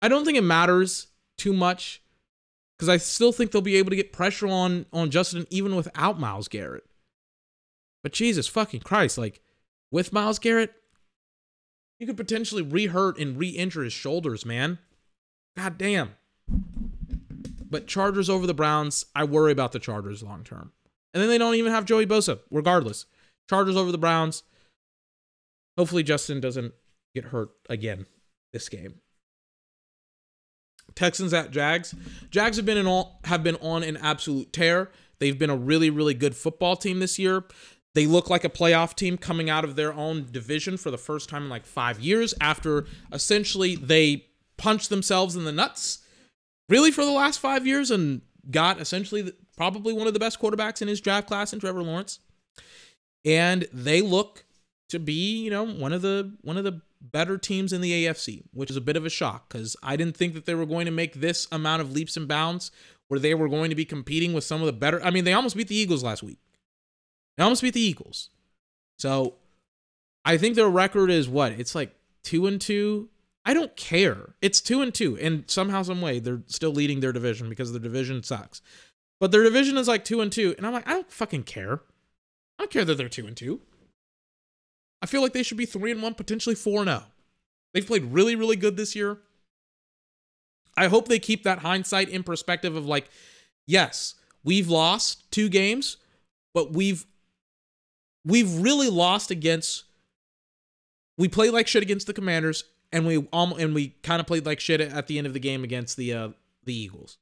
I 0.01 0.07
don't 0.07 0.25
think 0.25 0.37
it 0.37 0.43
matters 0.43 1.07
too 1.37 1.53
much 1.53 2.01
because 2.77 2.89
I 2.89 2.97
still 2.97 3.31
think 3.31 3.51
they'll 3.51 3.61
be 3.61 3.75
able 3.75 3.91
to 3.91 3.95
get 3.95 4.11
pressure 4.11 4.47
on 4.47 4.87
on 4.91 5.11
Justin 5.11 5.45
even 5.49 5.75
without 5.75 6.19
Myles 6.19 6.47
Garrett. 6.47 6.85
But 8.01 8.13
Jesus 8.13 8.47
fucking 8.47 8.81
Christ, 8.81 9.17
like 9.17 9.41
with 9.91 10.13
Myles 10.13 10.39
Garrett, 10.39 10.73
you 11.99 12.07
could 12.07 12.17
potentially 12.17 12.61
re-hurt 12.61 13.19
and 13.19 13.37
re-injure 13.37 13.83
his 13.83 13.93
shoulders, 13.93 14.45
man. 14.45 14.79
God 15.57 15.77
damn. 15.77 16.15
But 17.69 17.87
Chargers 17.87 18.29
over 18.29 18.47
the 18.47 18.53
Browns, 18.53 19.05
I 19.15 19.23
worry 19.23 19.51
about 19.51 19.71
the 19.71 19.79
Chargers 19.79 20.23
long 20.23 20.43
term. 20.43 20.71
And 21.13 21.21
then 21.21 21.29
they 21.29 21.37
don't 21.37 21.55
even 21.55 21.71
have 21.71 21.85
Joey 21.85 22.05
Bosa, 22.05 22.39
regardless. 22.51 23.05
Chargers 23.49 23.75
over 23.75 23.91
the 23.91 23.97
Browns. 23.97 24.43
Hopefully 25.77 26.03
Justin 26.03 26.39
doesn't 26.39 26.73
get 27.15 27.25
hurt 27.25 27.49
again 27.69 28.05
this 28.53 28.69
game. 28.69 28.95
Texans 30.95 31.33
at 31.33 31.51
Jags. 31.51 31.95
Jags 32.31 32.57
have 32.57 32.65
been 32.65 32.77
in 32.77 32.87
all 32.87 33.19
have 33.25 33.43
been 33.43 33.55
on 33.57 33.83
an 33.83 33.97
absolute 33.97 34.51
tear. 34.51 34.89
They've 35.19 35.37
been 35.37 35.49
a 35.49 35.55
really 35.55 35.89
really 35.89 36.13
good 36.13 36.35
football 36.35 36.75
team 36.75 36.99
this 36.99 37.17
year. 37.19 37.45
They 37.95 38.05
look 38.05 38.29
like 38.29 38.43
a 38.43 38.49
playoff 38.49 38.95
team 38.95 39.17
coming 39.17 39.49
out 39.49 39.63
of 39.63 39.75
their 39.75 39.93
own 39.93 40.27
division 40.31 40.77
for 40.77 40.91
the 40.91 40.97
first 40.97 41.29
time 41.29 41.43
in 41.43 41.49
like 41.49 41.65
5 41.65 41.99
years 41.99 42.33
after 42.39 42.85
essentially 43.11 43.75
they 43.75 44.25
punched 44.57 44.89
themselves 44.89 45.35
in 45.35 45.45
the 45.45 45.51
nuts 45.51 45.99
really 46.69 46.91
for 46.91 47.03
the 47.03 47.11
last 47.11 47.39
5 47.39 47.67
years 47.67 47.91
and 47.91 48.21
got 48.49 48.79
essentially 48.79 49.31
probably 49.57 49.93
one 49.93 50.07
of 50.07 50.13
the 50.13 50.19
best 50.19 50.39
quarterbacks 50.39 50.81
in 50.81 50.87
his 50.87 51.01
draft 51.01 51.27
class 51.27 51.51
in 51.51 51.59
Trevor 51.59 51.83
Lawrence. 51.83 52.19
And 53.25 53.67
they 53.73 54.01
look 54.01 54.45
to 54.89 54.99
be, 54.99 55.41
you 55.43 55.49
know, 55.49 55.65
one 55.65 55.93
of 55.93 56.01
the 56.01 56.35
one 56.41 56.57
of 56.57 56.63
the 56.63 56.81
better 57.01 57.37
teams 57.37 57.73
in 57.73 57.81
the 57.81 58.05
AFC, 58.05 58.43
which 58.53 58.69
is 58.69 58.77
a 58.77 58.81
bit 58.81 58.97
of 58.97 59.05
a 59.05 59.09
shock 59.09 59.49
because 59.49 59.75
I 59.83 59.95
didn't 59.95 60.17
think 60.17 60.33
that 60.33 60.45
they 60.45 60.55
were 60.55 60.65
going 60.65 60.85
to 60.85 60.91
make 60.91 61.15
this 61.15 61.47
amount 61.51 61.81
of 61.81 61.91
leaps 61.91 62.17
and 62.17 62.27
bounds 62.27 62.71
where 63.07 63.19
they 63.19 63.33
were 63.33 63.49
going 63.49 63.69
to 63.69 63.75
be 63.75 63.85
competing 63.85 64.33
with 64.33 64.43
some 64.43 64.61
of 64.61 64.65
the 64.65 64.73
better. 64.73 65.03
I 65.03 65.09
mean, 65.09 65.23
they 65.23 65.33
almost 65.33 65.55
beat 65.55 65.67
the 65.67 65.75
Eagles 65.75 66.03
last 66.03 66.23
week. 66.23 66.39
They 67.37 67.43
almost 67.43 67.61
beat 67.61 67.73
the 67.73 67.81
Eagles. 67.81 68.29
So 68.97 69.35
I 70.25 70.37
think 70.37 70.55
their 70.55 70.69
record 70.69 71.09
is 71.09 71.27
what? 71.27 71.53
It's 71.53 71.73
like 71.73 71.95
two 72.23 72.47
and 72.47 72.59
two. 72.59 73.09
I 73.45 73.53
don't 73.53 73.75
care. 73.75 74.35
It's 74.41 74.61
two 74.61 74.81
and 74.81 74.93
two, 74.93 75.17
and 75.17 75.43
somehow, 75.47 75.81
some 75.83 76.01
way, 76.01 76.19
they're 76.19 76.43
still 76.47 76.71
leading 76.71 76.99
their 76.99 77.13
division 77.13 77.49
because 77.49 77.71
their 77.71 77.81
division 77.81 78.21
sucks. 78.21 78.61
But 79.19 79.31
their 79.31 79.43
division 79.43 79.77
is 79.77 79.87
like 79.87 80.05
two 80.05 80.21
and 80.21 80.31
two, 80.31 80.53
and 80.57 80.65
I'm 80.65 80.73
like, 80.73 80.87
I 80.87 80.91
don't 80.91 81.11
fucking 81.11 81.43
care. 81.43 81.81
I 82.57 82.63
don't 82.63 82.71
care 82.71 82.85
that 82.85 82.95
they're 82.95 83.09
two 83.09 83.27
and 83.27 83.35
two. 83.35 83.61
I 85.01 85.05
feel 85.05 85.21
like 85.21 85.33
they 85.33 85.43
should 85.43 85.57
be 85.57 85.65
three 85.65 85.91
and 85.91 86.01
one, 86.01 86.13
potentially 86.13 86.55
four 86.55 86.81
and 86.81 86.89
zero. 86.89 87.03
They've 87.73 87.85
played 87.85 88.05
really, 88.05 88.35
really 88.35 88.55
good 88.55 88.77
this 88.77 88.95
year. 88.95 89.19
I 90.75 90.87
hope 90.87 91.07
they 91.07 91.19
keep 91.19 91.43
that 91.43 91.59
hindsight 91.59 92.09
in 92.09 92.23
perspective 92.23 92.75
of 92.75 92.85
like, 92.85 93.09
yes, 93.67 94.15
we've 94.43 94.69
lost 94.69 95.29
two 95.31 95.49
games, 95.49 95.97
but 96.53 96.71
we've 96.73 97.05
we've 98.25 98.53
really 98.59 98.89
lost 98.89 99.31
against. 99.31 99.83
We 101.17 101.27
play 101.27 101.49
like 101.49 101.67
shit 101.67 101.83
against 101.83 102.07
the 102.07 102.13
Commanders, 102.13 102.63
and 102.91 103.05
we 103.05 103.27
and 103.31 103.73
we 103.73 103.95
kind 104.03 104.19
of 104.19 104.27
played 104.27 104.45
like 104.45 104.59
shit 104.59 104.81
at 104.81 105.07
the 105.07 105.17
end 105.17 105.27
of 105.27 105.33
the 105.33 105.39
game 105.39 105.63
against 105.63 105.97
the 105.97 106.13
uh, 106.13 106.29
the 106.63 106.75
Eagles. 106.75 107.17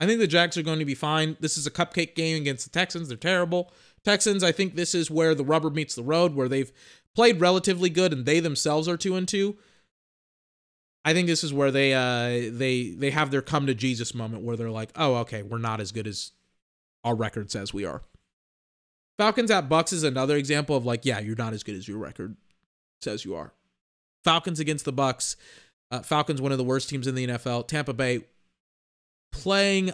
I 0.00 0.06
think 0.06 0.18
the 0.18 0.26
Jags 0.26 0.56
are 0.56 0.62
going 0.62 0.78
to 0.78 0.86
be 0.86 0.94
fine. 0.94 1.36
This 1.40 1.58
is 1.58 1.66
a 1.66 1.70
cupcake 1.70 2.14
game 2.14 2.40
against 2.40 2.64
the 2.64 2.70
Texans. 2.70 3.08
They're 3.08 3.18
terrible. 3.18 3.70
Texans, 4.02 4.42
I 4.42 4.50
think 4.50 4.74
this 4.74 4.94
is 4.94 5.10
where 5.10 5.34
the 5.34 5.44
rubber 5.44 5.68
meets 5.68 5.94
the 5.94 6.02
road, 6.02 6.34
where 6.34 6.48
they've 6.48 6.72
played 7.14 7.38
relatively 7.38 7.90
good 7.90 8.12
and 8.12 8.24
they 8.24 8.40
themselves 8.40 8.88
are 8.88 8.96
two 8.96 9.14
and 9.14 9.28
two. 9.28 9.56
I 11.04 11.12
think 11.12 11.26
this 11.26 11.44
is 11.44 11.52
where 11.52 11.70
they 11.70 11.94
uh 11.94 12.50
they 12.50 12.94
they 12.96 13.10
have 13.10 13.30
their 13.30 13.42
come 13.42 13.66
to 13.66 13.74
Jesus 13.74 14.14
moment 14.14 14.42
where 14.42 14.56
they're 14.56 14.70
like, 14.70 14.90
oh, 14.96 15.16
okay, 15.16 15.42
we're 15.42 15.58
not 15.58 15.80
as 15.80 15.92
good 15.92 16.06
as 16.06 16.32
our 17.04 17.14
record 17.14 17.50
says 17.50 17.72
we 17.72 17.84
are. 17.84 18.02
Falcons 19.18 19.50
at 19.50 19.68
Bucks 19.68 19.92
is 19.92 20.02
another 20.02 20.36
example 20.36 20.76
of 20.76 20.86
like, 20.86 21.04
yeah, 21.04 21.18
you're 21.18 21.36
not 21.36 21.52
as 21.52 21.62
good 21.62 21.74
as 21.74 21.86
your 21.86 21.98
record 21.98 22.36
says 23.02 23.24
you 23.24 23.34
are. 23.34 23.52
Falcons 24.24 24.60
against 24.60 24.84
the 24.84 24.92
Bucks. 24.92 25.36
Uh, 25.90 26.00
Falcons, 26.00 26.40
one 26.40 26.52
of 26.52 26.58
the 26.58 26.64
worst 26.64 26.88
teams 26.88 27.06
in 27.06 27.14
the 27.14 27.26
NFL. 27.26 27.66
Tampa 27.66 27.92
Bay 27.92 28.24
playing 29.32 29.92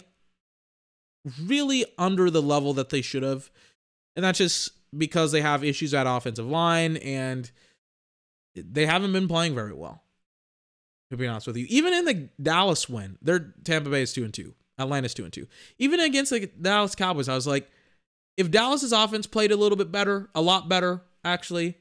really 1.42 1.84
under 1.98 2.30
the 2.30 2.42
level 2.42 2.74
that 2.74 2.90
they 2.90 3.02
should 3.02 3.22
have. 3.22 3.50
And 4.14 4.24
that's 4.24 4.38
just 4.38 4.70
because 4.96 5.32
they 5.32 5.40
have 5.40 5.64
issues 5.64 5.94
at 5.94 6.06
offensive 6.06 6.46
line 6.46 6.96
and 6.98 7.50
they 8.54 8.86
haven't 8.86 9.12
been 9.12 9.28
playing 9.28 9.54
very 9.54 9.74
well. 9.74 10.02
To 11.10 11.16
be 11.16 11.26
honest 11.26 11.46
with 11.46 11.56
you, 11.56 11.66
even 11.68 11.92
in 11.92 12.04
the 12.04 12.28
Dallas 12.42 12.88
win, 12.88 13.16
their 13.22 13.54
Tampa 13.62 13.90
Bay 13.90 14.02
is 14.02 14.12
two 14.12 14.24
and 14.24 14.34
two, 14.34 14.54
Atlanta's 14.76 15.14
two 15.14 15.22
and 15.22 15.32
two. 15.32 15.46
Even 15.78 16.00
against 16.00 16.32
the 16.32 16.46
Dallas 16.60 16.96
Cowboys, 16.96 17.28
I 17.28 17.34
was 17.36 17.46
like, 17.46 17.70
if 18.36 18.50
Dallas's 18.50 18.92
offense 18.92 19.26
played 19.28 19.52
a 19.52 19.56
little 19.56 19.76
bit 19.76 19.92
better, 19.92 20.28
a 20.34 20.42
lot 20.42 20.68
better, 20.68 21.02
actually, 21.24 21.76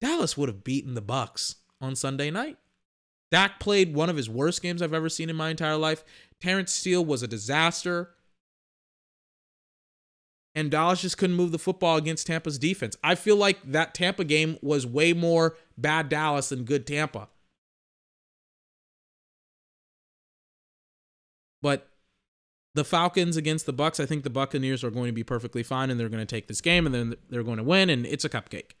Dallas 0.00 0.36
would 0.36 0.48
have 0.48 0.64
beaten 0.64 0.94
the 0.94 1.00
Bucks 1.00 1.56
on 1.80 1.94
Sunday 1.94 2.30
night. 2.30 2.56
Dak 3.30 3.60
played 3.60 3.94
one 3.94 4.10
of 4.10 4.16
his 4.16 4.28
worst 4.28 4.62
games 4.62 4.82
I've 4.82 4.94
ever 4.94 5.08
seen 5.08 5.30
in 5.30 5.36
my 5.36 5.50
entire 5.50 5.76
life. 5.76 6.02
Terence 6.40 6.72
Steele 6.72 7.04
was 7.04 7.22
a 7.22 7.28
disaster. 7.28 8.10
And 10.54 10.70
Dallas 10.70 11.00
just 11.00 11.16
couldn't 11.16 11.36
move 11.36 11.52
the 11.52 11.58
football 11.58 11.96
against 11.96 12.26
Tampa's 12.26 12.58
defense. 12.58 12.96
I 13.04 13.14
feel 13.14 13.36
like 13.36 13.58
that 13.70 13.94
Tampa 13.94 14.24
game 14.24 14.58
was 14.62 14.84
way 14.84 15.12
more 15.12 15.56
bad 15.78 16.08
Dallas 16.08 16.48
than 16.48 16.64
good 16.64 16.86
Tampa. 16.86 17.28
But 21.62 21.88
the 22.74 22.84
Falcons 22.84 23.36
against 23.36 23.66
the 23.66 23.72
Bucks, 23.72 24.00
I 24.00 24.06
think 24.06 24.24
the 24.24 24.30
Buccaneers 24.30 24.82
are 24.82 24.90
going 24.90 25.06
to 25.06 25.12
be 25.12 25.22
perfectly 25.22 25.62
fine 25.62 25.90
and 25.90 26.00
they're 26.00 26.08
going 26.08 26.26
to 26.26 26.26
take 26.26 26.48
this 26.48 26.60
game 26.60 26.84
and 26.84 26.94
then 26.94 27.14
they're 27.28 27.42
going 27.44 27.58
to 27.58 27.62
win 27.62 27.90
and 27.90 28.04
it's 28.06 28.24
a 28.24 28.28
cupcake. 28.28 28.72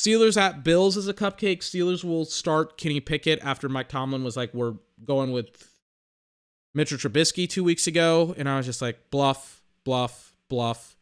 Steelers 0.00 0.40
at 0.40 0.64
Bills 0.64 0.96
is 0.96 1.08
a 1.08 1.14
cupcake. 1.14 1.58
Steelers 1.58 2.02
will 2.02 2.24
start 2.24 2.78
Kenny 2.78 3.00
Pickett 3.00 3.38
after 3.42 3.68
Mike 3.68 3.90
Tomlin 3.90 4.24
was 4.24 4.34
like, 4.34 4.54
we're 4.54 4.76
going 5.04 5.30
with 5.30 5.70
Mitchell 6.72 6.96
Trubisky 6.96 7.46
two 7.46 7.62
weeks 7.62 7.86
ago. 7.86 8.34
And 8.38 8.48
I 8.48 8.56
was 8.56 8.64
just 8.64 8.80
like, 8.80 9.10
bluff, 9.10 9.62
bluff, 9.84 10.34
bluff. 10.48 10.96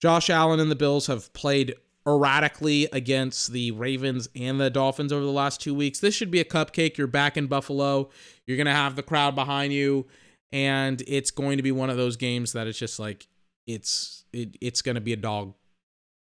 Josh 0.00 0.30
Allen 0.30 0.58
and 0.58 0.70
the 0.70 0.76
Bills 0.76 1.06
have 1.06 1.34
played 1.34 1.74
erratically 2.06 2.88
against 2.92 3.52
the 3.52 3.72
Ravens 3.72 4.26
and 4.34 4.58
the 4.58 4.70
Dolphins 4.70 5.12
over 5.12 5.24
the 5.24 5.30
last 5.30 5.60
two 5.60 5.74
weeks. 5.74 5.98
This 5.98 6.14
should 6.14 6.30
be 6.30 6.40
a 6.40 6.44
cupcake. 6.46 6.96
You're 6.96 7.06
back 7.06 7.36
in 7.36 7.46
Buffalo. 7.46 8.08
You're 8.46 8.56
going 8.56 8.66
to 8.66 8.72
have 8.72 8.96
the 8.96 9.02
crowd 9.02 9.34
behind 9.34 9.74
you. 9.74 10.06
And 10.50 11.02
it's 11.06 11.30
going 11.30 11.58
to 11.58 11.62
be 11.62 11.72
one 11.72 11.90
of 11.90 11.98
those 11.98 12.16
games 12.16 12.54
that 12.54 12.66
it's 12.66 12.78
just 12.78 12.98
like, 12.98 13.26
it's 13.66 14.24
it, 14.32 14.56
it's 14.62 14.80
going 14.80 14.94
to 14.94 15.00
be 15.02 15.12
a 15.12 15.16
dog 15.16 15.54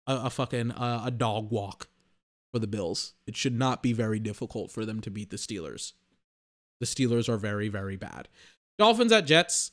a, 0.09 0.23
a 0.25 0.31
fucking 0.31 0.73
uh, 0.73 1.03
a 1.05 1.11
dog 1.13 1.53
walk 1.53 1.89
for 2.51 2.59
the 2.59 2.67
Bills. 2.67 3.13
It 3.27 3.37
should 3.37 3.57
not 3.57 3.83
be 3.83 3.93
very 3.93 4.19
difficult 4.19 4.73
for 4.73 4.85
them 4.85 5.01
to 5.03 5.11
beat 5.11 5.31
the 5.31 5.37
Steelers. 5.37 5.93
The 6.81 6.87
Steelers 6.87 7.29
are 7.29 7.37
very 7.37 7.69
very 7.69 7.97
bad. 7.97 8.29
Dolphins 8.79 9.13
at 9.13 9.27
Jets. 9.27 9.73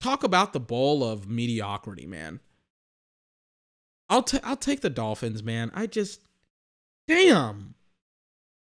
Talk 0.00 0.24
about 0.24 0.54
the 0.54 0.60
bowl 0.60 1.04
of 1.04 1.28
mediocrity, 1.28 2.06
man. 2.06 2.40
I'll 4.08 4.22
t- 4.22 4.40
I'll 4.42 4.56
take 4.56 4.80
the 4.80 4.90
Dolphins, 4.90 5.42
man. 5.42 5.70
I 5.74 5.86
just 5.86 6.22
damn. 7.06 7.74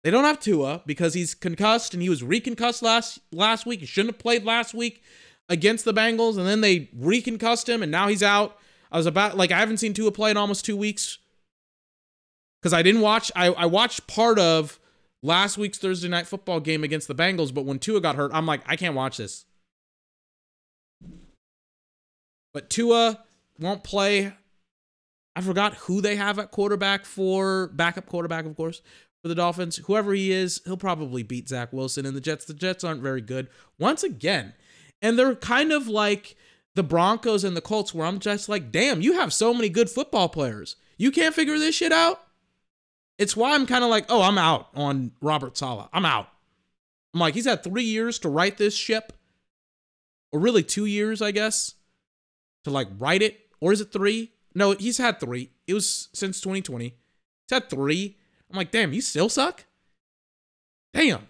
They 0.05 0.11
don't 0.11 0.25
have 0.25 0.41
Tua 0.41 0.83
because 0.87 1.13
he's 1.13 1.35
concussed 1.35 1.93
and 1.93 2.03
he 2.03 2.09
was 2.09 2.23
reconcussed 2.23 2.83
last 2.83 3.19
last 3.31 3.67
week. 3.67 3.81
He 3.81 3.87
shouldn't 3.87 4.15
have 4.15 4.21
played 4.21 4.45
last 4.45 4.73
week 4.73 5.03
against 5.49 5.85
the 5.85 5.95
Bengals, 5.95 6.37
and 6.37 6.47
then 6.47 6.61
they 6.61 6.91
reconcussed 6.95 7.69
him, 7.69 7.83
and 7.83 7.91
now 7.91 8.09
he's 8.09 8.23
out. 8.23 8.59
I 8.91 8.97
was 8.97 9.07
about 9.07 9.37
like 9.37 9.53
I 9.53 9.59
haven't 9.59 9.79
seen 9.79 9.95
Tua 9.95 10.13
play 10.13 10.31
in 10.31 10.37
almost 10.37 10.65
two 10.65 10.77
weeks 10.77 11.19
because 12.61 12.73
I 12.73 12.83
didn't 12.83 13.01
watch. 13.01 13.31
I 13.37 13.49
I 13.49 13.67
watched 13.67 14.07
part 14.07 14.39
of 14.39 14.79
last 15.23 15.59
week's 15.59 15.79
Thursday 15.79 16.09
night 16.09 16.27
football 16.27 16.61
game 16.61 16.85
against 16.85 17.09
the 17.09 17.15
Bengals, 17.15 17.53
but 17.53 17.65
when 17.65 17.79
Tua 17.79 18.01
got 18.01 18.17
hurt, 18.17 18.31
I'm 18.35 18.47
like 18.47 18.63
I 18.67 18.77
can't 18.77 18.95
watch 18.95 19.19
this. 19.19 19.45
But 22.55 22.71
Tua 22.71 23.25
won't 23.59 23.85
play. 23.85 24.33
I 25.37 25.41
forgot 25.41 25.75
who 25.75 26.01
they 26.01 26.17
have 26.17 26.39
at 26.39 26.51
quarterback 26.51 27.05
for 27.05 27.69
backup 27.69 28.07
quarterback, 28.07 28.45
of 28.45 28.57
course, 28.57 28.83
for 29.23 29.29
the 29.29 29.35
Dolphins. 29.35 29.77
Whoever 29.77 30.13
he 30.13 30.33
is, 30.33 30.61
he'll 30.65 30.77
probably 30.77 31.23
beat 31.23 31.49
Zach 31.49 31.73
Wilson 31.73 32.07
and 32.07 32.17
the 32.17 32.21
Jets. 32.21 32.47
The 32.47 32.55
Jets 32.55 32.83
aren't 32.83 33.03
very 33.03 33.21
good. 33.21 33.49
Once 33.79 34.03
again, 34.03 34.55
and 35.03 35.19
they're 35.19 35.35
kind 35.35 35.73
of 35.73 35.89
like 35.89 36.37
the 36.75 36.83
Broncos 36.83 37.45
and 37.45 37.57
the 37.57 37.61
Colts, 37.61 37.93
where 37.93 38.07
I'm 38.07 38.19
just 38.19 38.49
like, 38.49 38.71
damn, 38.71 39.01
you 39.01 39.15
have 39.15 39.33
so 39.33 39.53
many 39.53 39.69
good 39.69 39.91
football 39.91 40.29
players. 40.29 40.77
You 40.97 41.11
can't 41.11 41.35
figure 41.35 41.59
this 41.59 41.75
shit 41.75 41.93
out. 41.93 42.23
It's 43.19 43.37
why 43.37 43.55
I'm 43.55 43.67
kind 43.67 43.83
of 43.83 43.91
like, 43.91 44.07
oh, 44.09 44.23
I'm 44.23 44.39
out 44.39 44.69
on 44.75 45.13
Robert 45.21 45.57
Saleh. 45.57 45.89
I'm 45.93 46.05
out. 46.05 46.29
I'm 47.13 47.21
like, 47.21 47.35
he's 47.35 47.47
had 47.47 47.65
three 47.65 47.83
years 47.83 48.19
to 48.21 48.29
write 48.29 48.59
this 48.59 48.77
ship, 48.77 49.13
or 50.31 50.39
really 50.39 50.63
two 50.63 50.87
years, 50.87 51.21
I 51.21 51.33
guess, 51.33 51.75
to 52.65 52.71
like 52.71 52.89
write 52.99 53.23
it. 53.23 53.41
Or 53.61 53.73
is 53.73 53.81
it 53.81 53.93
three? 53.93 54.33
No, 54.55 54.73
he's 54.73 54.99
had 54.99 55.19
three. 55.19 55.51
It 55.67 55.75
was 55.75 56.09
since 56.13 56.41
2020. 56.41 56.85
He's 56.85 56.95
had 57.51 57.69
three. 57.69 58.17
I'm 58.51 58.57
like, 58.57 58.71
damn, 58.71 58.93
you 58.93 59.01
still 59.01 59.29
suck? 59.29 59.65
Damn. 60.95 61.29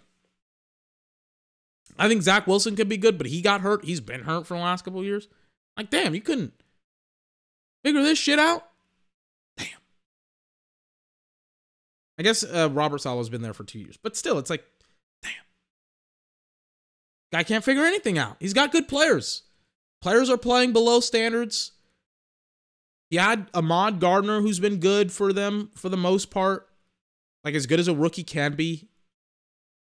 I 1.99 2.09
think 2.09 2.23
Zach 2.23 2.47
Wilson 2.47 2.77
could 2.77 2.89
be 2.89 2.97
good, 2.97 3.19
but 3.19 3.27
he 3.27 3.43
got 3.43 3.61
hurt. 3.61 3.85
He's 3.85 4.01
been 4.01 4.23
hurt 4.23 4.47
for 4.47 4.55
the 4.55 4.62
last 4.62 4.85
couple 4.85 5.03
years. 5.03 5.29
Like, 5.77 5.91
damn, 5.91 6.15
you 6.15 6.20
couldn't 6.20 6.53
figure 7.85 8.03
this 8.03 8.19
shit 8.19 8.39
out? 8.39 8.69
Damn. 9.57 9.66
I 12.19 12.23
guess 12.23 12.45
uh, 12.45 12.69
Robert 12.70 13.01
Saleh's 13.01 13.29
been 13.29 13.43
there 13.43 13.55
for 13.55 13.65
two 13.65 13.79
years, 13.79 13.97
but 13.97 14.16
still, 14.16 14.39
it's 14.39 14.51
like, 14.51 14.65
damn. 15.23 15.33
Guy 17.33 17.43
can't 17.43 17.65
figure 17.65 17.85
anything 17.85 18.19
out. 18.19 18.37
He's 18.39 18.55
got 18.55 18.73
good 18.73 18.89
players. 18.89 19.43
Players 20.01 20.31
are 20.31 20.39
playing 20.39 20.73
below 20.73 21.01
standards. 21.01 21.73
He 23.11 23.16
had 23.16 23.49
Ahmad 23.55 24.01
Gardner, 24.01 24.41
who's 24.41 24.61
been 24.61 24.79
good 24.79 25.11
for 25.11 25.33
them 25.33 25.70
for 25.75 25.89
the 25.89 25.97
most 25.97 26.31
part, 26.31 26.69
like 27.43 27.55
as 27.55 27.66
good 27.66 27.81
as 27.81 27.89
a 27.89 27.95
rookie 27.95 28.23
can 28.23 28.55
be. 28.55 28.89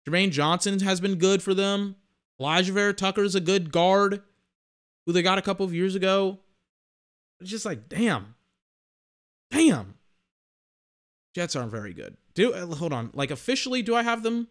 Jermaine 0.07 0.31
Johnson 0.31 0.79
has 0.81 1.01
been 1.01 1.15
good 1.15 1.41
for 1.41 1.53
them. 1.53 1.95
Alijah 2.39 2.71
Vera 2.71 3.23
is 3.23 3.35
a 3.35 3.41
good 3.41 3.71
guard 3.71 4.21
who 5.05 5.13
they 5.13 5.21
got 5.21 5.37
a 5.37 5.41
couple 5.41 5.65
of 5.65 5.73
years 5.73 5.95
ago. 5.95 6.39
It's 7.39 7.49
just 7.49 7.65
like, 7.65 7.87
damn. 7.89 8.35
Damn. 9.51 9.95
Jets 11.33 11.55
aren't 11.55 11.71
very 11.71 11.93
good. 11.93 12.17
Do 12.33 12.53
hold 12.53 12.93
on. 12.93 13.11
Like 13.13 13.31
officially, 13.31 13.81
do 13.81 13.95
I 13.95 14.03
have 14.03 14.23
them? 14.23 14.47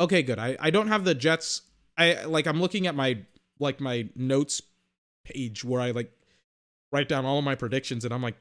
Okay, 0.00 0.22
good. 0.22 0.38
I, 0.38 0.56
I 0.60 0.70
don't 0.70 0.88
have 0.88 1.04
the 1.04 1.14
Jets. 1.14 1.62
I 1.96 2.24
like 2.24 2.46
I'm 2.46 2.60
looking 2.60 2.86
at 2.86 2.94
my 2.94 3.18
like 3.58 3.80
my 3.80 4.08
notes 4.14 4.62
page 5.24 5.64
where 5.64 5.80
I 5.80 5.90
like 5.90 6.12
write 6.92 7.08
down 7.08 7.24
all 7.24 7.38
of 7.38 7.44
my 7.44 7.54
predictions, 7.54 8.04
and 8.04 8.14
I'm 8.14 8.22
like, 8.22 8.36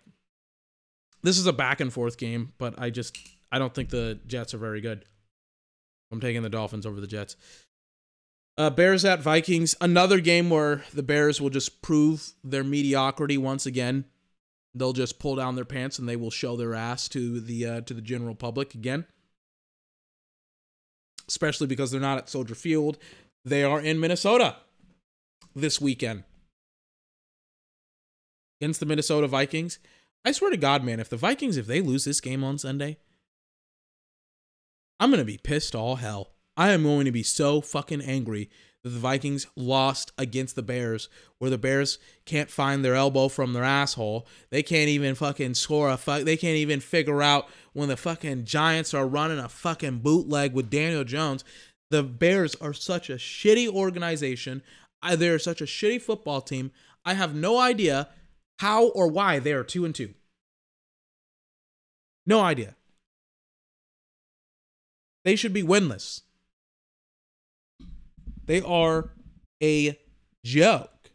this 1.24 1.38
is 1.38 1.48
a 1.48 1.54
back 1.54 1.80
and 1.80 1.92
forth 1.92 2.18
game, 2.18 2.54
but 2.58 2.76
I 2.78 2.90
just 2.90 3.18
I 3.52 3.58
don't 3.60 3.74
think 3.74 3.90
the 3.90 4.20
Jets 4.28 4.54
are 4.54 4.60
very 4.60 4.82
good. 4.82 5.06
I'm 6.12 6.22
taking 6.22 6.44
the 6.44 6.50
Dolphins 6.50 6.86
over 6.86 7.02
the 7.02 7.08
Jets. 7.08 7.36
Uh, 8.58 8.72
Bears 8.72 9.06
at 9.06 9.22
Vikings, 9.22 9.76
another 9.80 10.20
game 10.20 10.50
where 10.50 10.84
the 10.92 11.04
Bears 11.04 11.40
will 11.40 11.52
just 11.52 11.84
prove 11.84 12.34
their 12.44 12.64
mediocrity 12.64 13.38
once 13.38 13.68
again. 13.68 14.06
They'll 14.74 14.94
just 14.94 15.20
pull 15.20 15.36
down 15.36 15.56
their 15.56 15.66
pants 15.66 16.00
and 16.00 16.10
they 16.10 16.16
will 16.16 16.32
show 16.32 16.56
their 16.56 16.74
ass 16.74 17.08
to 17.10 17.40
the 17.40 17.66
uh, 17.66 17.82
to 17.82 17.94
the 17.94 18.02
general 18.02 18.34
public 18.34 18.74
again. 18.74 19.06
Especially 21.28 21.68
because 21.68 21.92
they're 21.92 22.02
not 22.02 22.18
at 22.18 22.30
Soldier 22.30 22.56
Field, 22.56 22.98
they 23.46 23.64
are 23.64 23.80
in 23.80 24.00
Minnesota 24.00 24.56
this 25.56 25.80
weekend 25.80 26.24
against 28.60 28.80
the 28.80 28.86
Minnesota 28.86 29.28
Vikings. 29.28 29.78
I 30.26 30.32
swear 30.32 30.52
to 30.52 30.58
God, 30.58 30.84
man, 30.84 31.00
if 31.00 31.10
the 31.10 31.18
Vikings 31.18 31.58
if 31.58 31.68
they 31.68 31.82
lose 31.82 32.06
this 32.06 32.22
game 32.22 32.44
on 32.44 32.58
Sunday, 32.58 32.98
I'm 35.00 35.12
gonna 35.12 35.26
be 35.26 35.38
pissed 35.38 35.76
all 35.76 35.98
hell. 35.98 36.32
I 36.58 36.72
am 36.72 36.84
going 36.84 37.06
to 37.06 37.12
be 37.12 37.24
so 37.24 37.62
fucking 37.62 38.02
angry 38.02 38.50
that 38.84 38.90
the 38.90 39.00
Vikings 39.00 39.46
lost 39.56 40.12
against 40.18 40.56
the 40.56 40.64
Bears, 40.64 41.08
where 41.38 41.52
the 41.52 41.58
Bears 41.58 42.00
can't 42.26 42.50
find 42.50 42.84
their 42.84 42.96
elbow 42.96 43.28
from 43.28 43.54
their 43.54 43.64
asshole. 43.64 44.28
They 44.50 44.64
can't 44.64 44.90
even 44.90 45.14
fucking 45.14 45.54
score 45.54 45.90
a 45.90 45.98
fuck. 45.98 46.24
They 46.24 46.36
can't 46.36 46.58
even 46.58 46.80
figure 46.80 47.22
out 47.22 47.48
when 47.74 47.90
the 47.90 47.98
fucking 47.98 48.46
Giants 48.46 48.94
are 48.96 49.08
running 49.08 49.38
a 49.38 49.50
fucking 49.50 50.00
bootleg 50.00 50.54
with 50.54 50.72
Daniel 50.72 51.04
Jones. 51.04 51.44
The 51.92 52.02
Bears 52.02 52.56
are 52.56 52.74
such 52.74 53.10
a 53.10 53.16
shitty 53.16 53.68
organization. 53.70 54.64
They're 55.16 55.40
such 55.40 55.62
a 55.62 55.66
shitty 55.66 56.02
football 56.02 56.42
team. 56.42 56.72
I 57.06 57.14
have 57.14 57.36
no 57.36 57.60
idea 57.60 58.10
how 58.60 58.88
or 58.88 59.08
why 59.08 59.38
they 59.40 59.54
are 59.54 59.64
two 59.64 59.86
and 59.86 59.94
two. 59.94 60.16
No 62.26 62.42
idea. 62.42 62.76
They 65.24 65.36
should 65.36 65.54
be 65.54 65.64
winless. 65.64 66.22
They 68.48 68.62
are 68.62 69.12
a 69.62 70.00
joke. 70.44 71.12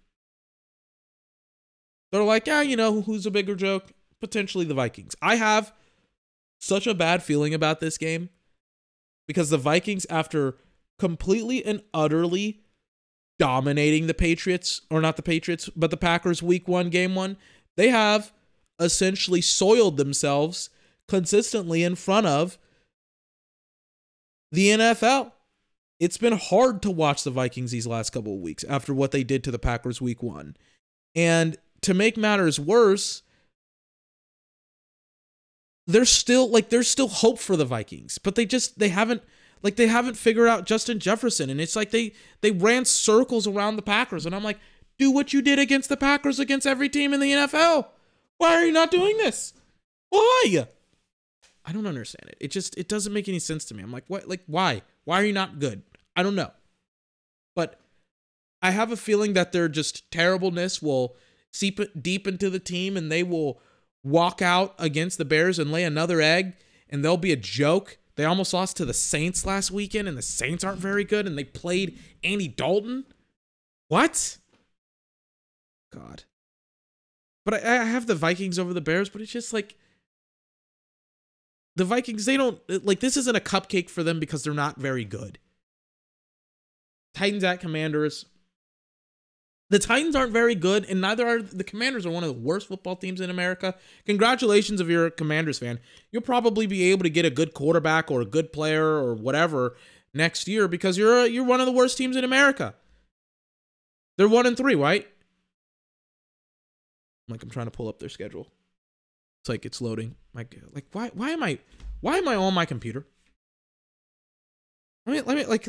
They're 2.13 2.23
like, 2.23 2.47
yeah, 2.47 2.61
you 2.61 2.77
know, 2.77 3.03
who's 3.03 3.27
a 3.27 3.31
bigger 3.31 3.57
joke? 3.57 3.93
Potentially 4.21 4.65
the 4.65 4.75
Vikings. 4.75 5.17
I 5.21 5.37
have 5.37 5.73
such 6.61 6.87
a 6.87 6.95
bad 6.95 7.23
feeling 7.23 7.55
about 7.55 7.81
this 7.81 7.99
game 7.99 8.29
because 9.27 9.51
the 9.51 9.59
Vikings, 9.59 10.07
after 10.11 10.57
completely 10.99 11.65
and 11.65 11.83
utterly 11.93 12.61
dominating 13.39 14.07
the 14.07 14.15
Patriots, 14.15 14.83
or 14.91 15.01
not 15.01 15.17
the 15.17 15.23
Patriots, 15.23 15.69
but 15.75 15.91
the 15.91 15.97
Packers 15.97 16.43
week 16.43 16.69
one, 16.69 16.91
game 16.91 17.15
one, 17.15 17.37
they 17.77 17.89
have 17.89 18.33
essentially 18.79 19.41
soiled 19.41 19.97
themselves 19.97 20.71
consistently 21.09 21.83
in 21.83 21.95
front 21.95 22.27
of 22.27 22.59
the 24.53 24.69
NFL. 24.69 25.32
It's 26.03 26.19
been 26.19 26.33
hard 26.33 26.83
to 26.83 26.91
watch 26.91 27.23
the 27.23 27.31
Vikings 27.31 27.71
these 27.71 27.87
last 27.87 28.11
couple 28.11 28.35
of 28.35 28.41
weeks 28.41 28.65
after 28.65 28.93
what 28.93 29.13
they 29.13 29.23
did 29.23 29.45
to 29.45 29.53
the 29.53 29.59
Packers 29.61 30.01
week 30.01 30.21
one. 30.21 30.57
And 31.15 31.57
to 31.83 31.95
make 31.95 32.17
matters 32.17 32.59
worse, 32.59 33.23
there's 35.87 36.11
still 36.11 36.51
like 36.51 36.71
there's 36.71 36.89
still 36.89 37.07
hope 37.07 37.39
for 37.39 37.57
the 37.57 37.65
Vikings, 37.65 38.19
but 38.19 38.35
they 38.35 38.45
just 38.45 38.81
they 38.81 38.89
haven't 38.89 39.23
like 39.63 39.77
they 39.77 39.87
haven't 39.87 40.17
figured 40.17 40.49
out 40.49 40.67
Justin 40.67 40.99
Jefferson 40.99 41.49
and 41.49 41.61
it's 41.61 41.77
like 41.77 41.93
they 41.93 42.15
they 42.41 42.51
ran 42.51 42.85
circles 42.85 43.47
around 43.47 43.77
the 43.77 43.83
Packers 43.83 44.27
and 44.27 44.35
I'm 44.35 44.43
like, 44.43 44.59
"Do 44.99 45.13
what 45.13 45.33
you 45.33 45.41
did 45.41 45.61
against 45.61 45.89
the 45.89 45.97
Packers 45.97 46.41
against 46.41 46.67
every 46.67 46.89
team 46.89 47.15
in 47.15 47.21
the 47.21 47.31
NFL. 47.31 47.87
Why 48.39 48.55
are 48.55 48.65
you 48.67 48.73
not 48.73 48.91
doing 48.91 49.19
this? 49.19 49.53
Why?" 50.11 50.67
I 51.65 51.73
don't 51.73 51.87
understand 51.87 52.29
it. 52.29 52.39
It 52.41 52.51
just 52.51 52.77
it 52.77 52.89
doesn't 52.89 53.13
make 53.13 53.29
any 53.29 53.39
sense 53.39 53.65
to 53.67 53.75
me. 53.75 53.85
I'm 53.85 53.93
like, 53.93 54.03
what? 54.09 54.29
Like, 54.29 54.43
why? 54.49 54.83
Why 55.05 55.21
are 55.21 55.25
you 55.25 55.33
not 55.33 55.61
good? 55.61 55.83
I 56.17 56.23
don't 56.23 56.35
know. 56.35 56.51
But 57.55 57.81
I 58.61 58.71
have 58.71 58.93
a 58.93 58.97
feeling 58.97 59.33
that 59.33 59.53
their 59.53 59.69
just 59.69 60.11
terribleness 60.11 60.81
will 60.81 61.17
seep 61.53 61.81
deep 62.01 62.27
into 62.27 62.51
the 62.51 62.59
team, 62.59 62.97
and 62.97 63.11
they 63.11 63.23
will 63.23 63.61
walk 64.05 64.43
out 64.43 64.75
against 64.79 65.19
the 65.19 65.25
Bears 65.25 65.59
and 65.59 65.73
lay 65.73 65.85
another 65.85 66.21
egg, 66.21 66.55
and 66.89 67.05
they'll 67.05 67.17
be 67.17 67.33
a 67.33 67.37
joke. 67.37 67.99
They 68.17 68.25
almost 68.25 68.53
lost 68.53 68.77
to 68.77 68.85
the 68.85 68.95
Saints 68.95 69.47
last 69.47 69.71
weekend, 69.71 70.09
and 70.09 70.17
the 70.17 70.23
Saints 70.23 70.65
aren't 70.65 70.81
very 70.81 71.05
good, 71.05 71.27
and 71.27 71.37
they 71.37 71.45
played 71.45 71.99
Andy 72.23 72.49
Dalton. 72.49 73.05
What? 73.89 74.39
God. 75.93 76.25
But 77.45 77.55
I, 77.55 77.83
I 77.83 77.85
have 77.85 78.07
the 78.07 78.15
Vikings 78.15 78.59
over 78.59 78.73
the 78.73 78.81
Bears, 78.81 79.09
but 79.09 79.21
it's 79.21 79.33
just 79.33 79.53
like 79.53 79.77
the 81.77 81.85
Vikings, 81.85 82.27
they 82.27 82.37
don't 82.37 82.61
like 82.85 83.01
this 83.01 83.17
isn't 83.17 83.37
a 83.37 83.41
cupcake 83.41 83.89
for 83.89 84.03
them 84.03 84.21
because 84.21 84.43
they're 84.43 84.53
not 84.53 84.79
very 84.79 85.05
good. 85.05 85.39
Titans 87.15 87.45
at 87.45 87.61
Commanders. 87.61 88.27
The 89.71 89.79
Titans 89.79 90.15
aren't 90.15 90.33
very 90.33 90.55
good, 90.55 90.85
and 90.85 91.01
neither 91.01 91.27
are 91.27 91.41
the 91.41 91.65
Commanders 91.65 92.05
are 92.05 92.11
one 92.11 92.23
of 92.23 92.29
the 92.29 92.41
worst 92.41 92.69
football 92.69 92.95
teams 92.95 93.21
in 93.21 93.31
America. 93.31 93.75
Congratulations 94.05 94.81
if 94.81 94.89
you're 94.89 95.07
a 95.07 95.11
Commanders 95.11 95.59
fan. 95.59 95.81
You'll 96.11 96.23
probably 96.23 96.67
be 96.67 96.91
able 96.91 97.05
to 97.05 97.11
get 97.11 97.25
a 97.25 97.31
good 97.31 97.55
quarterback 97.55 98.11
or 98.11 98.21
a 98.21 98.27
good 98.27 98.53
player 98.53 98.85
or 98.85 99.15
whatever 99.15 99.77
next 100.13 100.47
year 100.47 100.69
because 100.69 100.99
you're 100.99 101.25
you're 101.27 101.45
one 101.45 101.61
of 101.61 101.67
the 101.67 101.73
worst 101.73 101.97
teams 101.97 102.17
in 102.17 102.25
America. 102.25 102.75
They're 104.19 104.29
one 104.29 104.47
and 104.47 104.57
three, 104.57 104.75
right? 104.75 105.09
Like 107.29 107.43
I'm 107.43 107.51
trying 107.51 107.67
to 107.67 107.71
pull 107.71 107.89
up 107.89 107.99
their 107.99 108.09
schedule. 108.09 108.49
It's 109.43 109.49
like 109.49 109.65
it's 109.65 109.81
loading. 109.81 110.17
Like 110.35 110.61
like 110.73 110.87
why 110.93 111.11
why 111.15 111.31
am 111.31 111.43
I 111.43 111.59
why 112.01 112.19
am 112.19 112.29
I 112.29 112.35
on 112.35 112.53
my 112.55 112.67
computer? 112.67 113.07
Let 115.07 115.13
me 115.15 115.21
let 115.23 115.37
me 115.37 115.47
like 115.47 115.67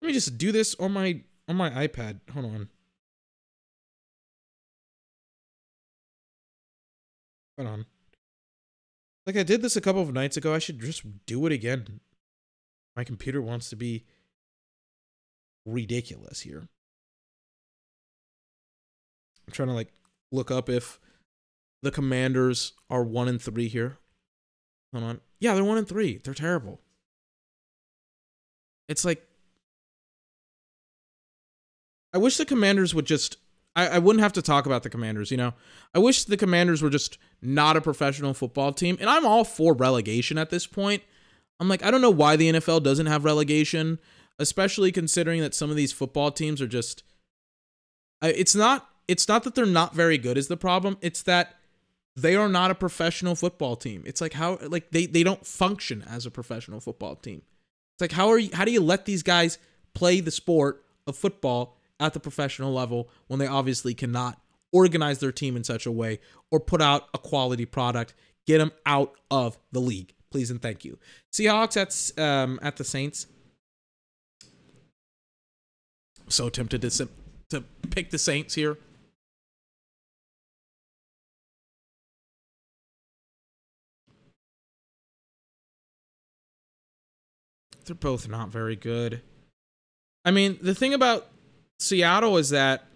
let 0.00 0.08
me 0.08 0.12
just 0.12 0.38
do 0.38 0.52
this 0.52 0.74
on 0.76 0.92
my 0.92 1.20
on 1.48 1.56
my 1.56 1.70
iPad. 1.70 2.20
Hold 2.32 2.46
on. 2.46 2.68
Hold 7.56 7.68
on. 7.68 7.86
Like 9.26 9.36
I 9.36 9.42
did 9.42 9.62
this 9.62 9.76
a 9.76 9.80
couple 9.80 10.02
of 10.02 10.12
nights 10.12 10.36
ago. 10.36 10.54
I 10.54 10.58
should 10.58 10.80
just 10.80 11.02
do 11.26 11.44
it 11.46 11.52
again. 11.52 12.00
My 12.96 13.04
computer 13.04 13.42
wants 13.42 13.68
to 13.70 13.76
be 13.76 14.04
ridiculous 15.66 16.40
here. 16.40 16.68
I'm 19.46 19.52
trying 19.52 19.68
to 19.68 19.74
like 19.74 19.92
look 20.32 20.50
up 20.50 20.68
if 20.68 20.98
the 21.82 21.90
Commanders 21.90 22.72
are 22.90 23.04
one 23.04 23.28
and 23.28 23.40
three 23.40 23.68
here. 23.68 23.98
Hold 24.92 25.04
on. 25.04 25.20
Yeah, 25.40 25.54
they're 25.54 25.64
one 25.64 25.78
and 25.78 25.88
three. 25.88 26.20
They're 26.22 26.34
terrible. 26.34 26.80
It's 28.88 29.04
like 29.04 29.27
I 32.12 32.18
wish 32.18 32.36
the 32.36 32.44
Commanders 32.44 32.94
would 32.94 33.06
just 33.06 33.36
I, 33.76 33.86
I 33.86 33.98
wouldn't 33.98 34.22
have 34.22 34.32
to 34.32 34.42
talk 34.42 34.66
about 34.66 34.82
the 34.82 34.90
Commanders, 34.90 35.30
you 35.30 35.36
know. 35.36 35.54
I 35.94 36.00
wish 36.00 36.24
the 36.24 36.36
Commanders 36.36 36.82
were 36.82 36.90
just 36.90 37.16
not 37.40 37.76
a 37.76 37.80
professional 37.80 38.34
football 38.34 38.72
team. 38.72 38.96
And 39.00 39.08
I'm 39.08 39.24
all 39.24 39.44
for 39.44 39.72
relegation 39.72 40.36
at 40.36 40.50
this 40.50 40.66
point. 40.66 41.02
I'm 41.60 41.68
like, 41.68 41.84
I 41.84 41.90
don't 41.90 42.00
know 42.00 42.10
why 42.10 42.36
the 42.36 42.52
NFL 42.52 42.82
doesn't 42.82 43.06
have 43.06 43.24
relegation, 43.24 44.00
especially 44.38 44.90
considering 44.90 45.40
that 45.42 45.54
some 45.54 45.70
of 45.70 45.76
these 45.76 45.92
football 45.92 46.30
teams 46.32 46.60
are 46.60 46.66
just 46.66 47.04
it's 48.20 48.54
not 48.54 48.88
it's 49.06 49.28
not 49.28 49.44
that 49.44 49.54
they're 49.54 49.66
not 49.66 49.94
very 49.94 50.18
good 50.18 50.36
is 50.36 50.48
the 50.48 50.56
problem. 50.56 50.98
It's 51.00 51.22
that 51.22 51.54
they 52.16 52.34
are 52.34 52.48
not 52.48 52.72
a 52.72 52.74
professional 52.74 53.36
football 53.36 53.76
team. 53.76 54.02
It's 54.06 54.20
like 54.20 54.32
how 54.32 54.58
like 54.62 54.90
they 54.90 55.06
they 55.06 55.22
don't 55.22 55.46
function 55.46 56.04
as 56.08 56.26
a 56.26 56.30
professional 56.30 56.80
football 56.80 57.14
team. 57.14 57.42
It's 57.94 58.00
like 58.00 58.12
how 58.12 58.28
are 58.28 58.38
you 58.38 58.50
how 58.52 58.64
do 58.64 58.72
you 58.72 58.80
let 58.80 59.04
these 59.04 59.22
guys 59.22 59.58
play 59.94 60.20
the 60.20 60.32
sport 60.32 60.84
of 61.06 61.16
football 61.16 61.77
at 62.00 62.12
the 62.12 62.20
professional 62.20 62.72
level 62.72 63.08
when 63.26 63.38
they 63.38 63.46
obviously 63.46 63.94
cannot 63.94 64.40
organize 64.72 65.18
their 65.18 65.32
team 65.32 65.56
in 65.56 65.64
such 65.64 65.86
a 65.86 65.92
way 65.92 66.20
or 66.50 66.60
put 66.60 66.82
out 66.82 67.08
a 67.14 67.18
quality 67.18 67.64
product, 67.64 68.14
get 68.46 68.58
them 68.58 68.72
out 68.86 69.14
of 69.30 69.58
the 69.72 69.80
league. 69.80 70.14
Please 70.30 70.50
and 70.50 70.60
thank 70.60 70.84
you. 70.84 70.98
Seahawks 71.32 71.76
at 71.76 72.22
um 72.22 72.58
at 72.62 72.76
the 72.76 72.84
Saints. 72.84 73.26
So 76.28 76.48
tempted 76.48 76.82
to 76.82 77.08
to 77.50 77.64
pick 77.90 78.10
the 78.10 78.18
Saints 78.18 78.54
here. 78.54 78.76
they're 87.88 87.94
both 87.94 88.28
not 88.28 88.50
very 88.50 88.76
good. 88.76 89.22
I 90.24 90.30
mean, 90.30 90.58
the 90.60 90.74
thing 90.74 90.94
about 90.94 91.26
Seattle 91.78 92.36
is 92.38 92.50
that 92.50 92.86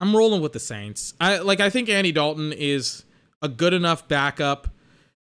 I'm 0.00 0.16
rolling 0.16 0.40
with 0.40 0.52
the 0.52 0.60
Saints. 0.60 1.14
I 1.20 1.38
like 1.38 1.60
I 1.60 1.70
think 1.70 1.88
Andy 1.88 2.12
Dalton 2.12 2.52
is 2.52 3.04
a 3.42 3.48
good 3.48 3.74
enough 3.74 4.08
backup. 4.08 4.68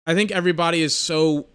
I 0.06 0.14
think 0.14 0.30
everybody 0.30 0.82
is 0.82 0.94
so 0.94 1.46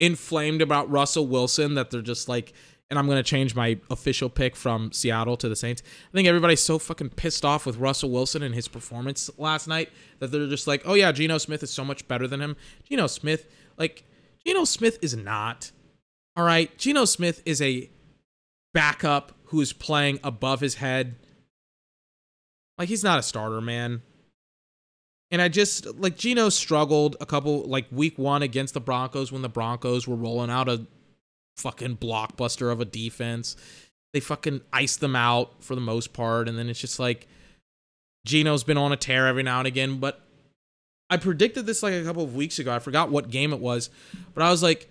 inflamed 0.00 0.62
about 0.62 0.90
Russell 0.90 1.26
Wilson 1.26 1.74
that 1.74 1.90
they're 1.90 2.02
just 2.02 2.28
like 2.28 2.52
and 2.90 2.98
I'm 2.98 3.06
going 3.06 3.16
to 3.16 3.22
change 3.22 3.54
my 3.54 3.78
official 3.90 4.28
pick 4.28 4.54
from 4.54 4.92
Seattle 4.92 5.36
to 5.38 5.48
the 5.48 5.56
Saints. 5.56 5.82
I 5.82 6.12
think 6.12 6.28
everybody's 6.28 6.60
so 6.60 6.78
fucking 6.78 7.10
pissed 7.10 7.44
off 7.44 7.66
with 7.66 7.76
Russell 7.76 8.10
Wilson 8.10 8.42
and 8.42 8.54
his 8.54 8.68
performance 8.68 9.30
last 9.38 9.66
night 9.66 9.90
that 10.18 10.30
they're 10.30 10.46
just 10.46 10.66
like, 10.66 10.82
oh 10.84 10.94
yeah, 10.94 11.10
Geno 11.10 11.38
Smith 11.38 11.62
is 11.62 11.70
so 11.70 11.84
much 11.84 12.06
better 12.06 12.28
than 12.28 12.40
him. 12.40 12.56
Geno 12.88 13.06
Smith, 13.06 13.48
like, 13.78 14.04
Geno 14.46 14.64
Smith 14.64 14.98
is 15.00 15.16
not. 15.16 15.72
All 16.36 16.44
right. 16.44 16.76
Geno 16.76 17.04
Smith 17.04 17.42
is 17.46 17.62
a 17.62 17.90
backup 18.74 19.32
who 19.44 19.62
is 19.62 19.72
playing 19.72 20.20
above 20.22 20.60
his 20.60 20.74
head. 20.74 21.14
Like, 22.76 22.88
he's 22.88 23.04
not 23.04 23.18
a 23.18 23.22
starter, 23.22 23.62
man. 23.62 24.02
And 25.30 25.40
I 25.40 25.48
just 25.48 25.86
like 25.98 26.16
Geno 26.16 26.48
struggled 26.48 27.16
a 27.20 27.26
couple 27.26 27.62
like 27.62 27.86
week 27.90 28.18
one 28.18 28.42
against 28.42 28.74
the 28.74 28.80
Broncos 28.80 29.32
when 29.32 29.42
the 29.42 29.48
Broncos 29.48 30.06
were 30.06 30.14
rolling 30.14 30.50
out 30.50 30.68
a 30.68 30.86
fucking 31.56 31.96
blockbuster 31.96 32.70
of 32.70 32.80
a 32.80 32.84
defense. 32.84 33.56
They 34.12 34.20
fucking 34.20 34.60
iced 34.72 35.00
them 35.00 35.16
out 35.16 35.64
for 35.64 35.74
the 35.74 35.80
most 35.80 36.12
part, 36.12 36.48
and 36.48 36.56
then 36.56 36.68
it's 36.68 36.80
just 36.80 37.00
like 37.00 37.26
Geno's 38.24 38.62
been 38.62 38.78
on 38.78 38.92
a 38.92 38.96
tear 38.96 39.26
every 39.26 39.42
now 39.42 39.58
and 39.58 39.66
again. 39.66 39.98
But 39.98 40.20
I 41.10 41.16
predicted 41.16 41.66
this 41.66 41.82
like 41.82 41.94
a 41.94 42.04
couple 42.04 42.22
of 42.22 42.36
weeks 42.36 42.60
ago. 42.60 42.72
I 42.72 42.78
forgot 42.78 43.10
what 43.10 43.30
game 43.30 43.52
it 43.52 43.60
was, 43.60 43.90
but 44.34 44.44
I 44.44 44.50
was 44.50 44.62
like, 44.62 44.88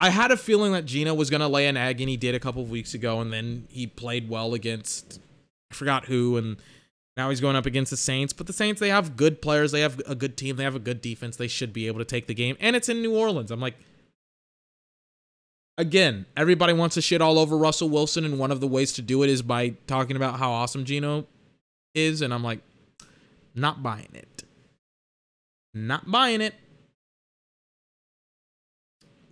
I 0.00 0.10
had 0.10 0.30
a 0.30 0.36
feeling 0.36 0.72
that 0.72 0.86
Geno 0.86 1.14
was 1.14 1.30
gonna 1.30 1.48
lay 1.48 1.66
an 1.66 1.76
egg, 1.76 2.00
and 2.00 2.08
he 2.08 2.16
did 2.16 2.34
a 2.34 2.40
couple 2.40 2.62
of 2.62 2.70
weeks 2.70 2.94
ago, 2.94 3.20
and 3.20 3.32
then 3.32 3.66
he 3.68 3.86
played 3.86 4.28
well 4.28 4.54
against 4.54 5.20
I 5.70 5.74
forgot 5.74 6.06
who, 6.06 6.36
and 6.36 6.56
now 7.16 7.30
he's 7.30 7.40
going 7.40 7.56
up 7.56 7.66
against 7.66 7.90
the 7.90 7.96
Saints. 7.96 8.32
But 8.32 8.46
the 8.46 8.52
Saints, 8.52 8.80
they 8.80 8.88
have 8.88 9.16
good 9.16 9.40
players, 9.42 9.72
they 9.72 9.80
have 9.80 10.00
a 10.06 10.14
good 10.14 10.36
team, 10.36 10.56
they 10.56 10.64
have 10.64 10.74
a 10.74 10.80
good 10.80 11.00
defense. 11.00 11.36
They 11.36 11.48
should 11.48 11.72
be 11.72 11.86
able 11.86 11.98
to 11.98 12.04
take 12.04 12.26
the 12.26 12.34
game, 12.34 12.56
and 12.60 12.74
it's 12.74 12.88
in 12.88 13.02
New 13.02 13.14
Orleans. 13.14 13.50
I'm 13.50 13.60
like, 13.60 13.76
again, 15.78 16.26
everybody 16.36 16.72
wants 16.72 16.94
to 16.94 17.00
shit 17.00 17.20
all 17.20 17.38
over 17.38 17.56
Russell 17.56 17.88
Wilson, 17.88 18.24
and 18.24 18.38
one 18.38 18.50
of 18.50 18.60
the 18.60 18.66
ways 18.66 18.92
to 18.94 19.02
do 19.02 19.22
it 19.22 19.30
is 19.30 19.42
by 19.42 19.70
talking 19.86 20.16
about 20.16 20.38
how 20.38 20.50
awesome 20.50 20.84
Geno 20.84 21.26
is, 21.94 22.22
and 22.22 22.34
I'm 22.34 22.42
like, 22.42 22.60
not 23.54 23.82
buying 23.82 24.10
it. 24.14 24.44
Not 25.72 26.10
buying 26.10 26.40
it. 26.40 26.54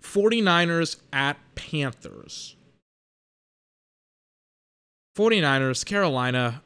49ers 0.08 0.96
at 1.12 1.36
Panthers. 1.54 2.56
49ers, 5.16 5.84
Carolina. 5.84 6.62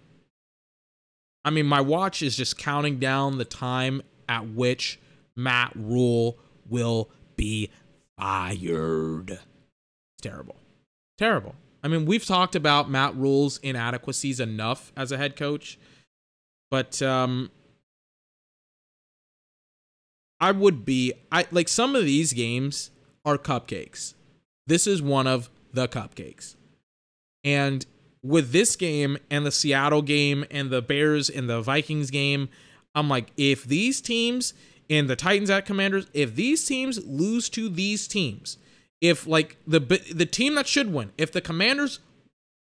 I 1.44 1.50
mean, 1.50 1.66
my 1.66 1.80
watch 1.80 2.22
is 2.22 2.36
just 2.36 2.56
counting 2.56 2.98
down 2.98 3.38
the 3.38 3.44
time 3.44 4.02
at 4.28 4.48
which 4.48 5.00
Matt 5.34 5.72
Rhule 5.74 6.38
will 6.68 7.10
be 7.36 7.70
fired 8.18 9.30
It's 9.30 9.40
terrible. 10.22 10.56
Terrible. 11.18 11.56
I 11.82 11.88
mean, 11.88 12.06
we've 12.06 12.24
talked 12.24 12.54
about 12.54 12.88
Matt 12.88 13.16
Rhule's 13.16 13.58
inadequacies 13.58 14.38
enough 14.38 14.92
as 14.96 15.10
a 15.10 15.16
head 15.18 15.34
coach, 15.34 15.78
but 16.70 17.02
um 17.02 17.50
I 20.40 20.52
would 20.52 20.84
be 20.84 21.12
I 21.32 21.46
like 21.50 21.68
some 21.68 21.96
of 21.96 22.04
these 22.04 22.32
games 22.32 22.91
are 23.24 23.38
cupcakes. 23.38 24.14
This 24.66 24.86
is 24.86 25.02
one 25.02 25.26
of 25.26 25.50
the 25.72 25.88
cupcakes. 25.88 26.56
And 27.44 27.84
with 28.22 28.52
this 28.52 28.76
game 28.76 29.18
and 29.30 29.44
the 29.44 29.50
Seattle 29.50 30.02
game 30.02 30.44
and 30.50 30.70
the 30.70 30.82
Bears 30.82 31.28
and 31.28 31.48
the 31.48 31.60
Vikings 31.60 32.10
game, 32.10 32.48
I'm 32.94 33.08
like 33.08 33.32
if 33.36 33.64
these 33.64 34.00
teams 34.00 34.54
and 34.88 35.08
the 35.08 35.16
Titans 35.16 35.50
at 35.50 35.66
Commanders, 35.66 36.06
if 36.12 36.34
these 36.34 36.64
teams 36.64 37.04
lose 37.04 37.48
to 37.50 37.68
these 37.68 38.06
teams, 38.06 38.58
if 39.00 39.26
like 39.26 39.56
the 39.66 39.80
the 39.80 40.26
team 40.26 40.54
that 40.54 40.66
should 40.66 40.92
win, 40.92 41.10
if 41.18 41.32
the 41.32 41.40
Commanders 41.40 41.98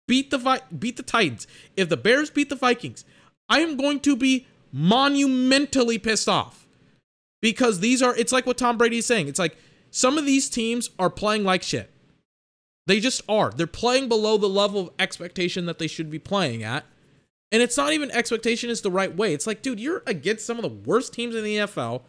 beat 0.08 0.30
the 0.30 0.62
beat 0.76 0.96
the 0.96 1.02
Titans, 1.02 1.46
if 1.76 1.88
the 1.88 1.96
Bears 1.96 2.30
beat 2.30 2.48
the 2.48 2.56
Vikings, 2.56 3.04
I 3.48 3.60
am 3.60 3.76
going 3.76 4.00
to 4.00 4.16
be 4.16 4.46
monumentally 4.72 5.98
pissed 5.98 6.28
off 6.28 6.66
because 7.40 7.80
these 7.80 8.02
are 8.02 8.16
it's 8.16 8.32
like 8.32 8.46
what 8.46 8.58
Tom 8.58 8.76
Brady 8.78 8.98
is 8.98 9.06
saying. 9.06 9.28
It's 9.28 9.38
like 9.38 9.56
some 9.94 10.18
of 10.18 10.26
these 10.26 10.50
teams 10.50 10.90
are 10.98 11.08
playing 11.08 11.44
like 11.44 11.62
shit. 11.62 11.88
They 12.88 12.98
just 12.98 13.22
are. 13.28 13.52
They're 13.52 13.68
playing 13.68 14.08
below 14.08 14.36
the 14.36 14.48
level 14.48 14.80
of 14.80 14.90
expectation 14.98 15.66
that 15.66 15.78
they 15.78 15.86
should 15.86 16.10
be 16.10 16.18
playing 16.18 16.64
at. 16.64 16.84
And 17.52 17.62
it's 17.62 17.76
not 17.76 17.92
even 17.92 18.10
expectation 18.10 18.70
is 18.70 18.80
the 18.80 18.90
right 18.90 19.14
way. 19.14 19.32
It's 19.32 19.46
like, 19.46 19.62
dude, 19.62 19.78
you're 19.78 20.02
against 20.04 20.46
some 20.46 20.58
of 20.58 20.62
the 20.62 20.90
worst 20.90 21.12
teams 21.12 21.36
in 21.36 21.44
the 21.44 21.56
NFL. 21.58 22.02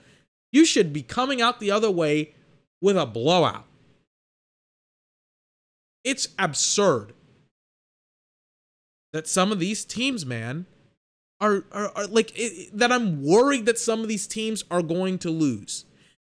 You 0.51 0.65
should 0.65 0.93
be 0.93 1.03
coming 1.03 1.43
out 1.43 1.59
the 1.59 1.69
other 1.69 1.91
way 1.91 2.33
with 2.81 2.97
a 2.97 3.05
blowout. 3.05 3.67
It's 6.03 6.29
absurd 6.39 7.13
that 9.13 9.27
some 9.27 9.51
of 9.51 9.59
these 9.59 9.85
teams, 9.85 10.25
man, 10.25 10.65
are, 11.39 11.65
are, 11.71 11.91
are 11.95 12.07
like 12.07 12.31
it, 12.35 12.75
that 12.75 12.91
I'm 12.91 13.23
worried 13.23 13.67
that 13.67 13.77
some 13.77 14.01
of 14.01 14.07
these 14.07 14.25
teams 14.25 14.63
are 14.71 14.81
going 14.81 15.19
to 15.19 15.29
lose. 15.29 15.85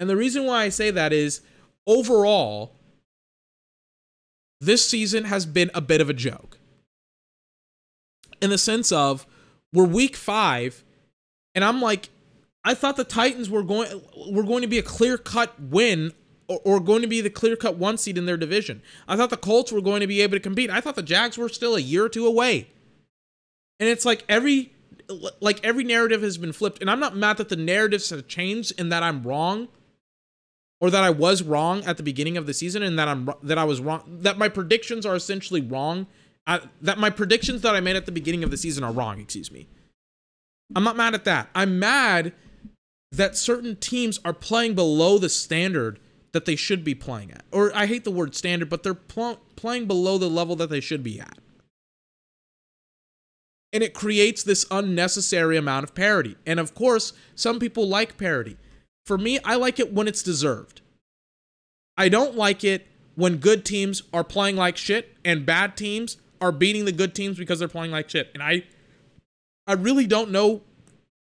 And 0.01 0.09
the 0.09 0.17
reason 0.17 0.45
why 0.45 0.63
I 0.63 0.69
say 0.69 0.91
that 0.91 1.13
is 1.13 1.41
overall, 1.87 2.73
this 4.61 4.87
season 4.89 5.25
has 5.25 5.47
been 5.47 5.71
a 5.75 5.81
bit 5.81 6.01
of 6.01 6.09
a 6.09 6.15
joke. 6.15 6.59
In 8.41 8.51
the 8.51 8.59
sense 8.59 8.93
of 8.93 9.27
we're 9.73 9.85
week 9.85 10.17
five, 10.17 10.85
and 11.55 11.65
I'm 11.65 11.81
like, 11.81 12.11
I 12.65 12.75
thought 12.75 12.97
the 12.97 13.05
Titans 13.05 13.51
were 13.51 13.63
going 13.63 14.03
were 14.31 14.45
going 14.45 14.63
to 14.63 14.69
be 14.69 14.79
a 14.79 14.83
clear 14.83 15.19
cut 15.19 15.59
win 15.61 16.13
or, 16.49 16.61
or 16.65 16.81
going 16.81 17.03
to 17.03 17.09
be 17.09 17.21
the 17.21 17.31
clear 17.31 17.57
cut 17.57 17.77
one 17.77 17.99
seed 17.99 18.19
in 18.19 18.27
their 18.27 18.37
division. 18.37 18.83
I 19.09 19.17
thought 19.17 19.31
the 19.31 19.37
Colts 19.37 19.73
were 19.73 19.81
going 19.81 20.01
to 20.01 20.07
be 20.07 20.21
able 20.21 20.37
to 20.37 20.41
compete. 20.41 20.71
I 20.71 20.81
thought 20.81 20.97
the 20.97 21.03
Jags 21.03 21.37
were 21.37 21.49
still 21.49 21.75
a 21.77 21.81
year 21.81 22.05
or 22.05 22.09
two 22.09 22.27
away. 22.27 22.69
And 23.81 23.89
it's 23.89 24.05
like 24.05 24.25
every 24.29 24.73
like 25.41 25.65
every 25.65 25.85
narrative 25.85 26.23
has 26.23 26.37
been 26.37 26.53
flipped 26.53 26.81
and 26.81 26.91
I'm 26.91 27.01
not 27.01 27.17
mad 27.17 27.39
that 27.39 27.49
the 27.49 27.57
narratives 27.57 28.11
have 28.11 28.29
changed 28.29 28.75
and 28.79 28.93
that 28.93 29.03
I'm 29.03 29.23
wrong 29.23 29.69
or 30.81 30.91
that 30.91 31.03
I 31.03 31.11
was 31.11 31.43
wrong 31.43 31.85
at 31.85 31.97
the 31.97 32.03
beginning 32.03 32.37
of 32.37 32.47
the 32.47 32.55
season 32.55 32.83
and 32.83 32.99
that 32.99 33.09
I'm 33.09 33.31
that 33.43 33.59
I 33.59 33.65
was 33.65 33.81
wrong 33.81 34.03
that 34.23 34.39
my 34.39 34.49
predictions 34.49 35.05
are 35.05 35.17
essentially 35.17 35.61
wrong 35.61 36.07
I, 36.49 36.61
that 36.81 36.99
my 36.99 37.11
predictions 37.11 37.61
that 37.61 37.77
I 37.77 37.81
made 37.81 37.95
at 37.95 38.07
the 38.07 38.13
beginning 38.13 38.43
of 38.43 38.51
the 38.51 38.57
season 38.57 38.83
are 38.83 38.91
wrong, 38.91 39.21
excuse 39.21 39.53
me. 39.53 39.69
I'm 40.75 40.83
not 40.83 40.97
mad 40.97 41.15
at 41.15 41.25
that. 41.25 41.51
I'm 41.55 41.79
mad 41.79 42.33
that 43.13 43.37
certain 43.37 43.77
teams 43.77 44.19
are 44.25 44.33
playing 44.33 44.75
below 44.75 45.19
the 45.19 45.29
standard 45.29 46.01
that 46.33 46.47
they 46.47 46.57
should 46.57 46.85
be 46.85 46.95
playing 46.95 47.33
at. 47.33 47.45
Or 47.53 47.71
I 47.75 47.85
hate 47.85 48.05
the 48.05 48.11
word 48.11 48.35
standard, 48.35 48.71
but 48.71 48.83
they're 48.83 48.95
pl- 48.95 49.41
playing 49.57 49.87
below 49.87 50.17
the 50.17 50.29
level 50.29 50.57
that 50.57 50.71
they 50.71 50.81
should 50.81 51.03
be 51.03 51.21
at. 51.21 51.39
And 53.71 53.83
it 53.83 53.93
creates 53.93 54.43
this 54.43 54.65
unnecessary 54.71 55.59
amount 55.59 55.85
of 55.85 55.95
parity. 55.95 56.37
And 56.47 56.59
of 56.59 56.75
course, 56.75 57.13
some 57.35 57.59
people 57.59 57.87
like 57.87 58.17
parity. 58.17 58.57
For 59.09 59.17
me, 59.17 59.39
I 59.43 59.57
like 59.57 59.81
it 59.81 59.91
when 59.91 60.07
it's 60.07 60.23
deserved. 60.23 60.83
I 61.97 62.11
don't 62.11 62.37
like 62.37 62.63
it 62.63 62.87
when 63.15 63.39
good 63.39 63.65
teams 63.65 64.03
are 64.13 64.23
playing 64.23 64.57
like 64.57 64.77
shit 64.77 65.17
and 65.25 65.47
bad 65.47 65.79
teams 65.79 66.19
are 66.43 66.53
beating 66.53 66.85
the 66.85 66.93
good 66.93 67.15
teams 67.15 67.39
because 67.39 67.59
they're 67.59 67.69
playing 67.69 67.91
like 67.91 68.11
shit. 68.11 68.31
And 68.35 68.43
I 68.43 68.65
I 69.67 69.73
really 69.73 70.07
don't 70.07 70.31
know 70.31 70.61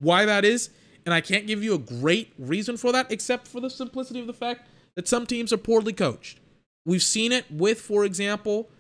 why 0.01 0.25
that 0.25 0.47
is, 0.47 0.71
and 1.05 1.13
I 1.13 1.21
can't 1.21 1.47
give 1.47 1.63
you 1.63 1.75
a 1.75 1.79
great 1.79 2.33
reason 2.39 2.79
for 2.79 2.91
that 2.91 3.13
except 3.13 3.47
for 3.47 3.61
the 3.61 3.69
simplicity 3.69 4.19
of 4.19 4.27
the 4.27 4.33
fact 4.33 4.67
that 4.97 5.07
some 5.07 5.27
teams 5.27 5.53
are 5.53 5.59
poorly 5.59 5.93
coached. 5.93 6.41
We've 6.87 7.03
seen 7.03 7.33
it 7.33 7.45
with, 7.51 7.83
for 7.83 8.07
example, 8.07 8.71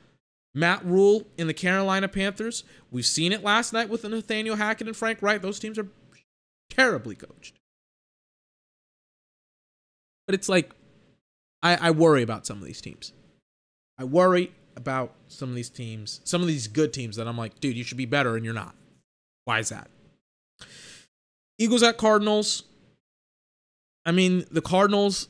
Matt 0.54 0.82
Rhule 0.82 1.26
in 1.36 1.46
the 1.46 1.52
Carolina 1.52 2.08
Panthers. 2.08 2.64
We've 2.90 3.04
seen 3.04 3.32
it 3.32 3.44
last 3.44 3.74
night 3.74 3.90
with 3.90 4.02
Nathaniel 4.02 4.56
Hackett 4.56 4.86
and 4.86 4.96
Frank 4.96 5.20
Reich. 5.20 5.42
Those 5.42 5.58
teams 5.58 5.78
are 5.78 5.88
terribly 6.70 7.16
coached. 7.16 7.60
But 10.26 10.34
it's 10.34 10.48
like, 10.48 10.72
I, 11.62 11.88
I 11.88 11.90
worry 11.90 12.22
about 12.22 12.46
some 12.46 12.58
of 12.58 12.64
these 12.64 12.80
teams. 12.80 13.12
I 13.98 14.04
worry 14.04 14.52
about 14.76 15.14
some 15.28 15.48
of 15.50 15.54
these 15.54 15.70
teams, 15.70 16.20
some 16.24 16.40
of 16.40 16.48
these 16.48 16.66
good 16.66 16.92
teams 16.92 17.16
that 17.16 17.28
I'm 17.28 17.38
like, 17.38 17.60
dude, 17.60 17.76
you 17.76 17.84
should 17.84 17.98
be 17.98 18.06
better, 18.06 18.36
and 18.36 18.44
you're 18.44 18.54
not. 18.54 18.74
Why 19.44 19.58
is 19.60 19.68
that? 19.68 19.88
Eagles 21.58 21.82
at 21.82 21.96
Cardinals. 21.96 22.64
I 24.04 24.12
mean, 24.12 24.44
the 24.50 24.62
Cardinals 24.62 25.28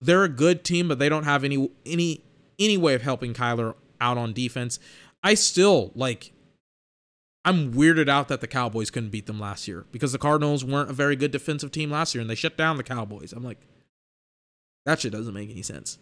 they're 0.00 0.24
a 0.24 0.28
good 0.28 0.64
team, 0.64 0.88
but 0.88 0.98
they 0.98 1.08
don't 1.08 1.24
have 1.24 1.44
any 1.44 1.70
any 1.84 2.22
any 2.58 2.76
way 2.76 2.94
of 2.94 3.02
helping 3.02 3.34
Kyler 3.34 3.74
out 4.00 4.18
on 4.18 4.32
defense. 4.32 4.78
I 5.22 5.34
still 5.34 5.92
like 5.94 6.32
I'm 7.44 7.72
weirded 7.72 8.08
out 8.08 8.28
that 8.28 8.40
the 8.40 8.46
Cowboys 8.46 8.90
couldn't 8.90 9.10
beat 9.10 9.26
them 9.26 9.40
last 9.40 9.66
year 9.66 9.86
because 9.90 10.12
the 10.12 10.18
Cardinals 10.18 10.64
weren't 10.64 10.90
a 10.90 10.94
very 10.94 11.16
good 11.16 11.30
defensive 11.30 11.72
team 11.72 11.90
last 11.90 12.14
year 12.14 12.20
and 12.20 12.28
they 12.28 12.34
shut 12.34 12.56
down 12.56 12.76
the 12.76 12.82
Cowboys. 12.82 13.32
I'm 13.32 13.44
like, 13.44 13.60
that 14.88 15.00
shit 15.00 15.12
doesn't 15.12 15.34
make 15.34 15.50
any 15.50 15.62
sense. 15.62 15.98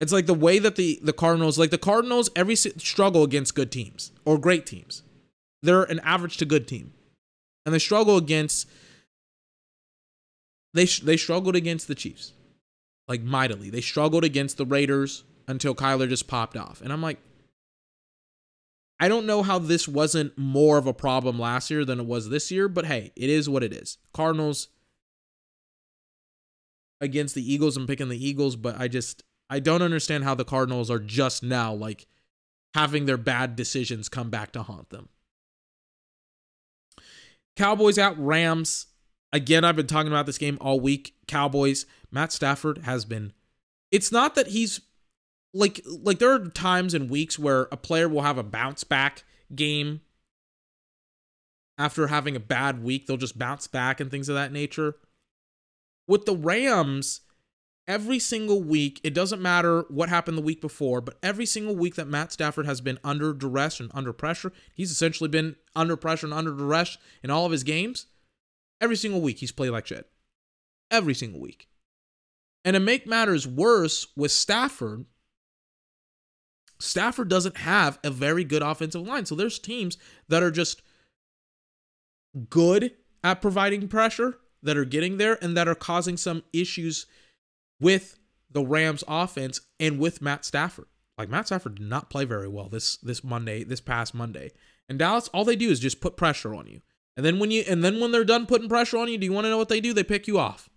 It's 0.00 0.12
like 0.12 0.26
the 0.26 0.34
way 0.34 0.60
that 0.60 0.76
the 0.76 1.00
the 1.02 1.12
Cardinals, 1.12 1.58
like 1.58 1.70
the 1.70 1.78
Cardinals, 1.78 2.30
every 2.36 2.54
struggle 2.54 3.24
against 3.24 3.56
good 3.56 3.72
teams 3.72 4.12
or 4.24 4.38
great 4.38 4.64
teams. 4.64 5.02
They're 5.62 5.82
an 5.82 5.98
average 6.00 6.36
to 6.36 6.44
good 6.44 6.68
team, 6.68 6.92
and 7.64 7.74
they 7.74 7.80
struggle 7.80 8.16
against 8.16 8.68
they 10.72 10.84
they 10.84 11.16
struggled 11.16 11.56
against 11.56 11.88
the 11.88 11.96
Chiefs, 11.96 12.32
like 13.08 13.22
mightily. 13.22 13.68
They 13.68 13.80
struggled 13.80 14.22
against 14.22 14.56
the 14.56 14.66
Raiders. 14.66 15.24
until 15.48 15.74
Kyler 15.74 16.08
just 16.08 16.26
popped 16.28 16.56
off. 16.56 16.80
And 16.80 16.92
I'm 16.92 17.02
like, 17.02 17.18
I 18.98 19.08
don't 19.08 19.26
know 19.26 19.42
how 19.42 19.58
this 19.58 19.86
wasn't 19.86 20.36
more 20.36 20.78
of 20.78 20.86
a 20.86 20.92
problem 20.92 21.38
last 21.38 21.70
year 21.70 21.84
than 21.84 22.00
it 22.00 22.06
was 22.06 22.28
this 22.28 22.50
year, 22.50 22.68
but 22.68 22.86
hey, 22.86 23.12
it 23.14 23.30
is 23.30 23.48
what 23.48 23.62
it 23.62 23.72
is. 23.72 23.98
Cardinals 24.12 24.68
against 27.00 27.34
the 27.34 27.52
Eagles, 27.52 27.76
I'm 27.76 27.86
picking 27.86 28.08
the 28.08 28.26
Eagles, 28.26 28.56
but 28.56 28.78
I 28.78 28.88
just 28.88 29.22
I 29.48 29.60
don't 29.60 29.82
understand 29.82 30.24
how 30.24 30.34
the 30.34 30.44
Cardinals 30.44 30.90
are 30.90 30.98
just 30.98 31.42
now 31.42 31.72
like 31.72 32.06
having 32.74 33.06
their 33.06 33.16
bad 33.16 33.56
decisions 33.56 34.08
come 34.08 34.30
back 34.30 34.52
to 34.52 34.62
haunt 34.62 34.90
them. 34.90 35.08
Cowboys 37.56 37.98
out 37.98 38.18
Rams. 38.18 38.86
Again, 39.32 39.64
I've 39.64 39.76
been 39.76 39.86
talking 39.86 40.12
about 40.12 40.26
this 40.26 40.38
game 40.38 40.58
all 40.60 40.78
week. 40.78 41.14
Cowboys, 41.26 41.86
Matt 42.10 42.32
Stafford 42.32 42.78
has 42.78 43.04
been 43.04 43.32
it's 43.90 44.10
not 44.10 44.34
that 44.34 44.48
he's 44.48 44.80
like 45.54 45.80
like 45.86 46.18
there 46.18 46.32
are 46.32 46.48
times 46.48 46.94
and 46.94 47.08
weeks 47.08 47.38
where 47.38 47.62
a 47.72 47.76
player 47.76 48.08
will 48.08 48.22
have 48.22 48.38
a 48.38 48.42
bounce 48.42 48.84
back 48.84 49.24
game 49.54 50.00
after 51.78 52.06
having 52.06 52.36
a 52.36 52.40
bad 52.40 52.82
week, 52.82 53.06
they'll 53.06 53.16
just 53.16 53.38
bounce 53.38 53.66
back 53.66 54.00
and 54.00 54.10
things 54.10 54.28
of 54.28 54.34
that 54.34 54.52
nature. 54.52 54.96
With 56.08 56.24
the 56.24 56.36
Rams, 56.36 57.22
every 57.88 58.18
single 58.18 58.62
week, 58.62 59.00
it 59.02 59.14
doesn't 59.14 59.42
matter 59.42 59.84
what 59.88 60.08
happened 60.08 60.38
the 60.38 60.42
week 60.42 60.60
before, 60.60 61.00
but 61.00 61.18
every 61.22 61.46
single 61.46 61.74
week 61.74 61.94
that 61.96 62.08
Matt 62.08 62.32
Stafford 62.32 62.66
has 62.66 62.80
been 62.80 62.98
under 63.02 63.32
duress 63.32 63.80
and 63.80 63.90
under 63.94 64.12
pressure, 64.12 64.52
he's 64.74 64.90
essentially 64.90 65.28
been 65.28 65.56
under 65.74 65.96
pressure 65.96 66.26
and 66.26 66.34
under 66.34 66.52
duress 66.52 66.98
in 67.22 67.30
all 67.30 67.46
of 67.46 67.52
his 67.52 67.64
games. 67.64 68.06
Every 68.80 68.96
single 68.96 69.20
week, 69.20 69.38
he's 69.38 69.52
played 69.52 69.70
like 69.70 69.86
shit. 69.86 70.08
Every 70.90 71.14
single 71.14 71.40
week. 71.40 71.68
And 72.64 72.74
to 72.74 72.80
make 72.80 73.06
matters 73.06 73.46
worse 73.46 74.08
with 74.16 74.32
Stafford, 74.32 75.06
Stafford 76.78 77.28
doesn't 77.28 77.58
have 77.58 77.98
a 78.04 78.10
very 78.10 78.44
good 78.44 78.62
offensive 78.62 79.06
line. 79.06 79.24
So 79.24 79.34
there's 79.34 79.58
teams 79.58 79.96
that 80.28 80.42
are 80.42 80.50
just 80.50 80.82
good 82.50 82.92
at 83.24 83.40
providing 83.40 83.88
pressure, 83.88 84.38
that 84.62 84.76
are 84.76 84.84
getting 84.84 85.18
there, 85.18 85.42
and 85.42 85.56
that 85.56 85.68
are 85.68 85.74
causing 85.74 86.16
some 86.16 86.42
issues 86.52 87.06
with 87.80 88.18
the 88.50 88.64
Rams 88.64 89.04
offense 89.06 89.60
and 89.78 89.98
with 89.98 90.22
Matt 90.22 90.44
Stafford. 90.44 90.86
Like 91.18 91.28
Matt 91.28 91.46
Stafford 91.46 91.76
did 91.76 91.88
not 91.88 92.10
play 92.10 92.24
very 92.24 92.48
well 92.48 92.68
this 92.68 92.96
this 92.98 93.24
Monday, 93.24 93.64
this 93.64 93.80
past 93.80 94.14
Monday. 94.14 94.50
And 94.88 94.98
Dallas, 94.98 95.28
all 95.28 95.44
they 95.44 95.56
do 95.56 95.70
is 95.70 95.80
just 95.80 96.00
put 96.00 96.16
pressure 96.16 96.54
on 96.54 96.66
you. 96.66 96.80
And 97.16 97.24
then 97.24 97.38
when 97.38 97.50
you 97.50 97.64
and 97.66 97.82
then 97.82 98.00
when 98.00 98.12
they're 98.12 98.24
done 98.24 98.46
putting 98.46 98.68
pressure 98.68 98.98
on 98.98 99.08
you, 99.08 99.18
do 99.18 99.24
you 99.24 99.32
want 99.32 99.46
to 99.46 99.50
know 99.50 99.58
what 99.58 99.68
they 99.68 99.80
do? 99.80 99.92
They 99.92 100.04
pick 100.04 100.26
you 100.26 100.38
off. 100.38 100.68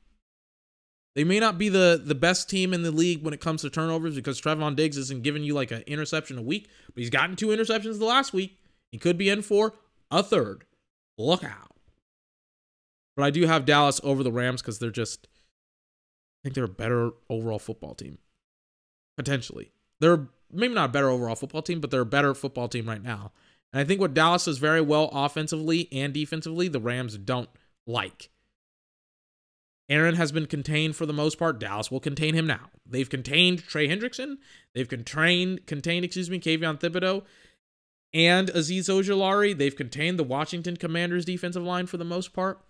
They 1.16 1.24
may 1.24 1.40
not 1.40 1.58
be 1.58 1.68
the 1.68 2.02
the 2.04 2.16
best 2.16 2.50
team 2.50 2.74
in 2.74 2.84
the 2.84 2.92
league 2.92 3.24
when 3.24 3.34
it 3.34 3.42
comes 3.42 3.62
to 3.62 3.70
turnovers 3.70 4.16
because 4.16 4.40
Trevon 4.40 4.76
Diggs 4.76 4.98
isn't 4.98 5.24
giving 5.24 5.44
you 5.44 5.54
like 5.54 5.72
an 5.72 5.84
interception 5.86 6.38
a 6.38 6.42
week, 6.42 6.70
but 6.88 7.02
he's 7.02 7.10
gotten 7.10 7.36
two 7.36 7.48
interceptions 7.48 8.00
the 8.00 8.06
last 8.06 8.32
week. 8.32 8.58
He 8.92 8.98
could 8.98 9.18
be 9.18 9.30
in 9.30 9.42
for 9.42 9.74
a 10.10 10.24
third. 10.24 10.64
Look 11.18 11.44
out. 11.44 11.69
But 13.20 13.26
I 13.26 13.32
do 13.32 13.48
have 13.48 13.66
Dallas 13.66 14.00
over 14.02 14.24
the 14.24 14.32
Rams 14.32 14.62
because 14.62 14.80
they're 14.80 14.92
just 14.92 15.28
I 15.28 16.40
think 16.42 16.56
they're 16.56 16.64
a 16.64 16.70
better 16.70 17.12
overall 17.30 17.60
football 17.60 17.94
team. 17.94 18.18
Potentially. 19.18 19.74
They're 20.00 20.30
maybe 20.50 20.74
not 20.74 20.92
a 20.92 20.94
better 20.94 21.10
overall 21.10 21.36
football 21.36 21.62
team, 21.62 21.82
but 21.82 21.92
they're 21.92 22.00
a 22.00 22.06
better 22.06 22.34
football 22.34 22.70
team 22.70 22.88
right 22.88 23.04
now. 23.04 23.34
And 23.74 23.82
I 23.82 23.84
think 23.84 24.00
what 24.00 24.14
Dallas 24.14 24.46
does 24.46 24.58
very 24.58 24.80
well 24.80 25.10
offensively 25.12 25.90
and 25.92 26.14
defensively, 26.14 26.70
the 26.70 26.80
Rams 26.80 27.18
don't 27.18 27.50
like. 27.86 28.30
Aaron 29.90 30.16
has 30.16 30.32
been 30.32 30.46
contained 30.46 30.96
for 30.96 31.06
the 31.06 31.12
most 31.12 31.38
part. 31.38 31.60
Dallas 31.60 31.92
will 31.92 32.00
contain 32.00 32.36
him 32.36 32.48
now. 32.48 32.70
They've 32.86 33.10
contained 33.10 33.68
Trey 33.68 33.90
Hendrickson. 33.90 34.38
They've 34.74 34.88
contained, 34.88 35.68
contained, 35.68 36.06
excuse 36.06 36.30
me, 36.30 36.40
Kayvon 36.40 36.80
Thibodeaux 36.80 37.24
and 38.14 38.48
Azeez 38.48 38.86
Ojulari. 38.86 39.58
They've 39.58 39.76
contained 39.76 40.18
the 40.18 40.24
Washington 40.24 40.78
Commanders 40.78 41.26
defensive 41.26 41.64
line 41.64 41.86
for 41.86 41.98
the 41.98 42.06
most 42.06 42.32
part. 42.32 42.62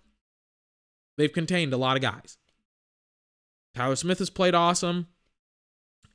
They've 1.16 1.32
contained 1.32 1.72
a 1.72 1.76
lot 1.76 1.96
of 1.96 2.02
guys. 2.02 2.38
Tyler 3.74 3.96
Smith 3.96 4.18
has 4.18 4.30
played 4.30 4.54
awesome. 4.54 5.08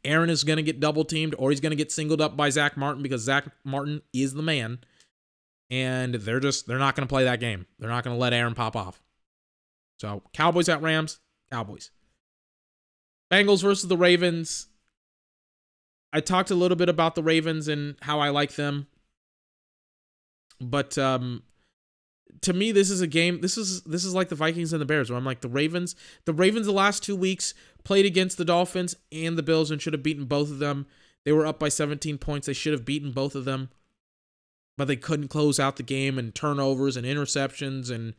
Aaron 0.03 0.29
is 0.29 0.43
going 0.43 0.57
to 0.57 0.63
get 0.63 0.79
double 0.79 1.05
teamed 1.05 1.35
or 1.37 1.49
he's 1.49 1.59
going 1.59 1.71
to 1.71 1.75
get 1.75 1.91
singled 1.91 2.21
up 2.21 2.37
by 2.37 2.49
Zack 2.49 2.77
Martin 2.77 3.01
because 3.01 3.21
Zack 3.21 3.45
Martin 3.63 4.01
is 4.13 4.33
the 4.33 4.43
man. 4.43 4.79
And 5.69 6.13
they're 6.13 6.39
just, 6.39 6.67
they're 6.67 6.77
not 6.77 6.95
going 6.95 7.07
to 7.07 7.11
play 7.11 7.23
that 7.23 7.39
game. 7.39 7.65
They're 7.79 7.89
not 7.89 8.03
going 8.03 8.15
to 8.15 8.21
let 8.21 8.33
Aaron 8.33 8.53
pop 8.53 8.75
off. 8.75 9.01
So 9.99 10.21
Cowboys 10.33 10.69
at 10.69 10.81
Rams, 10.81 11.19
Cowboys. 11.51 11.91
Bengals 13.31 13.63
versus 13.63 13.87
the 13.87 13.97
Ravens. 13.97 14.67
I 16.13 16.19
talked 16.19 16.51
a 16.51 16.55
little 16.55 16.77
bit 16.77 16.89
about 16.89 17.15
the 17.15 17.23
Ravens 17.23 17.67
and 17.67 17.95
how 18.01 18.19
I 18.19 18.29
like 18.29 18.55
them. 18.55 18.87
But 20.61 20.97
um 20.97 21.43
to 22.41 22.53
me 22.53 22.71
this 22.71 22.89
is 22.89 23.01
a 23.01 23.07
game 23.07 23.41
this 23.41 23.57
is 23.57 23.81
this 23.83 24.03
is 24.05 24.13
like 24.13 24.29
the 24.29 24.35
Vikings 24.35 24.73
and 24.73 24.81
the 24.81 24.85
Bears 24.85 25.09
where 25.09 25.17
I'm 25.17 25.25
like 25.25 25.41
the 25.41 25.49
Ravens 25.49 25.95
the 26.25 26.33
Ravens 26.33 26.65
the 26.65 26.71
last 26.71 27.03
2 27.03 27.15
weeks 27.15 27.53
played 27.85 28.05
against 28.05 28.37
the 28.37 28.43
Dolphins 28.43 28.95
and 29.11 29.37
the 29.37 29.43
Bills 29.43 29.71
and 29.71 29.81
should 29.81 29.93
have 29.93 30.03
beaten 30.03 30.25
both 30.25 30.51
of 30.51 30.59
them. 30.59 30.87
They 31.23 31.31
were 31.31 31.45
up 31.45 31.59
by 31.59 31.69
17 31.69 32.17
points. 32.17 32.47
They 32.47 32.53
should 32.53 32.73
have 32.73 32.83
beaten 32.83 33.11
both 33.11 33.35
of 33.35 33.45
them. 33.45 33.69
But 34.77 34.89
they 34.89 34.97
couldn't 34.97 35.29
close 35.29 35.59
out 35.59 35.77
the 35.77 35.83
game 35.83 36.19
and 36.19 36.35
turnovers 36.35 36.97
and 36.97 37.05
interceptions 37.05 37.89
and 37.89 38.13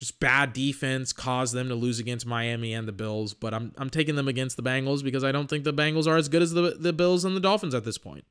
just 0.00 0.20
bad 0.20 0.52
defense 0.52 1.12
caused 1.12 1.54
them 1.54 1.68
to 1.68 1.74
lose 1.74 1.98
against 1.98 2.26
Miami 2.26 2.74
and 2.74 2.86
the 2.86 2.92
Bills. 2.92 3.32
But 3.32 3.54
I'm 3.54 3.72
I'm 3.78 3.88
taking 3.90 4.14
them 4.14 4.28
against 4.28 4.56
the 4.56 4.62
Bengals 4.62 5.02
because 5.02 5.24
I 5.24 5.32
don't 5.32 5.48
think 5.48 5.64
the 5.64 5.72
Bengals 5.72 6.06
are 6.06 6.16
as 6.16 6.28
good 6.28 6.42
as 6.42 6.52
the 6.52 6.76
the 6.78 6.92
Bills 6.92 7.24
and 7.24 7.34
the 7.34 7.40
Dolphins 7.40 7.74
at 7.74 7.84
this 7.84 7.98
point. 7.98 8.24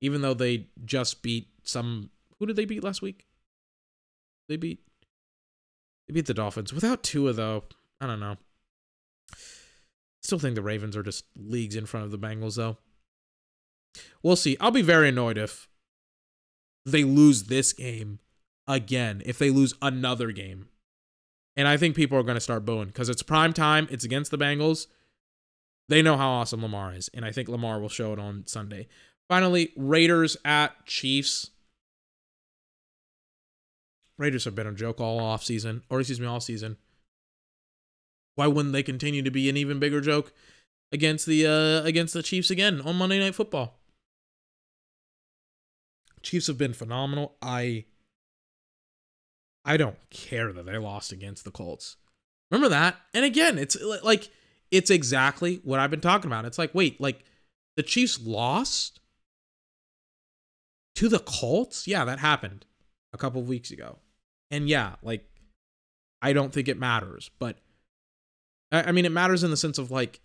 Even 0.00 0.22
though 0.22 0.34
they 0.34 0.68
just 0.84 1.22
beat 1.22 1.48
some 1.64 2.10
who 2.38 2.46
did 2.46 2.56
they 2.56 2.64
beat 2.64 2.84
last 2.84 3.02
week? 3.02 3.26
They 4.48 4.56
beat 4.56 4.80
they 6.06 6.14
beat 6.14 6.26
the 6.26 6.34
Dolphins 6.34 6.72
without 6.72 7.02
Tua 7.02 7.32
though. 7.32 7.64
I 8.00 8.06
don't 8.06 8.20
know. 8.20 8.36
Still 10.22 10.38
think 10.38 10.54
the 10.54 10.62
Ravens 10.62 10.96
are 10.96 11.02
just 11.02 11.24
leagues 11.36 11.76
in 11.76 11.86
front 11.86 12.04
of 12.04 12.12
the 12.12 12.18
Bengals 12.18 12.56
though. 12.56 12.78
We'll 14.22 14.36
see. 14.36 14.56
I'll 14.60 14.70
be 14.70 14.82
very 14.82 15.08
annoyed 15.08 15.38
if 15.38 15.68
they 16.84 17.04
lose 17.04 17.44
this 17.44 17.72
game 17.72 18.20
again. 18.66 19.22
If 19.24 19.38
they 19.38 19.50
lose 19.50 19.74
another 19.82 20.32
game 20.32 20.68
and 21.58 21.66
I 21.66 21.76
think 21.76 21.96
people 21.96 22.16
are 22.16 22.22
going 22.22 22.36
to 22.36 22.40
start 22.40 22.64
booing 22.64 22.86
because 22.86 23.08
it's 23.08 23.24
prime 23.24 23.52
time. 23.52 23.88
It's 23.90 24.04
against 24.04 24.30
the 24.30 24.38
Bengals. 24.38 24.86
They 25.88 26.02
know 26.02 26.16
how 26.16 26.30
awesome 26.30 26.62
Lamar 26.62 26.94
is. 26.94 27.10
And 27.12 27.24
I 27.24 27.32
think 27.32 27.48
Lamar 27.48 27.80
will 27.80 27.88
show 27.88 28.12
it 28.12 28.20
on 28.20 28.46
Sunday. 28.46 28.86
Finally, 29.28 29.72
Raiders 29.76 30.36
at 30.44 30.86
Chiefs. 30.86 31.50
Raiders 34.18 34.44
have 34.44 34.54
been 34.54 34.66
a 34.66 34.72
joke 34.72 35.00
all 35.00 35.20
off 35.20 35.44
season, 35.44 35.82
or 35.88 36.00
excuse 36.00 36.20
me, 36.20 36.26
all 36.26 36.40
season. 36.40 36.76
Why 38.34 38.46
wouldn't 38.46 38.72
they 38.72 38.82
continue 38.82 39.22
to 39.22 39.30
be 39.30 39.48
an 39.48 39.56
even 39.56 39.78
bigger 39.78 40.00
joke 40.00 40.32
against 40.92 41.26
the 41.26 41.46
uh, 41.46 41.86
against 41.86 42.14
the 42.14 42.22
Chiefs 42.22 42.50
again 42.50 42.80
on 42.80 42.96
Monday 42.96 43.18
Night 43.18 43.34
Football? 43.34 43.78
Chiefs 46.22 46.48
have 46.48 46.58
been 46.58 46.72
phenomenal. 46.72 47.36
I 47.40 47.84
I 49.64 49.76
don't 49.76 49.98
care 50.10 50.52
that 50.52 50.66
they 50.66 50.78
lost 50.78 51.12
against 51.12 51.44
the 51.44 51.50
Colts. 51.50 51.96
Remember 52.50 52.68
that? 52.68 52.96
And 53.14 53.24
again, 53.24 53.58
it's 53.58 53.76
like 54.02 54.30
it's 54.70 54.90
exactly 54.90 55.60
what 55.64 55.80
I've 55.80 55.90
been 55.90 56.00
talking 56.00 56.30
about. 56.30 56.44
It's 56.44 56.58
like, 56.58 56.74
wait, 56.74 57.00
like 57.00 57.24
the 57.76 57.82
Chiefs 57.82 58.20
lost 58.20 59.00
to 60.96 61.08
the 61.08 61.20
Colts? 61.20 61.86
Yeah, 61.86 62.04
that 62.04 62.18
happened 62.18 62.66
a 63.12 63.18
couple 63.18 63.40
of 63.40 63.48
weeks 63.48 63.70
ago. 63.70 63.98
And 64.50 64.68
yeah, 64.68 64.94
like 65.02 65.24
I 66.22 66.32
don't 66.32 66.52
think 66.52 66.68
it 66.68 66.78
matters, 66.78 67.30
but 67.38 67.58
I 68.72 68.92
mean 68.92 69.04
it 69.04 69.12
matters 69.12 69.44
in 69.44 69.50
the 69.50 69.56
sense 69.56 69.78
of 69.78 69.90
like 69.90 70.20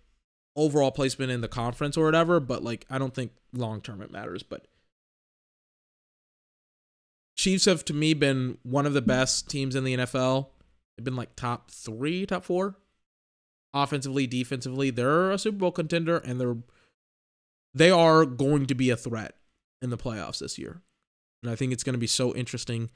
overall 0.56 0.90
placement 0.90 1.30
in 1.30 1.40
the 1.40 1.48
conference 1.48 1.96
or 1.96 2.04
whatever, 2.04 2.40
but 2.40 2.62
like 2.62 2.86
I 2.90 2.98
don't 2.98 3.14
think 3.14 3.32
long 3.52 3.80
term 3.80 4.00
it 4.02 4.10
matters, 4.10 4.42
but 4.42 4.66
Chiefs 7.36 7.64
have 7.64 7.84
to 7.86 7.92
me 7.92 8.14
been 8.14 8.58
one 8.62 8.86
of 8.86 8.94
the 8.94 9.02
best 9.02 9.50
teams 9.50 9.74
in 9.74 9.84
the 9.84 9.96
NFL. 9.96 10.48
They've 10.96 11.04
been 11.04 11.16
like 11.16 11.34
top 11.34 11.70
three, 11.70 12.26
top 12.26 12.44
four, 12.44 12.76
offensively, 13.72 14.26
defensively. 14.26 14.90
They're 14.90 15.32
a 15.32 15.38
Super 15.38 15.58
Bowl 15.58 15.72
contender, 15.72 16.18
and 16.18 16.40
they're 16.40 16.56
they 17.74 17.90
are 17.90 18.24
going 18.24 18.66
to 18.66 18.74
be 18.74 18.90
a 18.90 18.96
threat 18.96 19.34
in 19.82 19.90
the 19.90 19.98
playoffs 19.98 20.38
this 20.38 20.58
year. 20.58 20.80
And 21.42 21.50
I 21.50 21.56
think 21.56 21.72
it's 21.72 21.82
going 21.82 21.94
to 21.94 21.98
be 21.98 22.06
so 22.06 22.34
interesting 22.34 22.88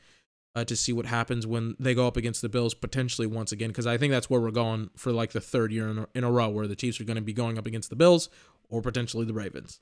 uh, 0.59 0.65
to 0.65 0.75
see 0.75 0.93
what 0.93 1.07
happens 1.07 1.47
when 1.47 1.77
they 1.79 1.95
go 1.95 2.07
up 2.07 2.17
against 2.17 2.43
the 2.43 2.49
Bills 2.49 2.75
potentially 2.75 3.27
once 3.27 3.53
again, 3.53 3.69
because 3.69 3.87
I 3.87 3.97
think 3.97 4.11
that's 4.11 4.29
where 4.29 4.41
we're 4.41 4.51
going 4.51 4.91
for 4.97 5.13
like 5.13 5.33
the 5.33 5.41
third 5.41 5.73
year 5.73 5.89
in 5.89 5.99
a, 5.99 6.09
in 6.15 6.25
a 6.25 6.31
row, 6.31 6.49
where 6.49 6.67
the 6.67 6.77
Chiefs 6.77 7.01
are 7.01 7.05
going 7.05 7.17
to 7.17 7.23
be 7.23 7.33
going 7.33 7.59
up 7.59 7.67
against 7.67 7.91
the 7.91 7.97
Bills 7.97 8.29
or 8.69 8.83
potentially 8.83 9.25
the 9.25 9.33
Ravens 9.33 9.81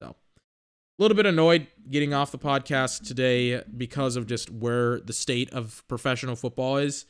So, 0.00 0.10
a 0.10 1.02
little 1.02 1.16
bit 1.16 1.26
annoyed 1.26 1.66
getting 1.90 2.14
off 2.14 2.30
the 2.30 2.38
podcast 2.38 3.06
today 3.06 3.62
because 3.76 4.16
of 4.16 4.26
just 4.26 4.50
where 4.50 5.00
the 5.00 5.12
state 5.12 5.52
of 5.52 5.82
professional 5.88 6.36
football 6.36 6.76
is, 6.76 7.06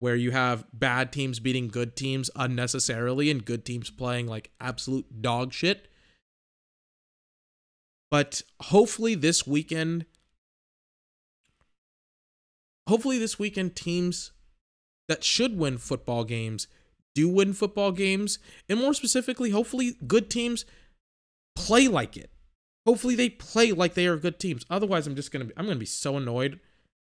where 0.00 0.16
you 0.16 0.30
have 0.30 0.64
bad 0.72 1.12
teams 1.12 1.38
beating 1.38 1.68
good 1.68 1.94
teams 1.96 2.30
unnecessarily 2.34 3.30
and 3.30 3.44
good 3.44 3.64
teams 3.64 3.90
playing 3.90 4.26
like 4.26 4.50
absolute 4.60 5.20
dog 5.20 5.52
shit. 5.52 5.88
But 8.10 8.42
hopefully 8.60 9.14
this 9.14 9.46
weekend, 9.46 10.06
hopefully 12.88 13.18
this 13.18 13.38
weekend, 13.38 13.76
teams 13.76 14.32
that 15.08 15.24
should 15.24 15.58
win 15.58 15.78
football 15.78 16.24
games 16.24 16.66
do 17.14 17.28
win 17.28 17.52
football 17.52 17.92
games. 17.92 18.38
And 18.68 18.80
more 18.80 18.94
specifically, 18.94 19.50
hopefully 19.50 19.96
good 20.06 20.30
teams 20.30 20.64
play 21.54 21.88
like 21.88 22.16
it. 22.16 22.30
Hopefully 22.86 23.14
they 23.14 23.28
play 23.28 23.72
like 23.72 23.94
they 23.94 24.06
are 24.06 24.16
good 24.16 24.40
teams. 24.40 24.64
Otherwise, 24.68 25.06
I'm 25.06 25.16
just 25.16 25.30
gonna 25.30 25.44
be 25.46 25.54
I'm 25.56 25.66
gonna 25.66 25.78
be 25.78 25.86
so 25.86 26.16
annoyed 26.16 26.58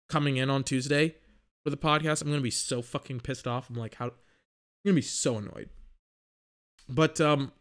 coming 0.09 0.37
in 0.37 0.49
on 0.49 0.63
Tuesday 0.63 1.15
for 1.63 1.69
the 1.69 1.77
podcast. 1.77 2.21
I'm 2.21 2.29
gonna 2.29 2.41
be 2.41 2.51
so 2.51 2.81
fucking 2.81 3.21
pissed 3.21 3.47
off. 3.47 3.69
I'm 3.69 3.75
like, 3.75 3.95
how 3.95 4.05
I'm 4.05 4.11
gonna 4.85 4.95
be 4.95 5.01
so 5.01 5.37
annoyed. 5.37 5.69
But 6.87 7.19
um 7.19 7.51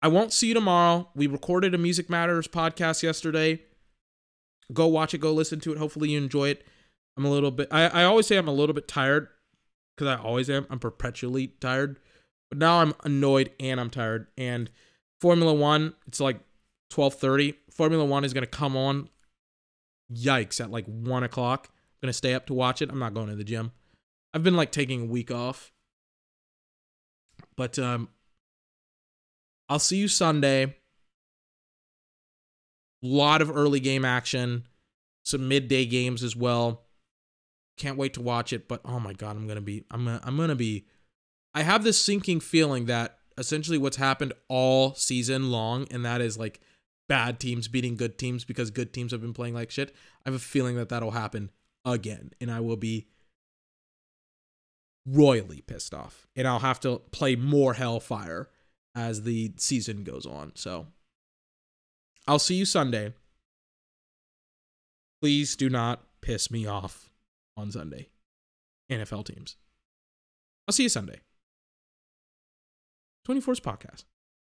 I 0.00 0.08
won't 0.08 0.32
see 0.32 0.48
you 0.48 0.54
tomorrow. 0.54 1.08
We 1.16 1.26
recorded 1.26 1.74
a 1.74 1.78
Music 1.78 2.08
Matters 2.08 2.46
podcast 2.46 3.02
yesterday. 3.02 3.62
Go 4.72 4.86
watch 4.86 5.14
it, 5.14 5.18
go 5.18 5.32
listen 5.32 5.60
to 5.60 5.72
it. 5.72 5.78
Hopefully 5.78 6.10
you 6.10 6.18
enjoy 6.18 6.48
it. 6.48 6.64
I'm 7.16 7.24
a 7.24 7.30
little 7.30 7.50
bit 7.50 7.68
I, 7.70 7.88
I 7.88 8.04
always 8.04 8.26
say 8.26 8.36
I'm 8.36 8.48
a 8.48 8.52
little 8.52 8.74
bit 8.74 8.86
tired 8.86 9.28
because 9.96 10.08
I 10.08 10.22
always 10.22 10.48
am. 10.48 10.66
I'm 10.70 10.78
perpetually 10.78 11.48
tired. 11.60 11.98
But 12.50 12.58
now 12.58 12.80
I'm 12.80 12.94
annoyed 13.04 13.50
and 13.60 13.80
I'm 13.80 13.90
tired. 13.90 14.28
And 14.36 14.70
Formula 15.20 15.52
One, 15.52 15.94
it's 16.06 16.20
like 16.20 16.40
12:30. 16.92 17.54
Formula 17.70 18.04
One 18.04 18.24
is 18.24 18.32
gonna 18.32 18.46
come 18.46 18.76
on. 18.76 19.08
Yikes! 20.12 20.60
At 20.60 20.70
like 20.70 20.86
one 20.86 21.24
o'clock. 21.24 21.68
I'm 21.70 22.06
gonna 22.06 22.12
stay 22.12 22.34
up 22.34 22.46
to 22.46 22.54
watch 22.54 22.80
it. 22.80 22.90
I'm 22.90 22.98
not 22.98 23.14
going 23.14 23.28
to 23.28 23.36
the 23.36 23.44
gym. 23.44 23.72
I've 24.32 24.44
been 24.44 24.56
like 24.56 24.72
taking 24.72 25.02
a 25.02 25.06
week 25.06 25.30
off. 25.30 25.72
But 27.56 27.78
um, 27.78 28.08
I'll 29.68 29.78
see 29.78 29.96
you 29.96 30.08
Sunday. 30.08 30.77
Lot 33.02 33.42
of 33.42 33.54
early 33.54 33.80
game 33.80 34.04
action, 34.04 34.66
some 35.24 35.48
midday 35.48 35.86
games 35.86 36.22
as 36.22 36.34
well. 36.34 36.84
Can't 37.76 37.96
wait 37.96 38.14
to 38.14 38.22
watch 38.22 38.52
it, 38.52 38.66
but 38.66 38.80
oh 38.84 38.98
my 38.98 39.12
god, 39.12 39.36
I'm 39.36 39.46
gonna 39.46 39.60
be 39.60 39.84
I'm 39.90 40.04
gonna 40.04 40.20
I'm 40.24 40.36
gonna 40.36 40.56
be 40.56 40.86
I 41.54 41.62
have 41.62 41.84
this 41.84 41.98
sinking 41.98 42.40
feeling 42.40 42.86
that 42.86 43.18
essentially 43.36 43.78
what's 43.78 43.96
happened 43.96 44.32
all 44.48 44.94
season 44.94 45.50
long, 45.50 45.86
and 45.90 46.04
that 46.04 46.20
is 46.20 46.38
like 46.38 46.60
bad 47.08 47.40
teams 47.40 47.68
beating 47.68 47.96
good 47.96 48.18
teams 48.18 48.44
because 48.44 48.70
good 48.70 48.92
teams 48.92 49.12
have 49.12 49.20
been 49.20 49.32
playing 49.32 49.54
like 49.54 49.70
shit. 49.70 49.94
I 50.26 50.30
have 50.30 50.34
a 50.34 50.40
feeling 50.40 50.76
that 50.76 50.88
that'll 50.88 51.12
happen 51.12 51.50
again, 51.84 52.32
and 52.40 52.50
I 52.50 52.60
will 52.60 52.76
be 52.76 53.06
royally 55.06 55.62
pissed 55.62 55.94
off, 55.94 56.26
and 56.36 56.46
I'll 56.46 56.58
have 56.58 56.80
to 56.80 56.98
play 57.12 57.36
more 57.36 57.74
Hellfire 57.74 58.50
as 58.94 59.22
the 59.22 59.52
season 59.56 60.04
goes 60.04 60.26
on. 60.26 60.52
So 60.54 60.88
I'll 62.28 62.38
see 62.38 62.56
you 62.56 62.66
Sunday. 62.66 63.14
Please 65.22 65.56
do 65.56 65.70
not 65.70 66.02
piss 66.20 66.50
me 66.50 66.66
off 66.66 67.10
on 67.56 67.72
Sunday. 67.72 68.10
NFL 68.90 69.24
teams. 69.24 69.56
I'll 70.68 70.74
see 70.74 70.82
you 70.82 70.88
Sunday. 70.90 71.20
24's 73.26 73.60
podcast. 73.60 74.04